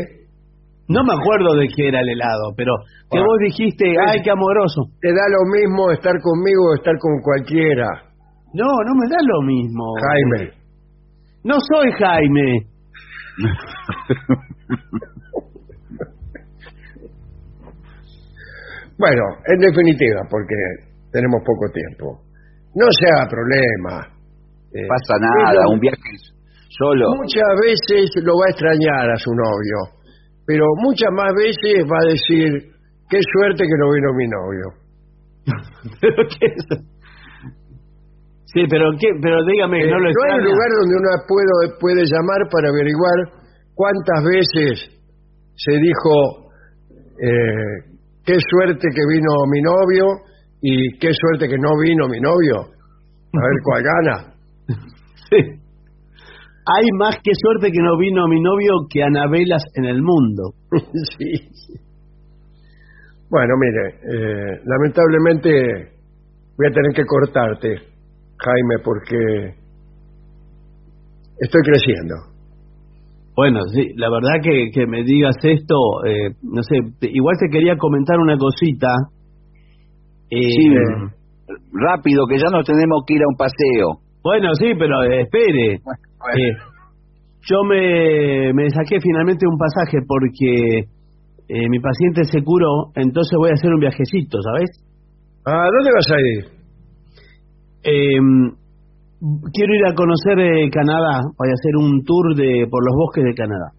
No 0.89 1.02
me 1.02 1.14
acuerdo 1.14 1.55
de 1.56 1.66
qué 1.74 1.89
era 1.89 2.01
el 2.01 2.09
helado, 2.10 2.52
pero 2.56 2.73
que 3.10 3.18
Ah. 3.18 3.24
vos 3.24 3.39
dijiste, 3.43 3.86
ay, 4.06 4.20
qué 4.23 4.31
amoroso. 4.31 4.82
Te 5.01 5.09
da 5.09 5.24
lo 5.31 5.43
mismo 5.51 5.90
estar 5.90 6.14
conmigo 6.20 6.62
o 6.70 6.74
estar 6.74 6.94
con 6.98 7.20
cualquiera, 7.23 7.86
No, 8.57 8.70
no 8.87 8.93
me 8.97 9.07
da 9.12 9.20
lo 9.20 9.43
mismo. 9.43 9.85
Jaime. 10.01 10.51
No 11.45 11.57
soy 11.69 11.93
Jaime. 11.93 12.49
Bueno, 18.99 19.23
en 19.45 19.61
definitiva, 19.61 20.23
porque 20.31 20.57
tenemos 21.12 21.43
poco 21.45 21.70
tiempo. 21.70 22.19
No 22.74 22.87
se 22.99 23.07
haga 23.12 23.28
problema. 23.28 24.09
Eh, 24.73 24.89
pasa 24.89 25.20
nada, 25.20 25.69
un 25.69 25.78
viaje 25.78 26.01
solo. 26.70 27.12
Muchas 27.15 27.45
veces 27.61 28.11
lo 28.24 28.33
va 28.39 28.47
a 28.49 28.51
extrañar 28.53 29.11
a 29.11 29.16
su 29.16 29.31
novio, 29.35 30.01
pero 30.47 30.65
muchas 30.77 31.12
más 31.12 31.33
veces 31.37 31.85
va 31.85 31.99
a 32.01 32.09
decir, 32.09 32.73
qué 33.11 33.20
suerte 33.20 33.65
que 33.65 33.77
no 33.78 33.93
vino 33.93 34.15
mi 34.16 34.27
novio. 34.28 34.66
¿Pero 36.01 36.16
qué 36.28 36.47
es? 36.47 36.95
Sí, 38.57 38.65
pero 38.70 38.89
qué, 38.99 39.09
pero 39.20 39.37
dígame, 39.45 39.85
Eh, 39.85 39.91
no 39.93 39.99
lo 40.01 40.09
hay 40.09 40.16
un 40.16 40.16
extraña. 40.16 40.49
lugar 40.49 40.69
donde 40.81 40.95
uno 40.97 41.11
puedo- 41.28 41.77
puede 41.78 42.03
llamar 42.09 42.41
para 42.51 42.70
averiguar 42.73 43.19
cuántas 43.77 44.24
veces 44.24 44.74
se 45.61 45.73
dijo 45.77 46.49
eh, 47.20 47.93
qué 48.24 48.37
suerte 48.51 48.89
que 48.89 49.05
vino 49.12 49.28
mi 49.53 49.61
novio 49.61 50.05
y 50.62 50.97
qué 50.99 51.09
suerte 51.12 51.49
que 51.49 51.59
no 51.59 51.77
vino 51.83 52.09
mi 52.09 52.19
novio. 52.20 52.73
A 53.37 53.41
ver 53.45 53.59
cuál 53.62 53.83
gana. 53.85 54.16
Sí. 55.28 55.37
Hay 55.39 56.85
más 56.99 57.16
que 57.23 57.33
suerte 57.35 57.70
que 57.73 57.81
no 57.83 57.97
vino 57.99 58.27
mi 58.28 58.41
novio 58.41 58.73
que 58.91 59.03
Anabelas 59.03 59.62
en 59.74 59.85
el 59.85 60.01
mundo. 60.03 60.55
sí. 61.19 61.77
Bueno, 63.28 63.55
mire, 63.59 63.89
eh, 64.03 64.61
lamentablemente 64.65 65.51
voy 66.57 66.66
a 66.69 66.70
tener 66.73 66.93
que 66.95 67.05
cortarte, 67.05 67.77
Jaime, 68.38 68.78
porque 68.84 69.16
estoy 71.40 71.62
creciendo. 71.62 72.14
Bueno, 73.36 73.60
sí, 73.74 73.90
la 73.96 74.08
verdad 74.10 74.40
que, 74.42 74.70
que 74.72 74.86
me 74.86 75.04
digas 75.04 75.36
esto, 75.42 75.76
eh, 76.06 76.30
no 76.42 76.62
sé, 76.62 76.76
igual 77.12 77.36
te 77.38 77.48
quería 77.50 77.76
comentar 77.76 78.18
una 78.18 78.36
cosita. 78.38 78.88
Eh, 80.30 80.40
Sí, 80.40 80.68
rápido, 81.72 82.26
que 82.26 82.38
ya 82.38 82.48
nos 82.50 82.64
tenemos 82.64 83.04
que 83.06 83.14
ir 83.14 83.22
a 83.22 83.28
un 83.28 83.36
paseo. 83.36 84.00
Bueno, 84.22 84.54
sí, 84.54 84.72
pero 84.78 85.02
eh, 85.04 85.22
espere. 85.22 85.74
Eh, 85.74 86.52
yo 87.48 87.62
me, 87.62 88.52
me 88.54 88.70
saqué 88.70 88.98
finalmente 89.00 89.46
un 89.46 89.56
pasaje 89.58 89.98
porque 90.08 90.78
eh, 91.48 91.68
mi 91.68 91.78
paciente 91.78 92.24
se 92.24 92.42
curó, 92.42 92.90
entonces 92.96 93.36
voy 93.38 93.50
a 93.50 93.54
hacer 93.54 93.70
un 93.72 93.78
viajecito, 93.80 94.38
¿sabes? 94.42 94.70
¿A 95.44 95.68
dónde 95.70 95.90
vas 95.94 96.10
a 96.10 96.20
ir? 96.20 96.56
Eh, 97.86 98.18
quiero 99.54 99.74
ir 99.74 99.86
a 99.86 99.94
conocer 99.94 100.38
eh, 100.40 100.70
Canadá, 100.70 101.22
voy 101.38 101.48
a 101.48 101.54
hacer 101.54 101.76
un 101.78 102.02
tour 102.02 102.34
de 102.34 102.66
por 102.68 102.82
los 102.82 102.94
bosques 102.98 103.24
de 103.24 103.34
Canadá. 103.34 103.70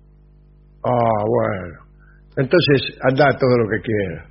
Ah, 0.83 1.23
bueno. 1.27 1.87
Entonces, 2.37 2.97
anda 3.03 3.35
todo 3.37 3.57
lo 3.57 3.67
que 3.67 3.81
quieras. 3.83 4.23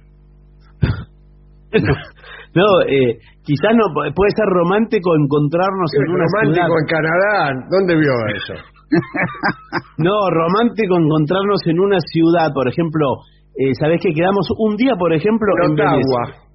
no, 2.54 2.66
eh, 2.88 3.18
quizás 3.44 3.72
no 3.76 3.92
puede 3.92 4.30
ser 4.32 4.46
romántico 4.48 5.12
encontrarnos 5.14 5.90
en 5.92 6.08
una 6.08 6.24
romántico 6.24 6.66
ciudad. 6.66 6.80
en 6.80 6.86
Canadá, 6.86 7.66
¿dónde 7.70 7.96
vio 7.96 8.14
eso? 8.34 8.54
No, 9.98 10.30
romántico 10.30 10.96
encontrarnos 10.96 11.60
en 11.66 11.80
una 11.80 11.98
ciudad, 12.00 12.52
por 12.54 12.68
ejemplo, 12.68 13.16
eh, 13.56 13.72
¿sabés 13.80 14.00
que 14.02 14.12
quedamos 14.12 14.46
un 14.58 14.76
día, 14.76 14.94
por 14.96 15.12
ejemplo, 15.12 15.48
en 15.64 15.72
Ottawa. 15.72 15.90
Venecia? 15.90 16.45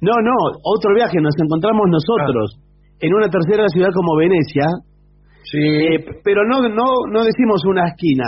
No, 0.00 0.12
no, 0.22 0.34
otro 0.64 0.94
viaje, 0.94 1.20
nos 1.20 1.34
encontramos 1.42 1.86
nosotros 1.88 2.56
en 3.00 3.14
una 3.14 3.28
tercera 3.28 3.68
ciudad 3.68 3.90
como 3.94 4.16
Venecia. 4.16 4.64
Sí. 5.44 5.58
Eh, 5.58 6.04
pero 6.24 6.44
no, 6.44 6.68
no, 6.68 6.86
no 7.12 7.24
decimos 7.24 7.64
una 7.66 7.88
esquina, 7.88 8.26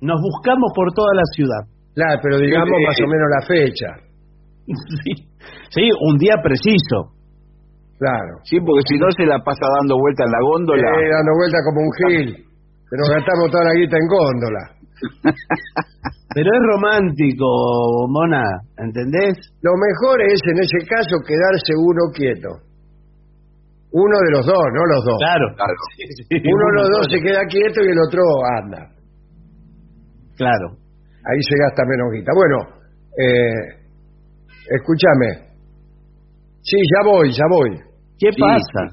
nos 0.00 0.20
buscamos 0.20 0.72
por 0.74 0.92
toda 0.92 1.14
la 1.14 1.26
ciudad. 1.34 1.62
Claro, 1.94 2.20
pero 2.22 2.38
digamos 2.38 2.68
Eh, 2.68 2.86
más 2.86 2.96
o 3.00 3.08
menos 3.08 3.28
la 3.30 3.46
fecha. 3.46 3.88
Sí, 5.02 5.12
sí, 5.70 5.88
un 6.06 6.16
día 6.18 6.36
preciso. 6.42 7.18
Claro. 7.98 8.38
Sí, 8.44 8.58
porque 8.60 8.82
si 8.88 8.98
no 8.98 9.10
se 9.10 9.26
la 9.26 9.38
pasa 9.42 9.66
dando 9.80 9.98
vuelta 9.98 10.24
en 10.24 10.30
la 10.30 10.38
góndola. 10.42 10.88
Eh, 10.88 11.10
dando 11.10 11.32
vuelta 11.34 11.58
como 11.66 11.80
un 11.82 11.92
gil. 11.98 12.28
Que 12.88 12.96
nos 12.96 13.10
gastamos 13.10 13.50
toda 13.50 13.64
la 13.64 13.74
guita 13.74 13.96
en 13.96 14.06
góndola. 14.06 14.62
Pero 16.34 16.48
es 16.48 16.62
romántico, 16.74 17.46
Mona, 18.08 18.44
¿entendés? 18.78 19.36
Lo 19.62 19.72
mejor 19.76 20.20
es, 20.22 20.40
en 20.46 20.58
ese 20.60 20.86
caso, 20.88 21.16
quedarse 21.26 21.72
uno 21.76 22.10
quieto. 22.14 22.48
Uno 23.92 24.16
de 24.24 24.30
los 24.32 24.46
dos, 24.46 24.64
no 24.72 24.82
los 24.86 25.04
dos. 25.04 25.18
Claro. 25.20 25.46
Uno 26.30 26.64
de 26.70 26.76
los 26.80 26.88
dos 26.88 27.06
se 27.12 27.20
queda 27.20 27.44
quieto 27.46 27.80
y 27.82 27.92
el 27.92 27.98
otro 28.08 28.22
anda. 28.62 28.88
Claro. 30.36 30.76
Ahí 31.24 31.40
se 31.42 31.56
gasta 31.58 31.82
menos 31.84 32.08
guita. 32.14 32.32
Bueno, 32.34 32.56
eh, 33.20 33.84
escúchame. 34.80 35.52
Sí, 36.62 36.76
ya 36.78 37.10
voy, 37.10 37.30
ya 37.32 37.44
voy. 37.50 37.78
¿Qué 38.18 38.32
Sí, 38.32 38.40
pasa? 38.40 38.88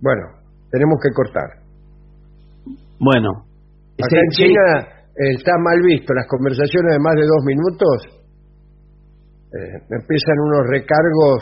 Bueno, 0.00 0.22
tenemos 0.70 0.98
que 1.02 1.10
cortar. 1.12 1.66
Bueno. 3.00 3.30
Acá 3.98 4.18
en 4.20 4.30
China 4.30 4.60
eh, 4.78 4.95
está 5.36 5.52
mal 5.58 5.80
visto 5.84 6.12
las 6.14 6.26
conversaciones 6.28 6.92
de 6.92 7.00
más 7.00 7.14
de 7.14 7.26
dos 7.26 7.42
minutos. 7.44 7.96
eh, 9.52 9.78
empiezan 9.90 10.36
unos 10.44 10.66
recargos 10.68 11.38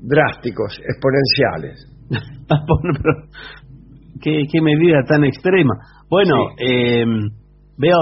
drásticos, 0.00 0.78
exponenciales. 0.88 1.90
Ah, 2.50 2.60
¿qué, 4.20 4.42
qué 4.52 4.60
medida 4.60 5.02
tan 5.08 5.24
extrema. 5.24 5.72
Bueno, 6.10 6.34
eh, 6.58 7.04
veo, 7.78 7.98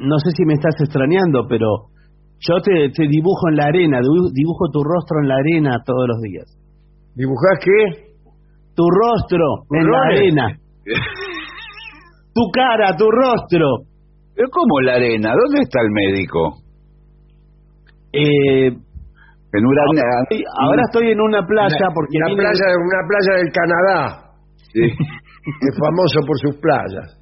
no 0.00 0.18
sé 0.18 0.30
si 0.36 0.44
me 0.44 0.54
estás 0.54 0.74
extrañando, 0.80 1.46
pero 1.48 1.86
yo 2.40 2.60
te, 2.62 2.90
te 2.90 3.06
dibujo 3.08 3.48
en 3.50 3.56
la 3.56 3.66
arena, 3.66 4.00
dibu- 4.00 4.32
dibujo 4.34 4.70
tu 4.72 4.82
rostro 4.82 5.20
en 5.22 5.28
la 5.28 5.36
arena 5.36 5.76
todos 5.86 6.08
los 6.08 6.20
días. 6.20 6.46
¿Dibujás 7.14 7.58
qué? 7.64 8.14
Tu 8.74 8.84
rostro 8.90 9.46
en 9.70 9.90
la 9.90 9.98
arena. 10.02 10.46
Tu 12.34 12.42
cara, 12.52 12.94
tu 12.98 13.06
rostro. 13.10 13.86
¿Pero 14.36 14.48
cómo 14.52 14.80
la 14.82 14.94
arena? 14.94 15.32
¿Dónde 15.32 15.62
está 15.62 15.80
el 15.80 15.90
médico? 15.90 16.60
Eh, 18.12 18.68
En 18.68 19.64
una 19.64 19.82
sí, 20.28 20.42
ahora 20.60 20.82
estoy 20.86 21.10
en 21.12 21.20
una 21.20 21.40
playa 21.46 21.86
porque 21.94 22.16
Una 22.18 22.36
playa, 22.36 22.66
una 22.76 23.02
playa 23.08 23.32
del 23.40 23.52
Canadá, 23.52 24.32
Sí. 24.72 24.82
es 25.68 25.74
famoso 25.78 26.20
por 26.26 26.36
sus 26.38 26.56
playas. 26.60 27.18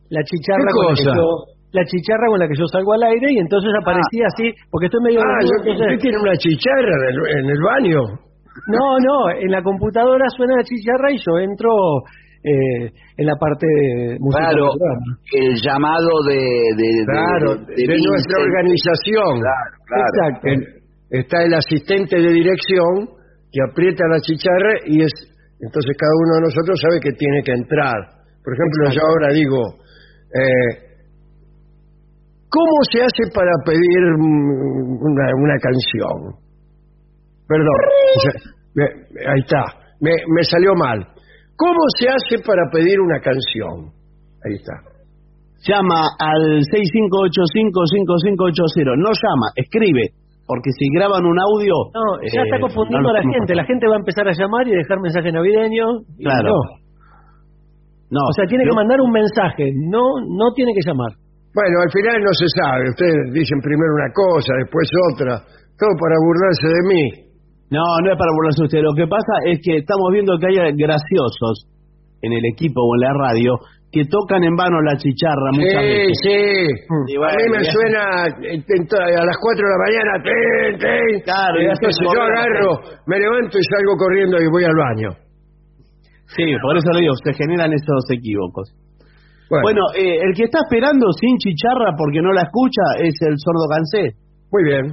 la 0.08 0.22
chicharra 0.24 0.72
¿Qué 0.72 0.88
cosa? 0.88 1.12
yo 1.20 1.52
la 1.74 1.84
chicharra 1.86 2.30
con 2.30 2.40
la 2.40 2.48
que 2.48 2.56
yo 2.56 2.66
salgo 2.70 2.94
al 2.94 3.04
aire 3.04 3.28
y 3.34 3.38
entonces 3.42 3.72
aparecía 3.82 4.26
así, 4.30 4.54
porque 4.70 4.86
estoy 4.88 5.02
medio 5.04 5.20
Ah, 5.22 5.42
yo- 5.42 5.50
entonces- 5.60 5.82
usted 5.90 6.00
tiene 6.02 6.18
una 6.22 6.36
chicharra 6.38 6.94
en 6.94 7.04
el, 7.10 7.18
en 7.40 7.46
el 7.50 7.62
baño. 7.62 8.00
No, 8.70 8.86
no, 9.02 9.18
en 9.34 9.50
la 9.50 9.62
computadora 9.64 10.26
suena 10.38 10.54
la 10.58 10.64
chicharra 10.64 11.12
y 11.12 11.18
yo 11.18 11.40
entro 11.42 11.70
eh, 12.46 12.92
en 13.18 13.26
la 13.26 13.36
parte 13.40 13.66
de 13.66 14.18
música 14.20 14.50
Claro, 14.52 14.68
el 15.32 15.56
llamado 15.64 16.12
de... 16.28 16.36
de, 16.76 16.90
Claro, 17.08 17.56
de- 17.56 17.74
de, 17.74 17.88
de 17.88 17.98
nuestra 18.04 18.38
organización. 18.44 19.40
Claro, 19.40 19.74
claro. 19.88 20.04
Exacto. 20.12 20.48
El- 20.52 20.68
está 21.24 21.42
el 21.44 21.54
asistente 21.54 22.18
de 22.20 22.30
dirección 22.34 23.16
que 23.52 23.60
aprieta 23.64 24.04
la 24.12 24.20
chicharra 24.20 24.74
y 24.86 25.02
es 25.04 25.12
entonces 25.62 25.96
cada 25.98 26.12
uno 26.28 26.36
de 26.36 26.42
nosotros 26.42 26.76
sabe 26.84 27.00
que 27.00 27.12
tiene 27.18 27.42
que 27.44 27.54
entrar. 27.54 27.96
Por 28.44 28.54
ejemplo, 28.54 28.92
yo 28.92 29.02
ahora 29.08 29.30
digo, 29.34 29.60
eh, 30.36 30.83
¿cómo 32.54 32.76
se 32.92 33.02
hace 33.02 33.24
para 33.34 33.50
pedir 33.66 34.02
mm, 34.18 35.02
una, 35.02 35.26
una 35.42 35.58
canción? 35.58 36.38
Perdón, 37.50 37.80
o 38.16 38.20
sea, 38.22 38.34
me- 38.78 38.94
ahí 39.26 39.40
está, 39.42 39.64
me, 40.00 40.12
me 40.30 40.44
salió 40.44 40.76
mal. 40.76 41.08
¿Cómo 41.58 41.80
se 42.00 42.10
hace 42.10 42.38
para 42.46 42.70
pedir 42.72 43.00
una 43.02 43.20
canción? 43.20 43.90
Ahí 44.46 44.54
está. 44.58 44.74
Llama 45.66 46.10
al 46.20 46.60
6585-5580. 46.68 49.00
No 49.00 49.10
llama, 49.16 49.48
escribe 49.56 50.12
Porque 50.46 50.72
si 50.78 50.90
graban 50.92 51.24
un 51.26 51.40
audio... 51.40 51.72
No, 51.96 52.20
ya 52.20 52.42
eh, 52.42 52.44
está 52.52 52.60
confundiendo 52.60 53.08
no 53.08 53.16
a 53.16 53.18
la 53.20 53.22
gente. 53.24 53.56
La 53.56 53.64
gente 53.64 53.88
va 53.88 53.96
a 53.96 54.00
empezar 54.04 54.28
a 54.28 54.34
llamar 54.36 54.68
y 54.68 54.72
dejar 54.76 55.00
mensaje 55.00 55.32
navideño. 55.32 56.02
y 56.20 56.26
Claro. 56.26 56.50
No. 56.52 56.60
No, 58.12 58.20
o 58.28 58.34
sea, 58.36 58.44
tiene 58.46 58.66
que 58.66 58.74
mandar 58.76 59.00
un 59.00 59.10
mensaje. 59.12 59.72
No, 59.74 60.04
no 60.28 60.52
tiene 60.54 60.74
que 60.76 60.82
llamar. 60.86 61.14
Bueno, 61.54 61.76
al 61.86 61.92
final 61.94 62.18
no 62.22 62.34
se 62.34 62.48
sabe. 62.58 62.90
Ustedes 62.90 63.30
dicen 63.34 63.60
primero 63.62 63.92
una 63.94 64.10
cosa, 64.14 64.52
después 64.58 64.90
otra. 65.14 65.34
Todo 65.78 65.94
para 66.02 66.18
burlarse 66.26 66.68
de 66.68 66.82
mí. 66.90 67.04
No, 67.70 67.82
no 68.02 68.08
es 68.14 68.18
para 68.18 68.32
burlarse 68.34 68.62
de 68.62 68.68
usted. 68.70 68.82
Lo 68.82 68.94
que 68.98 69.08
pasa 69.08 69.34
es 69.46 69.60
que 69.62 69.78
estamos 69.78 70.10
viendo 70.12 70.38
que 70.42 70.48
hay 70.50 70.74
graciosos 70.78 71.70
en 72.22 72.34
el 72.34 72.44
equipo 72.54 72.82
o 72.82 72.96
en 72.98 73.02
la 73.06 73.14
radio 73.14 73.54
que 73.94 74.06
tocan 74.10 74.42
en 74.44 74.56
vano 74.58 74.82
la 74.82 74.98
chicharra 74.98 75.54
muchas 75.54 75.78
Sí, 75.86 75.94
veces. 75.94 76.18
sí. 76.26 77.14
Y 77.14 77.16
a 77.16 77.20
bueno, 77.22 77.38
mí 77.38 77.46
me 77.54 77.64
suena 77.70 78.02
en- 78.50 78.66
en 78.66 78.82
to- 78.90 78.98
a 78.98 79.22
las 79.22 79.38
4 79.38 79.62
de 79.62 79.70
la 79.70 79.82
mañana. 79.86 80.12
tin, 80.26 80.72
tin. 80.82 81.22
Claro, 81.22 81.62
y 81.62 81.66
entonces 81.70 82.02
yo 82.02 82.18
agarro, 82.18 82.82
me 83.06 83.20
levanto 83.22 83.54
y 83.60 83.64
salgo 83.70 83.94
corriendo 83.98 84.42
y 84.42 84.50
voy 84.50 84.64
al 84.66 84.74
baño. 84.74 85.10
Sí, 86.34 86.46
por 86.66 86.74
eso 86.78 86.90
le 86.98 87.02
digo, 87.02 87.14
se 87.24 87.34
generan 87.38 87.72
esos 87.72 88.02
equívocos. 88.10 88.74
Bueno, 89.50 89.64
Bueno, 89.64 89.82
eh, 89.96 90.20
el 90.24 90.34
que 90.36 90.44
está 90.44 90.60
esperando 90.64 91.12
sin 91.20 91.38
chicharra 91.38 91.94
porque 91.98 92.22
no 92.22 92.32
la 92.32 92.42
escucha 92.44 92.82
es 93.00 93.14
el 93.22 93.36
sordo 93.38 93.68
Cancé. 93.70 94.16
muy 94.52 94.64
bien. 94.64 94.86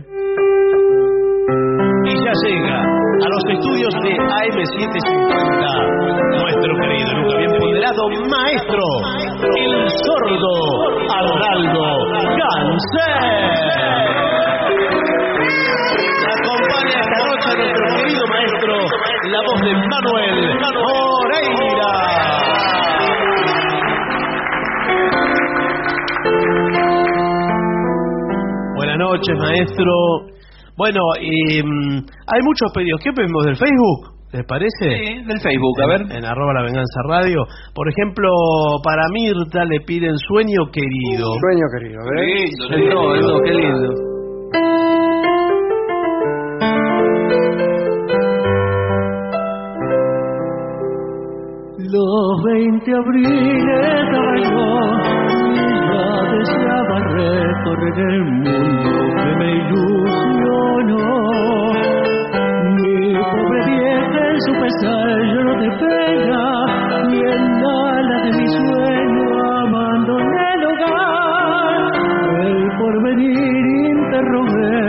Y 2.06 2.14
ya 2.24 2.32
llega 2.44 2.82
a 2.82 3.28
los 3.28 3.44
estudios 3.52 3.92
de 4.02 4.10
AM750 4.16 6.10
nuestro 6.40 6.72
querido, 6.80 7.10
nunca 7.14 7.36
bien 7.36 7.52
ponderado 7.58 8.02
maestro, 8.30 8.84
el 9.56 9.88
sordo 10.04 10.52
Arnaldo 11.10 11.86
Cancé. 12.40 13.10
Acompaña 16.30 16.96
esta 17.00 17.18
noche 17.26 17.48
a 17.50 17.56
nuestro 17.56 17.84
querido 17.96 18.24
maestro, 18.28 18.74
la 19.30 19.40
voz 19.46 19.60
de 19.60 19.72
Manuel 19.74 20.36
Moreira. 20.82 22.19
Noches, 29.00 29.36
maestro. 29.38 29.92
Bueno, 30.76 31.00
y, 31.20 31.62
mm, 31.62 31.96
hay 32.26 32.40
muchos 32.44 32.70
pedidos. 32.72 33.00
¿Qué 33.02 33.12
pedimos 33.12 33.44
del 33.44 33.56
Facebook? 33.56 34.20
¿Les 34.32 34.44
parece? 34.46 34.86
Sí, 34.86 35.24
del 35.26 35.40
Facebook, 35.40 35.82
a 35.82 35.86
ver. 35.88 36.00
En, 36.02 36.18
en 36.18 36.24
arroba 36.24 36.54
la 36.54 36.62
venganza 36.62 37.00
radio. 37.08 37.44
Por 37.74 37.88
ejemplo, 37.88 38.30
para 38.84 39.02
Mirta 39.12 39.64
le 39.64 39.80
piden 39.80 40.16
sueño 40.18 40.70
querido. 40.70 41.34
Sueño 41.34 41.66
querido, 41.74 42.00
¿eh? 42.16 42.46
Lindo, 42.46 42.64
entró, 42.76 43.14
entró, 43.16 43.40
qué 43.44 43.52
lindo. 43.52 44.10
Los 51.92 52.42
20 52.44 52.92
abriles 52.94 54.00
deseaba 56.38 56.96
recorrer 57.00 57.98
el 58.12 58.24
mundo 58.24 58.90
que 59.22 59.30
me 59.38 59.48
ilusionó. 59.58 61.06
Mi 62.76 63.14
pobre 63.14 63.60
vieja 63.66 64.20
en 64.32 64.38
su 64.46 64.52
pesar 64.62 65.06
lloró 65.32 65.52
de 65.60 65.70
pena 65.80 66.44
y 67.10 67.12
en 67.32 67.42
ala 67.64 68.16
de 68.24 68.30
mi 68.38 68.46
sueño 68.48 69.24
abandoné 69.62 70.44
el 70.54 70.62
hogar. 70.70 71.78
El 72.46 72.58
porvenir 72.78 73.64
interrogué 73.96 74.80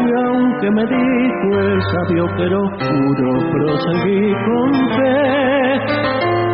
y 0.00 0.06
aunque 0.24 0.68
me 0.70 0.84
dijo 0.86 1.46
el 1.60 1.78
sabio 1.82 2.24
pero 2.36 2.58
juro 2.68 3.28
proseguí 3.52 4.24
con 4.46 4.70
fe. 4.96 5.18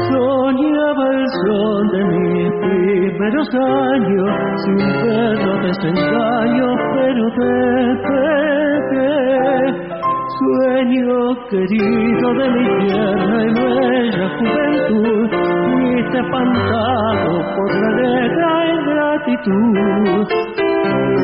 Soñaba 0.08 0.89
sol 1.44 1.90
de 1.92 2.04
mis 2.04 2.50
primeros 2.60 3.48
años, 3.54 4.30
sin 4.64 4.78
verlo 4.78 5.52
desengaño, 5.62 6.68
pero 6.94 7.22
desperté. 7.38 8.80
Sueño 10.40 11.10
querido 11.50 12.26
de 12.34 12.46
mi 12.50 12.64
tierna 12.80 13.38
y 13.42 13.50
bella 13.52 14.26
juventud, 14.38 15.28
fuiste 15.30 16.18
espantado 16.18 17.32
por 17.56 17.68
la 17.80 17.90
letra 18.00 18.50
ingratitud. 18.74 20.26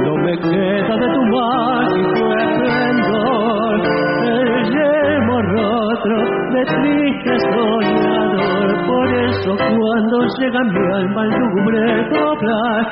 No 0.04 0.12
me 0.16 0.34
queda 0.38 0.94
de 0.96 1.08
tu 1.14 1.22
mágico 1.34 2.24
esplendor, 2.36 3.78
el 4.26 4.64
yelmo 4.70 5.36
roto 5.42 6.35
triste 6.64 7.32
soñador. 7.52 8.68
Por 8.86 9.08
eso 9.14 9.50
cuando 9.56 10.16
llega 10.38 10.60
mi 10.64 10.84
alma 10.94 11.20
al 11.22 11.30
lúgubre 11.30 11.80
doblar 12.10 12.84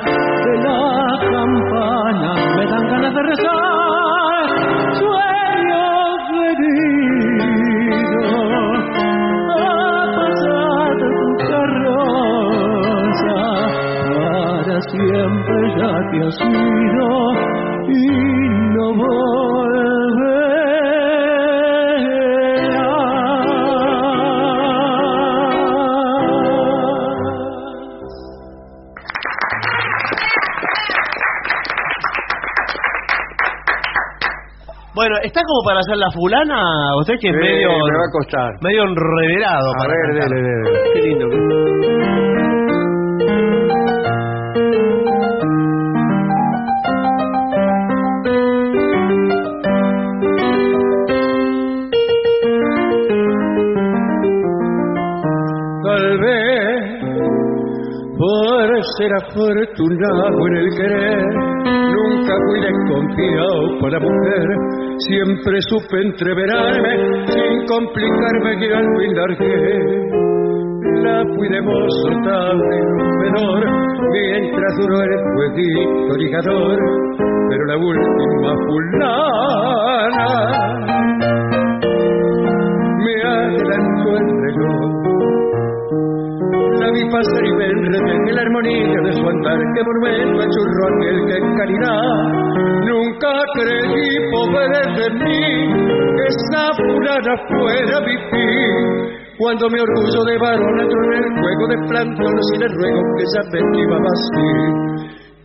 de 0.45 0.55
la 0.65 0.83
campana, 1.31 2.31
me 2.57 2.65
dan 2.67 2.85
ganas 2.91 3.15
de 3.15 3.23
rezar. 3.23 4.47
Sueño 5.01 5.87
querido, 6.31 8.23
ha 9.51 9.59
pasado 10.17 10.95
tu 10.99 11.27
carroza, 11.49 13.39
para 14.25 14.77
siempre 14.83 15.57
ya 15.79 15.95
te 16.11 16.17
has 16.27 16.39
ido 16.41 17.09
y 17.89 17.91
no 18.75 18.87
volverás. 18.95 20.44
¿Está 35.25 35.41
como 35.47 35.65
para 35.65 35.81
hacer 35.81 35.97
la 35.97 36.11
fulana? 36.11 36.97
Usted 37.01 37.15
que 37.21 37.29
es 37.29 37.35
Sí, 37.35 37.41
medio... 37.41 37.69
me 37.69 37.99
va 37.99 38.05
a 38.05 38.13
costar. 38.13 38.51
Medio 38.63 38.83
enreverado. 38.85 39.69
A 39.71 39.79
para 39.79 39.89
ver, 39.89 40.21
cantar. 40.21 40.29
dele, 40.31 40.49
dele. 40.49 40.93
Qué 40.95 41.01
lindo. 41.03 42.35
Tal 55.85 56.19
vez 56.19 57.01
por 58.19 58.85
ser 58.99 59.13
afortunado 59.23 60.47
en 60.49 60.57
el 60.57 60.71
querer, 60.77 61.25
nunca 62.05 62.35
fui 62.47 62.61
desconfiado 62.61 63.79
para 63.81 63.99
mujer, 63.99 64.47
siempre 64.99 65.61
supe 65.63 66.01
entreverarme 66.03 67.27
sin 67.29 67.67
complicarme 67.67 68.59
que 68.59 68.75
al 68.75 68.87
fin 68.99 69.15
largué. 69.15 70.25
La 71.03 71.25
fui 71.35 71.49
de 71.49 71.61
mozo 71.61 72.11
tan 72.25 72.59
rompedor, 72.99 73.63
mientras 74.11 74.77
duró 74.81 75.03
el 75.03 75.15
jueguito 75.35 76.17
ligador, 76.17 76.79
pero 77.51 77.65
la 77.67 77.77
última 77.77 78.55
fulana 78.67 79.15
me 83.05 83.23
adelantó 83.23 84.17
el 84.17 84.27
reloj. 84.43 84.94
Pasar 87.15 87.47
y 87.47 87.53
me 87.55 87.67
enredé 87.67 88.13
en 88.13 88.35
la 88.35 88.43
armonía 88.43 89.01
de 89.05 89.13
su 89.13 89.23
andar 89.23 89.61
que 89.73 89.85
momento 89.85 90.43
achurró 90.43 90.83
aquel 90.97 91.19
que 91.29 91.37
en 91.39 91.57
caridad 91.57 92.03
nunca 92.91 93.31
creí 93.55 94.19
poder 94.35 94.87
de 94.99 95.11
mí 95.23 95.47
que 96.17 96.25
esa 96.27 96.75
fulana 96.75 97.37
fuera 97.47 98.01
mi 98.01 98.17
fin. 98.31 98.75
Cuando 99.39 99.71
mi 99.71 99.79
orgullo 99.79 100.25
de 100.25 100.39
varón 100.39 100.81
entró 100.81 101.05
en 101.05 101.13
el 101.23 101.41
juego 101.41 101.69
de 101.69 101.79
plantones 101.87 102.47
y 102.53 102.59
le 102.59 102.69
ruego 102.69 103.01
que 103.17 103.63
me 103.63 103.79
iba 103.79 103.97
así. 103.97 104.51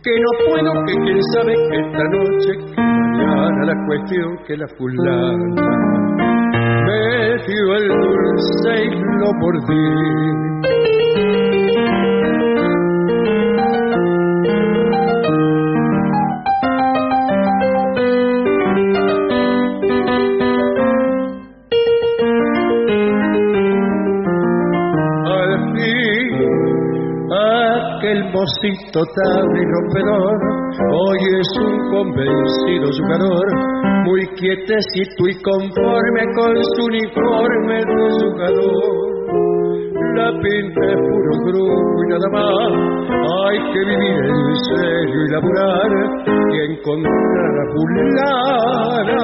Que 0.02 0.10
no 0.18 0.30
puedo, 0.50 0.72
que 0.86 0.94
quién 1.04 1.22
sabe 1.34 1.54
que 1.54 1.76
esta 1.86 2.04
noche, 2.10 2.50
que 2.66 2.82
mañana 2.82 3.64
la 3.66 3.86
cuestión 3.86 4.38
que 4.44 4.56
la 4.56 4.66
fulana 4.76 5.70
me 6.84 7.36
dio 7.46 7.76
el 7.76 7.88
dulce 7.88 8.84
y 8.86 9.20
lo 9.20 9.32
mordí. 9.34 10.49
Mocito 28.40 29.04
tan 29.04 29.44
rompedor, 29.52 30.36
hoy 30.96 31.20
es 31.40 31.50
un 31.60 31.76
convencido 31.90 32.88
jugador, 32.96 33.46
muy 34.06 34.26
quietecito 34.28 35.28
y 35.28 35.34
conforme 35.42 36.22
con 36.34 36.56
su 36.72 36.86
uniforme 36.86 37.84
de 37.84 37.96
jugador. 38.16 39.10
La 40.16 40.30
pinta 40.40 40.80
es 40.88 40.96
puro 40.96 41.34
grupo 41.44 41.96
y 42.02 42.08
nada 42.08 42.28
más, 42.32 42.72
hay 43.44 43.58
que 43.74 43.80
vivir 43.84 44.24
en 44.24 44.56
serio 44.70 45.18
y 45.22 45.28
laburar 45.32 45.90
y 46.24 46.72
encontrar 46.72 47.52
a 47.60 47.64
fulana 47.74 49.20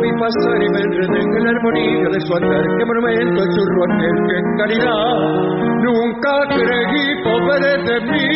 vi 0.00 0.10
pasar 0.18 0.62
y 0.62 0.68
me 0.70 0.80
enredé 0.80 1.20
en 1.20 1.44
la 1.44 1.50
armonía 1.50 2.08
de 2.08 2.20
su 2.20 2.34
andar. 2.34 2.64
Qué 2.78 2.84
monumento 2.84 3.42
es 3.42 3.54
su 3.54 3.62
aquel, 3.84 4.16
qué 4.28 4.38
caridad. 4.58 5.16
Nunca 5.84 6.32
creí 6.48 7.04
pobre 7.24 7.70
de 7.84 7.96
mí 8.08 8.28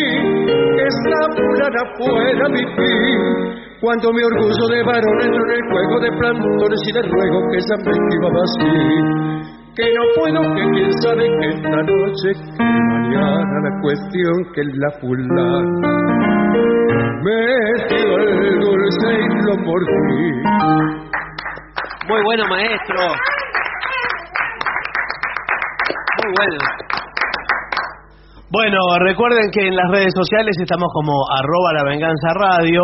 que 0.75 0.83
esa 0.85 1.19
fulana 1.35 1.83
fuera 1.97 2.49
mi 2.49 2.63
fin. 2.77 3.65
Cuando 3.81 4.11
mi 4.13 4.23
orgullo 4.23 4.65
de 4.71 4.83
varón 4.83 5.21
entró 5.21 5.43
en 5.45 5.51
el 5.51 5.63
juego 5.69 5.99
de 5.99 6.11
plantones 6.17 6.81
y 6.87 6.91
de 6.93 7.01
ruego 7.03 7.37
que 7.51 7.57
esa 7.57 7.75
me 7.85 7.91
así. 7.91 8.71
Que 9.75 9.93
no 9.93 10.03
puedo, 10.15 10.41
que 10.55 10.63
quién 10.71 10.91
sabe 11.03 11.27
que 11.27 11.47
esta 11.49 11.81
noche, 11.83 12.31
que 12.57 12.63
mañana 12.63 13.59
la 13.61 13.81
cuestión 13.81 14.35
que 14.53 14.63
la 14.63 14.89
fulana 15.01 16.05
metió 17.21 18.17
el 18.17 18.59
dulce 18.59 19.09
y 19.19 19.45
lo 19.45 19.57
mordí. 19.57 21.04
Muy 22.07 22.21
bueno, 22.23 22.43
maestro. 22.47 22.99
Muy 26.21 26.33
bueno. 26.37 26.57
Bueno, 28.51 28.77
recuerden 28.99 29.49
que 29.51 29.67
en 29.67 29.75
las 29.75 29.89
redes 29.91 30.13
sociales 30.15 30.55
estamos 30.61 30.87
como 30.93 31.11
arroba 31.35 31.73
la 31.73 31.83
venganza 31.89 32.33
radio 32.35 32.81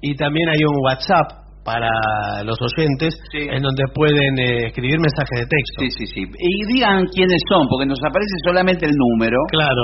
y 0.00 0.16
también 0.16 0.48
hay 0.48 0.64
un 0.64 0.76
WhatsApp 0.84 1.42
para 1.64 2.42
los 2.44 2.58
oyentes 2.60 3.14
en 3.32 3.62
donde 3.62 3.84
pueden 3.94 4.38
eh, 4.38 4.66
escribir 4.66 4.98
mensajes 4.98 5.40
de 5.40 5.46
texto. 5.46 5.78
Sí, 5.78 5.90
sí, 5.90 6.06
sí. 6.06 6.22
Y 6.22 6.72
digan 6.72 7.04
quiénes 7.14 7.40
son, 7.48 7.68
porque 7.68 7.86
nos 7.86 8.00
aparece 8.02 8.34
solamente 8.44 8.86
el 8.86 8.92
número. 8.96 9.36
Claro. 9.48 9.82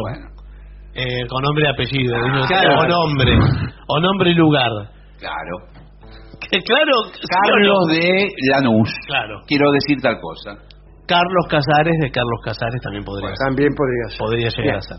Eh, 0.94 1.26
con 1.28 1.42
nombre 1.42 1.66
y 1.66 1.68
apellido. 1.68 2.16
Claro. 2.48 2.80
O 2.80 2.86
nombre. 2.86 3.32
O 3.86 4.00
nombre 4.00 4.30
y 4.30 4.34
lugar. 4.34 4.70
Claro. 5.18 5.78
Que 6.40 6.58
claro. 6.62 7.10
Carlos 7.12 7.86
de 7.90 8.28
Lanús. 8.50 8.90
Claro. 9.06 9.40
Quiero 9.46 9.70
decir 9.72 10.00
tal 10.00 10.18
cosa. 10.20 10.56
Carlos 11.06 11.46
Casares 11.48 11.96
de 12.00 12.10
Carlos 12.10 12.40
Casares 12.44 12.80
también 12.82 13.02
podría 13.02 13.28
ser. 13.28 13.46
También 13.48 13.74
podría 13.74 14.08
ser. 14.10 14.18
Podría 14.18 14.48
llegar 14.48 14.64
Bien. 14.64 14.76
a 14.76 14.80
ser. 14.82 14.98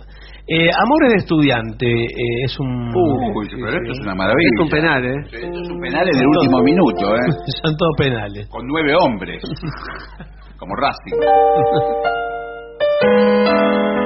Eh, 0.49 0.70
Amores 0.74 1.10
de 1.14 1.18
estudiante 1.18 1.86
eh, 1.86 2.44
es 2.45 2.60
un. 2.60 2.90
Uy, 2.90 3.48
pero 3.52 3.78
esto 3.78 3.91
es 3.94 3.99
una 4.02 4.16
maravilla. 4.16 4.49
Es 4.57 4.64
un 4.64 4.70
penal, 4.70 5.06
¿eh? 5.06 5.22
Sí, 5.30 5.36
esto 5.36 5.61
es 5.61 5.70
un 5.70 5.80
penal 5.80 6.07
en 6.10 6.18
el 6.18 6.26
último 6.26 6.64
minuto, 6.64 7.16
¿eh? 7.16 7.30
Son 7.64 7.78
todos 7.78 7.94
penales. 7.98 8.48
Con 8.49 8.66
nueve 8.66 8.95
hombres. 8.99 9.44
Como 10.57 10.74
Racing. 10.76 11.14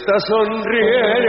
mujercita 0.00 0.18
sonriente 0.26 1.19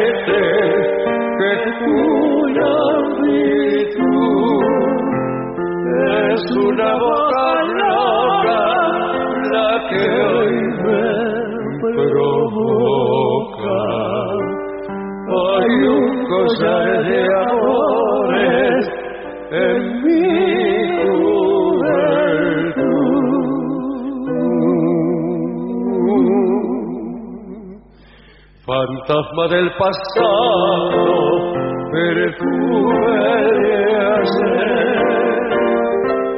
del 29.52 29.69
pasado, 29.78 31.53
perfume 31.91 33.18
ayer. 33.36 34.23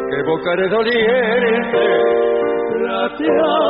Que 0.10 0.16
evocaré 0.20 0.68
doliente, 0.70 1.86
plateando 2.72 3.63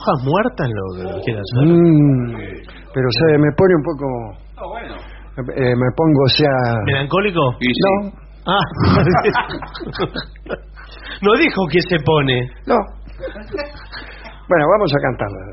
hojas 0.00 0.24
muertas, 0.24 0.68
lo 0.68 0.84
que 0.96 1.04
quieras 1.24 1.44
hacer. 1.52 1.68
Mm, 1.68 2.32
pero 2.92 3.06
se 3.10 3.38
me 3.38 3.50
pone 3.56 3.74
un 3.76 3.84
poco 3.84 4.06
Eh, 5.56 5.74
me 5.76 5.88
pongo, 5.96 6.22
o 6.24 6.28
sea... 6.28 6.50
¿Melancólico? 6.86 7.40
No, 7.52 8.12
Ah. 8.46 8.64
no 11.22 11.32
dijo 11.38 11.62
que 11.70 11.80
se 11.88 11.96
pone. 12.04 12.40
no. 12.66 12.76
Bueno, 14.48 14.64
vamos 14.72 14.90
a 14.92 14.98
cantarla. 15.02 15.49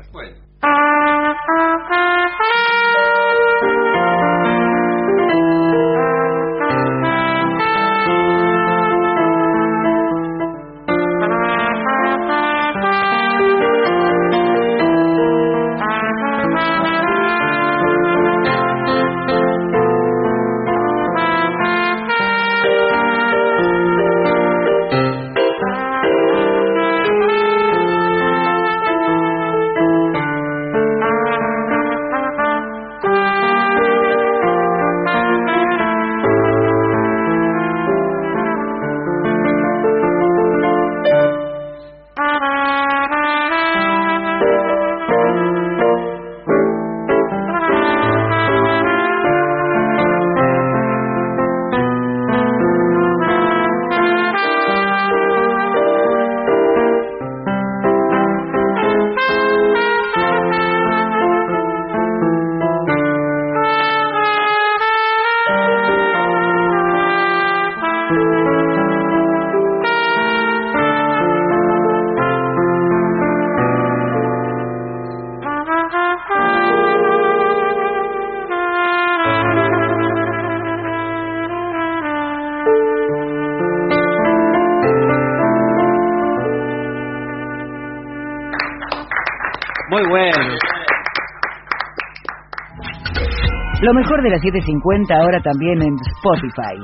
Lo 93.88 93.94
mejor 93.94 94.22
de 94.22 94.28
las 94.28 94.42
750 94.42 95.16
ahora 95.16 95.40
también 95.40 95.80
en 95.80 95.96
Spotify. 96.20 96.76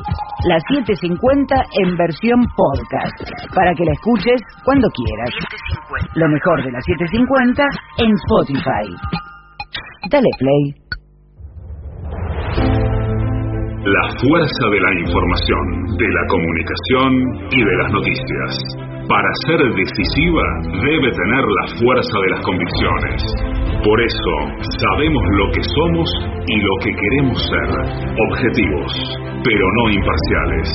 La 0.48 0.56
750 0.72 1.52
en 1.84 1.96
versión 2.00 2.40
podcast, 2.56 3.12
para 3.54 3.74
que 3.76 3.84
la 3.84 3.92
escuches 3.92 4.40
cuando 4.64 4.88
quieras. 4.88 5.36
Lo 6.16 6.26
mejor 6.32 6.64
de 6.64 6.72
las 6.72 6.82
750 6.88 7.60
en 8.00 8.10
Spotify. 8.24 8.88
Dale 10.08 10.32
play. 10.40 10.64
La 13.84 14.04
fuerza 14.16 14.64
de 14.72 14.80
la 14.80 14.92
información, 15.04 15.84
de 16.00 16.08
la 16.08 16.24
comunicación 16.32 17.10
y 17.52 17.60
de 17.68 17.74
las 17.84 17.92
noticias. 17.92 18.50
Para 19.04 19.28
ser 19.44 19.60
decisiva 19.60 20.44
debe 20.80 21.12
tener 21.12 21.44
la 21.44 21.66
fuerza 21.76 22.16
de 22.24 22.30
las 22.32 22.40
convicciones. 22.40 23.63
Por 23.84 24.00
eso 24.00 24.34
sabemos 24.80 25.22
lo 25.36 25.52
que 25.52 25.62
somos 25.62 26.08
y 26.46 26.56
lo 26.56 26.74
que 26.82 26.90
queremos 26.90 27.36
ser. 27.36 27.68
Objetivos, 28.30 28.92
pero 29.44 29.66
no 29.76 29.90
imparciales. 29.90 30.68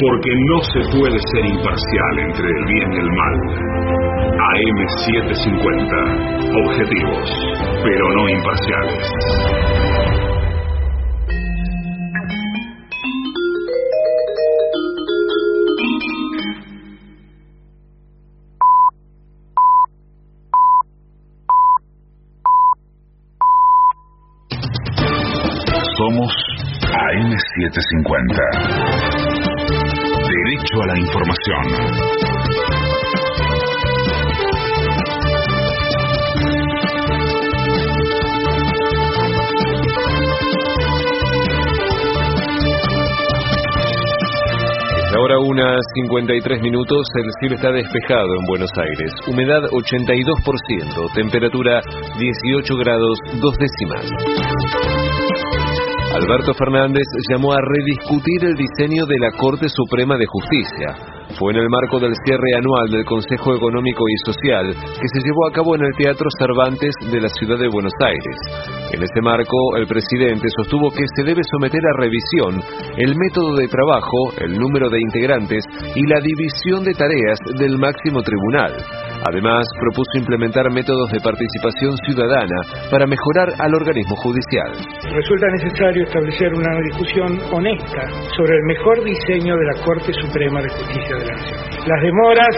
Porque 0.00 0.34
no 0.50 0.58
se 0.62 0.80
puede 0.98 1.18
ser 1.30 1.46
imparcial 1.46 2.18
entre 2.18 2.48
el 2.48 2.64
bien 2.66 2.92
y 2.92 2.96
el 2.98 3.10
mal. 3.12 3.36
AM750. 4.50 5.94
Objetivos, 6.66 7.30
pero 7.84 8.04
no 8.16 8.28
imparciales. 8.28 9.77
AM750. 28.08 28.40
Derecho 30.28 30.82
a 30.82 30.86
la 30.86 30.98
información. 30.98 31.64
Es 44.96 45.12
la 45.12 45.20
hora 45.20 45.38
una 45.38 45.78
53 45.94 46.62
minutos, 46.62 47.06
el 47.14 47.30
cielo 47.40 47.56
está 47.56 47.72
despejado 47.72 48.34
en 48.38 48.46
Buenos 48.46 48.70
Aires, 48.76 49.12
humedad 49.26 49.62
82%, 49.70 51.14
temperatura 51.14 51.82
18 52.18 52.76
grados 52.76 53.18
dos 53.40 53.54
décimas. 53.58 54.97
Alberto 56.14 56.54
Fernández 56.54 57.04
llamó 57.30 57.52
a 57.52 57.60
rediscutir 57.60 58.42
el 58.44 58.54
diseño 58.56 59.04
de 59.04 59.18
la 59.18 59.30
Corte 59.36 59.68
Suprema 59.68 60.16
de 60.16 60.24
Justicia. 60.26 60.96
Fue 61.38 61.52
en 61.52 61.58
el 61.58 61.68
marco 61.68 62.00
del 62.00 62.14
cierre 62.24 62.56
anual 62.56 62.90
del 62.90 63.04
Consejo 63.04 63.54
Económico 63.54 64.04
y 64.08 64.16
Social 64.24 64.72
que 64.72 65.08
se 65.12 65.20
llevó 65.20 65.46
a 65.46 65.52
cabo 65.52 65.76
en 65.76 65.82
el 65.84 65.94
Teatro 65.98 66.26
Cervantes 66.38 66.94
de 67.12 67.20
la 67.20 67.28
ciudad 67.28 67.58
de 67.58 67.68
Buenos 67.68 67.92
Aires. 68.00 68.36
En 68.90 69.02
este 69.02 69.20
marco, 69.20 69.76
el 69.76 69.86
presidente 69.86 70.48
sostuvo 70.56 70.90
que 70.90 71.04
se 71.14 71.24
debe 71.24 71.42
someter 71.52 71.80
a 71.84 72.00
revisión 72.00 72.62
el 72.96 73.14
método 73.14 73.54
de 73.54 73.68
trabajo, 73.68 74.32
el 74.40 74.58
número 74.58 74.88
de 74.88 75.00
integrantes 75.00 75.62
y 75.94 76.06
la 76.06 76.20
división 76.20 76.84
de 76.84 76.94
tareas 76.94 77.38
del 77.58 77.76
máximo 77.76 78.22
tribunal. 78.22 78.72
Además, 79.28 79.66
propuso 79.78 80.16
implementar 80.16 80.64
métodos 80.72 81.10
de 81.12 81.20
participación 81.20 81.92
ciudadana 82.06 82.88
para 82.90 83.06
mejorar 83.06 83.48
al 83.58 83.74
organismo 83.74 84.16
judicial. 84.16 84.72
Resulta 85.12 85.46
necesario 85.52 86.04
establecer 86.04 86.48
una 86.54 86.72
discusión 86.88 87.38
honesta 87.52 88.08
sobre 88.36 88.56
el 88.56 88.64
mejor 88.64 89.04
diseño 89.04 89.54
de 89.56 89.66
la 89.66 89.84
Corte 89.84 90.12
Suprema 90.14 90.62
de 90.62 90.68
Justicia 90.70 91.16
de 91.16 91.26
la 91.26 91.34
Nación. 91.36 91.60
Las 91.86 92.02
demoras 92.02 92.56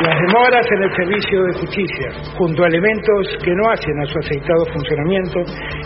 las 0.00 0.16
demoras 0.16 0.64
en 0.64 0.82
el 0.82 0.92
servicio 0.96 1.44
de 1.44 1.52
justicia, 1.60 2.08
junto 2.38 2.64
a 2.64 2.68
elementos 2.68 3.36
que 3.44 3.52
no 3.52 3.68
hacen 3.68 4.00
a 4.00 4.06
su 4.06 4.18
aceitado 4.18 4.64
funcionamiento, 4.72 5.40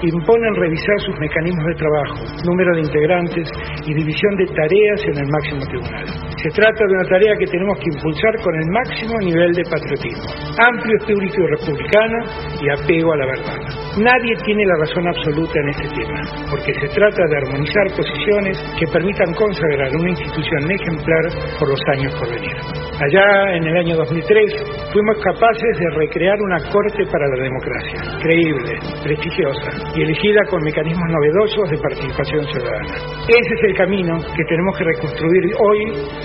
imponen 0.06 0.54
revisar 0.54 0.98
sus 1.00 1.18
mecanismos 1.18 1.66
de 1.66 1.74
trabajo, 1.74 2.14
número 2.46 2.76
de 2.76 2.82
integrantes 2.82 3.50
y 3.86 3.94
división 3.94 4.36
de 4.36 4.46
tareas 4.54 5.00
en 5.10 5.18
el 5.18 5.28
máximo 5.34 5.66
tribunal. 5.66 6.06
Se 6.38 6.50
trata 6.50 6.86
de 6.86 6.94
una 6.94 7.08
tarea 7.10 7.34
que 7.38 7.46
tenemos 7.46 7.78
que 7.78 7.90
impulsar 7.90 8.34
con 8.38 8.54
el 8.54 8.68
máximo 8.70 9.18
nivel 9.18 9.50
de 9.50 9.64
patriotismo, 9.66 10.30
amplio 10.62 10.94
espíritu 11.00 11.40
republicano 11.58 12.18
y 12.62 12.70
apego 12.70 13.12
a 13.12 13.16
la 13.16 13.26
verdad. 13.26 13.58
Nadie 13.98 14.34
tiene 14.46 14.62
la 14.62 14.76
razón 14.78 15.08
absoluta 15.08 15.58
en 15.58 15.68
este 15.74 15.88
tema, 15.90 16.20
porque 16.50 16.70
se 16.74 16.88
trata 16.94 17.22
de 17.26 17.36
armonizar 17.42 17.86
posiciones 17.98 18.62
que 18.78 18.86
permitan 18.94 19.34
consagrar 19.34 19.90
una 19.90 20.10
institución 20.10 20.70
ejemplar 20.70 21.24
por 21.58 21.68
los 21.68 21.82
años 21.98 22.14
por 22.14 22.30
venir. 22.30 22.54
Allá 22.94 23.56
en 23.56 23.64
el 23.64 23.76
año 23.76 24.03
2003 24.04 24.92
fuimos 24.92 25.16
capaces 25.24 25.78
de 25.78 25.88
recrear 25.96 26.36
una 26.40 26.58
corte 26.70 27.06
para 27.10 27.26
la 27.28 27.42
democracia, 27.42 28.18
creíble, 28.20 28.78
prestigiosa 29.02 29.70
y 29.96 30.02
elegida 30.02 30.40
con 30.50 30.62
mecanismos 30.62 31.08
novedosos 31.08 31.70
de 31.70 31.78
participación 31.78 32.44
ciudadana. 32.52 32.94
Ese 33.28 33.54
es 33.54 33.62
el 33.68 33.76
camino 33.76 34.18
que 34.36 34.44
tenemos 34.44 34.76
que 34.76 34.84
reconstruir 34.84 35.44
hoy 35.56 35.78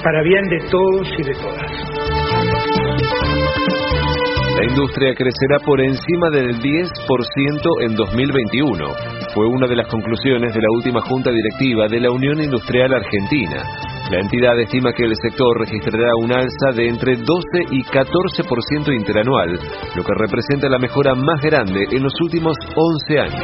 para 0.03 0.21
bien 0.23 0.43
de 0.49 0.59
todos 0.69 1.07
y 1.17 1.23
de 1.23 1.33
todas. 1.35 1.71
La 4.57 4.65
industria 4.65 5.15
crecerá 5.15 5.59
por 5.65 5.79
encima 5.79 6.29
del 6.31 6.59
10% 6.59 7.81
en 7.81 7.95
2021. 7.95 8.87
Fue 9.33 9.45
una 9.47 9.67
de 9.67 9.75
las 9.77 9.87
conclusiones 9.87 10.53
de 10.53 10.59
la 10.59 10.67
última 10.75 10.99
junta 11.01 11.31
directiva 11.31 11.87
de 11.87 12.01
la 12.01 12.11
Unión 12.11 12.41
Industrial 12.41 12.93
Argentina. 12.93 13.63
La 14.09 14.19
entidad 14.21 14.59
estima 14.59 14.91
que 14.91 15.03
el 15.03 15.13
sector 15.21 15.59
registrará 15.59 16.09
un 16.17 16.33
alza 16.33 16.71
de 16.75 16.87
entre 16.87 17.15
12 17.15 17.25
y 17.69 17.83
14% 17.83 18.91
interanual, 18.91 19.59
lo 19.95 20.03
que 20.03 20.13
representa 20.17 20.67
la 20.67 20.79
mejora 20.79 21.13
más 21.13 21.39
grande 21.41 21.85
en 21.91 22.01
los 22.01 22.13
últimos 22.19 22.57
11 22.75 23.19
años. 23.19 23.43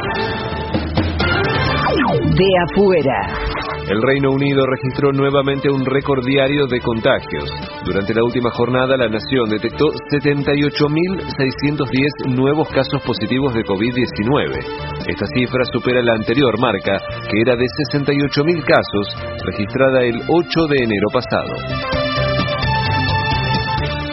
De 2.34 2.48
afuera. 2.68 3.55
El 3.88 4.02
Reino 4.02 4.32
Unido 4.32 4.66
registró 4.66 5.12
nuevamente 5.12 5.70
un 5.70 5.86
récord 5.86 6.26
diario 6.26 6.66
de 6.66 6.80
contagios. 6.80 7.48
Durante 7.84 8.12
la 8.14 8.24
última 8.24 8.50
jornada, 8.50 8.96
la 8.96 9.08
nación 9.08 9.48
detectó 9.48 9.92
78.610 10.10 12.34
nuevos 12.34 12.68
casos 12.70 13.00
positivos 13.02 13.54
de 13.54 13.62
COVID-19. 13.62 15.06
Esta 15.06 15.26
cifra 15.36 15.64
supera 15.72 16.02
la 16.02 16.14
anterior 16.14 16.58
marca, 16.58 16.98
que 17.30 17.40
era 17.40 17.54
de 17.54 17.66
68.000 17.92 18.64
casos, 18.64 19.16
registrada 19.44 20.02
el 20.02 20.20
8 20.26 20.66
de 20.66 20.82
enero 20.82 21.06
pasado. 21.12 21.54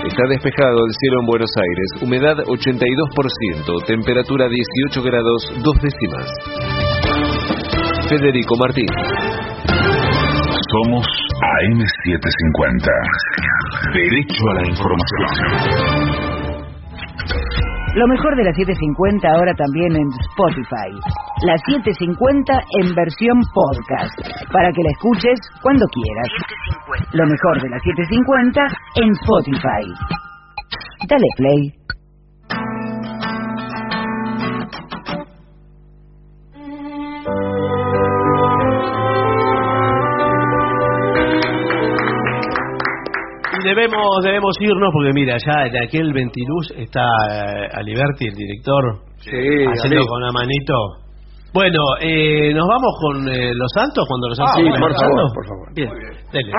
Está 0.06 0.28
despejado 0.30 0.86
el 0.86 0.94
cielo 1.00 1.22
en 1.22 1.26
Buenos 1.26 1.50
Aires, 1.58 1.90
humedad 2.04 2.38
82%, 2.46 3.86
temperatura 3.88 4.48
18 4.48 5.02
grados 5.02 5.52
2 5.64 5.82
décimas. 5.82 6.30
Federico 8.08 8.56
Martín. 8.60 8.86
Somos 10.74 11.06
AM750. 11.06 12.90
Derecho 13.94 14.42
a 14.50 14.54
la 14.56 14.66
información. 14.66 15.30
Lo 17.94 18.08
mejor 18.08 18.36
de 18.36 18.44
la 18.44 18.54
750 18.54 19.28
ahora 19.30 19.54
también 19.54 19.96
en 19.96 20.08
Spotify. 20.34 20.90
La 21.46 21.58
750 21.70 22.54
en 22.82 22.96
versión 22.96 23.38
podcast, 23.54 24.18
para 24.52 24.72
que 24.72 24.82
la 24.82 24.90
escuches 24.98 25.38
cuando 25.62 25.86
quieras. 25.94 26.30
Lo 27.14 27.28
mejor 27.28 27.62
de 27.62 27.70
la 27.70 27.78
750 27.78 28.66
en 28.96 29.12
Spotify. 29.14 29.86
Dale 31.08 31.28
play. 31.38 31.72
Debemos, 43.64 44.24
debemos 44.24 44.56
irnos 44.60 44.90
porque 44.94 45.12
mira, 45.14 45.38
ya 45.38 45.70
de 45.70 45.86
aquel 45.86 46.14
ventiluz 46.14 46.72
está 46.78 47.04
eh, 47.32 47.70
Aliberti, 47.74 48.28
el 48.28 48.36
director, 48.36 49.00
haciendo 49.20 50.06
con 50.08 50.24
una 50.24 50.32
manito. 50.32 50.74
Bueno, 51.54 51.80
eh, 52.02 52.52
nos 52.54 52.68
vamos 52.68 52.94
con 53.00 53.28
eh, 53.30 53.54
los 53.54 53.72
santos 53.76 54.06
cuando 54.08 54.30
los 54.30 54.38
santos 54.38 54.56
sí, 54.58 54.64
vayan 54.64 54.82
por 54.82 54.94
favor, 54.94 55.34
por 55.34 55.46
favor. 55.46 55.74
Bien, 55.76 55.90
dele. 56.32 56.52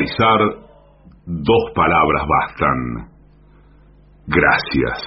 Finalizar, 0.00 0.40
dos 1.26 1.72
palabras 1.74 2.26
bastan. 2.26 3.08
Gracias. 4.26 4.98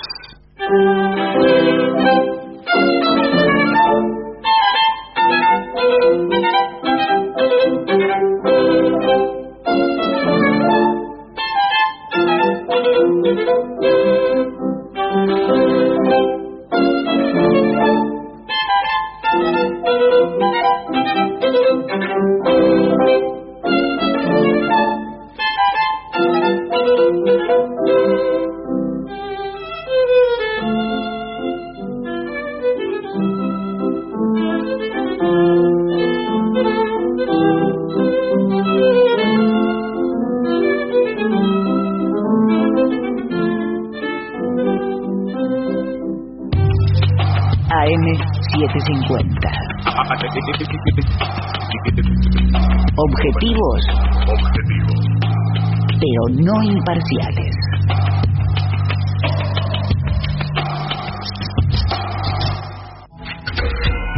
No 56.30 56.64
imparciales. 56.64 57.56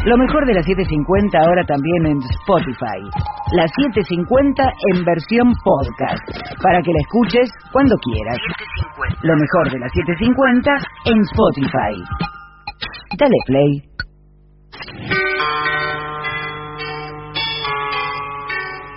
Lo 0.06 0.18
mejor 0.18 0.46
de 0.46 0.54
la 0.54 0.62
750 0.62 1.36
ahora 1.40 1.66
también 1.66 2.06
en 2.06 2.18
Spotify. 2.20 3.02
La 3.54 3.68
750 3.68 4.64
en 4.94 5.04
versión 5.04 5.52
podcast, 5.64 6.22
para 6.62 6.80
que 6.84 6.92
la 6.92 7.00
escuches 7.02 7.50
cuando 7.72 7.96
quieras. 7.98 8.38
Lo 9.24 9.36
mejor 9.36 9.72
de 9.72 9.80
la 9.80 9.90
750 9.90 10.72
en 11.06 11.22
Spotify. 11.22 12.04
Dale 13.18 13.38
play. 13.48 13.96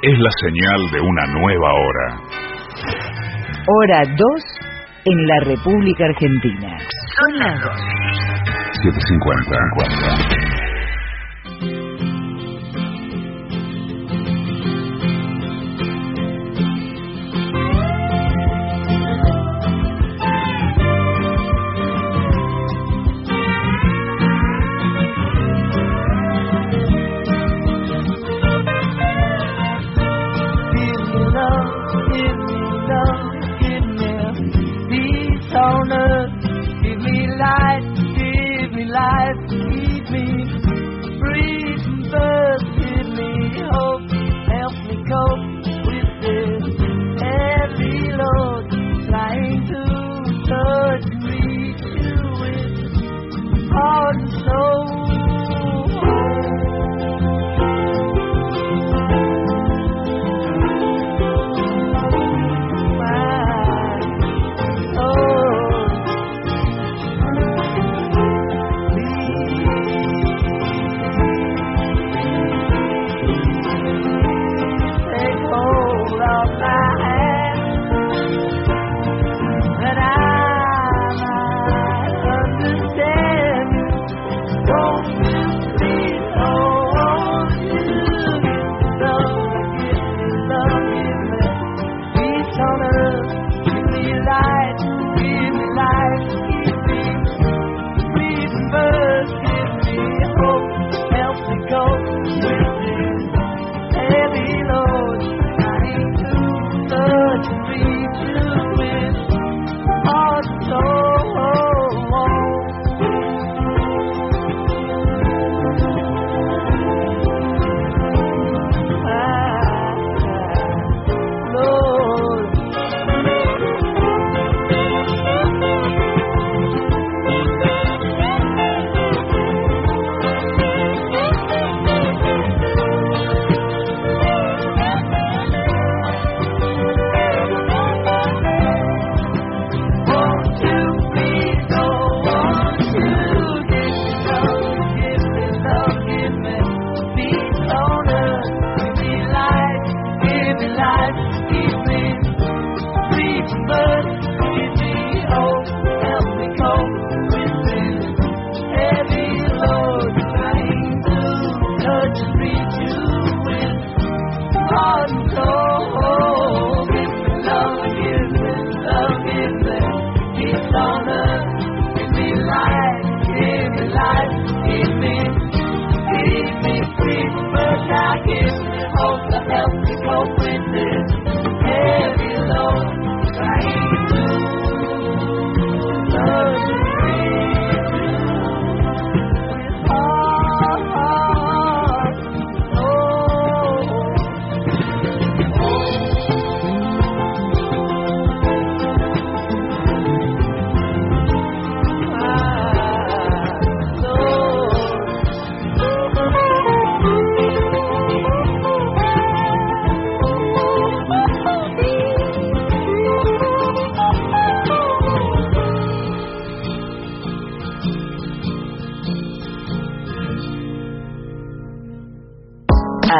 Es 0.02 0.18
la 0.18 0.30
señal 0.42 0.90
de 0.92 1.00
una 1.00 1.26
nueva 1.32 1.72
hora. 1.72 2.27
Hora 3.70 4.02
2 4.02 4.16
en 5.04 5.26
la 5.26 5.40
República 5.44 6.06
Argentina. 6.06 6.78
Son 7.20 7.38
las 7.38 7.60
2. 7.60 7.70
750. 8.82 10.47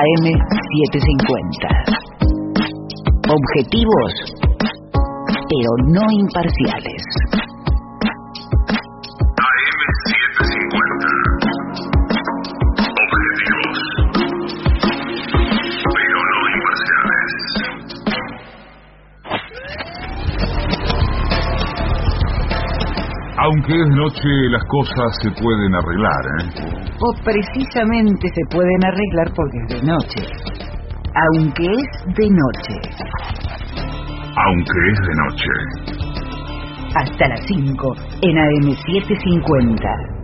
AM750. 0.08 1.68
Objetivos, 3.28 4.12
pero 5.50 5.70
no 5.92 6.04
imparciales. 6.10 7.02
AM750. 9.44 11.04
Objetivos, 13.04 13.78
pero 15.94 16.18
no 16.32 16.40
imparciales. 16.56 17.32
Aunque 23.36 23.74
es 23.76 23.88
noche, 23.88 24.30
las 24.50 24.64
cosas 24.64 25.10
se 25.22 25.30
pueden 25.42 25.74
arreglar, 25.74 26.22
¿eh? 26.40 26.87
o 27.00 27.14
precisamente 27.24 28.28
se 28.34 28.42
pueden 28.50 28.84
arreglar 28.84 29.32
porque 29.34 29.58
es 29.58 29.68
de 29.68 29.86
noche. 29.86 30.22
Aunque 31.14 31.64
es 31.64 32.14
de 32.16 32.30
noche. 32.30 32.74
Aunque 34.36 34.78
es 34.92 34.98
de 35.00 35.14
noche. 35.14 35.50
Hasta 36.94 37.28
las 37.28 37.40
5 37.46 37.94
en 38.22 38.36
AM750. 38.36 40.17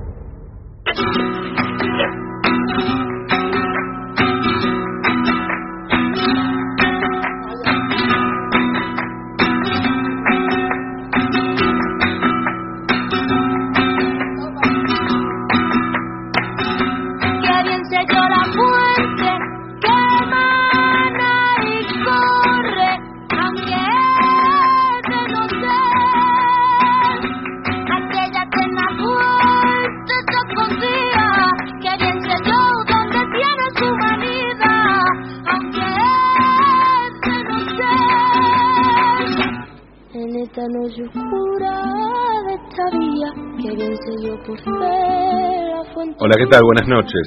¿Qué 46.44 46.50
tal? 46.50 46.62
Buenas 46.64 46.88
noches. 46.88 47.26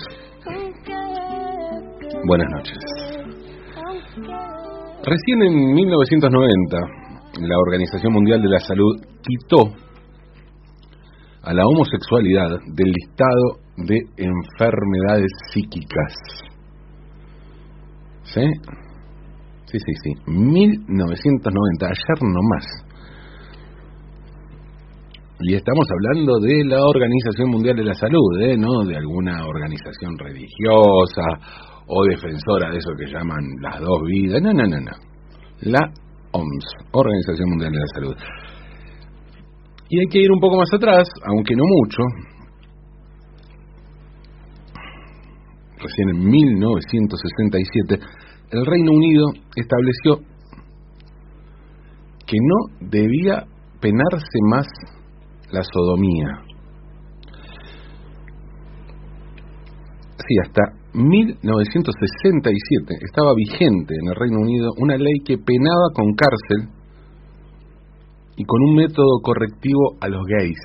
Buenas 2.26 2.48
noches. 2.52 2.77
Recién 5.03 5.41
en 5.44 5.73
1990, 5.73 6.77
la 7.39 7.57
Organización 7.57 8.14
Mundial 8.14 8.41
de 8.41 8.49
la 8.49 8.60
Salud 8.60 8.95
quitó 9.22 9.73
a 11.44 11.53
la 11.53 11.65
homosexualidad 11.65 12.49
del 12.68 12.91
listado 12.91 13.60
de 13.77 13.98
enfermedades 14.18 15.31
psíquicas. 15.52 16.14
¿Sí? 18.23 18.44
Sí, 19.65 19.80
sí, 19.80 19.94
sí. 20.03 20.14
1990, 20.27 21.85
ayer 21.85 22.22
nomás. 22.22 22.86
Y 25.39 25.53
estamos 25.53 25.85
hablando 25.91 26.39
de 26.39 26.65
la 26.65 26.84
Organización 26.84 27.51
Mundial 27.51 27.76
de 27.76 27.84
la 27.84 27.93
Salud, 27.93 28.41
¿eh? 28.41 28.57
no 28.57 28.84
de 28.88 28.97
alguna 28.97 29.45
organización 29.45 30.18
religiosa 30.18 31.22
o 31.85 32.03
defensora 32.05 32.72
de 32.72 32.77
eso 32.77 32.89
que 32.97 33.05
llaman 33.05 33.43
las 33.61 33.80
dos 33.80 34.01
vidas. 34.07 34.41
No, 34.41 34.51
no, 34.51 34.64
no, 34.64 34.80
no. 34.80 34.91
La 35.61 35.80
OMS, 36.31 36.65
Organización 36.91 37.49
Mundial 37.49 37.72
de 37.72 37.77
la 37.77 37.85
Salud. 37.93 38.15
Y 39.89 39.99
hay 39.99 40.07
que 40.07 40.22
ir 40.22 40.31
un 40.31 40.39
poco 40.39 40.57
más 40.57 40.73
atrás, 40.73 41.07
aunque 41.30 41.55
no 41.55 41.64
mucho. 41.65 42.01
Recién 45.77 46.09
en 46.15 46.30
1967, 46.30 47.99
el 48.53 48.65
Reino 48.65 48.91
Unido 48.91 49.27
estableció 49.55 50.18
que 52.26 52.38
no 52.41 52.89
debía 52.89 53.45
penarse 53.80 54.39
más 54.49 54.65
la 55.52 55.61
sodomía. 55.64 56.44
Sí, 60.28 60.36
hasta 60.44 60.61
1967 60.94 62.95
estaba 63.06 63.34
vigente 63.36 63.94
en 64.02 64.07
el 64.10 64.15
Reino 64.15 64.40
Unido 64.40 64.74
una 64.78 64.98
ley 64.98 65.19
que 65.26 65.38
penaba 65.38 65.91
con 65.94 66.15
cárcel 66.15 66.68
y 68.36 68.44
con 68.44 68.61
un 68.64 68.76
método 68.76 69.22
correctivo 69.22 69.95
a 70.02 70.10
los 70.10 70.26
gays 70.26 70.60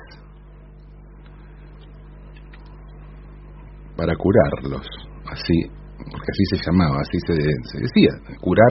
para 3.95 4.15
curarlos, 4.15 4.87
así, 5.31 5.69
porque 5.97 6.31
así 6.31 6.45
se 6.51 6.57
llamaba, 6.65 6.97
así 6.99 7.19
se, 7.27 7.35
decía, 7.79 8.09
curar 8.41 8.61